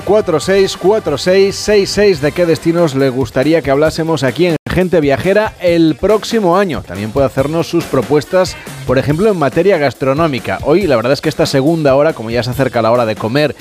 699-464666. 0.00 2.20
¿De 2.20 2.32
qué 2.32 2.46
destinos 2.46 2.94
le 2.94 3.10
gustaría 3.10 3.60
que 3.60 3.70
hablásemos 3.70 4.22
aquí 4.22 4.46
en 4.46 4.56
Gente 4.72 5.00
Viajera 5.00 5.52
el 5.60 5.96
próximo 5.96 6.56
año? 6.56 6.82
También 6.82 7.10
puede 7.10 7.26
hacernos 7.26 7.68
sus 7.68 7.84
propuestas, 7.84 8.56
por 8.86 8.96
ejemplo, 8.96 9.30
en 9.30 9.38
materia 9.38 9.76
gastronómica. 9.76 10.60
Hoy, 10.62 10.86
la 10.86 10.96
verdad 10.96 11.12
es 11.12 11.20
que 11.20 11.28
esta 11.28 11.44
segunda 11.44 11.94
hora, 11.94 12.14
como 12.14 12.30
ya 12.30 12.42
se 12.42 12.50
acerca 12.50 12.80
la 12.80 12.90
hora 12.90 13.04
de 13.04 13.14
comer 13.14 13.54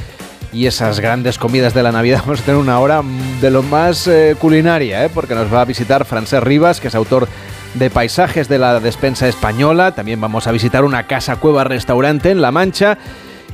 y 0.53 0.67
esas 0.67 1.01
grandes 1.01 1.37
comidas 1.37 1.73
de 1.73 1.83
la 1.83 1.91
Navidad, 1.91 2.21
vamos 2.25 2.39
a 2.39 2.43
tener 2.43 2.61
una 2.61 2.79
hora 2.79 3.01
de 3.41 3.51
lo 3.51 3.61
más 3.61 4.07
eh, 4.07 4.37
culinaria, 4.39 5.03
¿eh? 5.03 5.09
porque 5.13 5.35
nos 5.35 5.53
va 5.53 5.61
a 5.61 5.65
visitar 5.65 6.05
Francés 6.05 6.41
Rivas, 6.41 6.79
que 6.79 6.87
es 6.87 6.95
autor 6.95 7.27
de 7.73 7.89
paisajes 7.89 8.47
de 8.47 8.57
la 8.57 8.79
despensa 8.79 9.27
española. 9.27 9.93
También 9.93 10.21
vamos 10.21 10.47
a 10.47 10.51
visitar 10.53 10.85
una 10.85 11.07
casa 11.07 11.35
cueva 11.35 11.65
restaurante 11.65 12.31
en 12.31 12.41
La 12.41 12.51
Mancha. 12.51 12.97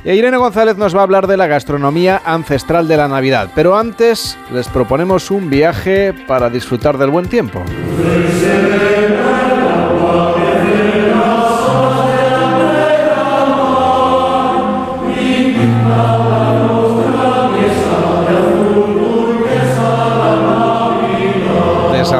Y 0.04 0.10
Irene 0.10 0.36
González 0.36 0.76
nos 0.76 0.94
va 0.94 1.00
a 1.00 1.02
hablar 1.02 1.26
de 1.26 1.36
la 1.36 1.46
gastronomía 1.46 2.22
ancestral 2.24 2.86
de 2.86 2.96
la 2.96 3.08
Navidad. 3.08 3.50
Pero 3.54 3.76
antes 3.76 4.38
les 4.52 4.68
proponemos 4.68 5.30
un 5.30 5.50
viaje 5.50 6.14
para 6.26 6.48
disfrutar 6.48 6.98
del 6.98 7.10
buen 7.10 7.28
tiempo. 7.28 7.62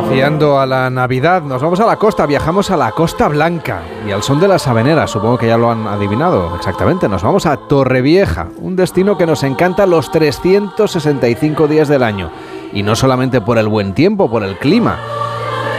Desafiando 0.09 0.59
a 0.59 0.65
la 0.65 0.89
Navidad, 0.89 1.43
nos 1.43 1.61
vamos 1.61 1.81
a 1.81 1.85
la 1.85 1.97
costa, 1.97 2.25
viajamos 2.25 2.71
a 2.71 2.79
la 2.79 2.93
Costa 2.93 3.29
Blanca 3.29 3.83
y 4.07 4.11
al 4.11 4.23
son 4.23 4.41
de 4.41 4.49
las 4.49 4.67
habaneras, 4.67 5.11
supongo 5.11 5.37
que 5.37 5.49
ya 5.49 5.59
lo 5.59 5.71
han 5.71 5.87
adivinado 5.87 6.57
exactamente, 6.57 7.11
nos 7.11 7.23
vamos 7.23 7.45
a 7.45 7.59
Torrevieja, 7.59 8.49
un 8.57 8.75
destino 8.75 9.19
que 9.19 9.27
nos 9.27 9.43
encanta 9.43 9.85
los 9.85 10.11
365 10.11 11.69
días 11.69 11.89
del 11.89 12.03
año 12.03 12.31
y 12.73 12.83
no 12.83 12.97
solamente 12.97 13.43
por 13.43 13.59
el 13.59 13.69
buen 13.69 13.93
tiempo, 13.93 14.31
por 14.31 14.43
el 14.45 14.57
clima. 14.57 14.99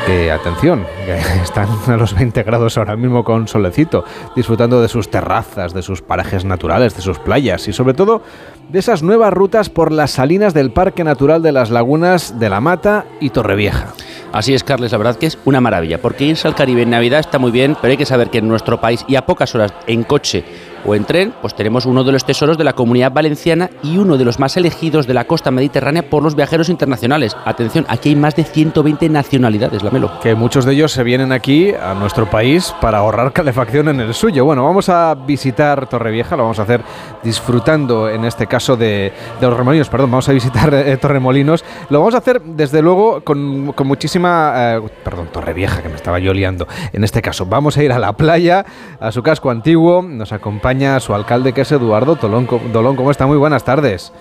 Que 0.05 0.31
atención, 0.31 0.85
están 1.43 1.67
a 1.87 1.97
los 1.97 2.13
20 2.13 2.43
grados 2.43 2.77
ahora 2.77 2.95
mismo 2.95 3.23
con 3.23 3.47
solecito, 3.47 4.03
disfrutando 4.35 4.79
de 4.79 4.89
sus 4.89 5.09
terrazas, 5.09 5.73
de 5.73 5.81
sus 5.81 6.03
parajes 6.03 6.45
naturales, 6.45 6.95
de 6.95 7.01
sus 7.01 7.17
playas 7.17 7.67
y 7.67 7.73
sobre 7.73 7.95
todo 7.95 8.21
de 8.69 8.77
esas 8.77 9.01
nuevas 9.01 9.33
rutas 9.33 9.69
por 9.69 9.91
las 9.91 10.11
salinas 10.11 10.53
del 10.53 10.71
Parque 10.71 11.03
Natural 11.03 11.41
de 11.41 11.51
las 11.51 11.71
Lagunas 11.71 12.39
de 12.39 12.49
la 12.51 12.61
Mata 12.61 13.05
y 13.19 13.31
Torrevieja. 13.31 13.95
Así 14.31 14.53
es, 14.53 14.63
Carles, 14.63 14.91
la 14.91 14.99
verdad 14.99 15.15
que 15.15 15.25
es 15.25 15.39
una 15.45 15.59
maravilla, 15.59 15.99
porque 15.99 16.25
irse 16.25 16.47
al 16.47 16.53
Caribe 16.53 16.83
en 16.83 16.91
Navidad 16.91 17.19
está 17.19 17.39
muy 17.39 17.49
bien, 17.49 17.75
pero 17.81 17.91
hay 17.91 17.97
que 17.97 18.05
saber 18.05 18.29
que 18.29 18.37
en 18.37 18.47
nuestro 18.47 18.79
país 18.79 19.03
y 19.07 19.15
a 19.15 19.25
pocas 19.25 19.55
horas 19.55 19.73
en 19.87 20.03
coche 20.03 20.43
o 20.85 20.95
en 20.95 21.05
tren, 21.05 21.33
pues 21.41 21.55
tenemos 21.55 21.85
uno 21.85 22.03
de 22.03 22.11
los 22.11 22.25
tesoros 22.25 22.57
de 22.57 22.63
la 22.63 22.73
comunidad 22.73 23.11
valenciana 23.11 23.69
y 23.83 23.97
uno 23.97 24.17
de 24.17 24.25
los 24.25 24.39
más 24.39 24.57
elegidos 24.57 25.07
de 25.07 25.13
la 25.13 25.25
costa 25.25 25.51
mediterránea 25.51 26.09
por 26.09 26.23
los 26.23 26.35
viajeros 26.35 26.69
internacionales. 26.69 27.35
Atención, 27.45 27.85
aquí 27.89 28.09
hay 28.09 28.15
más 28.15 28.35
de 28.35 28.43
120 28.43 29.09
nacionalidades, 29.09 29.83
Lamelo. 29.83 30.19
Que 30.21 30.35
muchos 30.35 30.65
de 30.65 30.73
ellos 30.73 30.91
se 30.91 31.03
vienen 31.03 31.31
aquí 31.31 31.73
a 31.73 31.93
nuestro 31.93 32.29
país 32.29 32.73
para 32.81 32.99
ahorrar 32.99 33.33
calefacción 33.33 33.89
en 33.89 33.99
el 33.99 34.13
suyo. 34.13 34.45
Bueno, 34.45 34.63
vamos 34.63 34.89
a 34.89 35.15
visitar 35.15 35.87
Torrevieja, 35.87 36.35
lo 36.35 36.43
vamos 36.43 36.59
a 36.59 36.63
hacer 36.63 36.81
disfrutando 37.23 38.09
en 38.09 38.25
este 38.25 38.47
caso 38.47 38.77
de, 38.77 39.11
los 39.41 39.55
remolinos, 39.55 39.89
perdón, 39.89 40.11
vamos 40.11 40.29
a 40.29 40.33
visitar 40.33 40.73
eh, 40.73 40.97
Torremolinos. 40.97 41.63
Lo 41.89 41.99
vamos 41.99 42.15
a 42.15 42.19
hacer 42.19 42.41
desde 42.41 42.81
luego 42.81 43.21
con, 43.21 43.73
muchísima... 43.85 44.53
Eh, 44.55 44.81
perdón, 45.03 45.29
Torrevieja, 45.31 45.81
que 45.81 45.89
me 45.89 45.95
estaba 45.95 46.19
yo 46.19 46.33
liando. 46.33 46.67
En 46.93 47.03
este 47.03 47.21
caso, 47.21 47.45
vamos 47.45 47.77
a 47.77 47.83
ir 47.83 47.91
a 47.91 47.99
la 47.99 48.13
playa, 48.13 48.65
a 48.99 49.11
su 49.11 49.23
casco 49.23 49.49
antiguo, 49.49 50.01
nos 50.01 50.31
acompaña 50.31 50.68
su 50.99 51.15
alcalde 51.15 51.51
que 51.51 51.61
es 51.61 51.71
Eduardo 51.71 52.15
Tolón. 52.15 52.47
Dolón, 52.71 52.95
¿cómo 52.95 53.09
está? 53.09 53.25
Muy 53.25 53.37
buenas 53.37 53.63
tardes. 53.63 54.11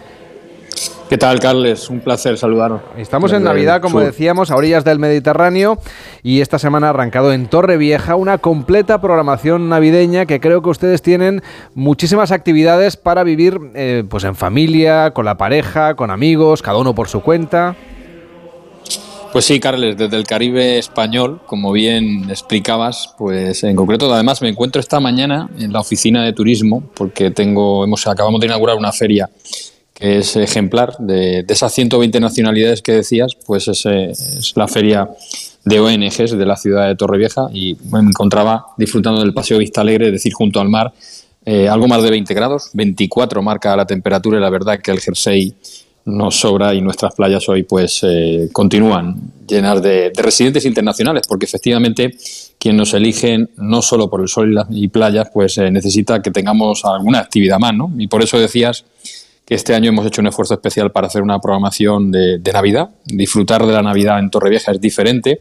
¿Qué 1.11 1.18
tal, 1.18 1.40
Carles? 1.40 1.90
Un 1.90 2.01
placer 2.01 2.38
saludaros. 2.38 2.80
Estamos 2.96 3.32
en 3.32 3.42
Navidad, 3.42 3.82
como 3.82 4.01
decíamos, 4.01 4.51
a 4.51 4.57
orillas 4.57 4.82
del 4.82 4.99
Mediterráneo 4.99 5.78
y 6.22 6.40
esta 6.40 6.59
semana 6.59 6.86
ha 6.86 6.90
arrancado 6.90 7.34
en 7.34 7.49
Torrevieja 7.49 8.14
una 8.14 8.38
completa 8.38 9.01
programación 9.01 9.68
navideña 9.68 10.24
que 10.24 10.40
creo 10.40 10.62
que 10.62 10.70
ustedes 10.70 11.03
tienen 11.03 11.42
muchísimas 11.74 12.32
actividades 12.32 12.96
para 12.96 13.24
vivir 13.24 13.59
eh, 13.74 14.05
pues 14.09 14.24
en 14.24 14.34
familia, 14.34 15.11
con 15.12 15.26
la 15.26 15.36
pareja, 15.36 15.96
con 15.96 16.11
amigos, 16.11 16.62
cada 16.62 16.78
uno 16.78 16.94
por 16.94 17.09
su 17.09 17.20
cuenta. 17.20 17.76
Pues 19.33 19.45
sí, 19.45 19.61
Carles, 19.61 19.97
desde 19.97 20.16
el 20.16 20.24
Caribe 20.24 20.79
español, 20.79 21.41
como 21.47 21.70
bien 21.70 22.31
explicabas, 22.31 23.14
pues 23.18 23.62
en 23.62 23.76
concreto, 23.76 24.12
además 24.12 24.41
me 24.41 24.49
encuentro 24.49 24.81
esta 24.81 25.01
mañana 25.01 25.51
en 25.59 25.72
la 25.72 25.81
oficina 25.81 26.24
de 26.24 26.33
turismo 26.33 26.91
porque 26.95 27.31
tengo, 27.31 27.85
hemos 27.85 28.07
acabamos 28.07 28.41
de 28.41 28.47
inaugurar 28.47 28.76
una 28.76 28.91
feria 28.91 29.29
que 29.93 30.18
es 30.18 30.37
ejemplar 30.37 30.97
de, 30.99 31.45
esas 31.49 31.74
120 31.74 32.20
nacionalidades 32.20 32.83
que 32.83 32.93
decías, 32.93 33.35
pues 33.47 33.68
es, 33.68 33.85
es 33.85 34.53
la 34.57 34.66
feria 34.66 35.11
de 35.64 35.81
ONGs 35.81 36.39
de 36.39 36.47
la 36.47 36.57
ciudad 36.57 36.87
de 36.87 36.97
Torrevieja 36.97 37.49
y 37.53 37.76
me 37.93 37.99
encontraba 37.99 38.66
disfrutando 38.79 39.20
del 39.20 39.35
paseo 39.35 39.59
Vista 39.59 39.83
Alegre, 39.83 40.07
es 40.07 40.12
decir, 40.12 40.33
junto 40.33 40.61
al 40.61 40.68
mar, 40.68 40.93
eh, 41.45 41.68
algo 41.68 41.89
más 41.89 42.03
de 42.03 42.11
20 42.11 42.33
grados, 42.35 42.70
24 42.72 43.43
marca 43.43 43.76
la 43.76 43.87
temperatura 43.87 44.39
y 44.39 44.41
la 44.41 44.51
verdad 44.51 44.81
que 44.81 44.91
el 44.91 45.01
jersey 45.01 45.55
nos 46.09 46.40
sobra 46.40 46.74
y 46.74 46.80
nuestras 46.80 47.14
playas 47.14 47.48
hoy 47.48 47.62
pues 47.62 48.00
eh, 48.02 48.48
continúan 48.52 49.16
llenas 49.46 49.82
de, 49.82 50.12
residentes 50.14 50.64
internacionales 50.64 51.24
porque 51.28 51.46
efectivamente 51.46 52.16
quien 52.59 52.76
nos 52.76 52.94
eligen 52.94 53.50
no 53.56 53.82
solo 53.82 54.11
por 54.11 54.20
el 54.20 54.28
sol 54.28 54.54
y, 54.70 54.88
playas 54.88 55.28
pues 55.32 55.59
eh, 55.59 55.70
necesita 55.70 56.20
que 56.20 56.30
tengamos 56.30 56.84
alguna 56.84 57.20
actividad 57.20 57.59
más 57.59 57.74
¿no? 57.74 57.92
y 57.98 58.09
por 58.09 58.22
eso 58.22 58.38
decías 58.38 58.84
que 59.48 59.54
este 59.54 59.74
año 59.74 59.88
hemos 59.88 60.04
hecho 60.04 60.20
un 60.20 60.26
esfuerzo 60.26 60.52
especial 60.52 60.92
para 60.92 61.06
hacer 61.06 61.22
una 61.22 61.40
programación 61.40 62.12
de, 62.12 62.38
Navidad. 62.52 62.90
Disfrutar 63.06 63.64
de 63.64 63.72
la 63.72 63.80
Navidad 63.80 64.18
en 64.18 64.28
Torrevieja 64.28 64.72
es 64.72 64.78
diferente. 64.78 65.40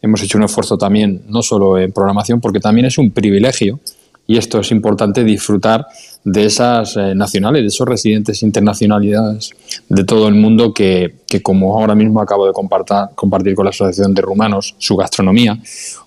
Hemos 0.00 0.22
hecho 0.22 0.38
un 0.38 0.44
esfuerzo 0.44 0.78
también, 0.78 1.20
no 1.28 1.42
solo 1.42 1.78
en 1.78 1.92
programación, 1.92 2.40
porque 2.40 2.60
también 2.60 2.86
es 2.86 2.96
un 2.96 3.10
privilegio, 3.10 3.78
y 4.26 4.36
esto 4.36 4.60
es 4.60 4.70
importante, 4.70 5.24
disfrutar 5.24 5.86
de 6.24 6.44
esas 6.44 6.96
eh, 6.96 7.14
nacionales, 7.14 7.62
de 7.62 7.68
esos 7.68 7.88
residentes 7.88 8.42
internacionalidades 8.42 9.50
de 9.88 10.04
todo 10.04 10.28
el 10.28 10.34
mundo 10.34 10.72
que, 10.72 11.16
como 11.42 11.76
ahora 11.76 11.94
mismo 11.94 12.20
acabo 12.20 12.46
de 12.46 12.52
compartir, 12.52 13.54
con 13.54 13.64
la 13.64 13.70
Asociación 13.70 14.14
de 14.14 14.22
Rumanos 14.22 14.76
su 14.78 14.96
gastronomía, 14.96 15.58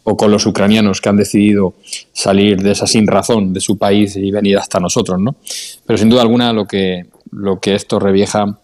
o 0.04 0.16
con 0.16 0.32
los 0.32 0.46
ucranianos 0.46 1.02
que 1.02 1.10
han 1.10 1.18
decidido 1.18 1.74
salir 2.14 2.62
de 2.62 2.72
esa 2.72 2.88
sin 2.88 3.06
razón 3.08 3.54
de 3.54 3.60
su 3.60 3.78
país 3.78 4.16
y 4.16 4.32
venir 4.32 4.58
hasta 4.58 4.80
nosotros. 4.80 5.20
¿no? 5.20 5.36
Pero 5.86 5.98
sin 5.98 6.10
duda 6.10 6.22
alguna 6.22 6.54
lo 6.54 6.66
que, 6.66 7.08
lo 7.32 7.60
que 7.60 7.76
esto 7.76 8.00
revieja, 8.00 8.58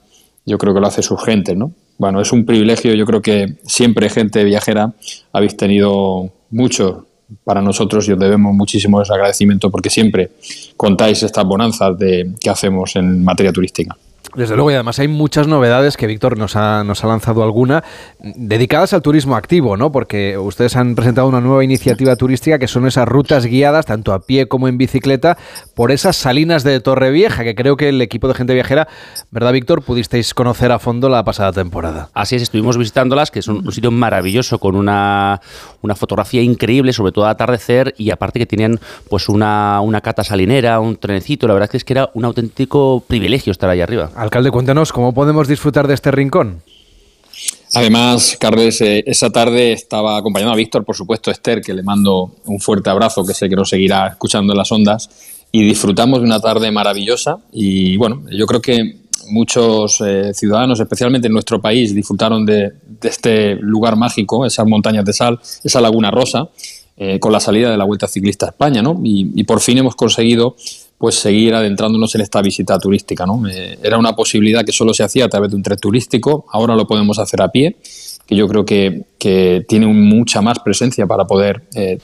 yo 0.46 0.58
creo 0.58 0.74
que 0.74 0.80
lo 0.80 0.88
hace 0.88 1.04
su 1.04 1.18
gente, 1.18 1.56
¿no? 1.56 1.72
Bueno, 1.98 2.20
es 2.20 2.32
un 2.32 2.46
privilegio, 2.46 2.96
yo 2.96 3.06
creo 3.06 3.22
que 3.22 3.58
siempre 3.64 4.10
gente 4.10 4.44
viajera 4.44 4.94
habéis 5.34 5.56
tenido 5.56 6.32
mucho 6.50 7.06
para 7.44 7.62
nosotros 7.62 8.08
y 8.08 8.12
os 8.14 8.20
debemos 8.20 8.54
muchísimo 8.54 9.02
ese 9.02 9.14
agradecimiento 9.14 9.70
porque 9.70 9.90
siempre 9.90 10.32
contáis 10.78 11.24
estas 11.24 11.46
bonanzas 11.46 11.98
de, 11.98 12.34
que 12.40 12.50
hacemos 12.50 12.96
en 12.96 13.24
materia 13.24 13.52
turística. 13.52 13.96
Desde 14.36 14.56
luego, 14.56 14.72
y 14.72 14.76
además 14.76 14.98
hay 15.00 15.10
muchas 15.10 15.48
novedades 15.48 15.98
que 15.98 16.08
Víctor 16.08 16.38
nos 16.38 16.56
ha, 16.56 16.84
nos 16.86 17.04
ha 17.04 17.08
lanzado 17.08 17.44
alguna 17.44 17.84
dedicadas 18.20 18.94
al 18.94 19.02
turismo 19.02 19.36
activo, 19.36 19.76
¿no? 19.76 19.92
Porque 19.92 20.38
ustedes 20.38 20.76
han 20.78 20.96
presentado 20.96 21.28
una 21.28 21.42
nueva 21.42 21.64
iniciativa 21.64 22.16
turística 22.16 22.58
que 22.58 22.68
son 22.68 22.88
esas 22.88 23.08
rutas 23.08 23.46
guiadas, 23.46 23.86
tanto 23.86 24.14
a 24.14 24.20
pie 24.20 24.48
como 24.48 24.70
en 24.70 24.78
bicicleta, 24.78 25.38
por 25.76 25.92
esas 25.92 26.16
salinas 26.16 26.64
de 26.64 26.80
Torrevieja, 26.80 27.44
que 27.44 27.56
creo 27.56 27.76
que 27.76 27.90
el 27.90 28.02
equipo 28.02 28.28
de 28.30 28.34
gente 28.34 28.54
viajera, 28.54 28.88
¿verdad, 29.32 29.52
Víctor? 29.52 29.84
Pudisteis 29.84 30.34
conocer 30.34 30.72
a 30.72 30.80
fondo 30.80 31.10
la 31.10 31.24
pasada 31.24 31.52
temporada. 31.52 32.10
Así 32.14 32.36
es, 32.38 32.44
estuvimos 32.44 32.78
visitándolas, 32.78 33.32
que 33.32 33.40
es 33.40 33.48
un, 33.48 33.70
sitio 33.72 33.92
maravilloso 33.92 34.60
con 34.60 34.76
una, 34.76 35.42
una, 35.82 35.96
fotografía 35.96 36.42
increíble, 36.42 36.94
sobre 36.94 37.12
todo 37.12 37.28
atardecer, 37.28 37.94
y 37.98 38.12
aparte 38.12 38.40
que 38.40 38.46
tenían 38.46 38.80
pues 39.10 39.28
una, 39.28 39.82
una 39.82 40.00
cata 40.02 40.24
salinera, 40.24 40.80
un 40.80 40.96
trenecito. 40.96 41.48
La 41.48 41.54
verdad 41.54 41.70
es 41.74 41.84
que 41.84 41.94
era 41.94 42.10
un 42.14 42.26
auténtico 42.26 43.04
privilegio 43.08 43.52
estar 43.52 43.70
ahí 43.70 43.82
arriba. 43.82 44.10
Alcalde, 44.22 44.52
cuéntanos, 44.52 44.94
¿cómo 44.94 45.16
podemos 45.16 45.48
disfrutar 45.48 45.88
de 45.88 45.96
este 45.96 46.12
rincón? 46.12 46.62
Además, 47.74 48.38
Carles, 48.40 48.80
eh, 48.82 49.04
esa 49.08 49.32
tarde 49.32 49.74
estaba 49.74 50.16
acompañado 50.16 50.52
a 50.52 50.56
Víctor, 50.56 50.86
por 50.86 50.96
supuesto, 50.96 51.32
Esther, 51.32 51.60
que 51.60 51.74
le 51.74 51.82
mando 51.82 52.36
un 52.46 52.60
fuerte 52.60 52.92
abrazo, 52.92 53.26
que 53.26 53.34
sé 53.34 53.50
que 53.50 53.56
nos 53.56 53.70
seguirá 53.70 54.10
escuchando 54.10 54.54
en 54.54 54.60
las 54.60 54.72
ondas, 54.72 55.10
y 55.52 55.64
disfrutamos 55.64 56.20
de 56.20 56.26
una 56.26 56.40
tarde 56.40 56.70
maravillosa. 56.70 57.40
Y 57.52 57.98
bueno, 57.98 58.22
yo 58.30 58.46
creo 58.46 58.62
que 58.62 59.00
muchos 59.30 60.00
eh, 60.02 60.36
ciudadanos, 60.36 60.80
especialmente 60.80 61.26
en 61.26 61.34
nuestro 61.34 61.60
país, 61.60 61.96
disfrutaron 61.96 62.46
de, 62.46 62.74
este 63.02 63.56
lugar 63.56 63.96
mágico, 63.96 64.46
esas 64.46 64.68
montañas 64.68 65.04
de 65.04 65.14
sal, 65.14 65.40
esa 65.64 65.82
laguna 65.82 66.12
rosa, 66.12 66.48
eh, 66.96 67.20
con 67.20 67.32
la 67.32 67.40
salida 67.40 67.72
de 67.72 67.78
la 67.78 67.86
Vuelta 67.86 68.08
Ciclista 68.08 68.46
a 68.46 68.50
España, 68.50 68.84
¿no? 68.84 69.02
y 69.04 69.44
por 69.46 69.62
fin 69.62 69.80
hemos 69.80 69.96
conseguido 69.96 70.56
pues 71.02 71.16
seguir 71.16 71.56
adentrándonos 71.56 72.14
en 72.14 72.22
esta 72.22 72.44
visita 72.44 72.78
turística. 72.78 73.26
¿no? 73.26 73.50
Eh, 73.50 73.80
era 73.82 73.98
una 73.98 74.16
posibilidad 74.16 74.64
que 74.64 74.72
solo 74.72 74.94
se 74.94 75.04
hacía 75.04 75.26
a 75.26 75.30
través 75.30 75.50
de 75.50 75.56
un 75.56 75.64
tren 75.64 75.80
turístico, 75.80 76.46
ahora 76.52 76.76
lo 76.76 76.86
podemos 76.86 77.18
hacer 77.18 77.42
a 77.42 77.48
pie, 77.48 77.78
que 78.28 78.36
yo 78.36 78.48
creo 78.48 78.64
que, 78.64 79.06
que 79.18 79.66
tiene 79.68 79.88
mucha 79.88 80.44
más 80.44 80.60
presencia 80.60 81.08
para 81.08 81.26
poder 81.26 81.64
eh, 81.74 81.98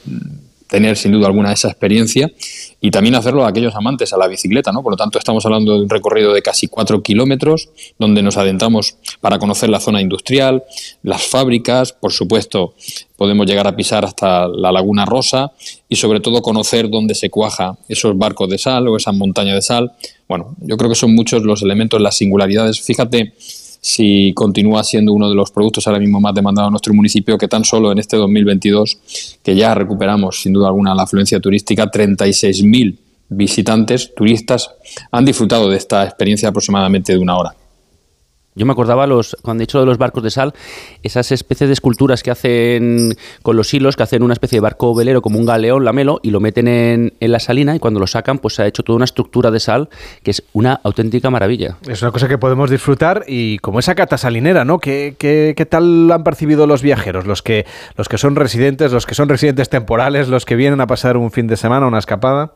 tener 0.67 0.97
sin 0.97 1.11
duda 1.11 1.27
alguna 1.27 1.51
esa 1.51 1.69
experiencia 1.69 2.31
y 2.79 2.91
también 2.91 3.15
hacerlo 3.15 3.45
a 3.45 3.49
aquellos 3.49 3.75
amantes 3.75 4.13
a 4.13 4.17
la 4.17 4.27
bicicleta, 4.27 4.71
¿no? 4.71 4.83
Por 4.83 4.93
lo 4.93 4.97
tanto, 4.97 5.17
estamos 5.17 5.45
hablando 5.45 5.73
de 5.73 5.83
un 5.83 5.89
recorrido 5.89 6.33
de 6.33 6.41
casi 6.41 6.67
cuatro 6.67 7.01
kilómetros, 7.01 7.69
donde 7.97 8.21
nos 8.21 8.37
adentramos 8.37 8.97
para 9.21 9.39
conocer 9.39 9.69
la 9.69 9.79
zona 9.79 10.01
industrial, 10.01 10.63
las 11.03 11.25
fábricas, 11.25 11.93
por 11.93 12.11
supuesto, 12.11 12.75
podemos 13.15 13.47
llegar 13.47 13.67
a 13.67 13.75
pisar 13.75 14.05
hasta 14.05 14.47
la 14.47 14.71
Laguna 14.71 15.05
Rosa 15.05 15.51
y 15.89 15.95
sobre 15.95 16.19
todo 16.19 16.41
conocer 16.41 16.89
dónde 16.89 17.15
se 17.15 17.29
cuaja 17.29 17.77
esos 17.87 18.17
barcos 18.17 18.49
de 18.49 18.57
sal 18.57 18.87
o 18.87 18.97
esas 18.97 19.15
montañas 19.15 19.55
de 19.55 19.61
sal. 19.61 19.93
Bueno, 20.27 20.55
yo 20.59 20.77
creo 20.77 20.89
que 20.89 20.95
son 20.95 21.15
muchos 21.15 21.43
los 21.43 21.63
elementos, 21.63 21.99
las 21.99 22.17
singularidades. 22.17 22.81
Fíjate 22.81 23.33
si 23.79 24.33
continúa 24.33 24.83
siendo 24.83 25.13
uno 25.13 25.29
de 25.29 25.35
los 25.35 25.51
productos 25.51 25.87
ahora 25.87 25.99
mismo 25.99 26.19
más 26.19 26.33
demandados 26.33 26.69
en 26.69 26.73
nuestro 26.73 26.93
municipio, 26.93 27.37
que 27.37 27.47
tan 27.47 27.63
solo 27.63 27.91
en 27.91 27.99
este 27.99 28.17
2022, 28.17 28.97
que 29.43 29.55
ya 29.55 29.73
recuperamos 29.73 30.41
sin 30.41 30.53
duda 30.53 30.67
alguna 30.67 30.95
la 30.95 31.03
afluencia 31.03 31.39
turística, 31.39 31.89
36.000 31.89 32.97
visitantes, 33.29 34.13
turistas, 34.15 34.71
han 35.11 35.25
disfrutado 35.25 35.69
de 35.69 35.77
esta 35.77 36.03
experiencia 36.03 36.49
aproximadamente 36.49 37.13
de 37.13 37.19
una 37.19 37.37
hora. 37.37 37.55
Yo 38.57 38.65
me 38.65 38.71
acordaba, 38.71 39.05
los, 39.05 39.37
cuando 39.43 39.61
he 39.61 39.65
dicho 39.65 39.79
de 39.79 39.85
los 39.85 39.99
barcos 39.99 40.23
de 40.23 40.31
sal, 40.31 40.53
esas 41.03 41.31
especies 41.31 41.69
de 41.69 41.73
esculturas 41.73 42.23
que 42.23 42.31
hacen 42.31 43.15
con 43.43 43.55
los 43.55 43.71
hilos, 43.71 43.95
que 43.95 44.03
hacen 44.03 44.23
una 44.23 44.33
especie 44.33 44.57
de 44.57 44.61
barco 44.61 44.95
velero 44.95 45.21
como 45.21 45.37
un 45.37 45.45
galeón, 45.45 45.85
lamelo, 45.85 46.19
y 46.23 46.31
lo 46.31 46.39
meten 46.39 46.67
en, 46.67 47.13
la 47.19 47.39
salina 47.39 47.75
y 47.75 47.79
cuando 47.79 47.99
lo 47.99 48.07
sacan, 48.07 48.39
pues 48.39 48.55
se 48.55 48.63
ha 48.63 48.67
hecho 48.67 48.81
toda 48.81 48.95
una 48.95 49.05
estructura 49.05 49.51
de 49.51 49.59
sal 49.59 49.89
que 50.23 50.31
es 50.31 50.43
una 50.53 50.79
auténtica 50.83 51.29
maravilla. 51.29 51.77
Es 51.87 52.01
una 52.01 52.11
cosa 52.11 52.27
que 52.27 52.37
podemos 52.37 52.71
disfrutar 52.71 53.25
y 53.27 53.59
como 53.59 53.79
esa 53.79 53.93
cata 53.93 54.17
salinera, 54.17 54.65
¿no? 54.65 54.79
¿Qué, 54.79 55.15
qué, 55.19 55.53
qué 55.55 55.65
tal 55.65 56.11
han 56.11 56.23
percibido 56.23 56.65
los 56.65 56.81
viajeros? 56.81 57.27
Los 57.27 57.43
que, 57.43 57.65
los 57.95 58.09
que 58.09 58.17
son 58.17 58.35
residentes, 58.35 58.91
los 58.91 59.05
que 59.05 59.13
son 59.13 59.29
residentes 59.29 59.69
temporales, 59.69 60.29
los 60.29 60.45
que 60.45 60.55
vienen 60.55 60.81
a 60.81 60.87
pasar 60.87 61.17
un 61.17 61.31
fin 61.31 61.45
de 61.47 61.57
semana, 61.57 61.85
una 61.85 61.99
escapada. 61.99 62.53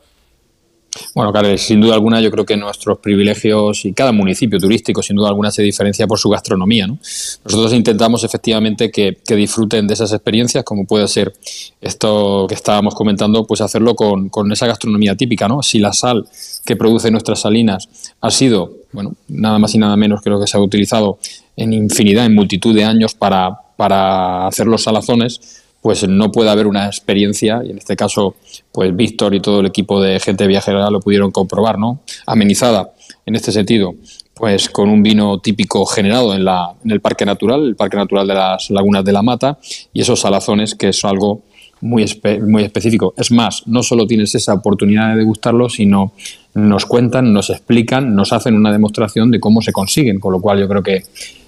Bueno, 1.15 1.31
claro, 1.31 1.57
sin 1.57 1.81
duda 1.81 1.95
alguna 1.95 2.21
yo 2.21 2.31
creo 2.31 2.45
que 2.45 2.57
nuestros 2.57 2.99
privilegios 2.99 3.85
y 3.85 3.93
cada 3.93 4.11
municipio 4.11 4.59
turístico 4.59 5.01
sin 5.01 5.15
duda 5.15 5.29
alguna 5.29 5.51
se 5.51 5.61
diferencia 5.61 6.07
por 6.07 6.19
su 6.19 6.29
gastronomía. 6.29 6.87
¿no? 6.87 6.97
Nosotros 7.45 7.73
intentamos 7.73 8.23
efectivamente 8.23 8.91
que, 8.91 9.17
disfruten 9.27 9.87
de 9.87 9.93
esas 9.93 10.11
experiencias, 10.11 10.63
como 10.63 10.85
puede 10.85 11.07
ser 11.07 11.33
esto 11.79 12.45
que 12.47 12.55
estábamos 12.55 12.95
comentando, 12.95 13.45
pues 13.45 13.61
hacerlo 13.61 13.95
con, 13.95 14.29
esa 14.51 14.67
gastronomía 14.67 15.15
típica. 15.15 15.47
¿no? 15.47 15.61
Si 15.61 15.79
la 15.79 15.93
sal 15.93 16.27
que 16.65 16.75
produce 16.75 17.11
nuestras 17.11 17.41
salinas 17.41 17.87
ha 18.19 18.31
sido, 18.31 18.73
bueno, 18.91 19.15
nada 19.27 19.59
más 19.59 19.73
y 19.75 19.77
nada 19.77 19.95
menos 19.95 20.21
que 20.21 20.29
lo 20.29 20.39
que 20.39 20.47
se 20.47 20.57
ha 20.57 20.59
utilizado 20.59 21.17
en 21.55 21.73
infinidad, 21.73 22.25
en 22.25 22.35
multitud 22.35 22.75
de 22.75 22.83
años 22.83 23.13
para, 23.15 23.57
para 23.75 24.47
hacer 24.47 24.67
los 24.67 24.83
salazones, 24.83 25.60
pues 25.81 26.07
no 26.07 26.31
puede 26.31 26.49
haber 26.49 26.67
una 26.67 26.85
experiencia, 26.85 27.61
y 27.65 27.71
en 27.71 27.77
este 27.77 27.95
caso, 27.95 28.35
pues 28.71 28.95
Víctor 28.95 29.33
y 29.33 29.39
todo 29.39 29.61
el 29.61 29.65
equipo 29.65 30.01
de 30.01 30.19
gente 30.19 30.47
viajera 30.47 30.89
lo 30.89 30.99
pudieron 30.99 31.31
comprobar, 31.31 31.79
¿no? 31.79 32.01
Amenizada 32.27 32.91
en 33.25 33.35
este 33.35 33.51
sentido, 33.51 33.95
pues 34.33 34.69
con 34.69 34.89
un 34.89 35.03
vino 35.03 35.39
típico 35.39 35.85
generado 35.85 36.33
en, 36.33 36.45
la, 36.45 36.73
en 36.83 36.91
el 36.91 37.01
Parque 37.01 37.25
Natural, 37.25 37.63
el 37.63 37.75
Parque 37.75 37.97
Natural 37.97 38.27
de 38.27 38.33
las 38.35 38.69
Lagunas 38.69 39.03
de 39.03 39.11
la 39.11 39.21
Mata, 39.21 39.57
y 39.91 40.01
esos 40.01 40.19
salazones 40.19 40.75
que 40.75 40.89
es 40.89 41.03
algo 41.03 41.41
muy, 41.81 42.05
muy 42.47 42.63
específico. 42.63 43.13
Es 43.17 43.31
más, 43.31 43.63
no 43.65 43.81
solo 43.81 44.05
tienes 44.05 44.35
esa 44.35 44.53
oportunidad 44.53 45.09
de 45.11 45.17
degustarlo, 45.17 45.67
sino 45.67 46.13
nos 46.53 46.85
cuentan, 46.85 47.33
nos 47.33 47.49
explican, 47.49 48.13
nos 48.15 48.33
hacen 48.33 48.55
una 48.55 48.71
demostración 48.71 49.31
de 49.31 49.39
cómo 49.39 49.61
se 49.61 49.71
consiguen, 49.71 50.19
con 50.19 50.31
lo 50.31 50.41
cual 50.41 50.59
yo 50.59 50.67
creo 50.67 50.83
que 50.83 51.03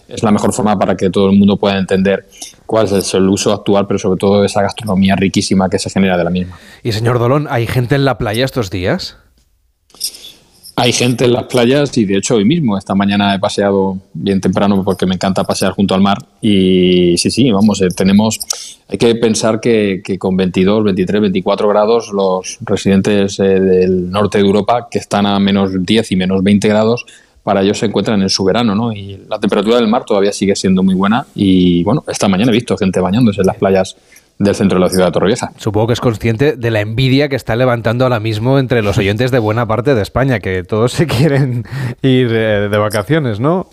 es 0.07 0.23
la 0.23 0.31
mejor 0.31 0.53
forma 0.53 0.77
para 0.77 0.95
que 0.95 1.09
todo 1.09 1.29
el 1.29 1.37
mundo 1.37 1.57
pueda 1.57 1.77
entender 1.77 2.27
cuál 2.65 2.85
es 2.85 3.13
el 3.13 3.27
uso 3.29 3.53
actual, 3.53 3.87
pero 3.87 3.99
sobre 3.99 4.19
todo 4.19 4.43
esa 4.43 4.61
gastronomía 4.61 5.15
riquísima 5.15 5.69
que 5.69 5.79
se 5.79 5.89
genera 5.89 6.17
de 6.17 6.23
la 6.23 6.29
misma. 6.29 6.57
Y 6.83 6.91
señor 6.91 7.19
Dolón, 7.19 7.47
¿hay 7.49 7.67
gente 7.67 7.95
en 7.95 8.05
la 8.05 8.17
playa 8.17 8.45
estos 8.45 8.69
días? 8.69 9.17
Hay 10.75 10.91
gente 10.91 11.25
en 11.25 11.33
las 11.33 11.43
playas 11.43 11.95
y 11.99 12.05
de 12.05 12.17
hecho 12.17 12.35
hoy 12.35 12.45
mismo, 12.45 12.77
esta 12.79 12.95
mañana 12.95 13.35
he 13.35 13.39
paseado 13.39 13.99
bien 14.13 14.41
temprano 14.41 14.83
porque 14.83 15.05
me 15.05 15.13
encanta 15.13 15.43
pasear 15.43 15.71
junto 15.73 15.93
al 15.93 16.01
mar 16.01 16.17
y 16.41 17.15
sí, 17.17 17.29
sí, 17.29 17.51
vamos, 17.51 17.79
eh, 17.83 17.89
tenemos, 17.95 18.39
hay 18.87 18.97
que 18.97 19.13
pensar 19.13 19.59
que, 19.59 20.01
con 20.17 20.35
22, 20.35 20.83
23, 20.83 21.21
24 21.21 21.69
grados 21.69 22.11
los 22.11 22.57
residentes 22.61 23.39
eh, 23.39 23.43
del 23.43 24.09
norte 24.09 24.39
de 24.39 24.45
Europa 24.45 24.87
que 24.89 24.97
están 24.97 25.27
a 25.27 25.39
menos 25.39 25.71
10 25.85 26.11
y 26.11 26.15
menos 26.15 26.41
20 26.41 26.67
grados, 26.67 27.05
para 27.43 27.61
ellos 27.61 27.77
se 27.77 27.85
encuentran 27.85 28.21
en 28.21 28.29
su 28.29 28.43
verano, 28.43 28.73
¿no? 28.73 28.93
Y 28.93 29.21
la 29.29 29.39
temperatura 29.39 29.75
del 29.75 29.87
mar 29.87 30.05
todavía 30.05 30.31
sigue 30.31 30.55
siendo 30.55 30.81
muy 30.81 30.95
buena 30.95 31.25
y 31.35 31.83
bueno, 31.83 32.03
esta 32.07 32.27
mañana 32.27 32.51
he 32.51 32.55
visto 32.55 32.77
gente 32.77 32.99
bañándose 32.99 33.41
en 33.41 33.47
las 33.47 33.57
playas 33.57 33.95
del 34.39 34.55
centro 34.55 34.79
de 34.79 34.85
la 34.85 34.89
ciudad 34.89 35.07
de 35.07 35.11
Torrevieja. 35.11 35.51
Supongo 35.57 35.87
que 35.87 35.93
es 35.93 36.01
consciente 36.01 36.55
de 36.55 36.71
la 36.71 36.81
envidia 36.81 37.29
que 37.29 37.35
está 37.35 37.55
levantando 37.55 38.05
ahora 38.05 38.19
mismo 38.19 38.59
entre 38.59 38.81
los 38.81 38.97
oyentes 38.97 39.31
de 39.31 39.39
buena 39.39 39.67
parte 39.67 39.93
de 39.93 40.01
España, 40.01 40.39
que 40.39 40.63
todos 40.63 40.93
se 40.93 41.05
quieren 41.07 41.65
ir 42.01 42.27
eh, 42.31 42.69
de 42.69 42.77
vacaciones, 42.77 43.39
¿no? 43.39 43.67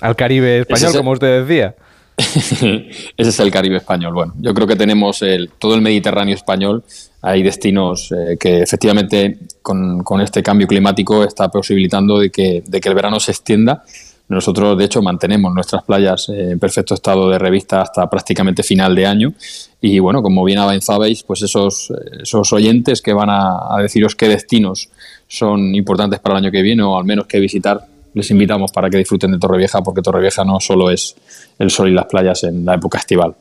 Al 0.00 0.16
Caribe 0.16 0.60
español, 0.60 0.92
como 0.96 1.10
usted 1.12 1.44
decía. 1.44 1.74
Ese 2.16 2.88
es 3.16 3.40
el 3.40 3.50
Caribe 3.50 3.76
español. 3.76 4.14
Bueno, 4.14 4.34
yo 4.40 4.54
creo 4.54 4.66
que 4.66 4.76
tenemos 4.76 5.22
el, 5.22 5.50
todo 5.58 5.74
el 5.74 5.82
Mediterráneo 5.82 6.34
español. 6.34 6.82
Hay 7.20 7.42
destinos 7.42 8.12
eh, 8.12 8.36
que 8.38 8.62
efectivamente 8.62 9.38
con, 9.62 10.02
este 10.20 10.42
cambio 10.42 10.66
climático 10.66 11.24
está 11.24 11.48
posibilitando 11.48 12.18
de 12.18 12.30
que, 12.30 12.62
el 12.70 12.94
verano 12.94 13.20
se 13.20 13.32
extienda 13.32 13.84
nosotros, 14.28 14.76
de 14.76 14.84
hecho, 14.84 15.02
mantenemos 15.02 15.54
nuestras 15.54 15.84
playas 15.84 16.28
en 16.30 16.58
perfecto 16.58 16.94
estado 16.94 17.30
de 17.30 17.38
revista 17.38 17.82
hasta 17.82 18.10
prácticamente 18.10 18.64
final 18.64 18.94
de 18.94 19.06
año. 19.06 19.34
Y 19.80 20.00
bueno, 20.00 20.20
como 20.20 20.42
bien 20.42 20.58
avanzabais, 20.58 21.22
pues 21.22 21.42
esos, 21.42 21.92
esos 22.20 22.52
oyentes 22.52 23.02
que 23.02 23.12
van 23.12 23.28
a, 23.30 23.76
deciros 23.80 24.16
qué 24.16 24.28
destinos 24.28 24.88
son 25.28 25.74
importantes 25.76 26.18
para 26.18 26.34
el 26.38 26.44
año 26.44 26.50
que 26.50 26.62
viene 26.62 26.82
o 26.82 26.96
al 26.98 27.04
menos 27.04 27.26
qué 27.26 27.38
visitar, 27.38 27.86
les 28.16 28.30
invitamos 28.30 28.72
para 28.72 28.88
que 28.88 28.96
disfruten 28.96 29.30
de 29.30 29.38
Torrevieja, 29.38 29.82
porque 29.82 30.00
Torrevieja 30.00 30.42
no 30.42 30.58
solo 30.58 30.90
es 30.90 31.14
el 31.58 31.70
sol 31.70 31.90
y 31.90 31.92
las 31.92 32.06
playas 32.06 32.44
en 32.44 32.64
la 32.64 32.74
época 32.74 32.96
estival. 32.96 33.34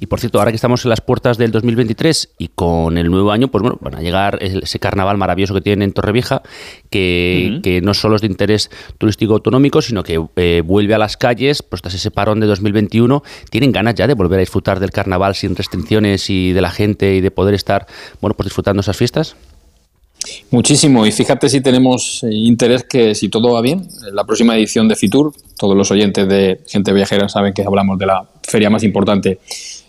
Y 0.00 0.06
por 0.06 0.20
cierto, 0.20 0.38
ahora 0.38 0.52
que 0.52 0.56
estamos 0.56 0.84
en 0.84 0.90
las 0.90 1.00
puertas 1.00 1.38
del 1.38 1.50
2023 1.50 2.34
y 2.38 2.48
con 2.48 2.98
el 2.98 3.10
nuevo 3.10 3.32
año, 3.32 3.48
pues 3.48 3.62
bueno, 3.62 3.78
van 3.80 3.94
a 3.94 4.02
llegar 4.02 4.38
ese 4.42 4.78
carnaval 4.78 5.16
maravilloso 5.16 5.54
que 5.54 5.62
tienen 5.62 5.82
en 5.82 5.92
Torrevieja, 5.92 6.42
que, 6.90 7.60
que 7.62 7.80
no 7.80 7.94
solo 7.94 8.16
es 8.16 8.20
de 8.20 8.28
interés 8.28 8.70
turístico 8.98 9.32
autonómico, 9.32 9.80
sino 9.80 10.04
que 10.04 10.22
eh, 10.36 10.62
vuelve 10.62 10.94
a 10.94 10.98
las 10.98 11.16
calles, 11.16 11.62
pues 11.62 11.80
tras 11.80 11.94
ese 11.94 12.10
parón 12.10 12.38
de 12.38 12.46
2021, 12.46 13.22
tienen 13.50 13.72
ganas 13.72 13.94
ya 13.94 14.06
de 14.06 14.14
volver 14.14 14.38
a 14.38 14.40
disfrutar 14.40 14.78
del 14.78 14.90
carnaval 14.90 15.34
sin 15.34 15.56
restricciones 15.56 16.28
y 16.28 16.52
de 16.52 16.60
la 16.60 16.70
gente 16.70 17.14
y 17.14 17.22
de 17.22 17.30
poder 17.30 17.54
estar, 17.54 17.86
bueno, 18.20 18.34
pues 18.34 18.44
disfrutando 18.44 18.80
esas 18.80 18.96
fiestas. 18.96 19.36
Muchísimo, 20.50 21.06
y 21.06 21.12
fíjate 21.12 21.48
si 21.48 21.60
tenemos 21.60 22.22
interés 22.22 22.84
que 22.84 23.14
si 23.14 23.28
todo 23.28 23.52
va 23.52 23.60
bien, 23.60 23.88
en 24.06 24.14
la 24.14 24.24
próxima 24.24 24.56
edición 24.56 24.86
de 24.86 24.96
Fitur, 24.96 25.32
todos 25.58 25.76
los 25.76 25.90
oyentes 25.90 26.28
de 26.28 26.60
Gente 26.66 26.92
Viajera 26.92 27.28
saben 27.28 27.52
que 27.52 27.62
hablamos 27.62 27.98
de 27.98 28.06
la 28.06 28.28
feria 28.42 28.70
más 28.70 28.82
importante 28.84 29.40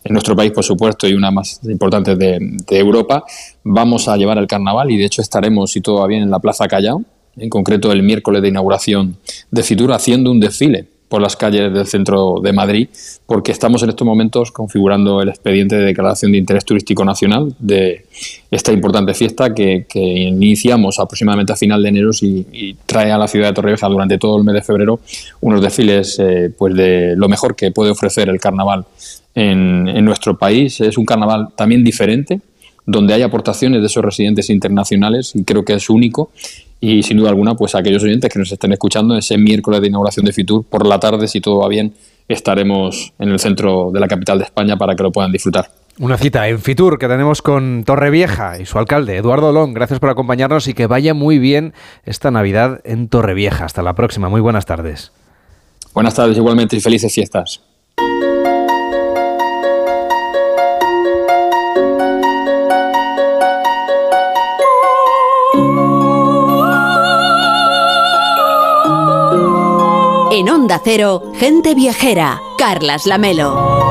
en 0.04 0.14
nuestro 0.14 0.36
país, 0.36 0.52
por 0.52 0.64
supuesto, 0.64 1.08
y 1.08 1.14
una 1.14 1.32
más 1.32 1.60
importante 1.64 2.16
de, 2.16 2.58
Europa. 2.70 3.24
Vamos 3.64 4.08
a 4.08 4.18
llevar 4.18 4.38
el 4.38 4.48
carnaval 4.48 4.92
y 4.92 4.98
de 4.98 5.06
hecho 5.06 5.22
estaremos, 5.22 5.72
si 5.72 5.82
todo 5.82 6.02
va 6.02 6.08
bien, 6.08 6.24
en 6.24 6.32
la 6.32 6.40
Plaza 6.40 6.68
Callao, 6.68 7.04
en 7.38 7.50
concreto 7.50 7.92
el 7.92 8.04
miércoles 8.04 8.42
de 8.42 8.50
inauguración 8.50 9.18
de 9.52 9.64
Fitur, 9.64 9.92
haciendo 9.94 10.32
un 10.32 10.40
desfile 10.40 10.88
por 11.14 11.22
las 11.22 11.38
calles 11.38 11.72
del 11.72 11.86
centro 11.86 12.38
de 12.42 12.52
Madrid, 12.52 12.88
porque 13.28 13.52
estamos 13.52 13.84
en 13.84 13.90
estos 13.90 14.04
momentos 14.04 14.52
configurando 14.52 15.22
el 15.22 15.30
expediente 15.30 15.76
de 15.76 15.84
declaración 15.84 16.32
de 16.32 16.40
interés 16.40 16.66
turístico 16.66 17.06
nacional 17.06 17.54
de 17.60 18.08
esta 18.50 18.74
importante 18.74 19.14
fiesta 19.14 19.54
que, 19.54 19.86
iniciamos 19.94 20.98
aproximadamente 20.98 21.54
a 21.54 21.56
final 21.56 21.84
de 21.84 21.90
enero 21.90 22.10
y, 22.20 22.76
trae 22.88 23.12
a 23.12 23.20
la 23.20 23.28
ciudad 23.28 23.50
de 23.50 23.54
Torrevieja 23.54 23.88
durante 23.90 24.18
todo 24.18 24.40
el 24.40 24.44
mes 24.44 24.56
de 24.56 24.64
febrero 24.64 25.02
unos 25.42 25.62
desfiles 25.62 26.18
eh, 26.18 26.52
pues 26.58 26.74
de 26.74 27.14
lo 27.16 27.30
mejor 27.30 27.56
que 27.56 27.70
puede 27.70 27.92
ofrecer 27.92 28.28
el 28.30 28.40
carnaval 28.40 28.84
en, 29.36 29.88
en 29.88 30.04
nuestro 30.04 30.36
país. 30.36 30.82
Es 30.82 30.98
un 30.98 31.06
carnaval 31.06 31.50
también 31.56 31.84
diferente, 31.84 32.42
donde 32.88 33.14
hay 33.14 33.22
aportaciones 33.22 33.82
de 33.82 33.86
esos 33.86 34.04
residentes 34.04 34.50
internacionales 34.50 35.36
y 35.36 35.44
creo 35.44 35.64
que 35.64 35.74
es 35.74 35.92
único 35.92 36.32
y 36.86 37.02
sin 37.02 37.16
duda 37.16 37.30
alguna, 37.30 37.56
pues 37.56 37.76
aquellos 37.76 38.04
oyentes 38.04 38.30
que 38.30 38.38
nos 38.38 38.52
estén 38.52 38.74
escuchando, 38.74 39.16
ese 39.18 39.38
miércoles 39.38 39.80
de 39.80 39.88
inauguración 39.88 40.26
de 40.26 40.34
Fitur, 40.34 40.66
por 40.66 40.86
la 40.86 41.00
tarde, 41.00 41.30
si 41.30 41.40
todo 41.40 41.60
va 41.60 41.70
bien, 41.70 41.94
estaremos 42.28 43.14
en 43.20 43.30
el 43.30 43.40
centro 43.40 43.90
de 43.94 44.02
la 44.02 44.08
capital 44.10 44.38
de 44.40 44.44
España 44.44 44.76
para 44.76 44.94
que 44.94 45.02
lo 45.02 45.10
puedan 45.10 45.32
disfrutar. 45.32 45.72
Una 45.98 46.18
cita 46.18 46.46
en 46.50 46.60
Fitur 46.60 47.00
que 47.00 47.08
tenemos 47.08 47.42
con 47.42 47.86
Torrevieja 47.86 48.60
y 48.60 48.66
su 48.66 48.80
alcalde, 48.80 49.16
Eduardo 49.16 49.54
Long. 49.54 49.74
Gracias 49.74 50.02
por 50.02 50.10
acompañarnos 50.10 50.68
y 50.68 50.74
que 50.74 50.86
vaya 50.88 51.14
muy 51.14 51.40
bien 51.40 51.74
esta 52.04 52.32
Navidad 52.32 52.82
en 52.84 53.08
Torrevieja. 53.08 53.64
Hasta 53.64 53.82
la 53.82 53.94
próxima. 53.94 54.28
Muy 54.28 54.42
buenas 54.42 54.66
tardes. 54.66 55.14
Buenas 55.94 56.16
tardes 56.16 56.36
igualmente 56.36 56.76
y 56.76 56.82
felices 56.82 57.14
fiestas. 57.14 57.62
En 70.36 70.50
Onda 70.50 70.82
Cero, 70.84 71.22
gente 71.36 71.76
viajera, 71.76 72.42
Carlas 72.58 73.06
Lamelo. 73.06 73.84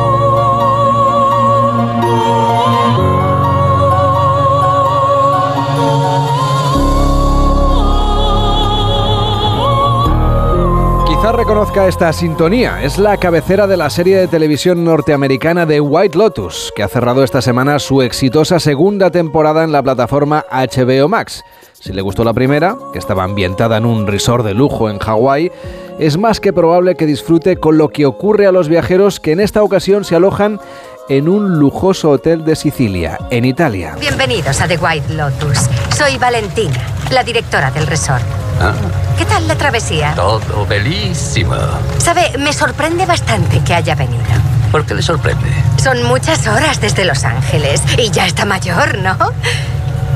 Reconozca 11.43 11.89
esta 11.89 12.13
sintonía. 12.13 12.85
Es 12.85 12.99
la 12.99 13.17
cabecera 13.17 13.67
de 13.67 13.77
la 13.77 13.91
serie 13.91 14.17
de 14.17 14.29
televisión 14.29 14.85
norteamericana 14.85 15.67
de 15.67 15.81
White 15.81 16.17
Lotus, 16.17 16.73
que 16.77 16.83
ha 16.83 16.89
cerrado 16.89 17.25
esta 17.25 17.41
semana 17.41 17.79
su 17.79 18.03
exitosa 18.03 18.61
segunda 18.61 19.11
temporada 19.11 19.65
en 19.65 19.73
la 19.73 19.83
plataforma 19.83 20.45
HBO 20.53 21.09
Max. 21.09 21.43
Si 21.73 21.93
le 21.93 22.03
gustó 22.03 22.23
la 22.23 22.33
primera, 22.33 22.77
que 22.93 22.99
estaba 22.99 23.25
ambientada 23.25 23.79
en 23.79 23.87
un 23.87 24.07
resort 24.07 24.45
de 24.45 24.55
lujo 24.55 24.89
en 24.89 24.99
Hawái, 24.99 25.51
es 25.99 26.19
más 26.19 26.41
que 26.41 26.53
probable 26.53 26.95
que 26.95 27.07
disfrute 27.07 27.57
con 27.57 27.79
lo 27.79 27.89
que 27.89 28.07
ocurre 28.07 28.47
a 28.47 28.53
los 28.53 28.69
viajeros 28.69 29.21
que 29.21 29.33
en 29.33 29.41
esta 29.41 29.63
ocasión 29.63 30.05
se 30.05 30.17
alojan 30.17 30.61
en 31.09 31.29
un 31.29 31.59
lujoso 31.59 32.11
hotel 32.11 32.45
de 32.45 32.57
Sicilia, 32.57 33.19
en 33.31 33.45
Italia. 33.45 33.97
Bienvenidos 34.01 34.61
a 34.61 34.69
The 34.69 34.79
White 34.79 35.15
Lotus. 35.15 35.69
Soy 35.97 36.17
Valentina, 36.19 36.79
la 37.11 37.25
directora 37.25 37.71
del 37.71 37.87
resort. 37.87 38.23
Ah. 38.61 38.75
¿Qué 39.19 39.25
tal 39.25 39.47
la 39.49 39.57
travesía? 39.57 40.15
Todo 40.15 40.67
bellísimo. 40.67 41.57
Sabe, 41.99 42.33
me 42.39 42.53
sorprende 42.53 43.05
bastante 43.05 43.61
que 43.65 43.75
haya 43.75 43.95
venido. 43.95 44.23
¿Por 44.71 44.87
qué 44.87 44.95
le 44.95 45.03
sorprende? 45.03 45.49
Son 45.83 46.03
muchas 46.05 46.47
horas 46.47 46.81
desde 46.81 47.05
Los 47.05 47.25
Ángeles 47.25 47.83
y 47.99 48.11
ya 48.11 48.27
está 48.27 48.45
mayor, 48.45 48.99
¿no? 48.99 49.17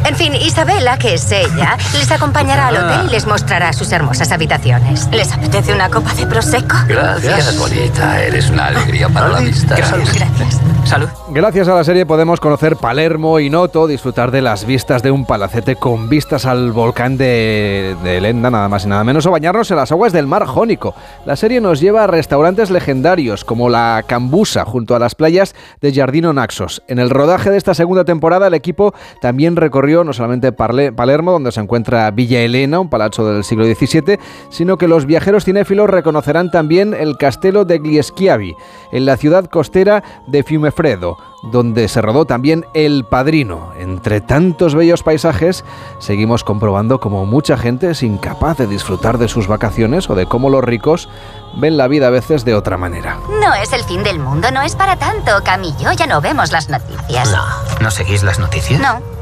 En 0.07 0.15
fin, 0.15 0.37
Isabela, 0.37 0.99
que 0.99 1.15
es 1.15 1.33
ella, 1.33 1.77
les 1.93 2.09
acompañará 2.13 2.69
al 2.69 2.77
hotel 2.77 3.09
y 3.09 3.11
les 3.11 3.27
mostrará 3.27 3.73
sus 3.73 3.91
hermosas 3.91 4.31
habitaciones. 4.31 5.09
¿Les 5.11 5.33
apetece 5.33 5.73
una 5.75 5.91
copa 5.91 6.15
de 6.15 6.27
prosecco? 6.27 6.77
Gracias, 6.87 7.59
bonita. 7.59 8.23
Eres 8.23 8.49
una 8.49 8.67
alegría 8.67 9.09
para 9.09 9.29
la 9.29 9.41
vista. 9.41 9.75
Gracias. 9.75 10.61
Salud. 10.85 11.09
Gracias 11.37 11.69
a 11.69 11.75
la 11.75 11.85
serie 11.85 12.07
podemos 12.07 12.41
conocer 12.41 12.77
Palermo 12.77 13.41
y 13.41 13.51
Noto, 13.51 13.87
disfrutar 13.87 14.31
de 14.31 14.41
las 14.41 14.65
vistas 14.65 15.03
de 15.03 15.11
un 15.11 15.27
palacete 15.27 15.77
con 15.77 16.09
vistas 16.09 16.47
al 16.47 16.73
volcán 16.73 17.19
de, 17.19 17.95
de 18.03 18.23
Lenda, 18.23 18.51
nada 18.51 18.71
más 18.71 18.87
y 18.87 18.89
nada 18.89 19.05
menos, 19.05 19.27
o 19.27 19.31
bañarnos 19.31 19.71
en 19.71 19.77
las 19.77 19.93
aguas 19.93 20.15
del 20.15 20.27
mar 20.27 20.47
Jónico. 20.47 20.95
La 21.27 21.37
serie 21.37 21.61
nos 21.61 21.79
lleva 21.79 22.05
a 22.05 22.07
restaurantes 22.07 22.71
legendarios 22.71 23.45
como 23.45 23.69
la 23.69 24.03
Cambusa, 24.07 24.65
junto 24.65 24.97
a 24.97 24.99
las 24.99 25.15
playas 25.15 25.55
de 25.83 25.93
Giardino 25.93 26.33
Naxos. 26.33 26.83
En 26.89 26.99
el 26.99 27.11
rodaje 27.11 27.51
de 27.51 27.59
esta 27.59 27.75
segunda 27.75 28.07
temporada, 28.07 28.47
el 28.47 28.55
equipo 28.55 28.95
también 29.21 29.57
recorrió 29.57 30.05
no 30.05 30.15
solamente 30.15 30.53
Palermo, 30.53 31.33
donde 31.33 31.53
se 31.53 31.61
encuentra 31.61 32.11
Villa 32.13 32.41
Elena, 32.41 32.81
un 32.81 32.89
palacio 32.89 33.27
del 33.27 33.45
siglo 33.45 33.67
XVII, 33.67 34.19
sino 34.49 34.79
que 34.79 34.89
los 34.89 35.05
viajeros 35.05 35.45
cinéfilos 35.45 35.91
reconocerán 35.91 36.51
también 36.51 36.95
el 36.95 37.19
castelo 37.19 37.67
de 37.67 37.79
Glieschiavi 37.79 38.55
en 38.91 39.05
la 39.05 39.19
ciudad 39.19 39.45
costera 39.51 40.03
de 40.29 40.43
Fiumefredo, 40.43 41.19
donde 41.43 41.89
se 41.89 42.03
rodó 42.03 42.25
también 42.25 42.67
El 42.75 43.05
Padrino. 43.05 43.73
Entre 43.77 44.21
tantos 44.21 44.75
bellos 44.75 45.03
paisajes, 45.03 45.65
seguimos 45.99 46.45
comprobando 46.45 47.01
cómo 47.01 47.25
mucha 47.27 47.57
gente 47.57 47.91
es 47.91 48.03
incapaz 48.03 48.59
de 48.59 48.67
disfrutar 48.67 49.19
de 49.19 49.29
sus 49.29 49.47
vacaciones 49.47 50.11
o 50.11 50.15
de 50.15 50.27
cómo 50.27 50.51
los 50.51 50.65
ricos 50.65 51.09
ven 51.57 51.77
la 51.77 51.89
vida 51.89 52.09
a 52.09 52.11
veces 52.11 52.45
de 52.45 52.55
otra 52.55 52.77
manera. 52.77 53.19
No 53.41 53.55
es 53.55 53.73
el 53.73 53.83
fin 53.85 54.03
del 54.03 54.19
mundo, 54.19 54.51
no 54.51 54.63
es 54.63 54.75
para 54.75 54.97
tanto. 54.97 55.31
Camillo, 55.45 55.93
ya 55.93 56.07
no 56.07 56.21
vemos 56.21 56.53
las 56.53 56.69
noticias. 56.69 57.31
No, 57.33 57.45
¿no 57.81 57.91
seguís 57.91 58.23
las 58.23 58.39
noticias? 58.39 58.81
No. 58.81 59.16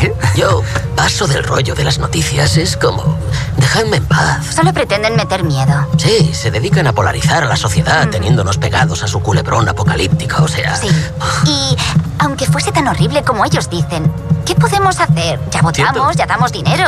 Yo 0.36 0.62
paso 0.96 1.26
del 1.26 1.44
rollo 1.44 1.74
de 1.74 1.84
las 1.84 1.98
noticias. 1.98 2.56
Es 2.56 2.76
como... 2.76 3.16
Dejadme 3.56 3.96
en 3.98 4.06
paz. 4.06 4.46
Solo 4.54 4.72
pretenden 4.72 5.16
meter 5.16 5.44
miedo. 5.44 5.86
Sí, 5.98 6.32
se 6.34 6.50
dedican 6.50 6.86
a 6.86 6.92
polarizar 6.92 7.44
a 7.44 7.46
la 7.46 7.56
sociedad 7.56 8.08
teniéndonos 8.08 8.58
pegados 8.58 9.02
a 9.02 9.08
su 9.08 9.20
culebrón 9.20 9.68
apocalíptico, 9.68 10.44
o 10.44 10.48
sea... 10.48 10.76
Sí. 10.76 10.88
Y 11.44 11.76
aunque 12.18 12.46
fuese 12.46 12.72
tan 12.72 12.88
horrible 12.88 13.22
como 13.22 13.44
ellos 13.44 13.68
dicen, 13.70 14.10
¿qué 14.46 14.54
podemos 14.54 14.98
hacer? 15.00 15.38
Ya 15.50 15.62
votamos, 15.62 15.74
Cierto. 15.74 16.12
ya 16.12 16.26
damos 16.26 16.52
dinero. 16.52 16.84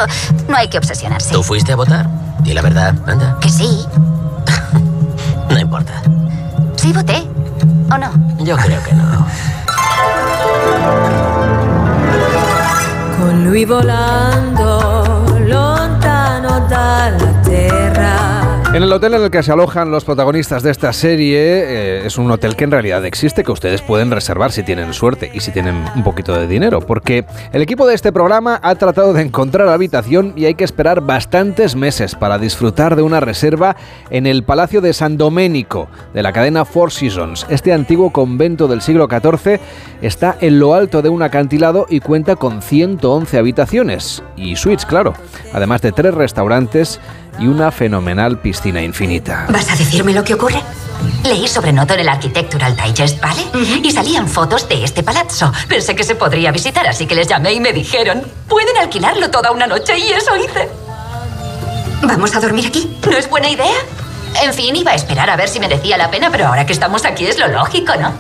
No 0.49 0.57
hay 0.57 0.69
que 0.69 0.79
obsesionarse. 0.79 1.33
¿Tú 1.33 1.43
fuiste 1.43 1.73
a 1.73 1.77
votar? 1.77 2.09
Di 2.41 2.55
la 2.55 2.63
verdad, 2.63 2.95
anda. 3.07 3.37
Que 3.41 3.49
sí. 3.51 3.87
No 5.49 5.59
importa. 5.59 5.93
Sí 6.77 6.93
voté. 6.95 7.29
¿O 7.91 7.99
no? 7.99 8.11
Yo 8.39 8.57
creo 8.57 8.83
que 8.83 8.93
no. 8.95 9.27
Lui 13.53 13.67
volando 13.67 15.27
lontano 15.41 16.65
dalla 16.67 17.33
terra. 17.43 18.42
En 18.75 18.83
el 18.83 18.91
hotel 18.91 19.13
en 19.13 19.23
el 19.25 19.31
que 19.31 19.43
se 19.43 19.53
alojan 19.53 19.91
los 19.91 20.03
protagonistas 20.03 20.63
de 20.63 20.71
esta 20.71 20.95
serie 20.95 21.39
eh, 21.39 22.07
es 22.07 22.17
un 22.17 22.31
hotel 22.31 22.57
que 22.57 22.65
en 22.65 22.71
realidad 22.71 23.05
existe, 23.05 23.45
que 23.45 23.53
ustedes 23.53 23.83
pueden 23.83 24.11
reservar 24.11 24.51
si 24.51 24.63
tienen 24.63 24.95
suerte 24.95 25.31
y 25.35 25.41
si 25.41 25.53
tienen 25.53 25.85
un 25.95 26.03
poquito 26.03 26.35
de 26.35 26.47
dinero, 26.47 26.81
porque 26.81 27.27
el 27.53 27.61
equipo 27.61 27.87
de 27.87 27.95
este 27.95 28.13
programa 28.13 28.59
ha 28.63 28.75
tratado 28.77 29.13
de 29.13 29.21
encontrar 29.21 29.69
habitación 29.69 30.33
y 30.37 30.47
hay 30.47 30.55
que 30.55 30.65
esperar 30.65 31.03
bastantes 31.03 31.77
meses 31.77 32.15
para 32.15 32.39
disfrutar 32.39 32.97
de 32.97 33.03
una 33.03 33.21
reserva 33.21 33.77
en 34.09 34.27
el 34.27 34.43
Palacio 34.43 34.81
de 34.81 34.95
San 34.95 35.19
Domenico 35.19 35.89
de 36.15 36.23
la 36.23 36.33
cadena 36.33 36.65
Four 36.65 36.93
Seasons. 36.93 37.45
Este 37.51 37.75
antiguo 37.75 38.11
convento 38.11 38.69
del 38.69 38.81
siglo 38.81 39.07
XIV 39.07 39.61
está 40.01 40.39
en 40.41 40.59
lo 40.59 40.73
alto 40.73 41.03
de 41.03 41.11
un 41.11 41.23
acantilado 41.23 41.85
y 41.91 42.01
cuenta 42.01 42.37
con 42.37 42.63
111 42.63 43.37
habitaciones 43.37 44.23
y 44.35 44.57
suites, 44.57 44.87
claro, 44.87 45.13
además 45.53 45.83
de 45.83 45.93
tres 45.93 46.15
restaurantes 46.15 47.01
y 47.39 47.47
una 47.47 47.71
fenomenal 47.71 48.39
piscina 48.39 48.81
infinita. 48.83 49.47
¿Vas 49.49 49.71
a 49.71 49.77
decirme 49.77 50.13
lo 50.13 50.25
que 50.25 50.35
ocurre? 50.35 50.63
Leí 51.25 51.49
sobre 51.49 51.73
Noto 51.73 51.95
en 51.95 52.01
el 52.01 52.09
Architectural 52.09 52.77
Digest, 52.77 53.21
¿vale? 53.21 53.43
Y 53.83 53.91
salían 53.91 54.29
fotos 54.29 54.69
de 54.69 54.85
este 54.85 55.03
palazzo. 55.03 55.53
Pensé 55.69 55.95
que 55.95 56.05
se 56.05 56.15
podría 56.15 56.53
visitar, 56.53 56.87
así 56.87 57.07
que 57.07 57.15
les 57.15 57.27
llamé 57.27 57.53
y 57.53 57.61
me 57.61 57.73
dijeron, 57.73 58.23
pueden 58.49 58.77
alquilarlo 58.79 59.31
toda 59.31 59.51
una 59.51 59.67
noche 59.67 59.99
y 59.99 60.13
eso 60.13 60.37
hice. 60.37 60.69
¿Vamos 62.03 62.35
a 62.35 62.41
dormir 62.41 62.67
aquí? 62.67 62.97
¿No 63.05 63.17
es 63.17 63.29
buena 63.29 63.49
idea? 63.49 63.75
En 64.43 64.53
fin, 64.55 64.75
iba 64.75 64.93
a 64.93 64.95
esperar 64.95 65.29
a 65.31 65.37
ver 65.37 65.49
si 65.49 65.61
merecía 65.61 65.97
la 65.97 66.11
pena, 66.11 66.31
pero 66.31 66.47
ahora 66.47 66.67
que 66.67 66.73
estamos 66.73 67.05
aquí 67.05 67.27
es 67.27 67.39
lo 67.39 67.49
lógico, 67.49 67.93
¿no? 67.97 68.13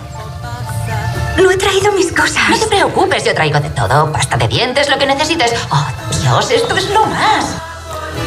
No 1.43 1.51
he 1.51 1.57
traído 1.57 1.93
mis 1.93 2.13
cosas. 2.13 2.51
No 2.51 2.57
te 2.59 2.67
preocupes, 2.67 3.25
yo 3.25 3.35
traigo 3.35 3.59
de 3.59 3.71
todo. 3.71 4.13
Pasta 4.13 4.37
de 4.37 4.49
dientes, 4.49 4.91
lo 4.91 4.99
que 4.99 5.07
necesites. 5.07 5.55
Oh, 5.71 5.87
Dios, 6.21 6.51
esto 6.51 6.77
es 6.77 6.91
lo 6.91 7.07
más. 7.07 7.57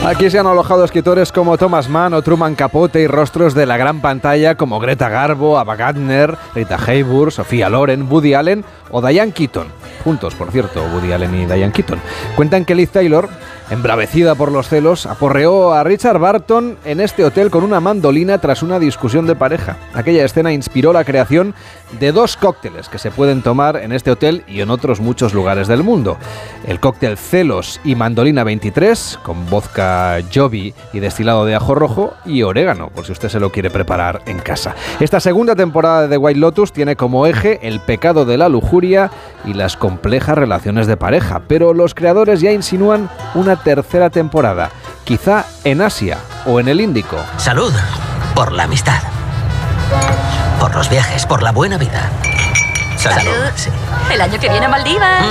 Aquí 0.06 0.30
se 0.30 0.38
han 0.38 0.46
alojado 0.46 0.86
escritores 0.86 1.32
como 1.32 1.58
Thomas 1.58 1.90
Mann 1.90 2.14
o 2.14 2.22
Truman 2.22 2.54
Capote 2.54 3.02
y 3.02 3.08
rostros 3.08 3.56
de 3.56 3.66
la 3.66 3.76
gran 3.76 4.02
pantalla 4.02 4.56
como 4.56 4.80
Greta 4.80 5.10
Garbo, 5.10 5.58
Ava 5.58 5.76
Gardner, 5.76 6.38
Rita 6.54 6.78
Hayworth, 6.78 7.32
Sofía 7.32 7.70
Loren, 7.70 8.08
Woody 8.08 8.36
Allen 8.36 8.64
o 8.92 9.02
Diane 9.02 9.32
Keaton. 9.32 9.68
Juntos, 10.04 10.36
por 10.36 10.52
cierto, 10.52 10.84
Woody 10.94 11.12
Allen 11.12 11.34
y 11.34 11.46
Diane 11.48 11.72
Keaton. 11.72 12.00
Cuentan 12.36 12.66
que 12.66 12.76
Liz 12.76 12.92
Taylor, 12.92 13.28
embravecida 13.70 14.36
por 14.36 14.52
los 14.52 14.68
celos, 14.68 15.06
aporreó 15.06 15.74
a 15.74 15.84
Richard 15.84 16.20
Barton 16.20 16.78
en 16.86 17.00
este 17.00 17.24
hotel 17.24 17.50
con 17.50 17.64
una 17.64 17.80
mandolina 17.80 18.38
tras 18.40 18.64
una 18.64 18.80
discusión 18.80 19.28
de 19.28 19.36
pareja. 19.36 19.78
Aquella 19.94 20.26
escena 20.26 20.52
inspiró 20.52 20.94
la 20.94 21.04
creación 21.04 21.54
de 22.00 22.12
dos 22.12 22.38
cócteles 22.38 22.90
que 22.90 23.00
se 23.00 23.12
pueden 23.12 23.42
tomar 23.42 23.78
en 23.78 23.92
este 23.92 24.12
hotel 24.12 24.44
y 24.48 24.62
en 24.62 24.70
otros 24.70 25.00
muchos 25.00 25.34
lugares 25.34 25.68
del 25.68 25.84
mundo. 25.84 26.18
El 26.68 26.80
cóctel 26.80 27.18
Celos 27.18 27.80
y 27.84 27.96
Mandolina 27.96 28.44
23, 28.44 29.20
con 29.24 29.50
vodka 29.50 30.20
Jovi 30.34 30.74
y 30.94 31.00
destilado 31.00 31.46
de 31.46 31.56
ajo 31.56 31.76
rojo 31.76 32.14
y 32.26 32.44
orégano, 32.44 32.90
por 32.90 33.06
si 33.06 33.12
usted 33.12 33.30
se 33.30 33.40
lo 33.40 33.52
quiere 33.52 33.70
preparar 33.70 34.22
en 34.26 34.40
casa. 34.40 34.76
Esta 35.00 35.20
segunda 35.20 35.56
temporada 35.56 36.04
de 36.04 36.10
The 36.10 36.18
White 36.18 36.40
Lotus 36.40 36.74
tiene 36.74 36.96
como 36.96 37.28
eje 37.28 37.60
el 37.68 37.80
pecado 37.80 38.26
de 38.26 38.38
la 38.38 38.50
lujuria 38.50 39.12
y 39.46 39.54
las 39.54 39.78
complejas 39.78 40.38
relaciones 40.38 40.88
de 40.88 40.98
pareja, 40.98 41.42
pero 41.48 41.74
los 41.74 41.94
creadores 41.94 42.42
ya 42.42 42.52
insinúan 42.52 43.10
una 43.34 43.56
tercera 43.56 44.10
temporada, 44.10 44.70
quizá 45.04 45.46
en 45.64 45.82
Asia 45.82 46.18
o 46.46 46.60
en 46.60 46.68
el 46.68 46.82
Índico. 46.82 47.18
Salud 47.38 47.74
por 48.34 48.52
la 48.52 48.64
amistad. 48.64 49.02
Por 50.60 50.76
los 50.76 50.90
viajes, 50.90 51.26
por 51.26 51.44
la 51.44 51.52
buena 51.52 51.78
vida. 51.78 52.10
Salud. 52.98 53.32
Sí. 53.56 53.70
El 54.12 54.22
año 54.22 54.40
que 54.40 54.50
viene 54.50 54.66
a 54.66 54.70
Maldivas. 54.70 55.26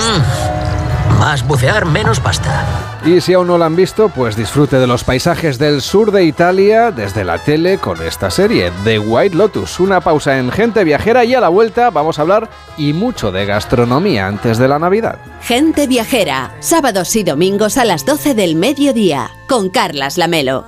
Más 1.19 1.47
bucear, 1.47 1.85
menos 1.85 2.19
pasta. 2.19 2.99
Y 3.05 3.21
si 3.21 3.33
aún 3.33 3.47
no 3.47 3.57
la 3.57 3.67
han 3.67 3.75
visto, 3.75 4.09
pues 4.09 4.35
disfrute 4.35 4.77
de 4.77 4.87
los 4.87 5.03
paisajes 5.03 5.57
del 5.57 5.81
sur 5.81 6.11
de 6.11 6.25
Italia 6.25 6.91
desde 6.91 7.23
la 7.23 7.37
tele 7.37 7.77
con 7.77 8.01
esta 8.01 8.29
serie, 8.29 8.71
The 8.83 8.99
White 8.99 9.35
Lotus. 9.35 9.79
Una 9.79 10.01
pausa 10.01 10.37
en 10.37 10.51
Gente 10.51 10.83
Viajera 10.83 11.23
y 11.23 11.33
a 11.33 11.39
la 11.39 11.49
vuelta 11.49 11.89
vamos 11.89 12.19
a 12.19 12.23
hablar 12.23 12.49
y 12.77 12.93
mucho 12.93 13.31
de 13.31 13.45
gastronomía 13.45 14.27
antes 14.27 14.57
de 14.57 14.67
la 14.67 14.79
Navidad. 14.79 15.19
Gente 15.41 15.87
Viajera, 15.87 16.55
sábados 16.59 17.15
y 17.15 17.23
domingos 17.23 17.77
a 17.77 17.85
las 17.85 18.05
12 18.05 18.33
del 18.33 18.55
mediodía, 18.55 19.29
con 19.47 19.69
Carlas 19.69 20.17
Lamelo. 20.17 20.65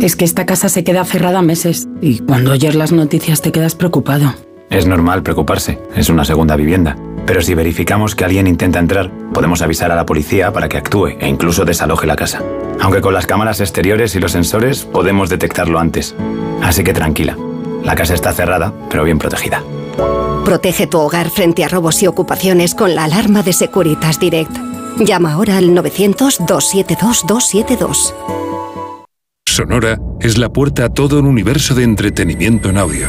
Es 0.00 0.14
que 0.14 0.24
esta 0.24 0.46
casa 0.46 0.68
se 0.68 0.84
queda 0.84 1.04
cerrada 1.04 1.42
meses 1.42 1.88
y 2.00 2.20
cuando 2.20 2.52
oyes 2.52 2.74
las 2.74 2.92
noticias 2.92 3.40
te 3.40 3.50
quedas 3.50 3.74
preocupado. 3.74 4.34
Es 4.70 4.86
normal 4.86 5.22
preocuparse, 5.22 5.80
es 5.94 6.10
una 6.10 6.24
segunda 6.24 6.56
vivienda. 6.56 6.96
Pero 7.26 7.42
si 7.42 7.54
verificamos 7.54 8.14
que 8.14 8.24
alguien 8.24 8.46
intenta 8.46 8.78
entrar, 8.78 9.10
podemos 9.34 9.60
avisar 9.60 9.90
a 9.90 9.96
la 9.96 10.06
policía 10.06 10.52
para 10.52 10.68
que 10.68 10.78
actúe 10.78 11.08
e 11.18 11.26
incluso 11.28 11.64
desaloje 11.64 12.06
la 12.06 12.14
casa. 12.14 12.40
Aunque 12.80 13.00
con 13.00 13.14
las 13.14 13.26
cámaras 13.26 13.58
exteriores 13.60 14.14
y 14.14 14.20
los 14.20 14.30
sensores 14.32 14.84
podemos 14.84 15.28
detectarlo 15.28 15.80
antes. 15.80 16.14
Así 16.62 16.84
que 16.84 16.92
tranquila, 16.92 17.36
la 17.82 17.96
casa 17.96 18.14
está 18.14 18.32
cerrada, 18.32 18.72
pero 18.88 19.02
bien 19.02 19.18
protegida. 19.18 19.64
Protege 20.44 20.86
tu 20.86 20.98
hogar 20.98 21.30
frente 21.30 21.64
a 21.64 21.68
robos 21.68 22.00
y 22.02 22.06
ocupaciones 22.06 22.76
con 22.76 22.94
la 22.94 23.02
alarma 23.04 23.42
de 23.42 23.52
Securitas 23.52 24.20
Direct. 24.20 24.56
Llama 25.00 25.32
ahora 25.32 25.56
al 25.56 25.70
900-272-272. 25.70 28.14
Sonora 29.44 29.98
es 30.20 30.38
la 30.38 30.52
puerta 30.52 30.84
a 30.84 30.90
todo 30.90 31.18
un 31.18 31.26
universo 31.26 31.74
de 31.74 31.82
entretenimiento 31.82 32.70
en 32.70 32.78
audio. 32.78 33.08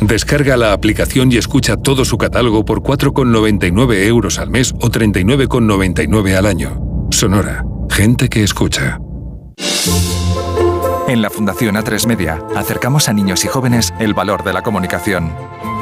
Descarga 0.00 0.56
la 0.56 0.72
aplicación 0.72 1.30
y 1.30 1.36
escucha 1.36 1.76
todo 1.76 2.04
su 2.04 2.16
catálogo 2.16 2.64
por 2.64 2.82
4,99 2.82 4.06
euros 4.06 4.38
al 4.38 4.50
mes 4.50 4.72
o 4.80 4.88
39,99 4.88 6.36
al 6.36 6.46
año. 6.46 6.80
Sonora. 7.10 7.64
Gente 7.90 8.28
que 8.28 8.42
escucha. 8.42 8.98
En 11.06 11.22
la 11.22 11.28
Fundación 11.28 11.74
A3 11.74 12.06
Media 12.06 12.38
acercamos 12.54 13.08
a 13.08 13.12
niños 13.12 13.44
y 13.44 13.48
jóvenes 13.48 13.92
el 13.98 14.14
valor 14.14 14.44
de 14.44 14.52
la 14.52 14.62
comunicación, 14.62 15.32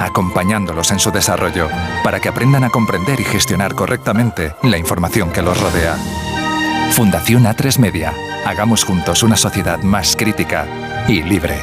acompañándolos 0.00 0.90
en 0.90 0.98
su 0.98 1.10
desarrollo 1.10 1.68
para 2.02 2.18
que 2.18 2.30
aprendan 2.30 2.64
a 2.64 2.70
comprender 2.70 3.20
y 3.20 3.24
gestionar 3.24 3.74
correctamente 3.74 4.54
la 4.62 4.78
información 4.78 5.30
que 5.30 5.42
los 5.42 5.60
rodea. 5.60 5.96
Fundación 6.92 7.44
A3 7.44 7.78
Media. 7.78 8.14
Hagamos 8.46 8.84
juntos 8.84 9.22
una 9.22 9.36
sociedad 9.36 9.82
más 9.82 10.16
crítica 10.16 10.66
y 11.06 11.22
libre. 11.22 11.58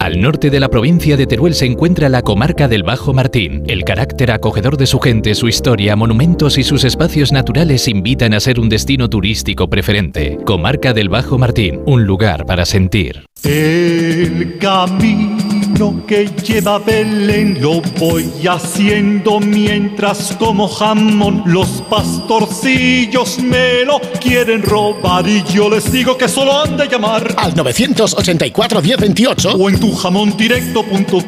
Al 0.00 0.18
norte 0.18 0.48
de 0.48 0.60
la 0.60 0.70
provincia 0.70 1.14
de 1.18 1.26
Teruel 1.26 1.52
se 1.52 1.66
encuentra 1.66 2.08
la 2.08 2.22
comarca 2.22 2.68
del 2.68 2.84
Bajo 2.84 3.12
Martín. 3.12 3.64
El 3.66 3.84
carácter 3.84 4.30
acogedor 4.30 4.78
de 4.78 4.86
su 4.86 4.98
gente, 4.98 5.34
su 5.34 5.46
historia, 5.46 5.94
monumentos 5.94 6.56
y 6.56 6.62
sus 6.62 6.84
espacios 6.84 7.32
naturales 7.32 7.86
invitan 7.86 8.32
a 8.32 8.40
ser 8.40 8.60
un 8.60 8.70
destino 8.70 9.10
turístico 9.10 9.68
preferente. 9.68 10.38
Comarca 10.46 10.94
del 10.94 11.10
Bajo 11.10 11.36
Martín, 11.36 11.82
un 11.84 12.06
lugar 12.06 12.46
para 12.46 12.64
sentir. 12.64 13.26
El 13.44 14.56
camino 14.58 15.59
camino 15.80 16.06
que 16.06 16.26
lleva 16.44 16.74
a 16.74 16.78
Belén 16.78 17.58
lo 17.60 17.80
voy 17.98 18.30
haciendo 18.46 19.40
mientras 19.40 20.36
como 20.38 20.68
jamón 20.68 21.42
los 21.46 21.82
pastorcillos 21.88 23.38
me 23.38 23.84
lo 23.84 23.98
quieren 24.20 24.62
robar 24.62 25.26
y 25.26 25.42
yo 25.44 25.70
les 25.70 25.90
digo 25.90 26.18
que 26.18 26.28
solo 26.28 26.60
han 26.60 26.76
de 26.76 26.86
llamar 26.86 27.34
al 27.36 27.54
984 27.56 28.82
1028 28.82 29.52
o 29.54 29.68
en 29.70 29.80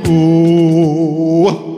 tu. 0.03 1.72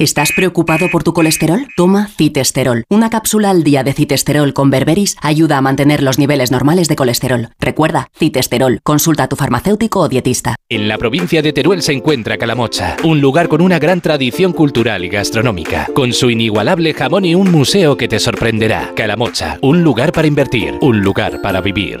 ¿Estás 0.00 0.32
preocupado 0.32 0.88
por 0.88 1.04
tu 1.04 1.12
colesterol? 1.12 1.68
Toma 1.76 2.08
citesterol. 2.08 2.84
Una 2.88 3.10
cápsula 3.10 3.50
al 3.50 3.62
día 3.62 3.84
de 3.84 3.92
citesterol 3.92 4.54
con 4.54 4.70
berberis 4.70 5.14
ayuda 5.20 5.58
a 5.58 5.60
mantener 5.60 6.02
los 6.02 6.18
niveles 6.18 6.50
normales 6.50 6.88
de 6.88 6.96
colesterol. 6.96 7.50
Recuerda, 7.60 8.08
citesterol. 8.18 8.80
Consulta 8.82 9.24
a 9.24 9.28
tu 9.28 9.36
farmacéutico 9.36 10.00
o 10.00 10.08
dietista. 10.08 10.56
En 10.70 10.88
la 10.88 10.96
provincia 10.96 11.42
de 11.42 11.52
Teruel 11.52 11.82
se 11.82 11.92
encuentra 11.92 12.38
Calamocha, 12.38 12.96
un 13.04 13.20
lugar 13.20 13.48
con 13.48 13.60
una 13.60 13.78
gran 13.78 14.00
tradición 14.00 14.54
cultural 14.54 15.04
y 15.04 15.10
gastronómica, 15.10 15.90
con 15.94 16.14
su 16.14 16.30
inigualable 16.30 16.94
jamón 16.94 17.26
y 17.26 17.34
un 17.34 17.52
museo 17.52 17.98
que 17.98 18.08
te 18.08 18.20
sorprenderá. 18.20 18.94
Calamocha, 18.96 19.58
un 19.60 19.84
lugar 19.84 20.12
para 20.12 20.28
invertir, 20.28 20.78
un 20.80 21.02
lugar 21.02 21.42
para 21.42 21.60
vivir. 21.60 22.00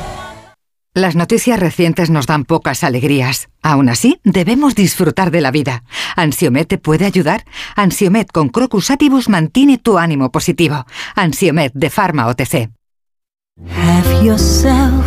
Las 0.93 1.15
noticias 1.15 1.57
recientes 1.57 2.09
nos 2.09 2.27
dan 2.27 2.43
pocas 2.43 2.83
alegrías. 2.83 3.47
Aún 3.63 3.87
así, 3.87 4.19
debemos 4.25 4.75
disfrutar 4.75 5.31
de 5.31 5.39
la 5.39 5.49
vida. 5.49 5.85
¿Ansiomet 6.17 6.67
te 6.67 6.77
puede 6.77 7.05
ayudar? 7.05 7.45
Ansiomet 7.77 8.29
con 8.29 8.49
Crocus 8.49 8.91
Atibus 8.91 9.29
mantiene 9.29 9.77
tu 9.77 9.97
ánimo 9.97 10.33
positivo. 10.33 10.85
Ansiomet 11.15 11.71
de 11.73 11.89
Pharma 11.89 12.27
OTC. 12.27 12.71
Have 13.73 14.25
yourself 14.25 15.05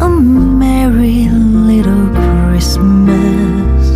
a 0.00 0.08
merry 0.08 1.28
little 1.28 2.08
Christmas. 2.48 3.94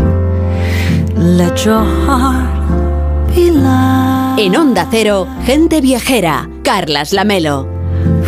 Let 1.16 1.64
your 1.64 1.82
heart 2.04 3.34
be 3.34 3.50
light. 3.52 4.38
En 4.38 4.54
Onda 4.54 4.86
Cero, 4.90 5.26
gente 5.46 5.80
viajera, 5.80 6.46
Carlas 6.62 7.14
Lamelo. 7.14 7.66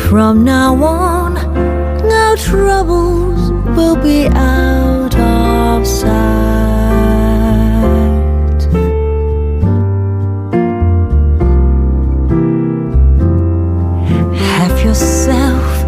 From 0.09 0.43
now 0.43 0.73
on, 0.83 1.28
troubles 2.37 3.53
will 3.77 3.97
be 3.97 4.29
out 4.29 5.15
of 5.15 5.59
yourself 14.89 15.85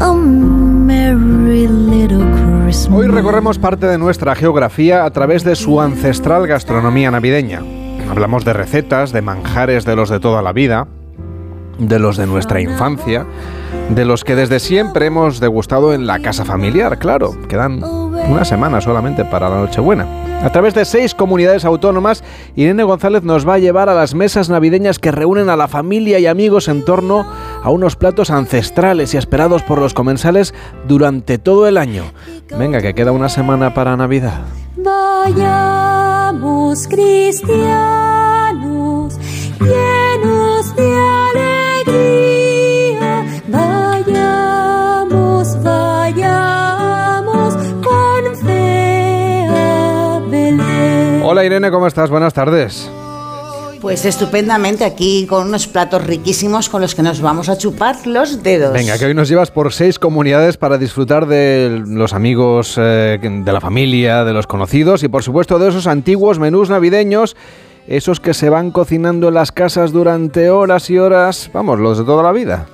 a 0.00 0.14
merry 0.14 1.66
little 1.66 2.24
Christmas. 2.32 2.98
Hoy 2.98 3.06
recorremos 3.06 3.58
parte 3.58 3.86
de 3.86 3.96
nuestra 3.98 4.34
geografía 4.34 5.04
a 5.04 5.10
través 5.10 5.42
de 5.42 5.56
su 5.56 5.80
ancestral 5.80 6.46
gastronomía 6.46 7.10
navideña. 7.10 7.62
Hablamos 8.10 8.44
de 8.44 8.52
recetas, 8.52 9.12
de 9.12 9.22
manjares 9.22 9.84
de 9.86 9.96
los 9.96 10.10
de 10.10 10.20
toda 10.20 10.42
la 10.42 10.52
vida, 10.52 10.86
de 11.78 11.98
los 11.98 12.16
de 12.18 12.26
nuestra 12.26 12.60
infancia, 12.60 13.26
de 13.90 14.04
los 14.04 14.24
que 14.24 14.34
desde 14.34 14.60
siempre 14.60 15.06
hemos 15.06 15.40
degustado 15.40 15.92
en 15.92 16.06
la 16.06 16.20
casa 16.20 16.44
familiar, 16.44 16.98
claro. 16.98 17.36
Quedan 17.48 17.82
una 17.82 18.44
semana 18.44 18.80
solamente 18.80 19.24
para 19.24 19.48
la 19.48 19.56
Nochebuena. 19.56 20.06
A 20.42 20.50
través 20.50 20.74
de 20.74 20.84
seis 20.84 21.14
comunidades 21.14 21.64
autónomas, 21.64 22.24
Irene 22.56 22.82
González 22.82 23.22
nos 23.22 23.48
va 23.48 23.54
a 23.54 23.58
llevar 23.58 23.88
a 23.88 23.94
las 23.94 24.14
mesas 24.14 24.48
navideñas 24.48 24.98
que 24.98 25.12
reúnen 25.12 25.48
a 25.48 25.56
la 25.56 25.68
familia 25.68 26.18
y 26.18 26.26
amigos 26.26 26.68
en 26.68 26.84
torno 26.84 27.24
a 27.62 27.70
unos 27.70 27.94
platos 27.94 28.30
ancestrales 28.30 29.14
y 29.14 29.18
esperados 29.18 29.62
por 29.62 29.78
los 29.78 29.94
comensales 29.94 30.52
durante 30.88 31.38
todo 31.38 31.68
el 31.68 31.78
año. 31.78 32.04
Venga, 32.58 32.82
que 32.82 32.94
queda 32.94 33.12
una 33.12 33.28
semana 33.28 33.72
para 33.72 33.96
Navidad. 33.96 34.40
Vayamos 34.76 36.88
cristianos, 36.88 38.01
Irene, 51.62 51.72
¿cómo 51.72 51.86
estás? 51.86 52.10
Buenas 52.10 52.34
tardes. 52.34 52.90
Pues 53.80 54.04
estupendamente 54.04 54.84
aquí 54.84 55.26
con 55.28 55.46
unos 55.46 55.68
platos 55.68 56.04
riquísimos 56.04 56.68
con 56.68 56.80
los 56.80 56.96
que 56.96 57.02
nos 57.02 57.20
vamos 57.20 57.48
a 57.48 57.56
chupar 57.56 58.04
los 58.04 58.42
dedos. 58.42 58.72
Venga, 58.72 58.98
que 58.98 59.04
hoy 59.04 59.14
nos 59.14 59.28
llevas 59.28 59.52
por 59.52 59.72
seis 59.72 60.00
comunidades 60.00 60.56
para 60.56 60.76
disfrutar 60.76 61.26
de 61.26 61.82
los 61.86 62.14
amigos, 62.14 62.74
eh, 62.78 63.16
de 63.22 63.52
la 63.52 63.60
familia, 63.60 64.24
de 64.24 64.32
los 64.32 64.48
conocidos 64.48 65.04
y 65.04 65.08
por 65.08 65.22
supuesto 65.22 65.60
de 65.60 65.68
esos 65.68 65.86
antiguos 65.86 66.40
menús 66.40 66.68
navideños, 66.68 67.36
esos 67.86 68.18
que 68.18 68.34
se 68.34 68.50
van 68.50 68.72
cocinando 68.72 69.28
en 69.28 69.34
las 69.34 69.52
casas 69.52 69.92
durante 69.92 70.50
horas 70.50 70.90
y 70.90 70.98
horas, 70.98 71.48
vamos, 71.52 71.78
los 71.78 71.98
de 71.98 72.04
toda 72.04 72.24
la 72.24 72.32
vida. 72.32 72.66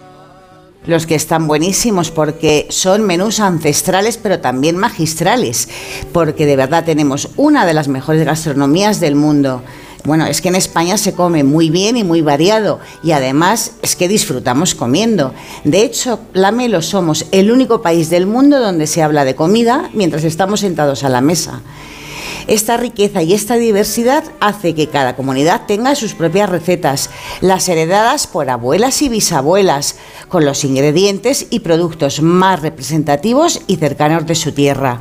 Los 0.86 1.06
que 1.06 1.14
están 1.14 1.46
buenísimos 1.46 2.10
porque 2.10 2.66
son 2.70 3.02
menús 3.02 3.40
ancestrales 3.40 4.16
pero 4.16 4.40
también 4.40 4.76
magistrales, 4.76 5.68
porque 6.12 6.46
de 6.46 6.56
verdad 6.56 6.84
tenemos 6.84 7.30
una 7.36 7.66
de 7.66 7.74
las 7.74 7.88
mejores 7.88 8.24
gastronomías 8.24 9.00
del 9.00 9.14
mundo. 9.14 9.62
Bueno, 10.04 10.26
es 10.26 10.40
que 10.40 10.48
en 10.48 10.54
España 10.54 10.96
se 10.96 11.12
come 11.12 11.44
muy 11.44 11.68
bien 11.68 11.96
y 11.96 12.04
muy 12.04 12.22
variado 12.22 12.80
y 13.02 13.10
además 13.10 13.72
es 13.82 13.96
que 13.96 14.08
disfrutamos 14.08 14.74
comiendo. 14.74 15.34
De 15.64 15.82
hecho, 15.82 16.20
la 16.32 16.52
Melo 16.52 16.80
somos 16.80 17.26
el 17.32 17.50
único 17.50 17.82
país 17.82 18.08
del 18.08 18.26
mundo 18.26 18.58
donde 18.60 18.86
se 18.86 19.02
habla 19.02 19.24
de 19.24 19.34
comida 19.34 19.90
mientras 19.92 20.24
estamos 20.24 20.60
sentados 20.60 21.04
a 21.04 21.10
la 21.10 21.20
mesa. 21.20 21.60
Esta 22.48 22.78
riqueza 22.78 23.22
y 23.22 23.34
esta 23.34 23.56
diversidad 23.56 24.24
hace 24.40 24.74
que 24.74 24.88
cada 24.88 25.16
comunidad 25.16 25.66
tenga 25.66 25.94
sus 25.94 26.14
propias 26.14 26.48
recetas, 26.48 27.10
las 27.42 27.68
heredadas 27.68 28.26
por 28.26 28.48
abuelas 28.48 29.02
y 29.02 29.10
bisabuelas, 29.10 29.96
con 30.28 30.46
los 30.46 30.64
ingredientes 30.64 31.46
y 31.50 31.60
productos 31.60 32.22
más 32.22 32.62
representativos 32.62 33.60
y 33.66 33.76
cercanos 33.76 34.26
de 34.26 34.34
su 34.34 34.52
tierra. 34.52 34.98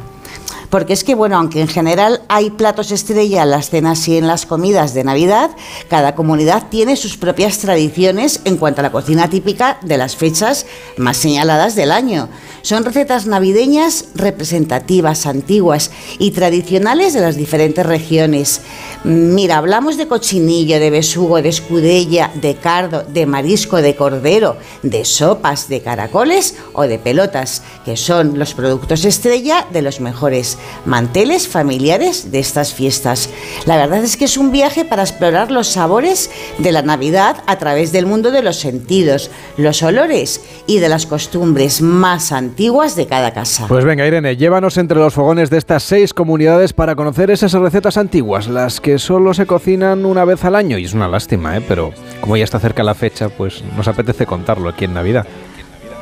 Porque 0.70 0.94
es 0.94 1.04
que, 1.04 1.16
bueno, 1.16 1.38
aunque 1.38 1.62
en 1.62 1.68
general 1.68 2.22
hay 2.28 2.50
platos 2.50 2.92
estrella 2.92 3.44
en 3.44 3.52
las 3.52 3.70
cenas 3.70 4.08
y 4.08 4.18
en 4.18 4.28
las 4.28 4.46
comidas 4.46 4.94
de 4.94 5.04
Navidad, 5.04 5.52
cada 5.90 6.16
comunidad 6.16 6.68
tiene 6.70 6.96
sus 6.96 7.18
propias 7.18 7.58
tradiciones 7.60 8.42
en 8.44 8.58
cuanto 8.58 8.82
a 8.82 8.84
la 8.84 8.92
cocina 8.92 9.30
típica 9.30 9.78
de 9.82 9.98
las 9.98 10.16
fechas 10.16 10.66
más 10.98 11.18
señaladas 11.18 11.76
del 11.76 11.92
año. 11.92 12.28
Son 12.64 12.84
recetas 12.84 13.28
navideñas 13.28 14.06
representativas, 14.16 15.26
antiguas 15.26 15.92
y 16.20 16.32
tradicionales 16.32 17.14
de 17.14 17.22
las 17.22 17.38
diferentes 17.38 17.86
regiones. 17.86 18.62
Mira, 19.04 19.58
hablamos 19.58 19.98
de 19.98 20.08
cochinillo, 20.08 20.80
de 20.80 20.90
besugo, 20.90 21.42
de 21.42 21.50
escudella, 21.50 22.32
de 22.36 22.56
cardo, 22.56 23.04
de 23.04 23.26
marisco, 23.26 23.82
de 23.82 23.96
cordero, 23.96 24.58
de 24.84 25.06
sopas, 25.06 25.70
de 25.70 25.82
caracoles 25.82 26.58
o 26.74 26.84
de 26.84 27.00
pelotas, 27.00 27.64
que 27.86 27.96
son 27.96 28.38
los 28.38 28.54
productos 28.54 29.06
estrella 29.06 29.66
de 29.72 29.82
los 29.82 30.00
mejores 30.00 30.58
manteles 30.86 31.48
familiares 31.48 32.32
de 32.32 32.40
estas 32.40 32.74
fiestas. 32.74 33.30
La 33.66 33.78
verdad 33.78 34.04
es 34.04 34.18
que 34.18 34.26
es 34.26 34.38
un 34.38 34.52
viaje 34.52 34.86
para 34.86 35.04
explorar 35.04 35.52
los 35.52 35.68
sabores 35.68 36.30
de 36.58 36.72
la 36.72 36.82
Navidad 36.82 37.44
a 37.48 37.58
través 37.58 37.92
del 37.92 38.06
mundo 38.06 38.32
de 38.32 38.42
los 38.42 38.58
sentidos, 38.58 39.32
los 39.58 39.84
olores 39.84 40.42
y 40.66 40.80
de 40.80 40.90
las 40.90 41.06
costumbres 41.06 41.82
más 41.82 42.32
antiguas 42.32 42.96
de 42.96 43.08
cada 43.08 43.34
casa. 43.34 43.66
Pues 43.68 43.86
venga, 43.86 44.06
Irene, 44.06 44.38
llévanos 44.38 44.78
entre 44.78 44.98
los 44.98 45.14
fogones 45.14 45.50
de 45.50 45.58
estas 45.58 45.84
seis 45.84 46.14
comunidades 46.14 46.74
para 46.74 46.96
conocer 46.96 47.32
esas 47.32 47.54
recetas 47.54 47.98
antiguas, 47.98 48.48
las 48.48 48.82
que 48.82 48.87
solo 48.98 49.34
se 49.34 49.46
cocinan 49.46 50.06
una 50.06 50.24
vez 50.24 50.46
al 50.46 50.56
año. 50.56 50.78
Y 50.78 50.86
es 50.86 50.94
una 50.94 51.08
lástima, 51.08 51.58
¿eh? 51.58 51.62
pero 51.68 51.92
como 52.22 52.38
ya 52.38 52.46
está 52.46 52.60
cerca 52.60 52.84
la 52.84 52.96
fecha, 52.96 53.30
pues 53.30 53.64
nos 53.76 53.88
apetece 53.88 54.26
contarlo 54.26 54.70
aquí 54.70 54.86
en 54.86 54.94
Navidad. 54.94 55.28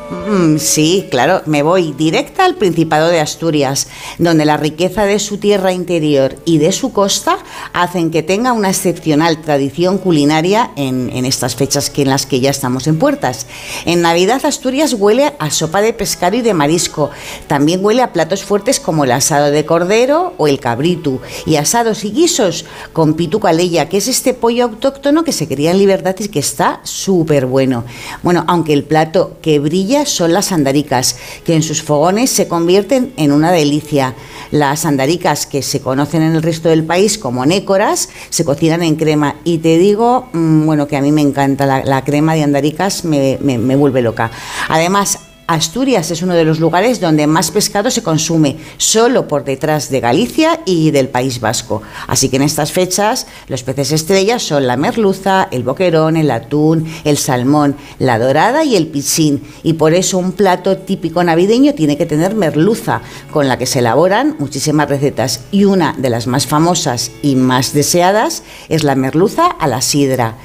Mm, 0.09 0.57
sí, 0.57 1.07
claro, 1.09 1.41
me 1.47 1.63
voy 1.63 1.91
directa 1.93 2.45
al 2.45 2.55
Principado 2.55 3.07
de 3.07 3.19
Asturias, 3.19 3.87
donde 4.19 4.45
la 4.45 4.57
riqueza 4.57 5.05
de 5.05 5.17
su 5.17 5.37
tierra 5.37 5.71
interior 5.71 6.35
y 6.45 6.59
de 6.59 6.71
su 6.71 6.93
costa 6.93 7.39
hacen 7.73 8.11
que 8.11 8.21
tenga 8.21 8.53
una 8.53 8.69
excepcional 8.69 9.41
tradición 9.41 9.97
culinaria 9.97 10.71
en, 10.75 11.25
estas 11.25 11.55
fechas 11.55 11.89
que 11.89 12.03
en 12.03 12.09
las 12.09 12.27
que 12.27 12.39
ya 12.39 12.51
estamos 12.51 12.85
en 12.85 12.99
puertas. 12.99 13.47
En 13.85 14.01
Navidad 14.01 14.45
Asturias 14.45 14.93
huele 14.93 15.33
a 15.39 15.49
sopa 15.49 15.81
de 15.81 15.93
pescado 15.93 16.35
y 16.35 16.41
de 16.41 16.53
marisco, 16.53 17.09
también 17.47 17.83
huele 17.83 18.03
a 18.03 18.13
platos 18.13 18.43
fuertes 18.43 18.79
como 18.79 19.05
el 19.05 19.11
asado 19.11 19.49
de 19.49 19.65
cordero 19.65 20.33
o 20.37 20.47
el 20.47 20.59
cabrito, 20.59 21.19
y 21.47 21.55
asados 21.55 22.03
y 22.03 22.11
guisos 22.11 22.65
con 22.93 23.15
pitu 23.15 23.39
calella, 23.39 23.89
que 23.89 23.97
es 23.97 24.07
este 24.07 24.35
pollo 24.35 24.65
autóctono 24.65 25.23
que 25.23 25.31
se 25.31 25.47
cría 25.47 25.71
en 25.71 25.79
libertad 25.79 26.15
y 26.19 26.27
que 26.27 26.39
está 26.39 26.79
súper 26.83 27.47
bueno. 27.47 27.85
Bueno, 28.21 28.43
aunque 28.47 28.73
el 28.73 28.83
plato 28.83 29.37
que 29.41 29.59
brilla 29.59 29.94
son 30.03 30.33
las 30.33 30.51
andaricas, 30.51 31.15
que 31.45 31.55
en 31.55 31.63
sus 31.63 31.81
fogones 31.81 32.29
se 32.29 32.49
convierten 32.49 33.13
en 33.15 33.31
una 33.31 33.53
delicia. 33.53 34.15
Las 34.51 34.85
andaricas 34.85 35.45
que 35.45 35.61
se 35.61 35.79
conocen 35.79 36.21
en 36.23 36.35
el 36.35 36.43
resto 36.43 36.67
del 36.67 36.83
país 36.83 37.17
como 37.17 37.45
nécoras 37.45 38.09
se 38.29 38.43
cocinan 38.43 38.83
en 38.83 38.95
crema 38.97 39.35
y 39.45 39.59
te 39.59 39.77
digo, 39.77 40.27
mm, 40.33 40.65
bueno, 40.65 40.87
que 40.87 40.97
a 40.97 41.01
mí 41.01 41.11
me 41.13 41.21
encanta 41.21 41.65
la, 41.85 42.03
crema 42.03 42.33
de 42.35 42.43
andaricas, 42.43 43.05
me- 43.05 43.37
me 43.41 43.75
vuelve 43.77 44.01
loca. 44.01 44.31
Además, 44.67 45.19
Asturias 45.47 46.09
es 46.09 46.23
uno 46.23 46.33
de 46.33 46.43
los 46.43 46.59
lugares 46.59 46.99
donde 46.99 47.27
más 47.27 47.51
pescado 47.51 47.91
se 47.91 48.01
consume, 48.01 48.57
solo 48.77 49.27
por 49.27 49.43
detrás 49.43 49.91
de 49.91 49.99
Galicia 49.99 50.61
y 50.65 50.89
del 50.89 51.07
País 51.07 51.39
Vasco. 51.39 51.83
Así 52.07 52.29
que 52.29 52.37
en 52.37 52.41
estas 52.41 52.71
fechas 52.71 53.27
los 53.47 53.61
peces 53.61 53.91
estrellas 53.91 54.41
son 54.41 54.65
la 54.65 54.75
merluza, 54.75 55.47
el 55.51 55.61
boquerón, 55.61 56.17
el 56.17 56.31
atún, 56.31 56.91
el 57.03 57.19
salmón, 57.19 57.75
la 57.99 58.17
dorada 58.17 58.63
y 58.63 58.75
el 58.75 58.87
pichín. 58.87 59.43
Y 59.61 59.73
por 59.73 59.93
eso 59.93 60.17
un 60.17 60.31
plato 60.31 60.77
típico 60.77 61.23
navideño 61.23 61.75
tiene 61.75 61.95
que 61.95 62.07
tener 62.07 62.33
merluza, 62.33 63.01
con 63.29 63.47
la 63.47 63.59
que 63.59 63.67
se 63.67 63.79
elaboran 63.79 64.37
muchísimas 64.39 64.89
recetas. 64.89 65.41
Y 65.51 65.65
una 65.65 65.93
de 65.93 66.09
las 66.09 66.25
más 66.25 66.47
famosas 66.47 67.11
y 67.21 67.35
más 67.35 67.71
deseadas 67.71 68.41
es 68.67 68.83
la 68.83 68.95
merluza 68.95 69.45
a 69.45 69.67
la 69.67 69.81
sidra. 69.81 70.37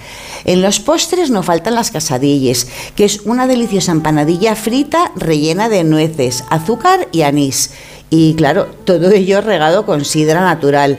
En 0.45 0.63
los 0.63 0.81
postres 0.81 1.31
no 1.31 1.43
faltan 1.43 1.75
las 1.75 1.91
casadilles, 1.91 2.67
que 2.97 3.05
es 3.05 3.21
una 3.25 3.47
deliciosa 3.47 3.93
empanadilla 3.93 4.57
frita 4.57 4.90
rellena 5.17 5.69
de 5.69 5.85
nueces, 5.85 6.45
azúcar 6.51 7.09
y 7.13 7.23
anís. 7.23 7.71
Y 8.11 8.35
claro, 8.35 8.67
todo 8.85 9.11
ello 9.11 9.41
regado 9.41 9.87
con 9.87 10.05
sidra 10.05 10.41
natural. 10.41 10.99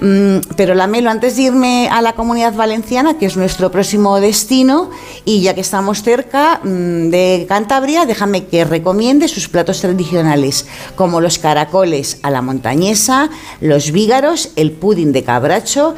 Mm, 0.00 0.40
pero 0.56 0.74
Lamelo, 0.74 1.10
antes 1.10 1.36
de 1.36 1.44
irme 1.44 1.88
a 1.90 2.02
la 2.02 2.12
comunidad 2.12 2.54
valenciana, 2.54 3.16
que 3.18 3.24
es 3.24 3.36
nuestro 3.36 3.70
próximo 3.70 4.20
destino, 4.20 4.90
y 5.24 5.40
ya 5.40 5.54
que 5.54 5.62
estamos 5.62 6.02
cerca 6.02 6.60
mm, 6.62 7.08
de 7.08 7.46
Cantabria, 7.48 8.04
déjame 8.04 8.44
que 8.44 8.64
recomiende 8.64 9.26
sus 9.26 9.48
platos 9.48 9.80
tradicionales, 9.80 10.66
como 10.96 11.22
los 11.22 11.38
caracoles 11.38 12.18
a 12.22 12.30
la 12.30 12.42
montañesa, 12.42 13.30
los 13.60 13.90
vígaros, 13.90 14.50
el 14.56 14.72
pudding 14.72 15.12
de 15.12 15.24
cabracho 15.24 15.94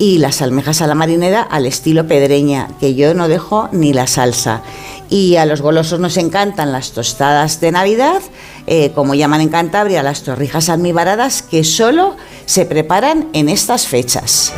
y 0.00 0.16
las 0.16 0.40
almejas 0.40 0.80
a 0.80 0.86
la 0.86 0.94
marinera 0.94 1.42
al 1.42 1.66
estilo 1.66 2.08
pedreña, 2.08 2.68
que 2.80 2.94
yo 2.94 3.12
no 3.12 3.28
dejo 3.28 3.68
ni 3.70 3.92
la 3.92 4.06
salsa. 4.06 4.62
Y 5.10 5.36
a 5.36 5.44
los 5.44 5.60
golosos 5.60 6.00
nos 6.00 6.16
encantan 6.16 6.72
las 6.72 6.92
tostadas 6.92 7.60
de 7.60 7.70
Navidad, 7.70 8.22
eh, 8.66 8.92
como 8.94 9.14
llaman 9.14 9.42
en 9.42 9.50
Cantabria, 9.50 10.02
las 10.02 10.22
torrijas 10.22 10.70
almibaradas, 10.70 11.42
que 11.42 11.64
solo 11.64 12.16
se 12.46 12.64
preparan 12.64 13.28
en 13.34 13.50
estas 13.50 13.86
fechas. 13.86 14.54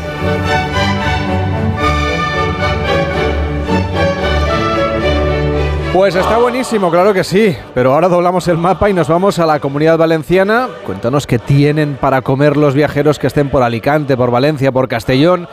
Pues 5.93 6.15
está 6.15 6.39
buenísimo, 6.39 6.91
claro 6.91 7.13
que 7.13 7.23
sí. 7.23 7.55
Pero 7.75 7.93
ahora 7.93 8.09
doblamos 8.09 8.49
el 8.49 8.57
mapa 8.57 8.89
y 8.89 8.95
nos 8.95 9.09
vamos 9.09 9.39
a 9.39 9.45
la 9.45 9.61
comunidad 9.61 9.99
valenciana. 9.99 10.69
Cuéntanos 10.87 11.27
qué 11.27 11.39
tienen 11.39 11.97
para 11.97 12.23
comer 12.23 12.57
los 12.57 12.73
viajeros 12.73 13.19
que 13.19 13.27
estén 13.27 13.51
por 13.51 13.63
Alicante, 13.63 14.17
por 14.17 14.31
Valencia, 14.31 14.73
por 14.73 14.89
Castellón 14.89 15.47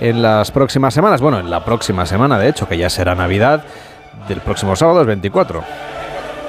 en 0.00 0.22
las 0.22 0.50
próximas 0.50 0.92
semanas. 0.92 1.20
Bueno, 1.20 1.38
en 1.38 1.50
la 1.50 1.64
próxima 1.64 2.04
semana, 2.04 2.36
de 2.36 2.48
hecho, 2.48 2.66
que 2.66 2.76
ya 2.76 2.90
será 2.90 3.14
Navidad 3.14 3.62
del 4.26 4.40
próximo 4.40 4.74
sábado, 4.74 5.00
el 5.02 5.06
24. 5.06 5.62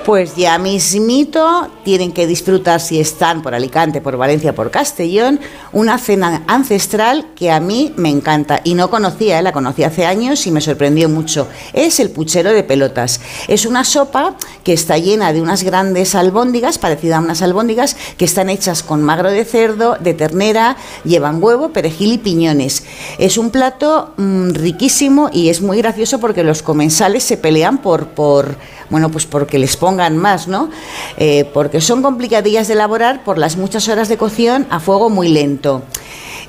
Pues 0.08 0.38
ya 0.38 0.58
mismito 0.58 1.68
tienen 1.84 2.14
que 2.14 2.28
disfrutar 2.28 2.80
si 2.80 2.98
están 2.98 3.42
por 3.42 3.54
Alicante, 3.54 4.00
por 4.00 4.16
Valencia, 4.16 4.56
por 4.56 4.72
Castellón, 4.72 5.38
una 5.74 5.98
cena 5.98 6.46
ancestral 6.48 7.26
que 7.36 7.52
a 7.52 7.60
mí 7.60 7.94
me 7.98 8.08
encanta 8.08 8.62
y 8.64 8.74
no 8.76 8.90
conocía, 8.90 9.38
¿eh? 9.38 9.42
la 9.42 9.52
conocí 9.52 9.84
hace 9.84 10.06
años 10.06 10.48
y 10.48 10.52
me 10.52 10.62
sorprendió 10.62 11.10
mucho. 11.10 11.50
Es 11.74 12.00
el 12.00 12.10
puchero 12.10 12.54
de 12.54 12.64
pelotas. 12.64 13.20
Es 13.50 13.66
una 13.66 13.84
sopa 13.84 14.38
que 14.64 14.72
está 14.72 14.98
llena 14.98 15.34
de 15.34 15.42
unas 15.42 15.64
grandes 15.64 16.16
albóndigas, 16.16 16.78
parecida 16.78 17.18
a 17.18 17.20
unas 17.20 17.42
albóndigas, 17.42 17.98
que 18.18 18.24
están 18.24 18.50
hechas 18.50 18.84
con 18.84 19.04
magro 19.04 19.30
de 19.30 19.44
cerdo, 19.44 19.98
de 20.00 20.14
ternera, 20.14 20.78
llevan 21.04 21.44
huevo, 21.44 21.74
perejil 21.74 22.14
y 22.14 22.18
piñones. 22.18 22.86
Es 23.18 23.38
un 23.38 23.50
plato 23.50 24.14
mm, 24.16 24.52
riquísimo 24.52 25.30
y 25.34 25.50
es 25.50 25.62
muy 25.62 25.80
gracioso 25.80 26.22
porque 26.22 26.46
los 26.46 26.64
comensales 26.64 27.26
se 27.26 27.36
pelean 27.36 27.80
por, 27.80 28.08
por 28.08 28.56
bueno, 28.90 29.10
pues 29.10 29.26
porque 29.26 29.60
les 29.60 29.78
pongan 29.78 30.18
más, 30.18 30.48
¿no? 30.48 30.70
Eh, 31.18 31.50
porque 31.54 31.82
son 31.82 32.02
complicadillas 32.02 32.68
de 32.68 32.74
elaborar 32.74 33.24
por 33.24 33.38
las 33.38 33.58
muchas 33.58 33.88
horas 33.88 34.10
de 34.10 34.18
cocción 34.18 34.68
a 34.70 34.80
fuego 34.80 35.10
muy 35.10 35.28
lento. 35.30 35.84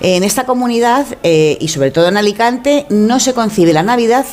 En 0.01 0.23
esta 0.23 0.47
comunidad, 0.47 1.07
eh, 1.25 1.59
y 1.61 1.69
sobre 1.69 1.91
todo 1.91 2.09
en 2.09 2.17
Alicante, 2.17 2.87
no 2.89 3.19
se 3.19 3.35
concibe 3.35 3.73
la 3.73 3.83
Navidad, 3.83 4.25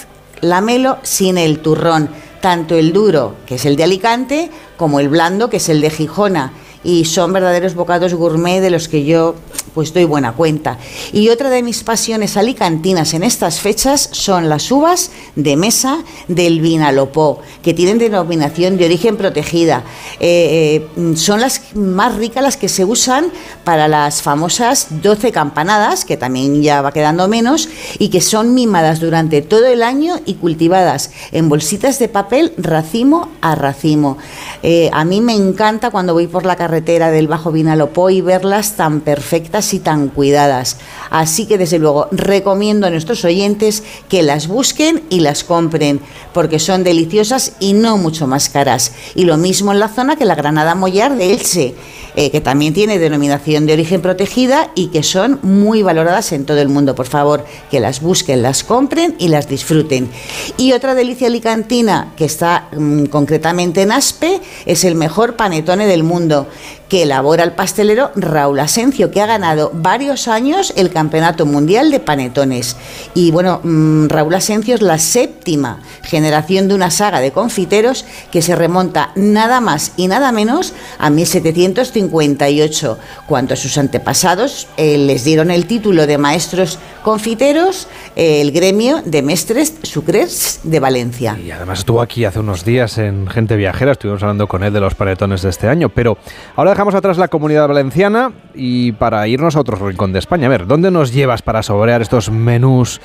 la 0.41 0.61
melo, 0.61 0.97
sin 1.01 1.39
el 1.39 1.59
turrón, 1.59 2.09
tanto 2.39 2.75
el 2.75 2.93
duro, 2.93 3.35
que 3.47 3.55
es 3.55 3.65
el 3.65 3.75
de 3.75 3.83
Alicante, 3.85 4.51
como 4.77 4.99
el 4.99 5.09
blando, 5.09 5.49
que 5.49 5.57
es 5.57 5.69
el 5.69 5.81
de 5.81 5.89
Gijona. 5.89 6.53
Y 6.83 7.05
son 7.05 7.33
verdaderos 7.33 7.73
bocados 7.73 8.13
gourmet 8.13 8.61
de 8.61 8.69
los 8.69 8.87
que 8.87 9.05
yo 9.05 9.33
pues 9.75 9.93
doy 9.93 10.05
buena 10.05 10.31
cuenta. 10.31 10.79
Y 11.11 11.29
otra 11.29 11.49
de 11.49 11.61
mis 11.61 11.83
pasiones 11.83 12.37
alicantinas 12.37 13.13
en 13.13 13.23
estas 13.23 13.59
fechas 13.59 14.09
son 14.13 14.47
las 14.49 14.71
uvas 14.71 15.11
de 15.35 15.57
mesa 15.57 15.99
del 16.29 16.61
Vinalopó, 16.61 17.41
que 17.61 17.73
tienen 17.73 17.99
denominación 17.99 18.77
de 18.77 18.85
origen 18.85 19.17
protegida. 19.17 19.83
Eh, 20.21 20.87
eh, 20.95 21.15
son 21.17 21.41
las 21.41 21.75
más 21.75 22.15
ricas 22.15 22.41
las 22.41 22.55
que 22.55 22.69
se 22.69 22.85
usan 22.85 23.25
para 23.65 23.89
las 23.89 24.21
famosas 24.21 24.87
12 25.01 25.33
campanadas, 25.33 26.05
que 26.05 26.15
también 26.15 26.63
ya 26.63 26.81
va 26.81 26.93
quedando 26.93 27.27
menos, 27.27 27.67
y 27.99 28.07
que 28.09 28.21
son 28.21 28.53
mimadas 28.53 29.01
durante 29.01 29.41
todo 29.41 29.65
el 29.65 29.83
año 29.83 30.21
y 30.25 30.35
cultivadas 30.35 31.11
en 31.33 31.49
bolsitas 31.49 31.99
de 31.99 32.07
papel 32.07 32.53
racimo 32.57 33.29
a 33.41 33.55
racimo. 33.55 34.17
Eh, 34.63 34.89
a 34.93 35.03
mí 35.03 35.19
me 35.19 35.33
encanta 35.33 35.91
cuando 35.91 36.13
voy 36.13 36.27
por 36.27 36.45
la 36.45 36.55
carretera 36.55 37.11
del 37.11 37.27
Bajo 37.27 37.51
Vinalopó 37.51 38.09
y 38.09 38.21
verlas 38.21 38.77
tan 38.77 39.01
perfectas 39.01 39.64
y 39.73 39.79
tan 39.79 40.09
cuidadas. 40.09 40.77
Así 41.09 41.45
que 41.45 41.57
desde 41.57 41.79
luego 41.79 42.07
recomiendo 42.11 42.87
a 42.87 42.89
nuestros 42.89 43.23
oyentes 43.25 43.83
que 44.09 44.23
las 44.23 44.47
busquen 44.47 45.03
y 45.09 45.19
las 45.21 45.43
compren, 45.43 45.99
porque 46.33 46.59
son 46.59 46.83
deliciosas 46.83 47.53
y 47.59 47.73
no 47.73 47.97
mucho 47.97 48.27
más 48.27 48.49
caras. 48.49 48.93
Y 49.15 49.25
lo 49.25 49.37
mismo 49.37 49.71
en 49.71 49.79
la 49.79 49.89
zona 49.89 50.15
que 50.15 50.25
la 50.25 50.35
Granada 50.35 50.75
Mollar 50.75 51.15
de 51.15 51.33
Elche, 51.33 51.75
eh, 52.17 52.31
que 52.31 52.39
también 52.39 52.73
tiene 52.73 52.97
denominación 52.97 53.65
de 53.65 53.73
origen 53.73 54.01
protegida 54.01 54.71
y 54.73 54.87
que 54.87 55.03
son 55.03 55.39
muy 55.41 55.83
valoradas 55.83 56.31
en 56.31 56.45
todo 56.45 56.59
el 56.61 56.69
mundo. 56.69 56.95
Por 56.95 57.07
favor, 57.07 57.45
que 57.69 57.81
las 57.81 58.01
busquen, 58.01 58.41
las 58.41 58.63
compren 58.63 59.15
y 59.19 59.27
las 59.27 59.49
disfruten. 59.49 60.09
Y 60.57 60.71
otra 60.71 60.95
delicia 60.95 61.27
alicantina 61.27 62.13
que 62.15 62.25
está 62.25 62.69
mm, 62.71 63.05
concretamente 63.05 63.81
en 63.81 63.91
Aspe 63.91 64.39
es 64.65 64.85
el 64.85 64.95
mejor 64.95 65.35
panetone 65.35 65.87
del 65.87 66.03
mundo 66.03 66.47
que 66.89 67.03
elabora 67.03 67.43
el 67.43 67.53
pastelero 67.53 68.11
Raúl 68.15 68.59
Asencio, 68.59 69.11
que 69.11 69.21
ha 69.21 69.25
ganado 69.25 69.54
varios 69.73 70.27
años 70.27 70.73
el 70.75 70.89
Campeonato 70.89 71.45
Mundial 71.45 71.91
de 71.91 71.99
Panetones. 71.99 72.75
Y 73.13 73.31
bueno, 73.31 73.61
mm, 73.63 74.07
Raúl 74.07 74.35
Asencio 74.35 74.75
es 74.75 74.81
la 74.81 74.97
séptima 74.97 75.79
generación 76.03 76.67
de 76.67 76.75
una 76.75 76.91
saga 76.91 77.19
de 77.19 77.31
confiteros 77.31 78.05
que 78.31 78.41
se 78.41 78.55
remonta 78.55 79.11
nada 79.15 79.61
más 79.61 79.93
y 79.97 80.07
nada 80.07 80.31
menos 80.31 80.73
a 80.97 81.09
1758, 81.09 82.99
cuando 83.27 83.55
sus 83.55 83.77
antepasados 83.77 84.67
eh, 84.77 84.97
les 84.97 85.23
dieron 85.23 85.51
el 85.51 85.65
título 85.65 86.07
de 86.07 86.17
maestros 86.17 86.79
confiteros, 87.03 87.87
eh, 88.15 88.41
el 88.41 88.51
gremio 88.51 89.01
de 89.05 89.21
mestres 89.21 89.77
sucres 89.83 90.61
de 90.63 90.79
Valencia. 90.79 91.37
Y 91.37 91.51
además 91.51 91.79
estuvo 91.79 92.01
aquí 92.01 92.25
hace 92.25 92.39
unos 92.39 92.65
días 92.65 92.97
en 92.97 93.27
Gente 93.27 93.55
Viajera, 93.55 93.91
estuvimos 93.91 94.23
hablando 94.23 94.47
con 94.47 94.63
él 94.63 94.73
de 94.73 94.79
los 94.79 94.95
panetones 94.95 95.43
de 95.43 95.49
este 95.49 95.67
año, 95.67 95.89
pero 95.89 96.17
ahora 96.55 96.71
dejamos 96.71 96.95
atrás 96.95 97.17
la 97.17 97.27
comunidad 97.27 97.67
valenciana 97.67 98.33
y 98.55 98.93
para 98.93 99.27
irnos 99.27 99.44
a 99.53 99.59
otro 99.59 99.75
rincón 99.77 100.13
de 100.13 100.19
España. 100.19 100.47
A 100.47 100.49
ver, 100.49 100.65
¿dónde 100.65 100.89
nos 100.89 101.13
llevas 101.13 101.43
para 101.43 101.61
saborear 101.61 102.01
estos 102.01 102.31
menús 102.31 103.01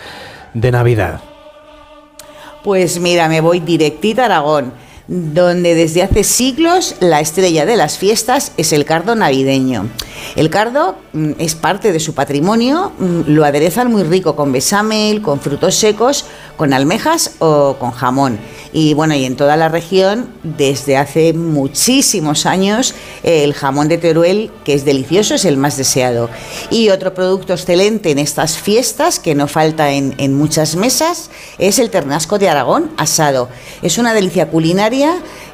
de 0.54 0.70
Navidad? 0.70 1.20
Pues 2.62 3.00
mira, 3.00 3.28
me 3.28 3.40
voy 3.40 3.60
directita 3.60 4.22
a 4.22 4.24
Aragón. 4.26 4.72
Donde 5.10 5.74
desde 5.74 6.04
hace 6.04 6.22
siglos 6.22 6.94
la 7.00 7.18
estrella 7.18 7.66
de 7.66 7.74
las 7.74 7.98
fiestas 7.98 8.52
es 8.56 8.72
el 8.72 8.84
cardo 8.84 9.16
navideño. 9.16 9.88
El 10.36 10.50
cardo 10.50 10.98
mm, 11.12 11.32
es 11.40 11.56
parte 11.56 11.90
de 11.90 11.98
su 11.98 12.14
patrimonio, 12.14 12.92
mm, 12.96 13.22
lo 13.26 13.44
aderezan 13.44 13.90
muy 13.90 14.04
rico 14.04 14.36
con 14.36 14.52
besamel, 14.52 15.20
con 15.20 15.40
frutos 15.40 15.74
secos, 15.74 16.26
con 16.56 16.72
almejas 16.72 17.32
o 17.40 17.74
con 17.80 17.90
jamón. 17.90 18.38
Y 18.72 18.94
bueno, 18.94 19.16
y 19.16 19.24
en 19.24 19.34
toda 19.34 19.56
la 19.56 19.68
región, 19.68 20.32
desde 20.44 20.96
hace 20.96 21.32
muchísimos 21.32 22.46
años, 22.46 22.94
el 23.24 23.52
jamón 23.52 23.88
de 23.88 23.98
Teruel, 23.98 24.52
que 24.64 24.74
es 24.74 24.84
delicioso, 24.84 25.34
es 25.34 25.44
el 25.44 25.56
más 25.56 25.76
deseado. 25.76 26.30
Y 26.70 26.90
otro 26.90 27.14
producto 27.14 27.52
excelente 27.52 28.12
en 28.12 28.20
estas 28.20 28.58
fiestas, 28.58 29.18
que 29.18 29.34
no 29.34 29.48
falta 29.48 29.90
en, 29.90 30.14
en 30.18 30.34
muchas 30.34 30.76
mesas, 30.76 31.30
es 31.58 31.80
el 31.80 31.90
ternasco 31.90 32.38
de 32.38 32.48
Aragón 32.48 32.92
asado. 32.96 33.48
Es 33.82 33.98
una 33.98 34.14
delicia 34.14 34.50
culinaria 34.50 34.99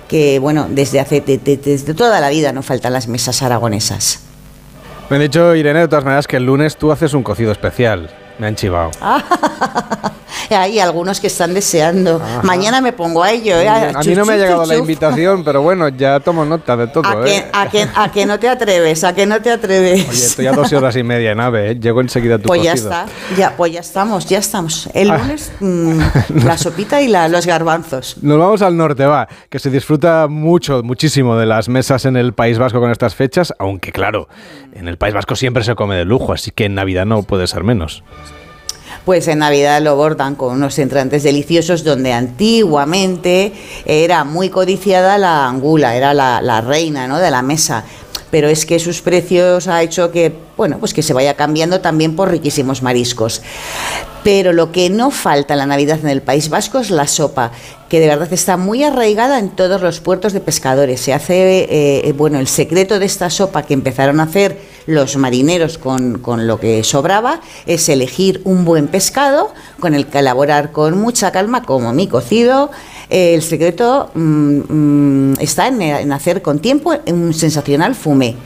que, 0.08 0.38
bueno, 0.38 0.66
desde 0.70 1.00
hace 1.00 1.20
de- 1.20 1.38
de- 1.38 1.56
desde 1.56 1.94
toda 1.94 2.20
la 2.20 2.28
vida 2.30 2.52
no 2.52 2.62
faltan 2.62 2.92
las 2.92 3.08
mesas 3.08 3.42
aragonesas. 3.42 4.20
Me 5.10 5.16
han 5.16 5.22
dicho, 5.22 5.54
Irene, 5.54 5.80
de 5.80 5.88
todas 5.88 6.04
maneras, 6.04 6.26
que 6.26 6.36
el 6.36 6.44
lunes 6.46 6.76
tú 6.76 6.90
haces 6.92 7.14
un 7.14 7.22
cocido 7.22 7.52
especial. 7.52 8.10
Me 8.38 8.46
han 8.48 8.54
chivado. 8.56 8.90
Hay 10.48 10.78
algunos 10.78 11.18
que 11.18 11.26
están 11.26 11.54
deseando. 11.54 12.20
Mañana 12.44 12.80
me 12.80 12.92
pongo 12.92 13.22
a 13.24 13.32
ello. 13.32 13.58
¿eh? 13.58 13.68
A 13.68 14.00
mí 14.04 14.14
no 14.14 14.24
me 14.24 14.34
ha 14.34 14.36
llegado 14.36 14.62
chuf, 14.62 14.68
la 14.68 14.76
invitación, 14.76 15.42
pero 15.42 15.60
bueno, 15.60 15.88
ya 15.88 16.20
tomo 16.20 16.44
nota 16.44 16.76
de 16.76 16.86
todo. 16.86 17.04
¿A 17.08 17.24
que, 17.24 17.36
¿eh? 17.38 17.46
a, 17.52 17.68
que, 17.68 17.88
a 17.92 18.12
que 18.12 18.26
no 18.26 18.38
te 18.38 18.48
atreves? 18.48 19.02
¿A 19.02 19.12
que 19.12 19.26
no 19.26 19.40
te 19.42 19.50
atreves? 19.50 20.08
Oye, 20.08 20.24
estoy 20.24 20.46
a 20.46 20.52
dos 20.52 20.72
horas 20.72 20.94
y 20.94 21.02
media 21.02 21.32
en 21.32 21.40
AVE, 21.40 21.70
¿eh? 21.72 21.80
Llego 21.80 22.00
enseguida 22.00 22.36
a 22.36 22.38
tu 22.38 22.44
pues 22.46 22.62
ya 22.62 22.74
está, 22.74 23.06
ya, 23.36 23.56
pues 23.56 23.72
ya 23.72 23.80
estamos, 23.80 24.26
ya 24.28 24.38
estamos. 24.38 24.88
El 24.94 25.10
Ah. 25.10 25.18
lunes 25.18 25.50
mm, 25.58 26.00
la 26.44 26.56
sopita 26.56 27.02
y 27.02 27.08
la- 27.08 27.26
los 27.28 27.44
garbanzos. 27.44 28.18
Nos 28.22 28.38
vamos 28.38 28.62
al 28.62 28.76
norte, 28.76 29.04
va, 29.04 29.26
que 29.50 29.58
se 29.58 29.70
disfruta 29.70 30.28
mucho, 30.28 30.82
muchísimo 30.84 31.36
de 31.36 31.46
las 31.46 31.68
mesas 31.68 32.04
en 32.04 32.16
el 32.16 32.34
País 32.34 32.58
Vasco 32.58 32.78
con 32.78 32.92
estas 32.92 33.16
fechas, 33.16 33.52
aunque 33.58 33.90
claro, 33.90 34.28
en 34.74 34.86
el 34.86 34.96
País 34.96 35.12
Vasco 35.14 35.34
siempre 35.34 35.64
se 35.64 35.74
come 35.74 35.96
de 35.96 36.04
lujo, 36.04 36.32
así 36.32 36.52
que 36.52 36.66
en 36.66 36.74
Navidad 36.76 37.04
no 37.04 37.24
puede 37.24 37.48
ser 37.48 37.64
menos. 37.64 38.04
Pues 39.06 39.28
en 39.28 39.38
Navidad 39.38 39.80
lo 39.82 39.94
bordan 39.94 40.34
con 40.34 40.52
unos 40.52 40.80
entrantes 40.80 41.22
deliciosos 41.22 41.84
donde 41.84 42.12
antiguamente 42.12 43.52
era 43.84 44.24
muy 44.24 44.50
codiciada 44.50 45.16
la 45.16 45.46
angula, 45.46 45.94
era 45.94 46.12
la, 46.12 46.42
la 46.42 46.60
reina 46.60 47.06
¿no? 47.06 47.20
de 47.20 47.30
la 47.30 47.40
mesa. 47.40 47.84
Pero 48.30 48.48
es 48.48 48.66
que 48.66 48.78
sus 48.78 49.02
precios 49.02 49.68
ha 49.68 49.82
hecho 49.82 50.10
que, 50.10 50.32
bueno, 50.56 50.78
pues 50.78 50.92
que 50.92 51.02
se 51.02 51.12
vaya 51.12 51.34
cambiando 51.34 51.80
también 51.80 52.16
por 52.16 52.30
riquísimos 52.30 52.82
mariscos. 52.82 53.42
Pero 54.24 54.52
lo 54.52 54.72
que 54.72 54.90
no 54.90 55.12
falta 55.12 55.54
en 55.54 55.58
la 55.58 55.66
Navidad 55.66 56.00
en 56.02 56.08
el 56.08 56.20
País 56.20 56.48
Vasco 56.48 56.80
es 56.80 56.90
la 56.90 57.06
sopa, 57.06 57.52
que 57.88 58.00
de 58.00 58.08
verdad 58.08 58.32
está 58.32 58.56
muy 58.56 58.82
arraigada 58.82 59.38
en 59.38 59.50
todos 59.50 59.80
los 59.80 60.00
puertos 60.00 60.32
de 60.32 60.40
pescadores. 60.40 61.00
Se 61.00 61.12
hace, 61.14 61.68
eh, 61.70 62.12
bueno, 62.12 62.40
el 62.40 62.48
secreto 62.48 62.98
de 62.98 63.06
esta 63.06 63.30
sopa 63.30 63.62
que 63.62 63.74
empezaron 63.74 64.18
a 64.18 64.24
hacer 64.24 64.58
los 64.86 65.16
marineros 65.16 65.78
con, 65.78 66.18
con 66.18 66.48
lo 66.48 66.58
que 66.58 66.82
sobraba 66.82 67.40
es 67.66 67.88
elegir 67.88 68.40
un 68.42 68.64
buen 68.64 68.88
pescado 68.88 69.54
con 69.78 69.94
el 69.94 70.06
que 70.06 70.18
elaborar 70.18 70.72
con 70.72 70.98
mucha 70.98 71.30
calma, 71.30 71.62
como 71.62 71.92
mi 71.92 72.08
cocido. 72.08 72.72
Eh, 73.10 73.34
el 73.34 73.42
secreto 73.42 74.10
mm, 74.14 74.58
mm, 74.68 75.34
está 75.40 75.68
en, 75.68 75.82
en 75.82 76.12
hacer 76.12 76.42
con 76.42 76.58
tiempo 76.58 76.94
un 77.06 77.34
sensacional 77.34 77.94
fumé. 77.94 78.36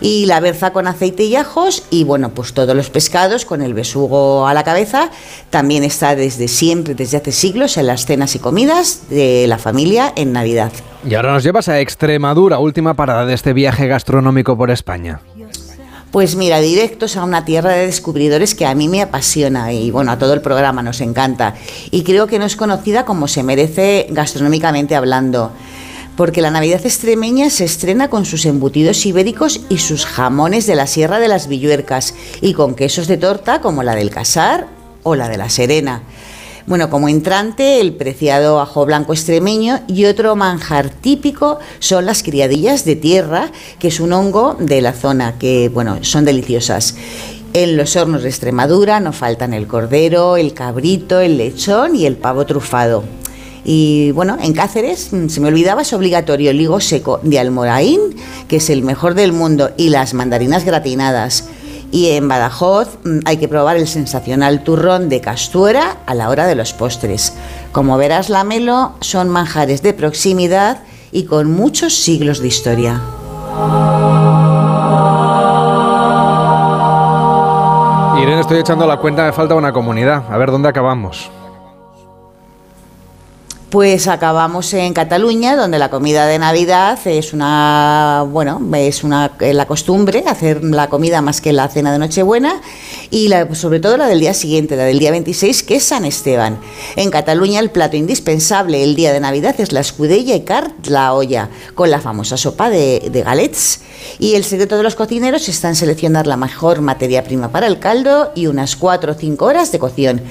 Y 0.00 0.26
la 0.26 0.40
berza 0.40 0.72
con 0.72 0.86
aceite 0.86 1.24
y 1.24 1.36
ajos 1.36 1.84
y 1.90 2.04
bueno, 2.04 2.30
pues 2.30 2.52
todos 2.52 2.74
los 2.74 2.90
pescados 2.90 3.44
con 3.44 3.62
el 3.62 3.74
besugo 3.74 4.46
a 4.46 4.54
la 4.54 4.64
cabeza. 4.64 5.10
También 5.50 5.84
está 5.84 6.16
desde 6.16 6.48
siempre, 6.48 6.94
desde 6.94 7.18
hace 7.18 7.32
siglos, 7.32 7.76
en 7.76 7.86
las 7.86 8.04
cenas 8.04 8.34
y 8.34 8.38
comidas 8.38 9.08
de 9.08 9.46
la 9.46 9.58
familia 9.58 10.12
en 10.16 10.32
Navidad. 10.32 10.72
Y 11.06 11.14
ahora 11.14 11.32
nos 11.32 11.44
llevas 11.44 11.68
a 11.68 11.80
Extremadura, 11.80 12.58
última 12.58 12.94
parada 12.94 13.26
de 13.26 13.34
este 13.34 13.52
viaje 13.52 13.86
gastronómico 13.86 14.56
por 14.56 14.70
España. 14.70 15.20
Pues 16.14 16.36
mira, 16.36 16.60
directos 16.60 17.16
a 17.16 17.24
una 17.24 17.44
tierra 17.44 17.72
de 17.72 17.86
descubridores 17.86 18.54
que 18.54 18.66
a 18.66 18.74
mí 18.76 18.86
me 18.86 19.02
apasiona 19.02 19.72
y 19.72 19.90
bueno, 19.90 20.12
a 20.12 20.16
todo 20.16 20.32
el 20.32 20.42
programa 20.42 20.80
nos 20.80 21.00
encanta. 21.00 21.56
Y 21.90 22.04
creo 22.04 22.28
que 22.28 22.38
no 22.38 22.44
es 22.44 22.54
conocida 22.54 23.04
como 23.04 23.26
se 23.26 23.42
merece 23.42 24.06
gastronómicamente 24.10 24.94
hablando. 24.94 25.50
Porque 26.16 26.40
la 26.40 26.52
Navidad 26.52 26.86
extremeña 26.86 27.50
se 27.50 27.64
estrena 27.64 28.10
con 28.10 28.26
sus 28.26 28.46
embutidos 28.46 29.04
ibéricos 29.06 29.62
y 29.68 29.78
sus 29.78 30.06
jamones 30.06 30.68
de 30.68 30.76
la 30.76 30.86
Sierra 30.86 31.18
de 31.18 31.26
las 31.26 31.48
Villuercas 31.48 32.14
y 32.40 32.52
con 32.52 32.76
quesos 32.76 33.08
de 33.08 33.16
torta 33.16 33.60
como 33.60 33.82
la 33.82 33.96
del 33.96 34.10
Casar 34.10 34.68
o 35.02 35.16
la 35.16 35.28
de 35.28 35.36
la 35.36 35.50
Serena. 35.50 36.02
Bueno, 36.66 36.88
como 36.88 37.10
entrante, 37.10 37.80
el 37.80 37.92
preciado 37.92 38.58
ajo 38.58 38.86
blanco 38.86 39.12
extremeño 39.12 39.80
y 39.86 40.06
otro 40.06 40.34
manjar 40.34 40.88
típico 40.88 41.58
son 41.78 42.06
las 42.06 42.22
criadillas 42.22 42.86
de 42.86 42.96
tierra, 42.96 43.50
que 43.78 43.88
es 43.88 44.00
un 44.00 44.14
hongo 44.14 44.56
de 44.58 44.80
la 44.80 44.94
zona, 44.94 45.34
que, 45.38 45.68
bueno, 45.68 45.98
son 46.00 46.24
deliciosas. 46.24 46.96
En 47.52 47.76
los 47.76 47.96
hornos 47.96 48.22
de 48.22 48.30
Extremadura 48.30 48.98
no 48.98 49.12
faltan 49.12 49.52
el 49.52 49.66
cordero, 49.66 50.38
el 50.38 50.54
cabrito, 50.54 51.20
el 51.20 51.36
lechón 51.36 51.96
y 51.96 52.06
el 52.06 52.16
pavo 52.16 52.46
trufado. 52.46 53.04
Y 53.62 54.12
bueno, 54.12 54.38
en 54.40 54.54
Cáceres, 54.54 55.12
mm, 55.12 55.28
se 55.28 55.40
me 55.42 55.48
olvidaba, 55.48 55.82
es 55.82 55.92
obligatorio 55.92 56.50
el 56.50 56.60
higo 56.60 56.80
seco 56.80 57.20
de 57.22 57.38
Almoraín, 57.38 58.00
que 58.48 58.56
es 58.56 58.70
el 58.70 58.82
mejor 58.82 59.14
del 59.14 59.32
mundo, 59.32 59.70
y 59.76 59.90
las 59.90 60.14
mandarinas 60.14 60.64
gratinadas. 60.64 61.44
Y 61.94 62.10
en 62.10 62.26
Badajoz 62.26 62.98
mm, 63.04 63.20
hay 63.24 63.36
que 63.36 63.46
probar 63.46 63.76
el 63.76 63.86
sensacional 63.86 64.64
turrón 64.64 65.08
de 65.08 65.20
castuera 65.20 65.98
a 66.06 66.14
la 66.16 66.28
hora 66.28 66.48
de 66.48 66.56
los 66.56 66.72
postres. 66.72 67.34
Como 67.70 67.96
verás, 67.96 68.30
la 68.30 68.42
melo 68.42 68.94
son 69.00 69.28
manjares 69.28 69.80
de 69.80 69.92
proximidad 69.92 70.78
y 71.12 71.26
con 71.26 71.52
muchos 71.52 71.94
siglos 71.94 72.40
de 72.40 72.48
historia. 72.48 73.00
Irene, 78.20 78.40
estoy 78.40 78.58
echando 78.58 78.88
la 78.88 78.96
cuenta, 78.96 79.26
me 79.26 79.32
falta 79.32 79.54
una 79.54 79.72
comunidad. 79.72 80.24
A 80.28 80.36
ver 80.36 80.50
dónde 80.50 80.68
acabamos. 80.68 81.30
Pues 83.74 84.06
acabamos 84.06 84.72
en 84.72 84.94
Cataluña, 84.94 85.56
donde 85.56 85.80
la 85.80 85.90
comida 85.90 86.28
de 86.28 86.38
Navidad 86.38 86.96
es 87.06 87.32
una, 87.32 88.24
bueno, 88.30 88.62
es 88.76 89.02
una 89.02 89.32
eh, 89.40 89.52
la 89.52 89.66
costumbre 89.66 90.22
hacer 90.28 90.62
la 90.62 90.88
comida 90.88 91.20
más 91.22 91.40
que 91.40 91.52
la 91.52 91.66
cena 91.66 91.90
de 91.90 91.98
Nochebuena 91.98 92.60
y 93.10 93.28
sobre 93.54 93.80
todo 93.80 93.96
la 93.96 94.06
del 94.06 94.20
día 94.20 94.32
siguiente, 94.32 94.76
la 94.76 94.84
del 94.84 95.00
día 95.00 95.10
26, 95.10 95.64
que 95.64 95.74
es 95.74 95.82
San 95.82 96.04
Esteban. 96.04 96.60
En 96.94 97.10
Cataluña 97.10 97.58
el 97.58 97.72
plato 97.72 97.96
indispensable 97.96 98.84
el 98.84 98.94
día 98.94 99.12
de 99.12 99.18
Navidad 99.18 99.56
es 99.58 99.72
la 99.72 99.80
escudella 99.80 100.36
y 100.36 100.42
cart, 100.42 100.86
la 100.86 101.12
olla, 101.12 101.48
con 101.74 101.90
la 101.90 102.00
famosa 102.00 102.36
sopa 102.36 102.70
de, 102.70 103.10
de 103.10 103.22
galets. 103.24 103.80
Y 104.20 104.36
el 104.36 104.44
secreto 104.44 104.76
de 104.76 104.84
los 104.84 104.94
cocineros 104.94 105.48
está 105.48 105.68
en 105.68 105.74
seleccionar 105.74 106.28
la 106.28 106.36
mejor 106.36 106.80
materia 106.80 107.24
prima 107.24 107.50
para 107.50 107.66
el 107.66 107.80
caldo 107.80 108.30
y 108.36 108.46
unas 108.46 108.76
4 108.76 109.10
o 109.10 109.14
5 109.16 109.44
horas 109.44 109.72
de 109.72 109.80
cocción. 109.80 110.22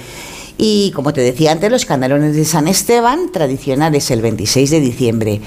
Y 0.57 0.91
como 0.91 1.13
te 1.13 1.21
decía 1.21 1.51
antes, 1.51 1.71
los 1.71 1.85
canelones 1.85 2.35
de 2.35 2.45
San 2.45 2.67
Esteban, 2.67 3.31
tradicionales 3.31 4.11
el 4.11 4.21
26 4.21 4.69
de 4.69 4.79
diciembre. 4.79 5.41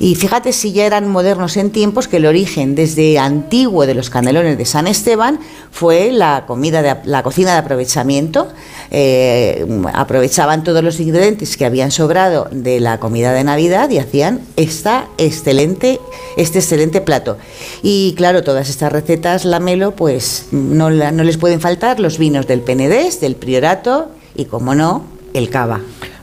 Y 0.00 0.16
fíjate 0.16 0.52
si 0.52 0.72
ya 0.72 0.84
eran 0.84 1.08
modernos 1.08 1.56
en 1.56 1.70
tiempos 1.70 2.08
que 2.08 2.16
el 2.16 2.26
origen 2.26 2.74
desde 2.74 3.18
antiguo 3.18 3.86
de 3.86 3.94
los 3.94 4.10
canelones 4.10 4.58
de 4.58 4.64
San 4.64 4.88
Esteban 4.88 5.38
fue 5.70 6.10
la 6.10 6.44
comida 6.46 6.82
de, 6.82 6.96
la 7.04 7.22
cocina 7.22 7.52
de 7.52 7.58
aprovechamiento. 7.58 8.48
Eh, 8.90 9.64
aprovechaban 9.94 10.64
todos 10.64 10.82
los 10.82 10.98
ingredientes 10.98 11.56
que 11.56 11.64
habían 11.64 11.92
sobrado 11.92 12.48
de 12.50 12.80
la 12.80 12.98
comida 12.98 13.32
de 13.32 13.44
Navidad 13.44 13.88
y 13.90 13.98
hacían 13.98 14.40
esta 14.56 15.08
excelente, 15.18 16.00
este 16.36 16.58
excelente 16.58 17.00
plato. 17.00 17.36
Y 17.82 18.14
claro, 18.16 18.42
todas 18.42 18.68
estas 18.68 18.90
recetas, 18.90 19.44
la 19.44 19.60
Melo, 19.60 19.94
pues 19.94 20.46
no, 20.50 20.90
no 20.90 21.24
les 21.24 21.36
pueden 21.36 21.60
faltar 21.60 22.00
los 22.00 22.18
vinos 22.18 22.48
del 22.48 22.60
Penedés, 22.60 23.20
del 23.20 23.36
Priorato 23.36 24.17
y, 24.38 24.46
como 24.46 24.74
no, 24.74 25.04
el 25.34 25.50
cava. 25.50 25.80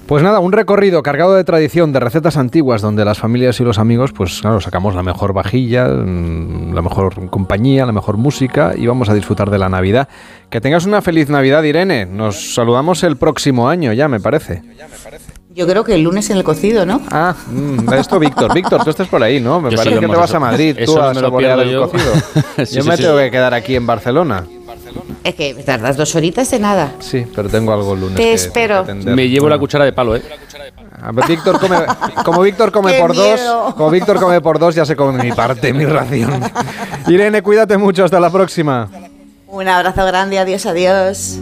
Pues 0.08 0.22
nada, 0.22 0.40
un 0.40 0.52
recorrido 0.52 1.02
cargado 1.02 1.34
de 1.34 1.44
tradición, 1.44 1.92
de 1.92 2.00
recetas 2.00 2.38
antiguas, 2.38 2.82
donde 2.84 3.04
las 3.06 3.18
familias 3.18 3.60
y 3.60 3.64
los 3.64 3.80
amigos, 3.80 4.12
pues 4.14 4.40
claro, 4.40 4.62
sacamos 4.62 4.94
la 4.94 5.02
mejor 5.02 5.34
vajilla, 5.34 5.88
mm, 5.88 6.74
la 6.76 6.82
mejor 6.84 7.28
compañía, 7.32 7.88
la 7.88 7.92
mejor 7.92 8.18
música 8.18 8.74
y 8.78 8.86
vamos 8.86 9.10
a 9.10 9.16
disfrutar 9.16 9.50
de 9.50 9.58
la 9.58 9.68
Navidad. 9.68 10.08
Que 10.52 10.62
tengas 10.62 10.86
una 10.86 11.02
feliz 11.02 11.30
Navidad, 11.30 11.64
Irene. 11.64 12.06
Nos 12.06 12.54
saludamos 12.54 13.04
el 13.04 13.18
próximo 13.18 13.68
año 13.68 13.94
ya, 13.94 14.08
me 14.08 14.20
parece. 14.20 14.62
Yo 15.56 15.66
creo 15.66 15.84
que 15.84 15.96
el 15.96 16.04
lunes 16.04 16.30
en 16.30 16.38
el 16.38 16.44
cocido, 16.44 16.86
¿no? 16.86 17.02
Ah, 17.10 17.34
mm, 17.50 17.92
esto 17.94 18.20
Víctor. 18.20 18.54
Víctor, 18.54 18.84
tú 18.84 18.92
estás 18.92 19.08
por 19.08 19.24
ahí, 19.24 19.40
¿no? 19.40 19.60
Me 19.60 19.72
Yo 19.72 19.78
sí, 19.78 19.86
parece 19.86 20.02
que 20.02 20.08
te 20.08 20.16
vas 20.16 20.30
eso- 20.30 20.38
a 20.38 20.40
Madrid, 20.40 20.78
tú 20.86 20.96
no 20.98 21.02
a 21.02 21.14
saborear 21.16 21.60
el 21.62 21.72
yo. 21.72 21.90
cocido. 21.90 22.14
Sí, 22.66 22.76
yo 22.76 22.84
sí, 22.84 22.90
me 22.90 22.98
sí. 22.98 23.02
tengo 23.04 23.18
que 23.18 23.32
quedar 23.32 23.54
aquí 23.56 23.76
en 23.76 23.88
Barcelona. 23.88 24.44
Es 25.24 25.36
que 25.36 25.54
tardas 25.56 25.98
dos 25.98 26.16
horitas 26.16 26.50
de 26.52 26.60
nada. 26.60 26.92
Sí, 27.00 27.26
pero 27.36 27.50
tengo 27.50 27.74
algo 27.74 27.94
el 27.94 28.02
lunes. 28.02 28.16
Te 28.18 28.24
que 28.24 28.34
espero. 28.34 28.86
Me 28.86 29.28
llevo 29.28 29.44
Bueno. 29.46 29.56
la 29.56 29.60
cuchara 29.60 29.86
de 29.86 29.94
palo, 29.94 30.16
¿eh? 30.16 30.22
A 31.02 31.12
ver, 31.12 31.28
Víctor 31.28 31.60
come, 31.60 31.78
como 32.26 32.42
Víctor 32.42 32.72
come 32.72 32.94
¡Qué 32.94 33.00
por 33.02 33.12
miedo! 33.12 33.64
dos, 33.66 33.74
como 33.76 33.90
Víctor 33.90 34.20
come 34.20 34.42
por 34.42 34.60
dos, 34.60 34.76
ya 34.76 34.86
se 34.86 34.96
come 34.96 35.22
mi 35.24 35.32
parte, 35.32 35.74
mi 35.74 35.86
ración. 35.86 36.42
Irene, 37.08 37.42
cuídate 37.42 37.78
mucho, 37.78 38.06
hasta 38.06 38.20
la 38.20 38.30
próxima. 38.30 38.90
Un 39.48 39.68
abrazo 39.68 40.06
grande, 40.06 40.40
adiós, 40.40 40.66
adiós. 40.66 41.40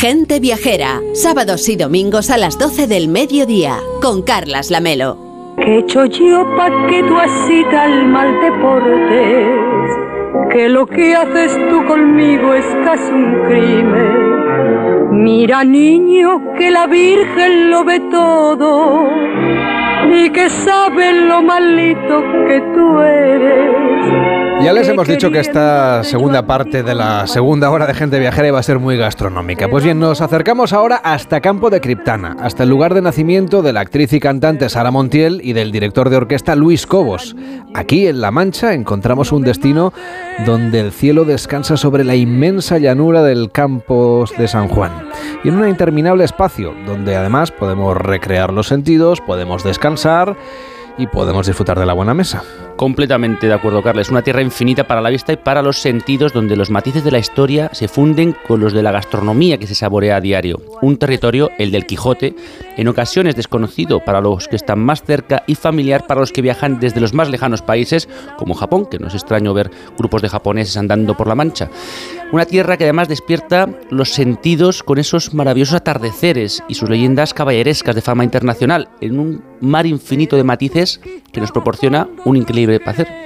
Gente 0.00 0.38
Viajera, 0.38 1.00
sábados 1.12 1.68
y 1.68 1.74
domingos 1.74 2.30
a 2.30 2.38
las 2.38 2.56
12 2.56 2.86
del 2.86 3.08
mediodía, 3.08 3.78
con 4.00 4.22
Carlas 4.22 4.70
Lamelo. 4.70 5.18
¿Qué 5.56 5.64
he 5.64 5.78
hecho 5.80 6.04
yo 6.04 6.46
pa' 6.56 6.86
que 6.86 7.02
tú 7.02 7.18
así 7.18 7.64
tan 7.68 8.12
mal 8.12 8.32
te 8.38 8.52
portes? 8.62 10.52
Que 10.52 10.68
lo 10.68 10.86
que 10.86 11.16
haces 11.16 11.52
tú 11.68 11.84
conmigo 11.84 12.54
es 12.54 12.64
casi 12.84 13.10
un 13.10 13.42
crimen. 13.48 15.24
Mira 15.24 15.64
niño 15.64 16.54
que 16.56 16.70
la 16.70 16.86
Virgen 16.86 17.68
lo 17.72 17.84
ve 17.84 17.98
todo 18.08 19.10
y 20.14 20.30
que 20.30 20.48
sabe 20.48 21.12
lo 21.12 21.42
malito 21.42 22.22
que 22.46 22.60
tú 22.72 23.00
eres. 23.00 24.37
Ya 24.60 24.72
les 24.72 24.88
hemos 24.88 25.06
dicho 25.06 25.30
que 25.30 25.38
esta 25.38 26.02
segunda 26.02 26.46
parte 26.46 26.82
de 26.82 26.94
la 26.94 27.26
segunda 27.26 27.70
hora 27.70 27.86
de 27.86 27.94
Gente 27.94 28.18
Viajera 28.18 28.48
iba 28.48 28.58
a 28.58 28.62
ser 28.62 28.80
muy 28.80 28.96
gastronómica. 28.96 29.68
Pues 29.68 29.84
bien, 29.84 30.00
nos 30.00 30.20
acercamos 30.20 30.72
ahora 30.72 30.96
hasta 30.96 31.40
Campo 31.40 31.70
de 31.70 31.80
Criptana, 31.80 32.36
hasta 32.40 32.64
el 32.64 32.68
lugar 32.68 32.92
de 32.92 33.00
nacimiento 33.00 33.62
de 33.62 33.72
la 33.72 33.80
actriz 33.80 34.12
y 34.12 34.20
cantante 34.20 34.68
Sara 34.68 34.90
Montiel 34.90 35.40
y 35.44 35.52
del 35.52 35.70
director 35.70 36.10
de 36.10 36.16
orquesta 36.16 36.56
Luis 36.56 36.86
Cobos. 36.86 37.36
Aquí 37.74 38.08
en 38.08 38.20
La 38.20 38.32
Mancha 38.32 38.74
encontramos 38.74 39.30
un 39.30 39.42
destino 39.42 39.92
donde 40.44 40.80
el 40.80 40.92
cielo 40.92 41.24
descansa 41.24 41.76
sobre 41.76 42.02
la 42.02 42.16
inmensa 42.16 42.78
llanura 42.78 43.22
del 43.22 43.52
Campos 43.52 44.32
de 44.36 44.48
San 44.48 44.68
Juan 44.68 45.08
y 45.44 45.48
en 45.48 45.54
un 45.56 45.68
interminable 45.68 46.24
espacio 46.24 46.74
donde 46.84 47.16
además 47.16 47.52
podemos 47.52 47.96
recrear 47.96 48.52
los 48.52 48.66
sentidos, 48.66 49.20
podemos 49.20 49.62
descansar 49.62 50.36
y 50.98 51.06
podemos 51.06 51.46
disfrutar 51.46 51.78
de 51.78 51.86
la 51.86 51.92
buena 51.92 52.12
mesa. 52.12 52.42
Completamente 52.78 53.48
de 53.48 53.54
acuerdo, 53.54 53.82
Carla. 53.82 54.02
Es 54.02 54.08
una 54.08 54.22
tierra 54.22 54.40
infinita 54.40 54.86
para 54.86 55.00
la 55.00 55.10
vista 55.10 55.32
y 55.32 55.36
para 55.36 55.62
los 55.62 55.78
sentidos, 55.78 56.32
donde 56.32 56.54
los 56.54 56.70
matices 56.70 57.02
de 57.02 57.10
la 57.10 57.18
historia 57.18 57.70
se 57.72 57.88
funden 57.88 58.36
con 58.46 58.60
los 58.60 58.72
de 58.72 58.84
la 58.84 58.92
gastronomía 58.92 59.58
que 59.58 59.66
se 59.66 59.74
saborea 59.74 60.14
a 60.14 60.20
diario. 60.20 60.62
Un 60.80 60.96
territorio, 60.96 61.50
el 61.58 61.72
del 61.72 61.86
Quijote, 61.86 62.36
en 62.76 62.86
ocasiones 62.86 63.34
desconocido 63.34 63.98
para 63.98 64.20
los 64.20 64.46
que 64.46 64.54
están 64.54 64.78
más 64.78 65.02
cerca 65.02 65.42
y 65.48 65.56
familiar 65.56 66.06
para 66.06 66.20
los 66.20 66.30
que 66.30 66.40
viajan 66.40 66.78
desde 66.78 67.00
los 67.00 67.14
más 67.14 67.30
lejanos 67.30 67.62
países, 67.62 68.08
como 68.36 68.54
Japón, 68.54 68.86
que 68.86 69.00
no 69.00 69.08
es 69.08 69.14
extraño 69.14 69.54
ver 69.54 69.72
grupos 69.98 70.22
de 70.22 70.28
japoneses 70.28 70.76
andando 70.76 71.16
por 71.16 71.26
la 71.26 71.34
Mancha. 71.34 71.68
Una 72.30 72.44
tierra 72.44 72.76
que 72.76 72.84
además 72.84 73.08
despierta 73.08 73.68
los 73.90 74.10
sentidos 74.10 74.84
con 74.84 74.98
esos 74.98 75.34
maravillosos 75.34 75.74
atardeceres 75.74 76.62
y 76.68 76.74
sus 76.74 76.90
leyendas 76.90 77.34
caballerescas 77.34 77.96
de 77.96 78.02
fama 78.02 78.22
internacional, 78.22 78.88
en 79.00 79.18
un 79.18 79.42
mar 79.60 79.86
infinito 79.86 80.36
de 80.36 80.44
matices 80.44 81.00
que 81.32 81.40
nos 81.40 81.50
proporciona 81.50 82.06
un 82.24 82.36
increíble 82.36 82.67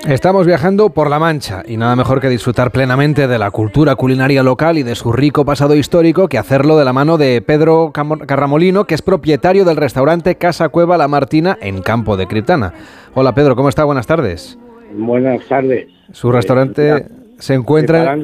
Estamos 0.07 0.47
viajando 0.47 0.91
por 0.91 1.11
La 1.11 1.19
Mancha 1.19 1.63
y 1.67 1.77
nada 1.77 1.97
mejor 1.97 2.21
que 2.21 2.29
disfrutar 2.29 2.71
plenamente 2.71 3.27
de 3.27 3.39
la 3.39 3.51
cultura 3.51 3.95
culinaria 3.95 4.43
local 4.43 4.79
y 4.79 4.83
de 4.83 4.95
su 4.95 5.13
rico 5.13 5.45
pasado 5.45 5.75
histórico 5.75 6.29
que 6.29 6.39
hacerlo 6.39 6.79
de 6.79 6.85
la 6.85 6.93
mano 6.93 7.19
de 7.19 7.43
Pedro 7.43 7.93
Carramolino, 7.93 8.85
que 8.85 8.95
es 8.95 9.03
propietario 9.03 9.65
del 9.65 9.77
restaurante 9.77 10.37
Casa 10.37 10.69
Cueva 10.69 10.97
La 10.97 11.09
Martina 11.09 11.59
en 11.61 11.83
Campo 11.83 12.17
de 12.17 12.27
Criptana. 12.27 12.73
Hola 13.15 13.35
Pedro, 13.35 13.57
¿cómo 13.57 13.69
está? 13.69 13.85
Buenas 13.85 14.07
tardes. 14.07 14.59
Buenas 14.95 15.47
tardes. 15.49 15.89
Su 16.13 16.31
restaurante 16.31 17.07
se 17.39 17.55
encuentra... 17.55 18.17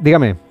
Dígame. 0.00 0.43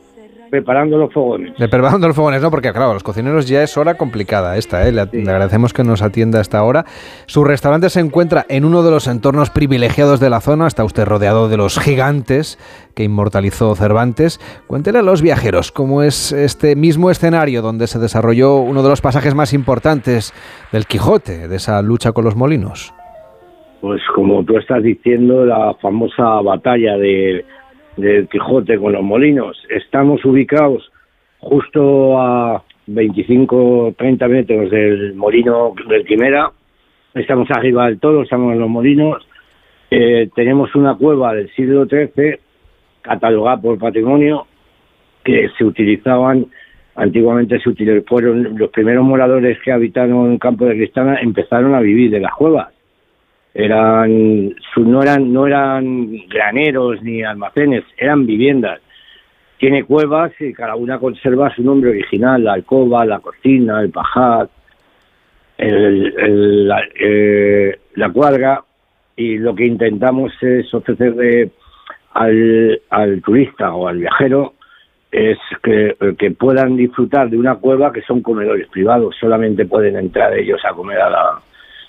Preparando 0.54 1.00
los 1.00 1.12
fogones. 1.12 1.58
De 1.58 1.68
preparando 1.68 2.06
los 2.06 2.16
fogones, 2.16 2.40
¿no? 2.40 2.52
Porque 2.52 2.72
claro, 2.72 2.94
los 2.94 3.02
cocineros 3.02 3.48
ya 3.48 3.64
es 3.64 3.76
hora 3.76 3.96
complicada 3.96 4.56
esta, 4.56 4.88
¿eh? 4.88 4.92
Le, 4.92 5.08
le 5.12 5.32
agradecemos 5.32 5.74
que 5.74 5.84
nos 5.84 6.04
atienda 6.04 6.38
a 6.38 6.42
esta 6.44 6.62
hora. 6.62 6.86
Su 7.26 7.44
restaurante 7.44 7.90
se 7.90 8.02
encuentra 8.02 8.46
en 8.50 8.64
uno 8.64 8.84
de 8.84 8.92
los 8.92 9.08
entornos 9.08 9.50
privilegiados 9.50 10.20
de 10.20 10.30
la 10.30 10.42
zona. 10.42 10.68
Está 10.68 10.84
usted 10.84 11.06
rodeado 11.06 11.50
de 11.50 11.58
los 11.58 11.80
gigantes 11.80 12.60
que 12.94 13.04
inmortalizó 13.04 13.74
Cervantes. 13.74 14.40
Cuéntele 14.68 15.00
a 15.00 15.02
los 15.02 15.24
viajeros 15.24 15.72
cómo 15.72 16.04
es 16.04 16.32
este 16.32 16.76
mismo 16.76 17.10
escenario 17.10 17.64
donde 17.64 17.88
se 17.88 17.98
desarrolló 17.98 18.58
uno 18.58 18.84
de 18.84 18.90
los 18.90 19.02
pasajes 19.02 19.34
más 19.34 19.54
importantes 19.54 20.34
del 20.72 20.86
Quijote, 20.86 21.48
de 21.48 21.56
esa 21.56 21.82
lucha 21.82 22.12
con 22.12 22.26
los 22.26 22.36
molinos. 22.36 22.94
Pues 23.82 24.04
como 24.14 24.46
tú 24.46 24.56
estás 24.60 24.84
diciendo, 24.84 25.46
la 25.46 25.74
famosa 25.82 26.42
batalla 26.42 26.96
de, 26.96 27.44
del 27.98 28.28
Quijote 28.28 28.78
con 28.78 28.94
los 28.94 29.04
molinos. 29.04 29.62
Estamos 29.70 30.24
ubicados 30.26 30.92
justo 31.40 32.20
a 32.20 32.64
25 32.88 33.96
30 33.98 34.28
metros 34.28 34.72
del 34.72 35.14
molino 35.16 35.74
del 35.88 36.06
Quimera. 36.06 36.52
Estamos 37.14 37.50
arriba 37.52 37.86
del 37.86 38.00
todo, 38.00 38.24
estamos 38.24 38.54
en 38.54 38.60
los 38.60 38.70
molinos. 38.70 39.28
Eh, 39.92 40.30
tenemos 40.36 40.74
una 40.76 40.96
cueva 40.96 41.34
del 41.36 41.50
siglo 41.54 41.86
XIII, 41.86 42.38
catalogada 43.02 43.62
por 43.62 43.78
patrimonio, 43.78 44.48
que 45.24 45.50
se 45.58 45.64
utilizaban, 45.64 46.48
antiguamente 46.96 47.60
se 47.60 47.70
util- 47.70 48.04
fueron 48.08 48.58
los 48.58 48.72
primeros 48.72 49.06
moradores 49.06 49.60
que 49.64 49.72
habitaron 49.72 50.40
Campo 50.40 50.66
de 50.66 50.76
Cristana, 50.76 51.20
empezaron 51.22 51.76
a 51.76 51.80
vivir 51.80 52.10
de 52.10 52.20
las 52.22 52.34
cuevas 52.34 52.73
eran 53.54 54.50
no 54.78 55.02
eran 55.04 55.32
no 55.32 55.46
eran 55.48 56.10
graneros 56.28 57.02
ni 57.04 57.24
almacenes 57.24 57.84
eran 57.98 58.26
viviendas. 58.26 58.80
Tiene 59.58 59.84
cuevas 59.84 60.32
y 60.40 60.54
cada 60.54 60.76
una 60.76 61.00
conserva 61.00 61.54
su 61.56 61.64
nombre 61.64 61.92
original 61.92 62.44
la 62.44 62.54
alcoba 62.54 63.06
la 63.06 63.20
cocina 63.20 63.82
el 63.82 63.92
pajar 63.92 64.50
el- 65.58 66.72
eh, 67.00 67.80
la 67.96 68.10
cuadra 68.12 68.64
y 69.16 69.38
lo 69.38 69.54
que 69.56 69.66
intentamos 69.66 70.34
es 70.42 70.74
ofrecerle 70.74 71.52
al, 72.14 72.82
al 72.90 73.22
turista 73.22 73.74
o 73.74 73.88
al 73.88 74.00
viajero 74.00 74.54
es 75.12 75.38
que, 75.62 75.96
que 76.18 76.32
puedan 76.32 76.76
disfrutar 76.76 77.30
de 77.30 77.38
una 77.38 77.56
cueva 77.56 77.94
que 77.94 78.02
son 78.02 78.22
comedores 78.22 78.68
privados 78.70 79.16
solamente 79.20 79.66
pueden 79.66 79.96
entrar 79.96 80.36
ellos 80.36 80.60
a 80.66 80.74
comer 80.74 81.00
a 81.00 81.10
la, 81.10 81.40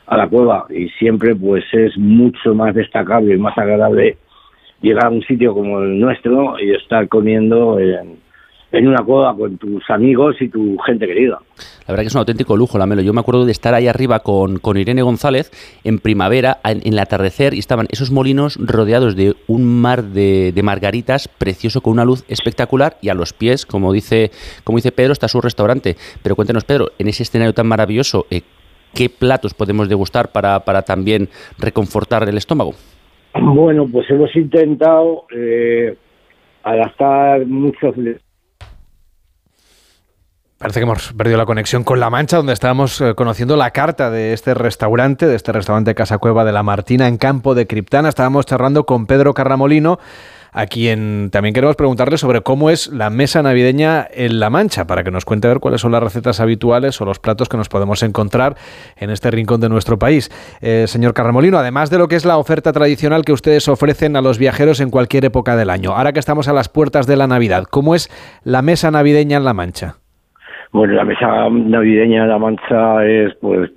a 0.06 0.16
la 0.16 0.28
cueva 0.28 0.66
y 0.70 0.88
siempre 0.90 1.34
pues 1.34 1.64
es 1.72 1.96
mucho 1.96 2.54
más 2.54 2.74
destacable 2.74 3.34
y 3.34 3.38
más 3.38 3.56
agradable 3.56 4.18
llegar 4.84 5.06
a 5.06 5.10
un 5.10 5.22
sitio 5.22 5.54
como 5.54 5.80
el 5.80 5.98
nuestro 5.98 6.58
y 6.60 6.74
estar 6.74 7.08
comiendo 7.08 7.78
en, 7.78 8.18
una 8.86 9.02
cueva 9.04 9.34
con 9.36 9.56
tus 9.56 9.88
amigos 9.88 10.36
y 10.40 10.48
tu 10.48 10.76
gente 10.78 11.06
querida. 11.06 11.38
La 11.86 11.92
verdad 11.92 12.02
que 12.02 12.08
es 12.08 12.14
un 12.14 12.18
auténtico 12.18 12.56
lujo, 12.56 12.76
Lamelo. 12.76 13.02
Yo 13.02 13.12
me 13.12 13.20
acuerdo 13.20 13.46
de 13.46 13.52
estar 13.52 13.72
ahí 13.72 13.86
arriba 13.86 14.20
con, 14.20 14.58
con 14.58 14.76
Irene 14.76 15.02
González 15.02 15.50
en 15.84 16.00
primavera, 16.00 16.58
en, 16.64 16.80
el 16.84 16.98
atardecer, 16.98 17.54
y 17.54 17.60
estaban 17.60 17.86
esos 17.90 18.10
molinos 18.10 18.58
rodeados 18.60 19.14
de 19.14 19.36
un 19.46 19.64
mar 19.80 20.02
de, 20.02 20.50
de 20.52 20.62
margaritas 20.62 21.28
precioso 21.28 21.82
con 21.82 21.92
una 21.92 22.04
luz 22.04 22.24
espectacular 22.26 22.96
y 23.00 23.10
a 23.10 23.14
los 23.14 23.32
pies, 23.32 23.64
como 23.64 23.92
dice, 23.92 24.32
como 24.64 24.76
dice 24.76 24.92
Pedro, 24.92 25.12
está 25.12 25.28
su 25.28 25.40
restaurante. 25.40 25.96
Pero 26.22 26.34
cuéntenos, 26.34 26.64
Pedro, 26.64 26.90
en 26.98 27.08
ese 27.08 27.22
escenario 27.22 27.54
tan 27.54 27.68
maravilloso, 27.68 28.26
eh, 28.30 28.42
¿qué 28.94 29.08
platos 29.10 29.54
podemos 29.54 29.88
degustar 29.88 30.32
para, 30.32 30.60
para 30.60 30.82
también 30.82 31.28
reconfortar 31.58 32.28
el 32.28 32.36
estómago? 32.36 32.74
Bueno, 33.34 33.88
pues 33.90 34.08
hemos 34.10 34.34
intentado 34.36 35.26
eh, 35.34 35.96
adaptar 36.62 37.44
muchos 37.46 37.94
Parece 40.64 40.80
que 40.80 40.84
hemos 40.84 41.12
perdido 41.12 41.36
la 41.36 41.44
conexión 41.44 41.84
con 41.84 42.00
La 42.00 42.08
Mancha, 42.08 42.38
donde 42.38 42.54
estábamos 42.54 42.98
eh, 43.00 43.14
conociendo 43.14 43.56
la 43.56 43.72
carta 43.72 44.10
de 44.10 44.32
este 44.32 44.54
restaurante, 44.54 45.26
de 45.26 45.34
este 45.34 45.52
restaurante 45.52 45.94
Casa 45.94 46.16
Cueva 46.16 46.44
de 46.44 46.52
la 46.52 46.62
Martina 46.62 47.06
en 47.08 47.18
Campo 47.18 47.54
de 47.54 47.66
Criptana. 47.66 48.08
Estábamos 48.08 48.46
charlando 48.46 48.86
con 48.86 49.06
Pedro 49.06 49.34
Carramolino, 49.34 49.98
a 50.54 50.66
quien 50.66 51.30
también 51.32 51.52
queremos 51.52 51.74
preguntarle 51.74 52.16
sobre 52.16 52.40
cómo 52.40 52.70
es 52.70 52.90
la 52.92 53.10
mesa 53.10 53.42
navideña 53.42 54.06
en 54.14 54.38
La 54.38 54.50
Mancha, 54.50 54.86
para 54.86 55.02
que 55.02 55.10
nos 55.10 55.24
cuente 55.24 55.48
a 55.48 55.50
ver 55.50 55.58
cuáles 55.58 55.80
son 55.80 55.90
las 55.92 56.02
recetas 56.02 56.40
habituales 56.40 57.00
o 57.00 57.04
los 57.04 57.18
platos 57.18 57.48
que 57.48 57.56
nos 57.56 57.68
podemos 57.68 58.02
encontrar 58.04 58.54
en 58.96 59.10
este 59.10 59.32
rincón 59.32 59.60
de 59.60 59.68
nuestro 59.68 59.98
país. 59.98 60.30
Eh, 60.62 60.84
señor 60.86 61.12
Carramolino, 61.12 61.58
además 61.58 61.90
de 61.90 61.98
lo 61.98 62.06
que 62.06 62.14
es 62.14 62.24
la 62.24 62.38
oferta 62.38 62.72
tradicional 62.72 63.24
que 63.24 63.32
ustedes 63.32 63.68
ofrecen 63.68 64.16
a 64.16 64.22
los 64.22 64.38
viajeros 64.38 64.80
en 64.80 64.90
cualquier 64.90 65.24
época 65.24 65.56
del 65.56 65.70
año, 65.70 65.90
ahora 65.90 66.12
que 66.12 66.20
estamos 66.20 66.46
a 66.48 66.52
las 66.52 66.68
puertas 66.68 67.08
de 67.08 67.16
la 67.16 67.26
Navidad, 67.26 67.64
¿cómo 67.68 67.96
es 67.96 68.08
la 68.44 68.62
mesa 68.62 68.92
navideña 68.92 69.38
en 69.38 69.44
La 69.44 69.54
Mancha? 69.54 69.96
Bueno, 70.70 70.94
la 70.94 71.04
mesa 71.04 71.48
navideña 71.50 72.22
de 72.22 72.28
La 72.28 72.38
Mancha 72.38 73.04
es 73.04 73.34
pues 73.40 73.70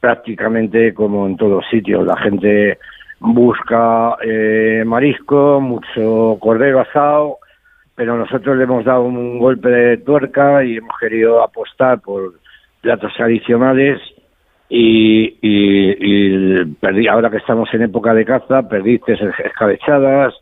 prácticamente 0.00 0.92
como 0.94 1.26
en 1.26 1.36
todos 1.36 1.64
sitios. 1.70 2.06
La 2.06 2.16
gente 2.16 2.78
busca 3.22 4.16
eh, 4.22 4.82
marisco, 4.86 5.60
mucho 5.60 6.36
cordero 6.40 6.80
asado, 6.80 7.38
pero 7.94 8.16
nosotros 8.16 8.56
le 8.56 8.64
hemos 8.64 8.84
dado 8.84 9.02
un 9.04 9.38
golpe 9.38 9.68
de 9.68 9.96
tuerca 9.98 10.64
y 10.64 10.76
hemos 10.78 10.96
querido 10.98 11.42
apostar 11.42 12.00
por 12.00 12.34
platos 12.80 13.12
tradicionales 13.14 14.00
y, 14.68 15.36
y, 15.42 16.64
perdi- 16.80 17.08
ahora 17.08 17.30
que 17.30 17.36
estamos 17.36 17.72
en 17.74 17.82
época 17.82 18.14
de 18.14 18.24
caza, 18.24 18.68
perdices 18.68 19.20
escabechadas 19.44 20.34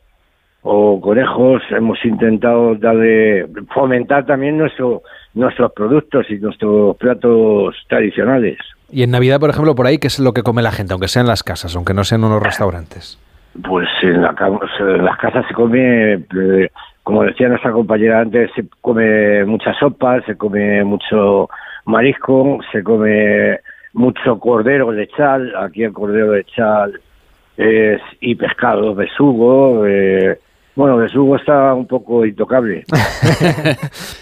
o 0.62 1.00
conejos, 1.00 1.62
hemos 1.70 2.02
intentado 2.04 2.74
darle, 2.76 3.46
fomentar 3.74 4.26
también 4.26 4.56
nuestro, 4.58 5.02
nuestros 5.34 5.72
productos 5.72 6.26
y 6.30 6.38
nuestros 6.38 6.96
platos 6.96 7.76
tradicionales. 7.88 8.58
Y 8.90 9.02
en 9.02 9.10
Navidad, 9.10 9.38
por 9.38 9.50
ejemplo, 9.50 9.74
por 9.74 9.86
ahí, 9.86 9.98
¿qué 9.98 10.08
es 10.08 10.18
lo 10.18 10.32
que 10.32 10.42
come 10.42 10.62
la 10.62 10.72
gente? 10.72 10.92
Aunque 10.92 11.08
sea 11.08 11.22
en 11.22 11.28
las 11.28 11.42
casas, 11.42 11.76
aunque 11.76 11.94
no 11.94 12.04
sean 12.04 12.24
unos 12.24 12.42
restaurantes. 12.42 13.18
Pues 13.62 13.88
en, 14.02 14.22
la 14.22 14.34
en 14.80 15.04
las 15.04 15.18
casas 15.18 15.44
se 15.48 15.54
come 15.54 16.14
eh, 16.14 16.70
como 17.02 17.24
decía 17.24 17.48
nuestra 17.48 17.72
compañera 17.72 18.20
antes, 18.20 18.50
se 18.54 18.64
come 18.80 19.44
mucha 19.44 19.74
sopa, 19.74 20.20
se 20.22 20.36
come 20.36 20.84
mucho 20.84 21.48
marisco, 21.84 22.60
se 22.70 22.84
come 22.84 23.58
mucho 23.94 24.38
cordero 24.38 24.92
de 24.92 25.08
chal, 25.08 25.52
aquí 25.56 25.82
el 25.82 25.92
cordero 25.92 26.32
de 26.32 26.44
chal 26.44 27.00
es, 27.56 28.00
y 28.20 28.34
pescado, 28.36 28.94
besugo, 28.94 29.86
eh, 29.86 30.38
bueno, 30.76 30.96
besugo 30.96 31.36
está 31.36 31.74
un 31.74 31.86
poco 31.86 32.24
intocable. 32.24 32.84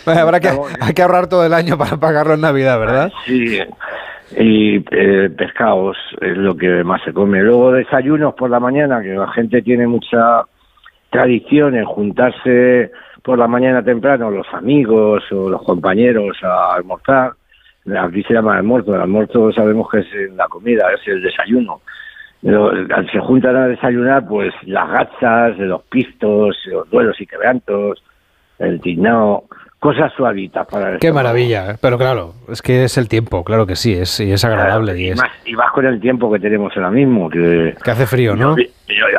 Bueno, 0.05 0.21
habrá 0.23 0.41
que, 0.41 0.51
hay 0.81 0.95
que 0.95 1.03
ahorrar 1.03 1.29
todo 1.29 1.45
el 1.45 1.55
año 1.55 1.77
para 1.77 1.97
pagarlo 1.97 2.35
en 2.35 2.41
Navidad, 2.41 2.79
¿verdad? 2.79 3.13
Sí, 3.25 3.59
y 4.37 4.85
eh, 4.91 5.31
pescados 5.37 5.97
es 6.21 6.37
lo 6.37 6.57
que 6.57 6.85
más 6.85 7.03
se 7.03 7.13
come. 7.13 7.43
Luego 7.43 7.73
desayunos 7.73 8.35
por 8.35 8.51
la 8.51 8.61
mañana, 8.61 9.01
que 9.03 9.15
la 9.15 9.29
gente 9.33 9.63
tiene 9.63 9.87
mucha 9.87 10.43
tradición 11.11 11.77
en 11.77 11.85
juntarse 11.85 12.91
por 13.23 13.39
la 13.39 13.47
mañana 13.47 13.83
temprano, 13.83 14.31
los 14.31 14.47
amigos 14.53 15.25
o 15.33 15.49
los 15.49 15.63
compañeros 15.63 16.37
a 16.43 16.75
almorzar. 16.75 17.33
Aquí 17.99 18.23
se 18.25 18.35
llama 18.35 18.59
almuerzo, 18.59 18.95
el 18.95 19.01
almuerzo 19.01 19.51
sabemos 19.53 19.89
que 19.91 20.01
es 20.01 20.33
la 20.35 20.47
comida, 20.49 20.87
es 20.93 21.09
el 21.09 21.23
desayuno. 21.23 21.81
Pero, 22.43 22.71
se 23.13 23.19
juntan 23.19 23.57
a 23.57 23.67
desayunar 23.67 24.27
pues 24.27 24.55
las 24.65 24.89
gachas, 24.91 25.59
los 25.59 25.83
pistos, 25.85 26.57
los 26.67 26.89
duelos 26.89 27.21
y 27.21 27.27
quebrantos, 27.27 28.03
el 28.61 28.81
tinao, 28.81 29.45
cosas 29.79 30.13
suavitas 30.17 30.67
para 30.67 30.93
el 30.93 30.99
Qué 30.99 31.09
estómago. 31.09 31.27
maravilla, 31.29 31.73
¿eh? 31.73 31.77
pero 31.81 31.99
claro, 31.99 32.35
es 32.49 32.63
que 32.63 32.85
es 32.85 32.97
el 32.99 33.09
tiempo, 33.09 33.45
claro 33.45 33.67
que 33.67 33.77
sí, 33.77 33.93
es, 33.93 34.21
y 34.21 34.31
es 34.33 34.45
agradable. 34.45 34.99
y 34.99 35.07
y 35.07 35.09
es, 35.11 35.17
más, 35.19 35.31
y 35.45 35.53
más 35.55 35.73
con 35.73 35.87
el 35.87 36.01
tiempo 36.01 36.33
que 36.33 36.39
tenemos 36.41 36.77
ahora 36.77 36.91
mismo, 36.91 37.29
que, 37.29 37.75
que 37.83 37.91
hace 37.91 38.07
frío, 38.07 38.37
¿no? 38.37 38.55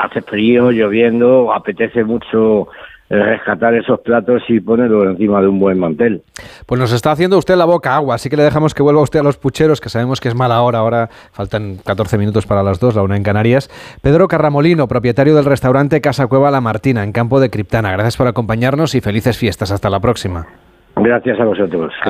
hace 0.01 0.21
frío, 0.21 0.71
lloviendo, 0.71 1.53
apetece 1.53 2.03
mucho 2.03 2.63
eh, 2.63 2.67
rescatar 3.09 3.73
esos 3.73 3.99
platos 4.01 4.43
y 4.47 4.59
ponerlos 4.59 5.05
encima 5.07 5.41
de 5.41 5.47
un 5.47 5.59
buen 5.59 5.79
mantel. 5.79 6.21
Pues 6.65 6.79
nos 6.79 6.91
está 6.91 7.11
haciendo 7.11 7.37
usted 7.37 7.55
la 7.55 7.65
boca 7.65 7.95
agua, 7.95 8.15
así 8.15 8.29
que 8.29 8.37
le 8.37 8.43
dejamos 8.43 8.73
que 8.73 8.83
vuelva 8.83 9.01
usted 9.01 9.19
a 9.19 9.23
los 9.23 9.37
pucheros, 9.37 9.81
que 9.81 9.89
sabemos 9.89 10.19
que 10.21 10.27
es 10.27 10.35
mala 10.35 10.61
hora, 10.61 10.79
ahora 10.79 11.09
faltan 11.31 11.77
14 11.77 12.17
minutos 12.17 12.45
para 12.45 12.63
las 12.63 12.79
2, 12.79 12.95
la 12.95 13.03
una 13.03 13.17
en 13.17 13.23
Canarias. 13.23 13.69
Pedro 14.01 14.27
Carramolino, 14.27 14.87
propietario 14.87 15.35
del 15.35 15.45
restaurante 15.45 16.01
Casa 16.01 16.27
Cueva 16.27 16.51
La 16.51 16.61
Martina, 16.61 17.03
en 17.03 17.11
Campo 17.11 17.39
de 17.39 17.49
Criptana. 17.49 17.91
Gracias 17.91 18.17
por 18.17 18.27
acompañarnos 18.27 18.93
y 18.95 19.01
felices 19.01 19.37
fiestas. 19.37 19.71
Hasta 19.71 19.89
la 19.89 19.99
próxima. 19.99 20.68
Gracias 21.03 21.39
a 21.39 21.45
vosotros. 21.45 21.93
Que 22.03 22.09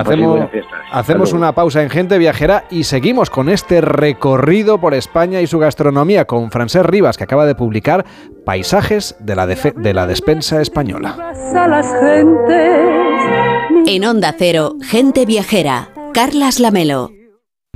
Hacemos, 0.92 1.34
una 1.34 1.52
pausa 1.54 1.84
en 1.84 1.90
Gente 1.90 2.18
Viajera 2.18 2.66
y 2.70 2.84
seguimos 2.84 3.30
con 3.30 3.50
este 3.50 3.82
recorrido 3.82 4.80
por 4.80 4.94
España 4.94 5.42
y 5.42 5.48
su 5.48 5.60
gastronomía 5.60 6.26
con 6.26 6.52
Francés 6.52 6.86
Rivas, 6.86 7.18
que 7.18 7.24
acaba 7.24 7.46
de 7.46 7.56
publicar 7.56 8.06
Paisajes 8.46 9.16
de 9.20 9.36
la, 9.36 9.46
defe- 9.48 9.74
de 9.74 9.94
la 9.94 10.08
despensa 10.08 10.62
española. 10.62 11.16
En 13.86 14.06
Onda 14.06 14.34
Cero, 14.38 14.74
Gente 14.82 15.26
Viajera, 15.26 15.90
Carlas 16.14 16.60
Lamelo. 16.60 17.12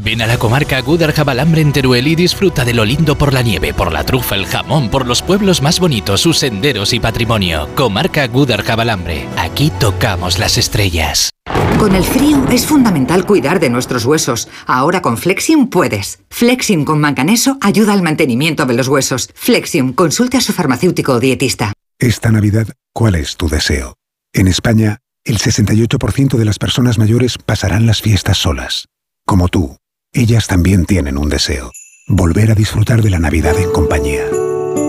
Ven 0.02 0.22
a 0.22 0.28
la 0.28 0.38
comarca 0.38 0.82
Gúdar 0.82 1.14
Jabalambre 1.14 1.62
en 1.62 1.72
Teruel 1.72 2.08
y 2.08 2.16
disfruta 2.16 2.66
de 2.66 2.74
lo 2.74 2.84
lindo 2.84 3.16
por 3.16 3.32
la 3.32 3.42
nieve, 3.42 3.74
por 3.74 3.92
la 3.92 4.04
trufa, 4.04 4.36
el 4.36 4.48
jamón, 4.48 4.90
por 4.90 5.06
los 5.06 5.22
pueblos 5.22 5.62
más 5.62 5.80
bonitos, 5.80 6.20
sus 6.22 6.40
senderos 6.40 6.94
y 6.94 7.00
patrimonio. 7.00 7.70
Comarca 7.76 8.28
Gúdar 8.28 8.64
Jabalambre. 8.64 9.28
Aquí 9.38 9.72
tocamos 9.80 10.40
las 10.40 10.58
estrellas. 10.58 11.30
Con 11.78 11.96
el 11.96 12.04
frío 12.04 12.44
es 12.50 12.66
fundamental 12.66 13.26
cuidar 13.26 13.60
de 13.60 13.70
nuestros 13.70 14.06
huesos. 14.06 14.50
Ahora 14.66 15.02
con 15.02 15.18
Flexium 15.18 15.70
puedes. 15.70 16.20
Flexium 16.30 16.86
con 16.86 17.00
manganeso 17.00 17.58
ayuda 17.62 17.94
al 17.94 18.02
mantenimiento 18.02 18.66
de 18.66 18.74
los 18.74 18.88
huesos. 18.88 19.30
Flexium, 19.36 19.94
consulte 19.94 20.38
a 20.38 20.42
su 20.42 20.54
farmacéutico 20.54 21.14
o 21.14 21.20
dietista. 21.20 21.72
Esta 22.00 22.32
Navidad, 22.32 22.68
¿cuál 22.94 23.16
es 23.16 23.38
tu 23.38 23.48
deseo? 23.48 23.96
En 24.34 24.48
España, 24.48 24.98
el 25.24 25.38
68% 25.38 26.36
de 26.36 26.46
las 26.46 26.58
personas 26.58 26.98
mayores 26.98 27.38
pasarán 27.38 27.86
las 27.86 28.02
fiestas 28.02 28.40
solas. 28.40 28.88
Como 29.26 29.48
tú, 29.48 29.78
ellas 30.14 30.48
también 30.48 30.86
tienen 30.86 31.18
un 31.18 31.30
deseo. 31.30 31.72
Volver 32.08 32.52
a 32.52 32.56
disfrutar 32.56 33.02
de 33.02 33.10
la 33.10 33.20
Navidad 33.20 33.58
en 33.60 33.72
compañía. 33.72 34.24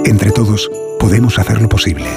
Entre 0.05 0.31
todos, 0.31 0.71
podemos 1.01 1.39
hacerlo 1.39 1.69
posible. 1.69 2.09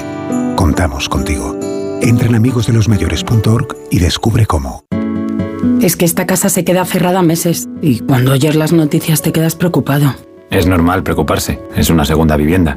Contamos 0.56 1.08
contigo. 1.08 1.58
Entra 2.02 2.28
en 2.28 2.34
amigosdelosmayores.org 2.34 3.76
y 3.90 3.98
descubre 3.98 4.46
cómo. 4.46 4.84
Es 5.80 5.96
que 5.96 6.04
esta 6.04 6.26
casa 6.26 6.48
se 6.48 6.64
queda 6.64 6.84
cerrada 6.84 7.22
meses 7.22 7.68
y 7.80 8.00
cuando 8.00 8.32
oyes 8.32 8.54
las 8.54 8.72
noticias 8.72 9.22
te 9.22 9.32
quedas 9.32 9.56
preocupado. 9.56 10.14
Es 10.50 10.66
normal 10.66 11.02
preocuparse, 11.02 11.58
es 11.76 11.90
una 11.90 12.04
segunda 12.04 12.36
vivienda. 12.36 12.76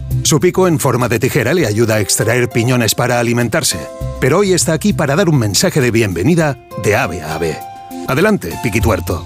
Su 0.23 0.39
pico 0.39 0.67
en 0.67 0.79
forma 0.79 1.09
de 1.09 1.19
tijera 1.19 1.53
le 1.53 1.65
ayuda 1.65 1.95
a 1.95 1.99
extraer 1.99 2.49
piñones 2.49 2.95
para 2.95 3.19
alimentarse, 3.19 3.79
pero 4.19 4.39
hoy 4.39 4.53
está 4.53 4.73
aquí 4.73 4.93
para 4.93 5.15
dar 5.15 5.29
un 5.29 5.37
mensaje 5.37 5.81
de 5.81 5.91
bienvenida 5.91 6.57
de 6.83 6.95
ave 6.95 7.21
a 7.21 7.35
ave. 7.35 7.57
Adelante, 8.07 8.57
piquituerto. 8.63 9.25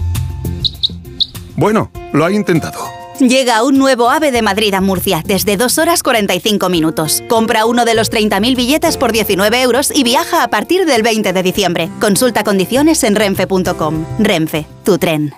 Bueno, 1.55 1.91
lo 2.13 2.25
ha 2.25 2.31
intentado. 2.31 2.79
Llega 3.19 3.63
un 3.63 3.77
nuevo 3.77 4.09
AVE 4.09 4.31
de 4.31 4.41
Madrid 4.41 4.73
a 4.73 4.81
Murcia 4.81 5.23
desde 5.25 5.55
2 5.55 5.77
horas 5.77 6.03
45 6.03 6.67
minutos. 6.69 7.23
Compra 7.29 7.65
uno 7.65 7.85
de 7.85 7.93
los 7.93 8.11
30.000 8.11 8.55
billetes 8.55 8.97
por 8.97 9.13
19 9.13 9.61
euros 9.61 9.91
y 9.95 10.03
viaja 10.03 10.43
a 10.43 10.49
partir 10.49 10.85
del 10.85 11.01
20 11.01 11.31
de 11.31 11.43
diciembre. 11.43 11.89
Consulta 12.01 12.43
condiciones 12.43 13.03
en 13.05 13.15
renfe.com. 13.15 14.05
Renfe, 14.19 14.65
tu 14.83 14.97
tren. 14.97 15.33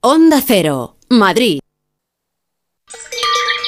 Onda 0.00 0.40
Cero, 0.46 0.96
Madrid. 1.08 1.63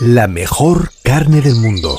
la 0.00 0.26
mejor 0.28 0.90
carne 1.02 1.40
del 1.40 1.54
mundo. 1.56 1.98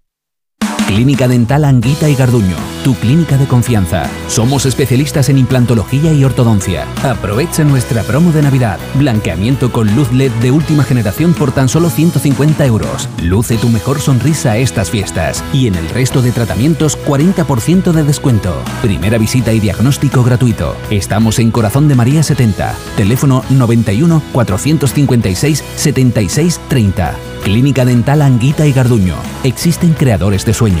Clínica 0.91 1.29
Dental 1.29 1.63
Anguita 1.63 2.09
y 2.09 2.15
Garduño. 2.15 2.57
tu 2.83 2.95
clínica 2.95 3.37
de 3.37 3.47
confianza. 3.47 4.09
Somos 4.27 4.65
especialistas 4.65 5.29
en 5.29 5.37
implantología 5.37 6.11
y 6.13 6.25
ortodoncia. 6.25 6.85
Aprovecha 7.03 7.63
nuestra 7.63 8.03
promo 8.03 8.31
de 8.31 8.41
Navidad. 8.41 8.77
Blanqueamiento 8.95 9.71
con 9.71 9.95
luz 9.95 10.11
LED 10.11 10.31
de 10.41 10.51
última 10.51 10.83
generación 10.83 11.33
por 11.33 11.51
tan 11.51 11.69
solo 11.69 11.89
150 11.89 12.65
euros. 12.65 13.07
Luce 13.21 13.57
tu 13.57 13.69
mejor 13.69 14.01
sonrisa 14.01 14.57
estas 14.57 14.89
fiestas. 14.89 15.43
Y 15.53 15.67
en 15.67 15.75
el 15.75 15.87
resto 15.89 16.21
de 16.21 16.31
tratamientos, 16.31 16.97
40% 17.05 17.93
de 17.93 18.03
descuento. 18.03 18.53
Primera 18.81 19.17
visita 19.17 19.53
y 19.53 19.59
diagnóstico 19.59 20.23
gratuito. 20.23 20.75
Estamos 20.89 21.39
en 21.39 21.51
Corazón 21.51 21.87
de 21.87 21.95
María 21.95 22.23
70. 22.23 22.75
Teléfono 22.97 23.45
91 23.49 24.21
456 24.33 25.63
76 25.75 26.59
30. 26.67 27.15
Clínica 27.43 27.85
Dental 27.85 28.21
Anguita 28.21 28.67
y 28.67 28.71
Garduño. 28.73 29.15
Existen 29.43 29.93
creadores 29.93 30.45
de 30.45 30.53
sueños. 30.53 30.80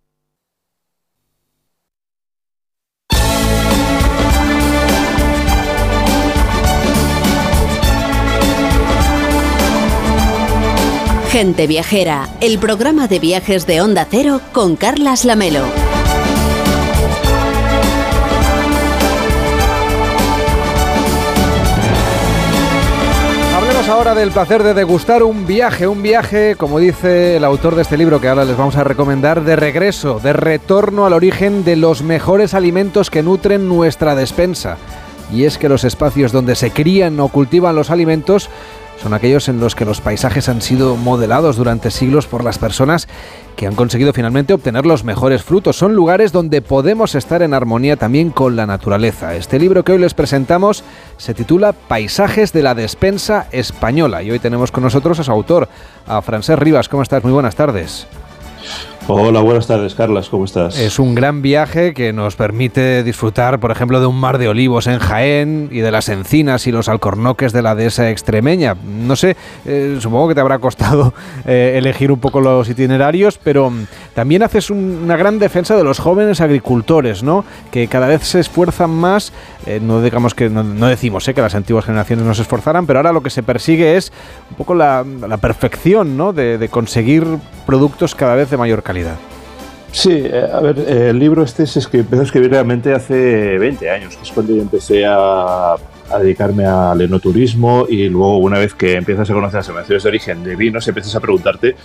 Gente 11.41 11.65
Viajera, 11.65 12.29
el 12.39 12.59
programa 12.59 13.07
de 13.07 13.17
viajes 13.17 13.65
de 13.65 13.81
Onda 13.81 14.05
Cero 14.07 14.41
con 14.51 14.75
Carlas 14.75 15.25
Lamelo. 15.25 15.63
Hablemos 23.55 23.89
ahora 23.89 24.13
del 24.13 24.29
placer 24.29 24.61
de 24.61 24.75
degustar 24.75 25.23
un 25.23 25.47
viaje, 25.47 25.87
un 25.87 26.03
viaje, 26.03 26.53
como 26.55 26.77
dice 26.77 27.37
el 27.37 27.43
autor 27.43 27.73
de 27.73 27.81
este 27.81 27.97
libro 27.97 28.21
que 28.21 28.27
ahora 28.27 28.45
les 28.45 28.55
vamos 28.55 28.75
a 28.75 28.83
recomendar, 28.83 29.43
de 29.43 29.55
regreso, 29.55 30.19
de 30.19 30.33
retorno 30.33 31.07
al 31.07 31.13
origen 31.13 31.63
de 31.63 31.75
los 31.75 32.03
mejores 32.03 32.53
alimentos 32.53 33.09
que 33.09 33.23
nutren 33.23 33.67
nuestra 33.67 34.13
despensa. 34.13 34.77
Y 35.33 35.45
es 35.45 35.57
que 35.57 35.69
los 35.69 35.85
espacios 35.85 36.31
donde 36.31 36.55
se 36.55 36.69
crían 36.69 37.19
o 37.19 37.29
cultivan 37.29 37.75
los 37.75 37.89
alimentos 37.89 38.51
son 39.01 39.13
aquellos 39.15 39.49
en 39.49 39.59
los 39.59 39.73
que 39.73 39.85
los 39.85 39.99
paisajes 39.99 40.47
han 40.47 40.61
sido 40.61 40.95
modelados 40.95 41.55
durante 41.55 41.89
siglos 41.89 42.27
por 42.27 42.43
las 42.43 42.59
personas 42.59 43.07
que 43.55 43.65
han 43.65 43.73
conseguido 43.73 44.13
finalmente 44.13 44.53
obtener 44.53 44.85
los 44.85 45.03
mejores 45.03 45.43
frutos. 45.43 45.75
Son 45.75 45.95
lugares 45.95 46.31
donde 46.31 46.61
podemos 46.61 47.15
estar 47.15 47.41
en 47.41 47.55
armonía 47.55 47.97
también 47.97 48.29
con 48.29 48.55
la 48.55 48.67
naturaleza. 48.67 49.35
Este 49.35 49.57
libro 49.57 49.83
que 49.83 49.93
hoy 49.93 49.99
les 49.99 50.13
presentamos 50.13 50.83
se 51.17 51.33
titula 51.33 51.73
Paisajes 51.73 52.53
de 52.53 52.61
la 52.61 52.75
despensa 52.75 53.47
española 53.51 54.21
y 54.21 54.29
hoy 54.29 54.39
tenemos 54.39 54.71
con 54.71 54.83
nosotros 54.83 55.19
a 55.19 55.23
su 55.23 55.31
autor, 55.31 55.67
a 56.05 56.21
Francés 56.21 56.59
Rivas. 56.59 56.87
¿Cómo 56.87 57.01
estás? 57.01 57.23
Muy 57.23 57.33
buenas 57.33 57.55
tardes. 57.55 58.07
Hola, 59.07 59.41
buenas 59.41 59.65
tardes, 59.65 59.95
Carlas, 59.95 60.29
¿cómo 60.29 60.45
estás? 60.45 60.77
Es 60.77 60.99
un 60.99 61.15
gran 61.15 61.41
viaje 61.41 61.93
que 61.93 62.13
nos 62.13 62.35
permite 62.35 63.03
disfrutar, 63.03 63.59
por 63.59 63.71
ejemplo, 63.71 63.99
de 63.99 64.05
un 64.05 64.15
mar 64.15 64.37
de 64.37 64.47
olivos 64.47 64.85
en 64.85 64.99
Jaén 64.99 65.69
y 65.71 65.79
de 65.79 65.91
las 65.91 66.07
encinas 66.07 66.67
y 66.67 66.71
los 66.71 66.87
alcornoques 66.87 67.51
de 67.51 67.63
la 67.63 67.73
dehesa 67.73 68.11
extremeña. 68.11 68.75
No 68.85 69.15
sé, 69.15 69.35
eh, 69.65 69.97
supongo 69.99 70.29
que 70.29 70.35
te 70.35 70.41
habrá 70.41 70.59
costado 70.59 71.13
eh, 71.45 71.73
elegir 71.77 72.11
un 72.11 72.19
poco 72.19 72.41
los 72.41 72.69
itinerarios, 72.69 73.39
pero 73.43 73.73
también 74.13 74.43
haces 74.43 74.69
un, 74.69 75.01
una 75.03 75.17
gran 75.17 75.39
defensa 75.39 75.75
de 75.75 75.83
los 75.83 75.99
jóvenes 75.99 76.39
agricultores, 76.39 77.23
¿no? 77.23 77.43
Que 77.71 77.87
cada 77.87 78.07
vez 78.07 78.23
se 78.23 78.39
esfuerzan 78.39 78.91
más, 78.91 79.33
eh, 79.65 79.79
no 79.81 80.01
digamos 80.01 80.33
que 80.33 80.49
no, 80.49 80.87
decimos 80.87 81.25
que 81.25 81.41
las 81.41 81.53
antiguas 81.53 81.85
generaciones 81.85 82.25
no 82.25 82.31
esforzaran, 82.31 82.87
pero 82.87 82.99
ahora 82.99 83.11
lo 83.11 83.21
que 83.21 83.29
se 83.29 83.43
persigue 83.43 83.95
es 83.95 84.11
un 84.49 84.57
poco 84.57 84.73
la, 84.73 85.05
perfección, 85.39 86.17
¿no? 86.17 86.33
De, 86.33 86.67
conseguir 86.69 87.25
productos 87.65 88.15
cada 88.15 88.35
vez 88.35 88.49
de 88.49 88.57
mayor 88.57 88.81
calidad. 88.83 89.15
Sí, 89.91 90.11
eh, 90.11 90.45
a 90.51 90.59
ver, 90.61 90.79
eh, 90.79 91.09
el 91.09 91.19
libro 91.19 91.43
este 91.43 91.67
se 91.67 91.79
empezó 91.79 92.21
a 92.21 92.25
escribir 92.25 92.49
realmente 92.49 92.93
hace 92.93 93.57
20 93.57 93.89
años, 93.89 94.15
que 94.15 94.23
es 94.23 94.31
cuando 94.31 94.55
yo 94.55 94.61
empecé 94.61 95.05
a, 95.05 95.75
dedicarme 96.19 96.65
al 96.65 96.99
enoturismo 96.99 97.85
y 97.87 98.09
luego 98.09 98.39
una 98.39 98.59
vez 98.59 98.73
que 98.73 98.95
empiezas 98.95 99.29
a 99.29 99.33
conocer 99.33 99.59
las 99.59 99.67
denominaciones 99.67 100.03
de 100.03 100.09
origen 100.09 100.43
de 100.43 100.55
vinos, 100.57 100.85
empiezas 100.85 101.15
a 101.15 101.21
preguntarte 101.21 101.77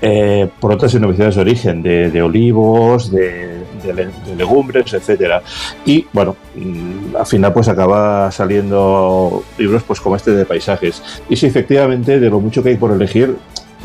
eh, 0.00 0.48
por 0.58 0.72
otras 0.72 0.94
denominaciones 0.94 1.34
de 1.34 1.40
origen, 1.42 1.82
de 1.82 2.22
olivos, 2.22 3.10
de, 3.10 3.63
de 3.92 3.92
de 4.06 4.36
legumbres, 4.36 4.92
etcétera. 4.92 5.42
Y 5.84 6.06
bueno, 6.12 6.36
mm, 6.56 7.16
al 7.16 7.26
final 7.26 7.52
pues 7.52 7.68
acaba 7.68 8.30
saliendo 8.30 9.42
libros 9.58 9.82
pues 9.84 10.00
como 10.00 10.16
este 10.16 10.32
de 10.32 10.44
paisajes. 10.44 11.02
Y 11.28 11.36
sí, 11.36 11.46
efectivamente, 11.46 12.18
de 12.20 12.30
lo 12.30 12.40
mucho 12.40 12.62
que 12.62 12.70
hay 12.70 12.76
por 12.76 12.90
elegir, 12.92 13.36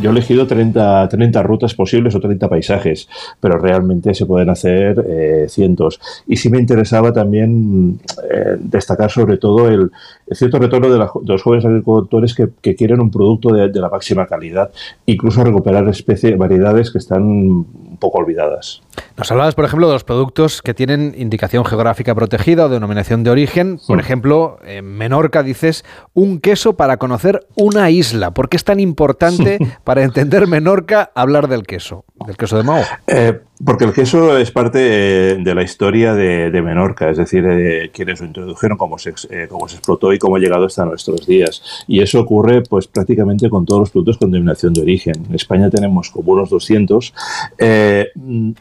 yo 0.02 0.12
he 0.12 0.14
elegido 0.14 0.48
30, 0.48 1.10
30 1.10 1.44
rutas 1.44 1.74
posibles 1.74 2.16
o 2.16 2.22
30 2.22 2.48
paisajes, 2.48 3.10
pero 3.42 3.58
realmente 3.60 4.14
se 4.14 4.26
pueden 4.26 4.50
hacer 4.50 5.04
eh, 5.06 5.46
cientos. 5.50 6.00
Y 6.26 6.38
sí 6.38 6.50
me 6.50 6.58
interesaba 6.58 7.12
también 7.12 8.00
eh, 8.34 8.56
destacar 8.60 9.12
sobre 9.12 9.36
todo 9.38 9.68
el, 9.68 9.92
el 10.28 10.38
cierto 10.38 10.58
retorno 10.58 10.90
de, 10.90 11.00
la- 11.00 11.12
de 11.22 11.34
los 11.34 11.44
jóvenes 11.44 11.66
agricultores 11.66 12.34
que, 12.34 12.48
que 12.62 12.76
quieren 12.76 13.02
un 13.02 13.12
producto 13.12 13.50
de, 13.54 13.68
de 13.68 13.80
la 13.82 13.90
máxima 13.90 14.26
calidad, 14.26 14.72
incluso 15.06 15.44
recuperar 15.44 15.86
especies, 15.90 16.38
variedades 16.38 16.92
que 16.92 17.00
están 17.00 17.66
poco 18.00 18.20
olvidadas. 18.20 18.82
Nos 19.18 19.32
hablabas, 19.32 19.56
por 19.56 19.66
ejemplo, 19.66 19.88
de 19.88 19.94
los 19.94 20.04
productos 20.04 20.62
que 20.62 20.74
tienen 20.74 21.14
indicación 21.18 21.66
geográfica 21.66 22.16
protegida 22.16 22.66
o 22.66 22.70
denominación 22.70 23.24
de 23.24 23.32
origen. 23.32 23.80
Por 23.86 24.00
ejemplo, 24.00 24.60
en 24.64 24.86
Menorca 24.86 25.44
dices 25.44 25.86
un 26.14 26.40
queso 26.40 26.76
para 26.76 26.98
conocer 26.98 27.46
una 27.56 27.90
isla. 27.90 28.32
¿Por 28.32 28.50
qué 28.50 28.58
es 28.58 28.64
tan 28.64 28.80
importante 28.80 29.60
para 29.84 30.04
entender 30.04 30.48
Menorca 30.48 31.12
hablar 31.16 31.48
del 31.48 31.64
queso? 31.64 32.06
Del 32.26 32.38
queso 32.38 32.58
de 32.58 32.64
Mao. 32.64 32.84
Eh, 33.08 33.42
porque 33.64 33.86
el 33.86 33.94
queso 33.94 34.38
es 34.38 34.52
parte 34.52 34.80
eh, 34.82 35.38
de 35.40 35.56
la 35.56 35.64
historia 35.64 36.14
de, 36.14 36.62
Menorca, 36.62 37.10
es 37.10 37.18
decir, 37.18 37.46
eh, 37.46 37.92
quienes 37.94 38.22
lo 38.22 38.28
introdujeron, 38.28 38.78
cómo 38.78 38.98
se, 38.98 39.14
eh, 39.30 39.48
cómo 39.50 39.68
se 39.68 39.76
explotó 39.76 40.14
y 40.14 40.20
cómo 40.20 40.38
ha 40.38 40.40
llegado 40.40 40.66
hasta 40.66 40.86
nuestros 40.86 41.26
días. 41.26 41.62
Y 41.88 42.02
eso 42.02 42.22
ocurre 42.22 42.62
pues 42.62 42.88
prácticamente 42.88 43.50
con 43.50 43.66
todos 43.66 43.82
los 43.82 43.90
productos 43.92 44.18
con 44.18 44.32
denominación 44.32 44.74
de 44.74 44.82
origen. 44.82 45.26
En 45.28 45.36
España 45.36 45.70
tenemos 45.70 46.10
como 46.10 46.34
unos 46.34 46.50
200. 46.50 47.14
Eh, 47.58 48.08
mm, 48.16 48.52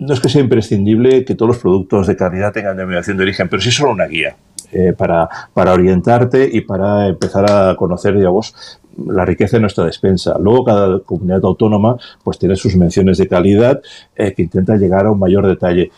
no 0.00 0.14
es 0.14 0.20
que 0.20 0.28
sea 0.28 0.40
imprescindible 0.40 1.24
que 1.24 1.34
todos 1.34 1.48
los 1.48 1.58
productos 1.58 2.06
de 2.06 2.16
calidad 2.16 2.52
tengan 2.52 2.76
denominación 2.76 3.16
de 3.16 3.22
origen, 3.22 3.48
pero 3.48 3.60
sí 3.62 3.70
son 3.70 3.90
una 3.90 4.06
guía 4.06 4.34
eh, 4.72 4.94
para, 4.96 5.28
para 5.52 5.72
orientarte 5.72 6.48
y 6.50 6.60
para 6.60 7.08
empezar 7.08 7.50
a 7.50 7.74
conocer, 7.74 8.16
digamos, 8.16 8.54
la 9.06 9.24
riqueza 9.24 9.56
de 9.56 9.62
nuestra 9.62 9.84
despensa. 9.84 10.36
Luego 10.40 10.64
cada 10.64 10.98
comunidad 11.00 11.44
autónoma 11.44 11.96
pues 12.22 12.38
tiene 12.38 12.56
sus 12.56 12.76
menciones 12.76 13.18
de 13.18 13.28
calidad 13.28 13.80
eh, 14.16 14.32
que 14.34 14.42
intentan 14.42 14.78
llegar 14.78 15.06
a 15.06 15.10
un 15.10 15.18
mayor 15.18 15.46
detalle. 15.46 15.90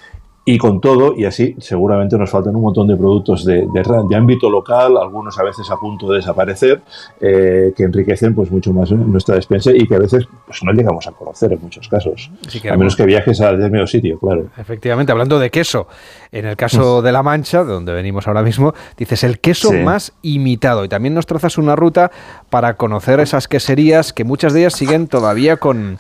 Y 0.45 0.59
con 0.59 0.81
todo, 0.81 1.15
y 1.17 1.25
así, 1.25 1.55
seguramente 1.59 2.19
nos 2.19 2.29
faltan 2.29 2.57
un 2.57 2.63
montón 2.63 2.89
de 2.89 2.97
productos 2.97 3.45
de, 3.45 3.65
de 3.73 4.17
ámbito 4.17 4.51
local, 4.51 4.97
algunos 4.97 5.39
a 5.39 5.45
veces 5.45 5.71
a 5.71 5.77
punto 5.77 6.09
de 6.11 6.17
desaparecer, 6.17 6.83
eh, 7.21 7.73
que 7.77 7.85
enriquecen 7.85 8.35
pues 8.35 8.51
mucho 8.51 8.73
más 8.73 8.91
nuestra 8.91 9.37
despensa 9.37 9.71
y 9.73 9.87
que 9.87 9.95
a 9.95 10.01
veces 10.01 10.27
pues, 10.45 10.65
no 10.65 10.73
llegamos 10.73 11.07
a 11.07 11.13
conocer 11.13 11.53
en 11.53 11.61
muchos 11.63 11.87
casos. 11.89 12.29
Que 12.61 12.71
a 12.71 12.77
menos 12.77 12.97
que 12.97 13.07
viajes 13.07 13.41
al 13.41 13.57
determinado 13.57 13.87
sitio, 13.87 14.19
claro. 14.19 14.47
Efectivamente, 14.59 15.13
hablando 15.13 15.39
de 15.39 15.51
queso, 15.51 15.87
en 16.33 16.47
el 16.47 16.57
caso 16.57 17.03
de 17.03 17.13
La 17.13 17.23
Mancha, 17.23 17.63
de 17.63 17.73
donde 17.73 17.93
venimos 17.93 18.27
ahora 18.27 18.43
mismo, 18.43 18.75
dices 18.97 19.23
el 19.23 19.39
queso 19.39 19.69
Sí. 19.71 19.77
más 19.79 20.13
imitado. 20.23 20.85
Y 20.85 20.89
también 20.89 21.15
nos 21.15 21.27
trazas 21.27 21.57
una 21.57 21.77
ruta 21.77 22.11
para 22.51 22.75
conocer 22.75 23.21
esas 23.21 23.47
queserías 23.47 24.13
que 24.13 24.25
muchas 24.25 24.53
de 24.55 24.61
ellas 24.63 24.75
siguen 24.75 25.07
todavía 25.07 25.57
con, 25.59 25.99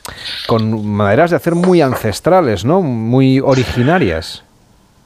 con 0.48 0.84
maneras 0.84 1.30
de 1.30 1.36
hacer 1.36 1.54
muy 1.54 1.80
ancestrales, 1.80 2.64
¿no? 2.64 2.82
Muy 2.82 3.38
originarias. 3.38 4.31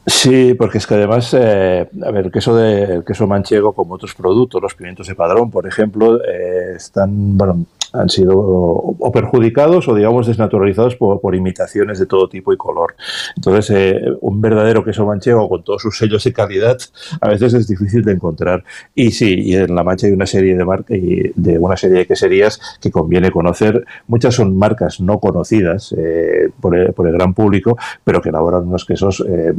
Sí, 0.08 0.54
porque 0.54 0.78
es 0.78 0.86
que 0.86 0.94
además, 0.94 1.34
eh, 1.36 1.88
a 2.04 2.10
ver, 2.12 2.26
el 2.26 2.32
queso, 2.32 2.54
de, 2.54 2.84
el 2.84 3.04
queso 3.04 3.26
manchego, 3.26 3.72
como 3.72 3.94
otros 3.94 4.14
productos, 4.14 4.62
los 4.62 4.74
pimientos 4.74 5.08
de 5.08 5.16
padrón, 5.16 5.50
por 5.50 5.66
ejemplo, 5.66 6.22
eh, 6.24 6.74
están, 6.76 7.36
bueno, 7.36 7.64
han 7.98 8.08
sido 8.08 8.38
o, 8.38 9.12
perjudicados 9.12 9.88
o, 9.88 9.94
digamos, 9.94 10.26
desnaturalizados 10.26 10.96
por, 10.96 11.34
imitaciones 11.34 11.98
de 11.98 12.06
todo 12.06 12.28
tipo 12.28 12.52
y 12.52 12.56
color. 12.56 12.94
Entonces, 13.36 13.70
eh, 13.76 14.00
un 14.20 14.40
verdadero 14.40 14.84
queso 14.84 15.04
manchego 15.04 15.48
con 15.48 15.64
todos 15.64 15.82
sus 15.82 15.98
sellos 15.98 16.24
de 16.24 16.32
calidad 16.32 16.78
a 17.20 17.28
veces 17.28 17.54
es 17.54 17.68
difícil 17.68 18.02
de 18.04 18.12
encontrar. 18.12 18.64
Y 18.94 19.10
sí, 19.10 19.40
y 19.40 19.56
en 19.56 19.74
La 19.74 19.84
Mancha 19.84 20.06
hay 20.06 20.12
una 20.12 20.26
serie 20.26 20.56
de, 20.56 20.64
marcas 20.64 20.96
de 20.96 21.58
una 21.58 21.76
serie 21.76 21.98
de 21.98 22.06
queserías 22.06 22.60
que 22.80 22.90
conviene 22.90 23.30
conocer. 23.30 23.84
Muchas 24.06 24.34
son 24.34 24.56
marcas 24.56 25.00
no 25.00 25.18
conocidas 25.18 25.94
eh, 25.96 26.50
por, 26.60 26.76
el, 26.76 26.92
por, 26.92 27.06
el, 27.06 27.14
gran 27.14 27.34
público, 27.34 27.76
pero 28.04 28.20
que 28.20 28.28
elaboran 28.28 28.68
unos 28.68 28.84
quesos 28.84 29.24
eh, 29.28 29.54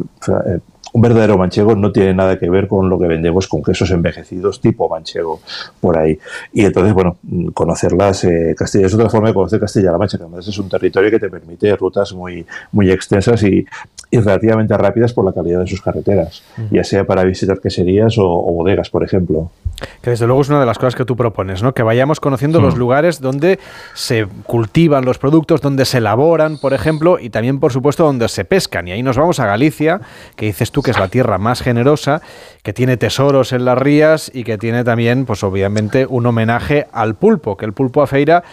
un 0.94 1.02
verdadero 1.02 1.38
manchego 1.38 1.76
no 1.76 1.92
tiene 1.92 2.14
nada 2.14 2.40
que 2.40 2.50
ver 2.50 2.68
con 2.68 2.90
lo 2.90 3.00
que 3.00 3.08
vendemos 3.08 3.48
con 3.48 3.62
quesos 3.62 3.92
envejecidos 3.92 4.62
tipo 4.62 4.90
manchego 4.90 5.42
por 5.80 5.98
ahí. 5.98 6.18
Y 6.54 6.66
entonces, 6.66 6.94
bueno, 6.94 7.18
conocerlas, 7.54 8.24
eh, 8.28 8.56
Castilla 8.56 8.86
es 8.86 8.94
otra 8.94 9.10
forma 9.10 9.30
de 9.30 9.34
conocer 9.34 9.60
Castilla-La 9.60 9.98
Mancha, 9.98 10.18
que 10.18 10.24
además 10.24 10.48
es 10.48 10.58
un 10.58 10.70
territorio 10.70 11.10
que 11.10 11.20
te 11.20 11.30
permite 11.30 11.76
rutas 11.76 12.14
muy, 12.14 12.46
muy 12.72 12.92
extensas 12.92 13.42
y, 13.44 13.66
y 14.10 14.20
relativamente 14.20 14.78
rápidas 14.78 15.14
por 15.14 15.26
la 15.26 15.34
calidad 15.34 15.60
de 15.60 15.68
sus 15.68 15.82
carreteras, 15.82 16.42
ya 16.72 16.84
sea 16.84 17.04
para 17.06 17.24
visitar 17.24 17.60
queserías 17.60 18.18
o, 18.18 18.26
bodegas, 18.26 18.90
por 18.90 19.04
ejemplo. 19.04 19.52
Que 20.02 20.12
desde 20.12 20.26
luego 20.26 20.42
es 20.42 20.50
una 20.50 20.60
de 20.60 20.66
las 20.66 20.78
cosas 20.78 20.96
que 20.96 21.06
tú 21.06 21.16
propones, 21.16 21.62
¿no? 21.62 21.74
Que 21.74 21.84
vayamos 21.84 22.20
conociendo 22.20 22.60
los 22.62 22.78
lugares 22.78 23.20
donde 23.20 23.60
se 23.94 24.26
cultivan 24.46 25.06
los 25.06 25.20
productos, 25.20 25.62
donde 25.62 25.86
se 25.86 25.98
elaboran, 25.98 26.58
por 26.58 26.74
ejemplo, 26.74 27.20
y 27.20 27.30
también, 27.30 27.60
por 27.60 27.72
supuesto, 27.72 28.04
donde 28.04 28.28
se 28.28 28.46
pescan. 28.46 28.88
Y 28.88 28.92
ahí 28.92 29.04
nos 29.04 29.18
vamos 29.18 29.40
a 29.40 29.46
Galicia, 29.46 30.02
que 30.36 30.48
dices 30.48 30.72
tú 30.72 30.82
que 30.82 30.92
es 30.92 31.00
la 31.00 31.10
tierra 31.10 31.38
más 31.38 31.62
generosa, 31.62 32.22
que 32.64 32.74
tiene 32.74 32.98
tesoros 32.98 33.54
en 33.54 33.66
las 33.66 33.78
rías 33.78 34.32
y 34.34 34.44
que 34.46 34.58
tiene 34.58 34.84
también, 34.84 35.26
pues 35.26 35.44
obviamente, 35.44 36.08
un 36.10 36.26
homenaje 36.26 36.88
al 36.92 37.16
pulpo, 37.16 37.56
que 37.56 37.66
el 37.66 37.74
pulpo 37.74 38.02
feira 38.08 38.44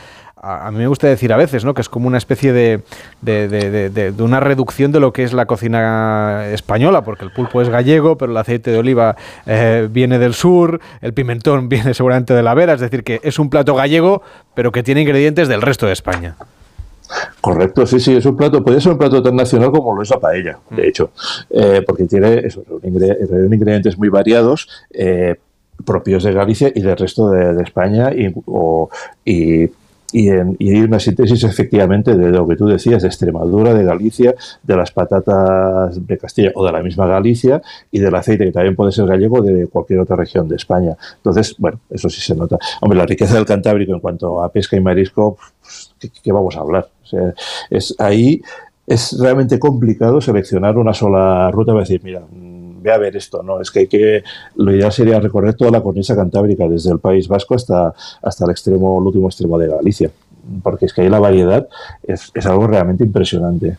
a, 0.45 0.71
mí 0.71 0.79
me 0.79 0.87
gusta 0.87 1.07
decir 1.07 1.33
a 1.33 1.37
veces, 1.37 1.65
¿no? 1.65 1.73
Que 1.73 1.81
es 1.81 1.89
como 1.89 2.07
una 2.07 2.19
especie 2.19 2.53
de, 2.53 2.83
de, 3.23 4.15
una 4.19 4.41
reducción 4.41 4.93
de 4.93 5.01
lo 5.01 5.13
que 5.13 5.25
es 5.25 5.33
la 5.33 5.47
cocina 5.47 6.49
española, 6.53 7.03
porque 7.03 7.25
el 7.25 7.33
pulpo 7.33 7.63
es 7.63 7.71
gallego, 7.71 8.19
pero 8.19 8.33
el 8.33 8.37
aceite 8.37 8.71
de 8.71 8.79
oliva 8.79 9.17
eh, 9.47 9.89
viene 9.91 10.19
del 10.19 10.35
sur, 10.35 10.81
el 11.01 11.15
pimentón 11.15 11.69
viene 11.71 11.95
seguramente 11.95 12.35
de 12.35 12.43
la 12.43 12.55
vera, 12.55 12.75
es 12.75 12.81
decir, 12.81 13.05
que 13.05 13.21
es 13.23 13.39
un 13.39 13.49
plato 13.49 13.75
gallego, 13.75 14.23
pero 14.55 14.71
que 14.71 14.83
tiene 14.83 15.01
ingredientes 15.01 15.49
del 15.49 15.63
resto 15.63 15.87
de 15.87 15.93
España. 15.93 16.37
Correcto, 17.41 17.87
sí, 17.87 18.01
sí, 18.01 18.17
es 18.17 18.27
un 18.27 18.37
plato, 18.37 18.63
puede 18.65 18.81
ser 18.81 18.93
un 18.93 18.99
plato 18.99 19.23
tan 19.23 19.37
nacional 19.37 19.71
como 19.71 19.95
lo 19.95 20.03
es 20.03 20.11
la 20.11 20.19
paella, 20.19 20.59
de 20.71 20.83
mm. 20.83 20.87
hecho, 20.87 21.11
eh, 21.51 21.83
porque 21.87 22.05
tiene 22.05 22.39
eso, 22.39 22.65
ingredientes 22.83 23.97
muy 23.99 24.09
variados, 24.09 24.69
eh, 24.91 25.37
propios 25.85 26.25
de 26.25 26.33
Galicia 26.33 26.73
y 26.75 26.81
del 26.83 26.97
resto 26.97 27.31
de, 27.31 27.63
España 27.63 28.13
y, 28.13 28.33
y 29.25 29.71
y, 30.15 30.31
hay 30.31 30.81
una 30.81 31.01
síntesis 31.01 31.43
efectivamente 31.43 32.17
de 32.17 32.31
lo 32.31 32.47
que 32.47 32.55
tú 32.55 32.67
decías, 32.67 33.03
de 33.03 33.09
Extremadura, 33.09 33.75
de 33.75 33.83
Galicia, 33.83 34.33
de 34.63 34.77
las 34.77 34.93
patatas 34.93 36.07
de 36.07 36.19
Castilla 36.19 36.53
o 36.55 36.65
de 36.65 36.71
la 36.71 36.83
misma 36.85 37.09
Galicia 37.09 37.61
y 37.91 37.99
del 37.99 38.15
aceite 38.15 38.45
que 38.45 38.53
también 38.53 38.77
puede 38.77 38.93
ser 38.93 39.07
gallego 39.07 39.43
de 39.43 39.67
cualquier 39.67 39.99
otra 39.99 40.15
región 40.15 40.47
de 40.47 40.55
España. 40.55 40.97
Entonces, 41.17 41.57
bueno, 41.59 41.81
eso 41.91 42.09
sí 42.09 42.21
se 42.21 42.37
nota. 42.37 42.59
Hombre, 42.81 42.97
la 42.97 43.07
riqueza 43.07 43.35
del 43.35 43.45
Cantábrico 43.45 43.93
en 43.93 43.99
cuanto 43.99 44.41
a 44.41 44.53
pesca 44.53 44.77
y 44.77 44.81
marisco, 44.81 45.37
pues, 45.61 45.93
¿qué, 46.23 46.33
vamos 46.33 46.57
a 46.57 46.61
hablar? 46.61 46.89
es 47.71 47.95
ahí 47.99 48.41
es 48.87 49.17
realmente 49.19 49.59
complicado 49.59 50.21
seleccionar 50.21 50.77
una 50.79 50.93
sola 50.93 51.51
ruta 51.51 51.73
y 51.73 51.79
decir, 51.79 52.01
mira, 52.05 52.23
ve 52.85 52.93
a 52.93 52.99
ver 52.99 53.17
esto, 53.17 53.43
¿no? 53.43 53.61
Es 53.63 53.71
que, 53.71 53.81
hay 53.81 53.87
que 53.87 54.23
lo 54.57 54.71
ideal 54.71 54.93
sería 54.93 55.19
recorrer 55.19 55.55
toda 55.55 55.71
la 55.71 55.81
cornisa 55.81 56.15
cantábrica, 56.15 56.69
desde 56.69 56.93
el 56.93 56.99
País 56.99 57.27
Vasco 57.27 57.55
hasta, 57.55 57.95
hasta 58.23 58.45
el 58.45 58.51
extremo, 58.51 59.01
el 59.01 59.07
último 59.07 59.27
extremo 59.27 59.59
de 59.59 59.69
Galicia, 59.69 60.11
porque 60.63 60.85
es 60.85 60.93
que 60.93 61.01
ahí 61.01 61.09
la 61.09 61.19
variedad 61.19 61.67
es, 62.03 62.31
es 62.35 62.47
algo 62.47 62.67
realmente 62.67 63.03
impresionante. 63.03 63.79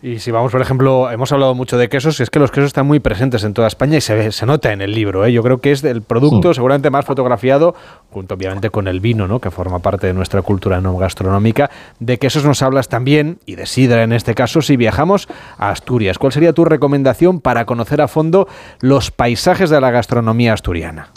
Y 0.00 0.20
si 0.20 0.30
vamos, 0.30 0.52
por 0.52 0.60
ejemplo, 0.60 1.10
hemos 1.10 1.32
hablado 1.32 1.56
mucho 1.56 1.76
de 1.76 1.88
quesos, 1.88 2.20
y 2.20 2.22
es 2.22 2.30
que 2.30 2.38
los 2.38 2.52
quesos 2.52 2.66
están 2.66 2.86
muy 2.86 3.00
presentes 3.00 3.42
en 3.42 3.52
toda 3.52 3.66
España 3.66 3.96
y 3.96 4.00
se, 4.00 4.30
se 4.30 4.46
nota 4.46 4.72
en 4.72 4.80
el 4.80 4.92
libro. 4.92 5.26
¿eh? 5.26 5.32
Yo 5.32 5.42
creo 5.42 5.58
que 5.58 5.72
es 5.72 5.82
el 5.82 6.02
producto 6.02 6.54
seguramente 6.54 6.88
más 6.90 7.04
fotografiado, 7.04 7.74
junto 8.10 8.34
obviamente 8.34 8.70
con 8.70 8.86
el 8.86 9.00
vino, 9.00 9.26
¿no? 9.26 9.40
que 9.40 9.50
forma 9.50 9.80
parte 9.80 10.06
de 10.06 10.14
nuestra 10.14 10.42
cultura 10.42 10.80
no 10.80 10.96
gastronómica. 10.96 11.70
De 11.98 12.18
quesos 12.18 12.44
nos 12.44 12.62
hablas 12.62 12.88
también, 12.88 13.40
y 13.44 13.56
de 13.56 13.66
sidra 13.66 14.04
en 14.04 14.12
este 14.12 14.36
caso, 14.36 14.62
si 14.62 14.76
viajamos 14.76 15.28
a 15.58 15.70
Asturias. 15.70 16.18
¿Cuál 16.18 16.32
sería 16.32 16.52
tu 16.52 16.64
recomendación 16.64 17.40
para 17.40 17.64
conocer 17.64 18.00
a 18.00 18.06
fondo 18.06 18.46
los 18.80 19.10
paisajes 19.10 19.68
de 19.68 19.80
la 19.80 19.90
gastronomía 19.90 20.52
asturiana? 20.52 21.10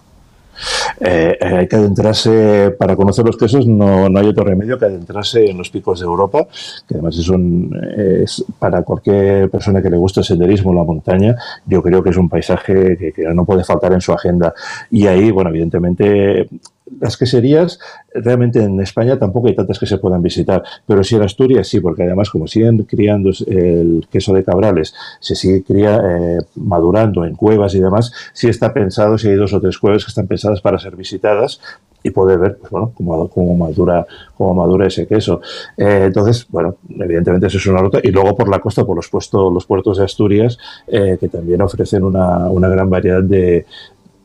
Eh, 0.99 1.37
eh, 1.39 1.45
hay 1.45 1.67
que 1.67 1.75
adentrarse, 1.75 2.75
para 2.77 2.95
conocer 2.95 3.25
los 3.25 3.37
quesos 3.37 3.65
no, 3.67 4.09
no, 4.09 4.19
hay 4.19 4.27
otro 4.27 4.43
remedio 4.43 4.77
que 4.77 4.85
adentrarse 4.85 5.49
en 5.49 5.57
los 5.57 5.69
picos 5.69 5.99
de 5.99 6.05
Europa, 6.05 6.47
que 6.87 6.95
además 6.95 7.17
es, 7.17 7.29
un, 7.29 7.71
es 7.95 8.43
para 8.59 8.83
cualquier 8.83 9.49
persona 9.49 9.81
que 9.81 9.89
le 9.89 9.97
guste 9.97 10.21
el 10.21 10.25
senderismo, 10.25 10.73
la 10.73 10.83
montaña, 10.83 11.35
yo 11.65 11.81
creo 11.81 12.03
que 12.03 12.09
es 12.09 12.17
un 12.17 12.29
paisaje 12.29 13.13
que 13.15 13.23
no 13.33 13.45
puede 13.45 13.63
faltar 13.63 13.93
en 13.93 14.01
su 14.01 14.13
agenda. 14.13 14.53
Y 14.89 15.07
ahí, 15.07 15.31
bueno, 15.31 15.49
evidentemente 15.49 16.47
las 16.99 17.17
queserías, 17.17 17.79
realmente 18.13 18.63
en 18.63 18.79
España 18.81 19.17
tampoco 19.17 19.47
hay 19.47 19.55
tantas 19.55 19.79
que 19.79 19.85
se 19.85 19.97
puedan 19.97 20.21
visitar, 20.21 20.63
pero 20.85 21.03
sí 21.03 21.15
en 21.15 21.23
Asturias 21.23 21.67
sí, 21.67 21.79
porque 21.79 22.03
además 22.03 22.29
como 22.29 22.47
siguen 22.47 22.77
criando 22.83 23.31
el 23.47 24.07
queso 24.11 24.33
de 24.33 24.43
cabrales, 24.43 24.93
se 25.19 25.35
sigue 25.35 25.63
cría, 25.63 25.97
eh, 25.97 26.39
madurando 26.55 27.25
en 27.25 27.35
cuevas 27.35 27.75
y 27.75 27.79
demás, 27.79 28.11
sí 28.33 28.47
está 28.47 28.73
pensado, 28.73 29.17
si 29.17 29.29
hay 29.29 29.35
dos 29.35 29.53
o 29.53 29.61
tres 29.61 29.77
cuevas 29.77 30.03
que 30.03 30.09
están 30.09 30.27
pensadas 30.27 30.61
para 30.61 30.79
ser 30.79 30.95
visitadas 30.95 31.59
y 32.03 32.09
poder 32.09 32.39
ver 32.39 32.57
pues, 32.57 32.71
bueno, 32.71 32.91
cómo, 32.95 33.27
cómo, 33.27 33.55
madura, 33.55 34.05
cómo 34.35 34.55
madura 34.55 34.87
ese 34.87 35.07
queso. 35.07 35.41
Eh, 35.77 36.05
entonces, 36.07 36.47
bueno, 36.49 36.75
evidentemente 36.89 37.47
eso 37.47 37.57
es 37.57 37.65
una 37.67 37.81
ruta. 37.81 37.99
Y 38.03 38.11
luego 38.11 38.35
por 38.35 38.49
la 38.49 38.59
costa, 38.59 38.85
por 38.85 38.95
los, 38.95 39.09
puestos, 39.09 39.53
los 39.53 39.65
puertos 39.65 39.97
de 39.97 40.05
Asturias, 40.05 40.57
eh, 40.87 41.17
que 41.19 41.27
también 41.29 41.61
ofrecen 41.61 42.03
una, 42.03 42.47
una 42.47 42.69
gran 42.69 42.89
variedad 42.89 43.21
de, 43.21 43.65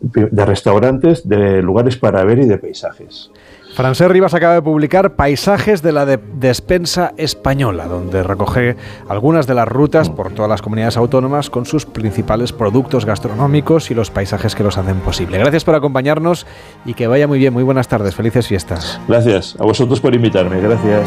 de 0.00 0.44
restaurantes, 0.44 1.28
de 1.28 1.62
lugares 1.62 1.96
para 1.96 2.24
ver 2.24 2.38
y 2.38 2.46
de 2.46 2.58
paisajes. 2.58 3.30
Francés 3.76 4.08
Rivas 4.08 4.32
acaba 4.32 4.54
de 4.54 4.62
publicar 4.62 5.16
Paisajes 5.16 5.82
de 5.82 5.92
la 5.92 6.06
Despensa 6.06 7.12
Española, 7.18 7.86
donde 7.88 8.22
recoge 8.22 8.74
algunas 9.06 9.46
de 9.46 9.52
las 9.52 9.68
rutas 9.68 10.08
por 10.08 10.32
todas 10.32 10.48
las 10.48 10.62
comunidades 10.62 10.96
autónomas 10.96 11.50
con 11.50 11.66
sus 11.66 11.84
principales 11.84 12.54
productos 12.54 13.04
gastronómicos 13.04 13.90
y 13.90 13.94
los 13.94 14.10
paisajes 14.10 14.54
que 14.54 14.62
los 14.62 14.78
hacen 14.78 15.00
posible. 15.00 15.36
Gracias 15.36 15.64
por 15.64 15.74
acompañarnos 15.74 16.46
y 16.86 16.94
que 16.94 17.06
vaya 17.06 17.28
muy 17.28 17.38
bien. 17.38 17.52
Muy 17.52 17.64
buenas 17.64 17.86
tardes. 17.86 18.14
Felices 18.14 18.48
fiestas. 18.48 18.98
Gracias. 19.08 19.56
A 19.60 19.64
vosotros 19.64 20.00
por 20.00 20.14
invitarme. 20.14 20.58
Gracias. 20.58 21.06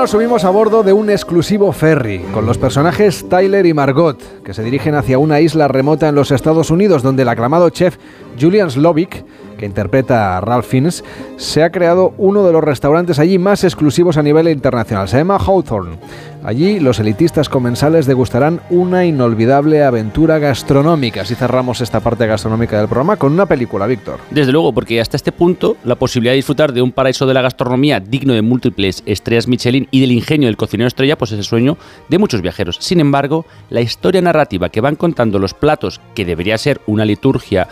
Nos 0.00 0.12
subimos 0.12 0.44
a 0.44 0.50
bordo 0.50 0.82
de 0.82 0.94
un 0.94 1.10
exclusivo 1.10 1.72
ferry 1.72 2.20
con 2.32 2.46
los 2.46 2.56
personajes 2.56 3.28
Tyler 3.28 3.66
y 3.66 3.74
Margot, 3.74 4.18
que 4.42 4.54
se 4.54 4.62
dirigen 4.62 4.94
hacia 4.94 5.18
una 5.18 5.40
isla 5.40 5.68
remota 5.68 6.08
en 6.08 6.14
los 6.14 6.30
Estados 6.30 6.70
Unidos 6.70 7.02
donde 7.02 7.20
el 7.20 7.28
aclamado 7.28 7.68
chef 7.68 7.98
Julian 8.40 8.70
Slovic 8.70 9.22
que 9.60 9.66
interpreta 9.66 10.38
a 10.38 10.40
Ralph 10.40 10.64
Fiennes, 10.64 11.04
se 11.36 11.62
ha 11.62 11.70
creado 11.70 12.14
uno 12.16 12.46
de 12.46 12.52
los 12.52 12.64
restaurantes 12.64 13.18
allí 13.18 13.38
más 13.38 13.62
exclusivos 13.62 14.16
a 14.16 14.22
nivel 14.22 14.48
internacional. 14.48 15.06
Se 15.06 15.18
llama 15.18 15.36
Hawthorne. 15.36 15.98
Allí 16.42 16.80
los 16.80 16.98
elitistas 17.00 17.50
comensales 17.50 18.06
degustarán 18.06 18.60
una 18.70 19.04
inolvidable 19.04 19.84
aventura 19.84 20.38
gastronómica. 20.38 21.24
Si 21.26 21.34
cerramos 21.34 21.82
esta 21.82 22.00
parte 22.00 22.26
gastronómica 22.26 22.78
del 22.78 22.88
programa 22.88 23.16
con 23.16 23.32
una 23.32 23.44
película, 23.44 23.86
Víctor. 23.86 24.20
Desde 24.30 24.52
luego, 24.52 24.72
porque 24.72 25.00
hasta 25.00 25.16
este 25.16 25.32
punto 25.32 25.76
la 25.84 25.96
posibilidad 25.96 26.32
de 26.32 26.36
disfrutar 26.36 26.72
de 26.72 26.80
un 26.80 26.92
paraíso 26.92 27.26
de 27.26 27.34
la 27.34 27.42
gastronomía 27.42 28.00
digno 28.00 28.32
de 28.32 28.40
múltiples 28.40 29.02
estrellas 29.04 29.48
Michelin 29.48 29.88
y 29.90 30.00
del 30.00 30.12
ingenio 30.12 30.48
del 30.48 30.56
cocinero 30.56 30.88
estrella, 30.88 31.18
pues 31.18 31.32
es 31.32 31.38
el 31.38 31.44
sueño 31.44 31.76
de 32.08 32.18
muchos 32.18 32.40
viajeros. 32.40 32.78
Sin 32.80 33.00
embargo, 33.00 33.44
la 33.68 33.82
historia 33.82 34.22
narrativa 34.22 34.70
que 34.70 34.80
van 34.80 34.96
contando 34.96 35.38
los 35.38 35.52
platos, 35.52 36.00
que 36.14 36.24
debería 36.24 36.56
ser 36.56 36.80
una 36.86 37.04
liturgia 37.04 37.68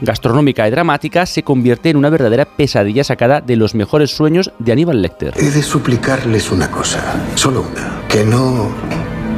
gastronómica 0.00 0.66
y 0.66 0.70
dramática, 0.72 1.24
se 1.24 1.44
convierte 1.44 1.90
en 1.90 1.96
una 1.96 2.10
verdadera 2.10 2.46
pesadilla 2.46 3.04
sacada 3.04 3.40
de 3.40 3.56
los 3.56 3.76
mejores 3.76 4.10
sueños 4.10 4.50
de 4.58 4.72
Aníbal 4.72 5.02
Lecter. 5.02 5.34
He 5.36 5.50
de 5.50 5.62
suplicarles 5.62 6.50
una 6.50 6.70
cosa, 6.70 7.00
solo 7.36 7.62
una 7.62 7.91
que 8.08 8.24
no 8.24 8.70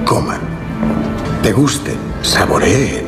coman, 0.05 0.41
degusten, 1.43 1.99
saboreen, 2.23 3.07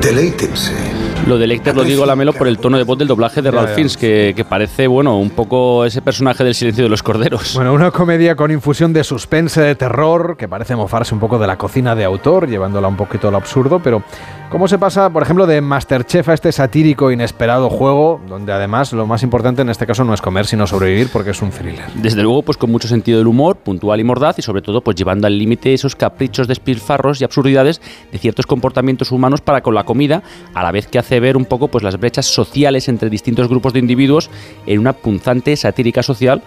deleítense 0.00 0.99
Lo 1.26 1.38
de 1.38 1.46
Lecter 1.46 1.76
lo 1.76 1.84
digo, 1.84 2.06
Lamelo, 2.06 2.32
por 2.32 2.48
el 2.48 2.58
tono 2.58 2.76
de 2.76 2.84
voz 2.84 2.98
del 2.98 3.06
doblaje 3.06 3.40
de 3.42 3.50
Ralph. 3.50 3.74
Fiennes, 3.74 3.96
que, 3.96 4.32
que 4.34 4.44
parece, 4.44 4.86
bueno, 4.86 5.18
un 5.18 5.30
poco 5.30 5.84
ese 5.84 6.02
personaje 6.02 6.42
del 6.42 6.54
silencio 6.54 6.82
de 6.82 6.90
los 6.90 7.02
corderos. 7.02 7.54
Bueno, 7.54 7.72
una 7.72 7.90
comedia 7.90 8.34
con 8.34 8.50
infusión 8.50 8.92
de 8.92 9.04
suspense, 9.04 9.60
de 9.60 9.74
terror, 9.74 10.36
que 10.36 10.48
parece 10.48 10.74
mofarse 10.74 11.14
un 11.14 11.20
poco 11.20 11.38
de 11.38 11.46
la 11.46 11.56
cocina 11.56 11.94
de 11.94 12.04
autor, 12.04 12.48
llevándola 12.48 12.88
un 12.88 12.96
poquito 12.96 13.28
al 13.28 13.34
absurdo, 13.36 13.80
pero 13.80 14.02
¿cómo 14.50 14.66
se 14.66 14.78
pasa, 14.78 15.10
por 15.10 15.22
ejemplo, 15.22 15.46
de 15.46 15.60
Masterchef 15.60 16.28
a 16.30 16.34
este 16.34 16.50
satírico 16.52 17.12
inesperado 17.12 17.70
juego, 17.70 18.20
donde 18.26 18.52
además 18.52 18.92
lo 18.92 19.06
más 19.06 19.22
importante 19.22 19.62
en 19.62 19.68
este 19.68 19.86
caso 19.86 20.04
no 20.04 20.14
es 20.14 20.20
comer, 20.20 20.46
sino 20.46 20.66
sobrevivir, 20.66 21.10
porque 21.12 21.30
es 21.30 21.42
un 21.42 21.50
thriller? 21.50 21.84
Desde 21.94 22.22
luego, 22.22 22.42
pues 22.42 22.56
con 22.56 22.70
mucho 22.70 22.88
sentido 22.88 23.18
del 23.18 23.28
humor, 23.28 23.56
puntual 23.56 24.00
y 24.00 24.04
mordaz, 24.04 24.38
y 24.38 24.42
sobre 24.42 24.62
todo, 24.62 24.80
pues 24.80 24.96
llevando 24.96 25.26
al 25.26 25.38
límite 25.38 25.74
esos 25.74 25.94
caprichos 25.94 26.48
despilfarros 26.48 27.20
y 27.20 27.24
absurdidades 27.24 27.80
de 28.10 28.18
ciertos 28.18 28.46
comportamientos 28.46 29.12
humanos 29.12 29.40
para 29.40 29.60
con 29.60 29.74
la 29.74 29.84
comida, 29.84 30.22
a 30.54 30.62
la 30.62 30.72
vez 30.72 30.86
que 30.86 30.98
hace 30.98 31.09
ver 31.18 31.36
un 31.36 31.46
poco 31.46 31.68
pues 31.68 31.82
las 31.82 31.98
brechas 31.98 32.26
sociales 32.26 32.88
entre 32.88 33.10
distintos 33.10 33.48
grupos 33.48 33.72
de 33.72 33.80
individuos 33.80 34.30
en 34.66 34.78
una 34.78 34.92
punzante 34.92 35.56
satírica 35.56 36.02
social 36.02 36.42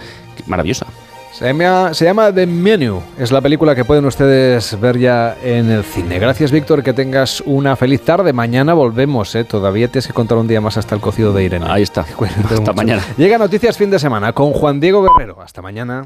maravillosa. 0.48 0.86
Se 1.34 1.48
llama, 1.48 1.96
se 1.96 2.06
llama 2.06 2.32
The 2.32 2.46
Menu. 2.46 3.02
Es 3.18 3.32
la 3.32 3.42
película 3.42 3.74
que 3.76 3.84
pueden 3.84 4.06
ustedes 4.06 4.80
ver 4.80 5.00
ya 5.00 5.36
en 5.44 5.72
el 5.72 5.84
cine. 5.84 6.20
Gracias, 6.20 6.52
Víctor. 6.52 6.84
Que 6.84 6.94
tengas 6.94 7.42
una 7.42 7.76
feliz 7.76 8.02
tarde. 8.02 8.32
Mañana 8.34 8.76
volvemos. 8.76 9.34
¿eh? 9.34 9.44
Todavía 9.44 9.88
tienes 9.88 10.06
que 10.06 10.14
contar 10.14 10.38
un 10.38 10.48
día 10.48 10.62
más 10.62 10.78
hasta 10.78 10.94
el 10.94 11.02
cocido 11.02 11.34
de 11.34 11.44
Irene. 11.44 11.66
Ahí 11.68 11.82
está. 11.82 12.06
Hasta 12.52 12.74
mañana. 12.74 13.02
Llega 13.18 13.40
Noticias 13.40 13.78
Fin 13.78 13.90
de 13.90 13.98
Semana 13.98 14.34
con 14.34 14.54
Juan 14.54 14.80
Diego 14.80 15.02
Guerrero. 15.02 15.42
Hasta 15.42 15.64
mañana. 15.64 16.04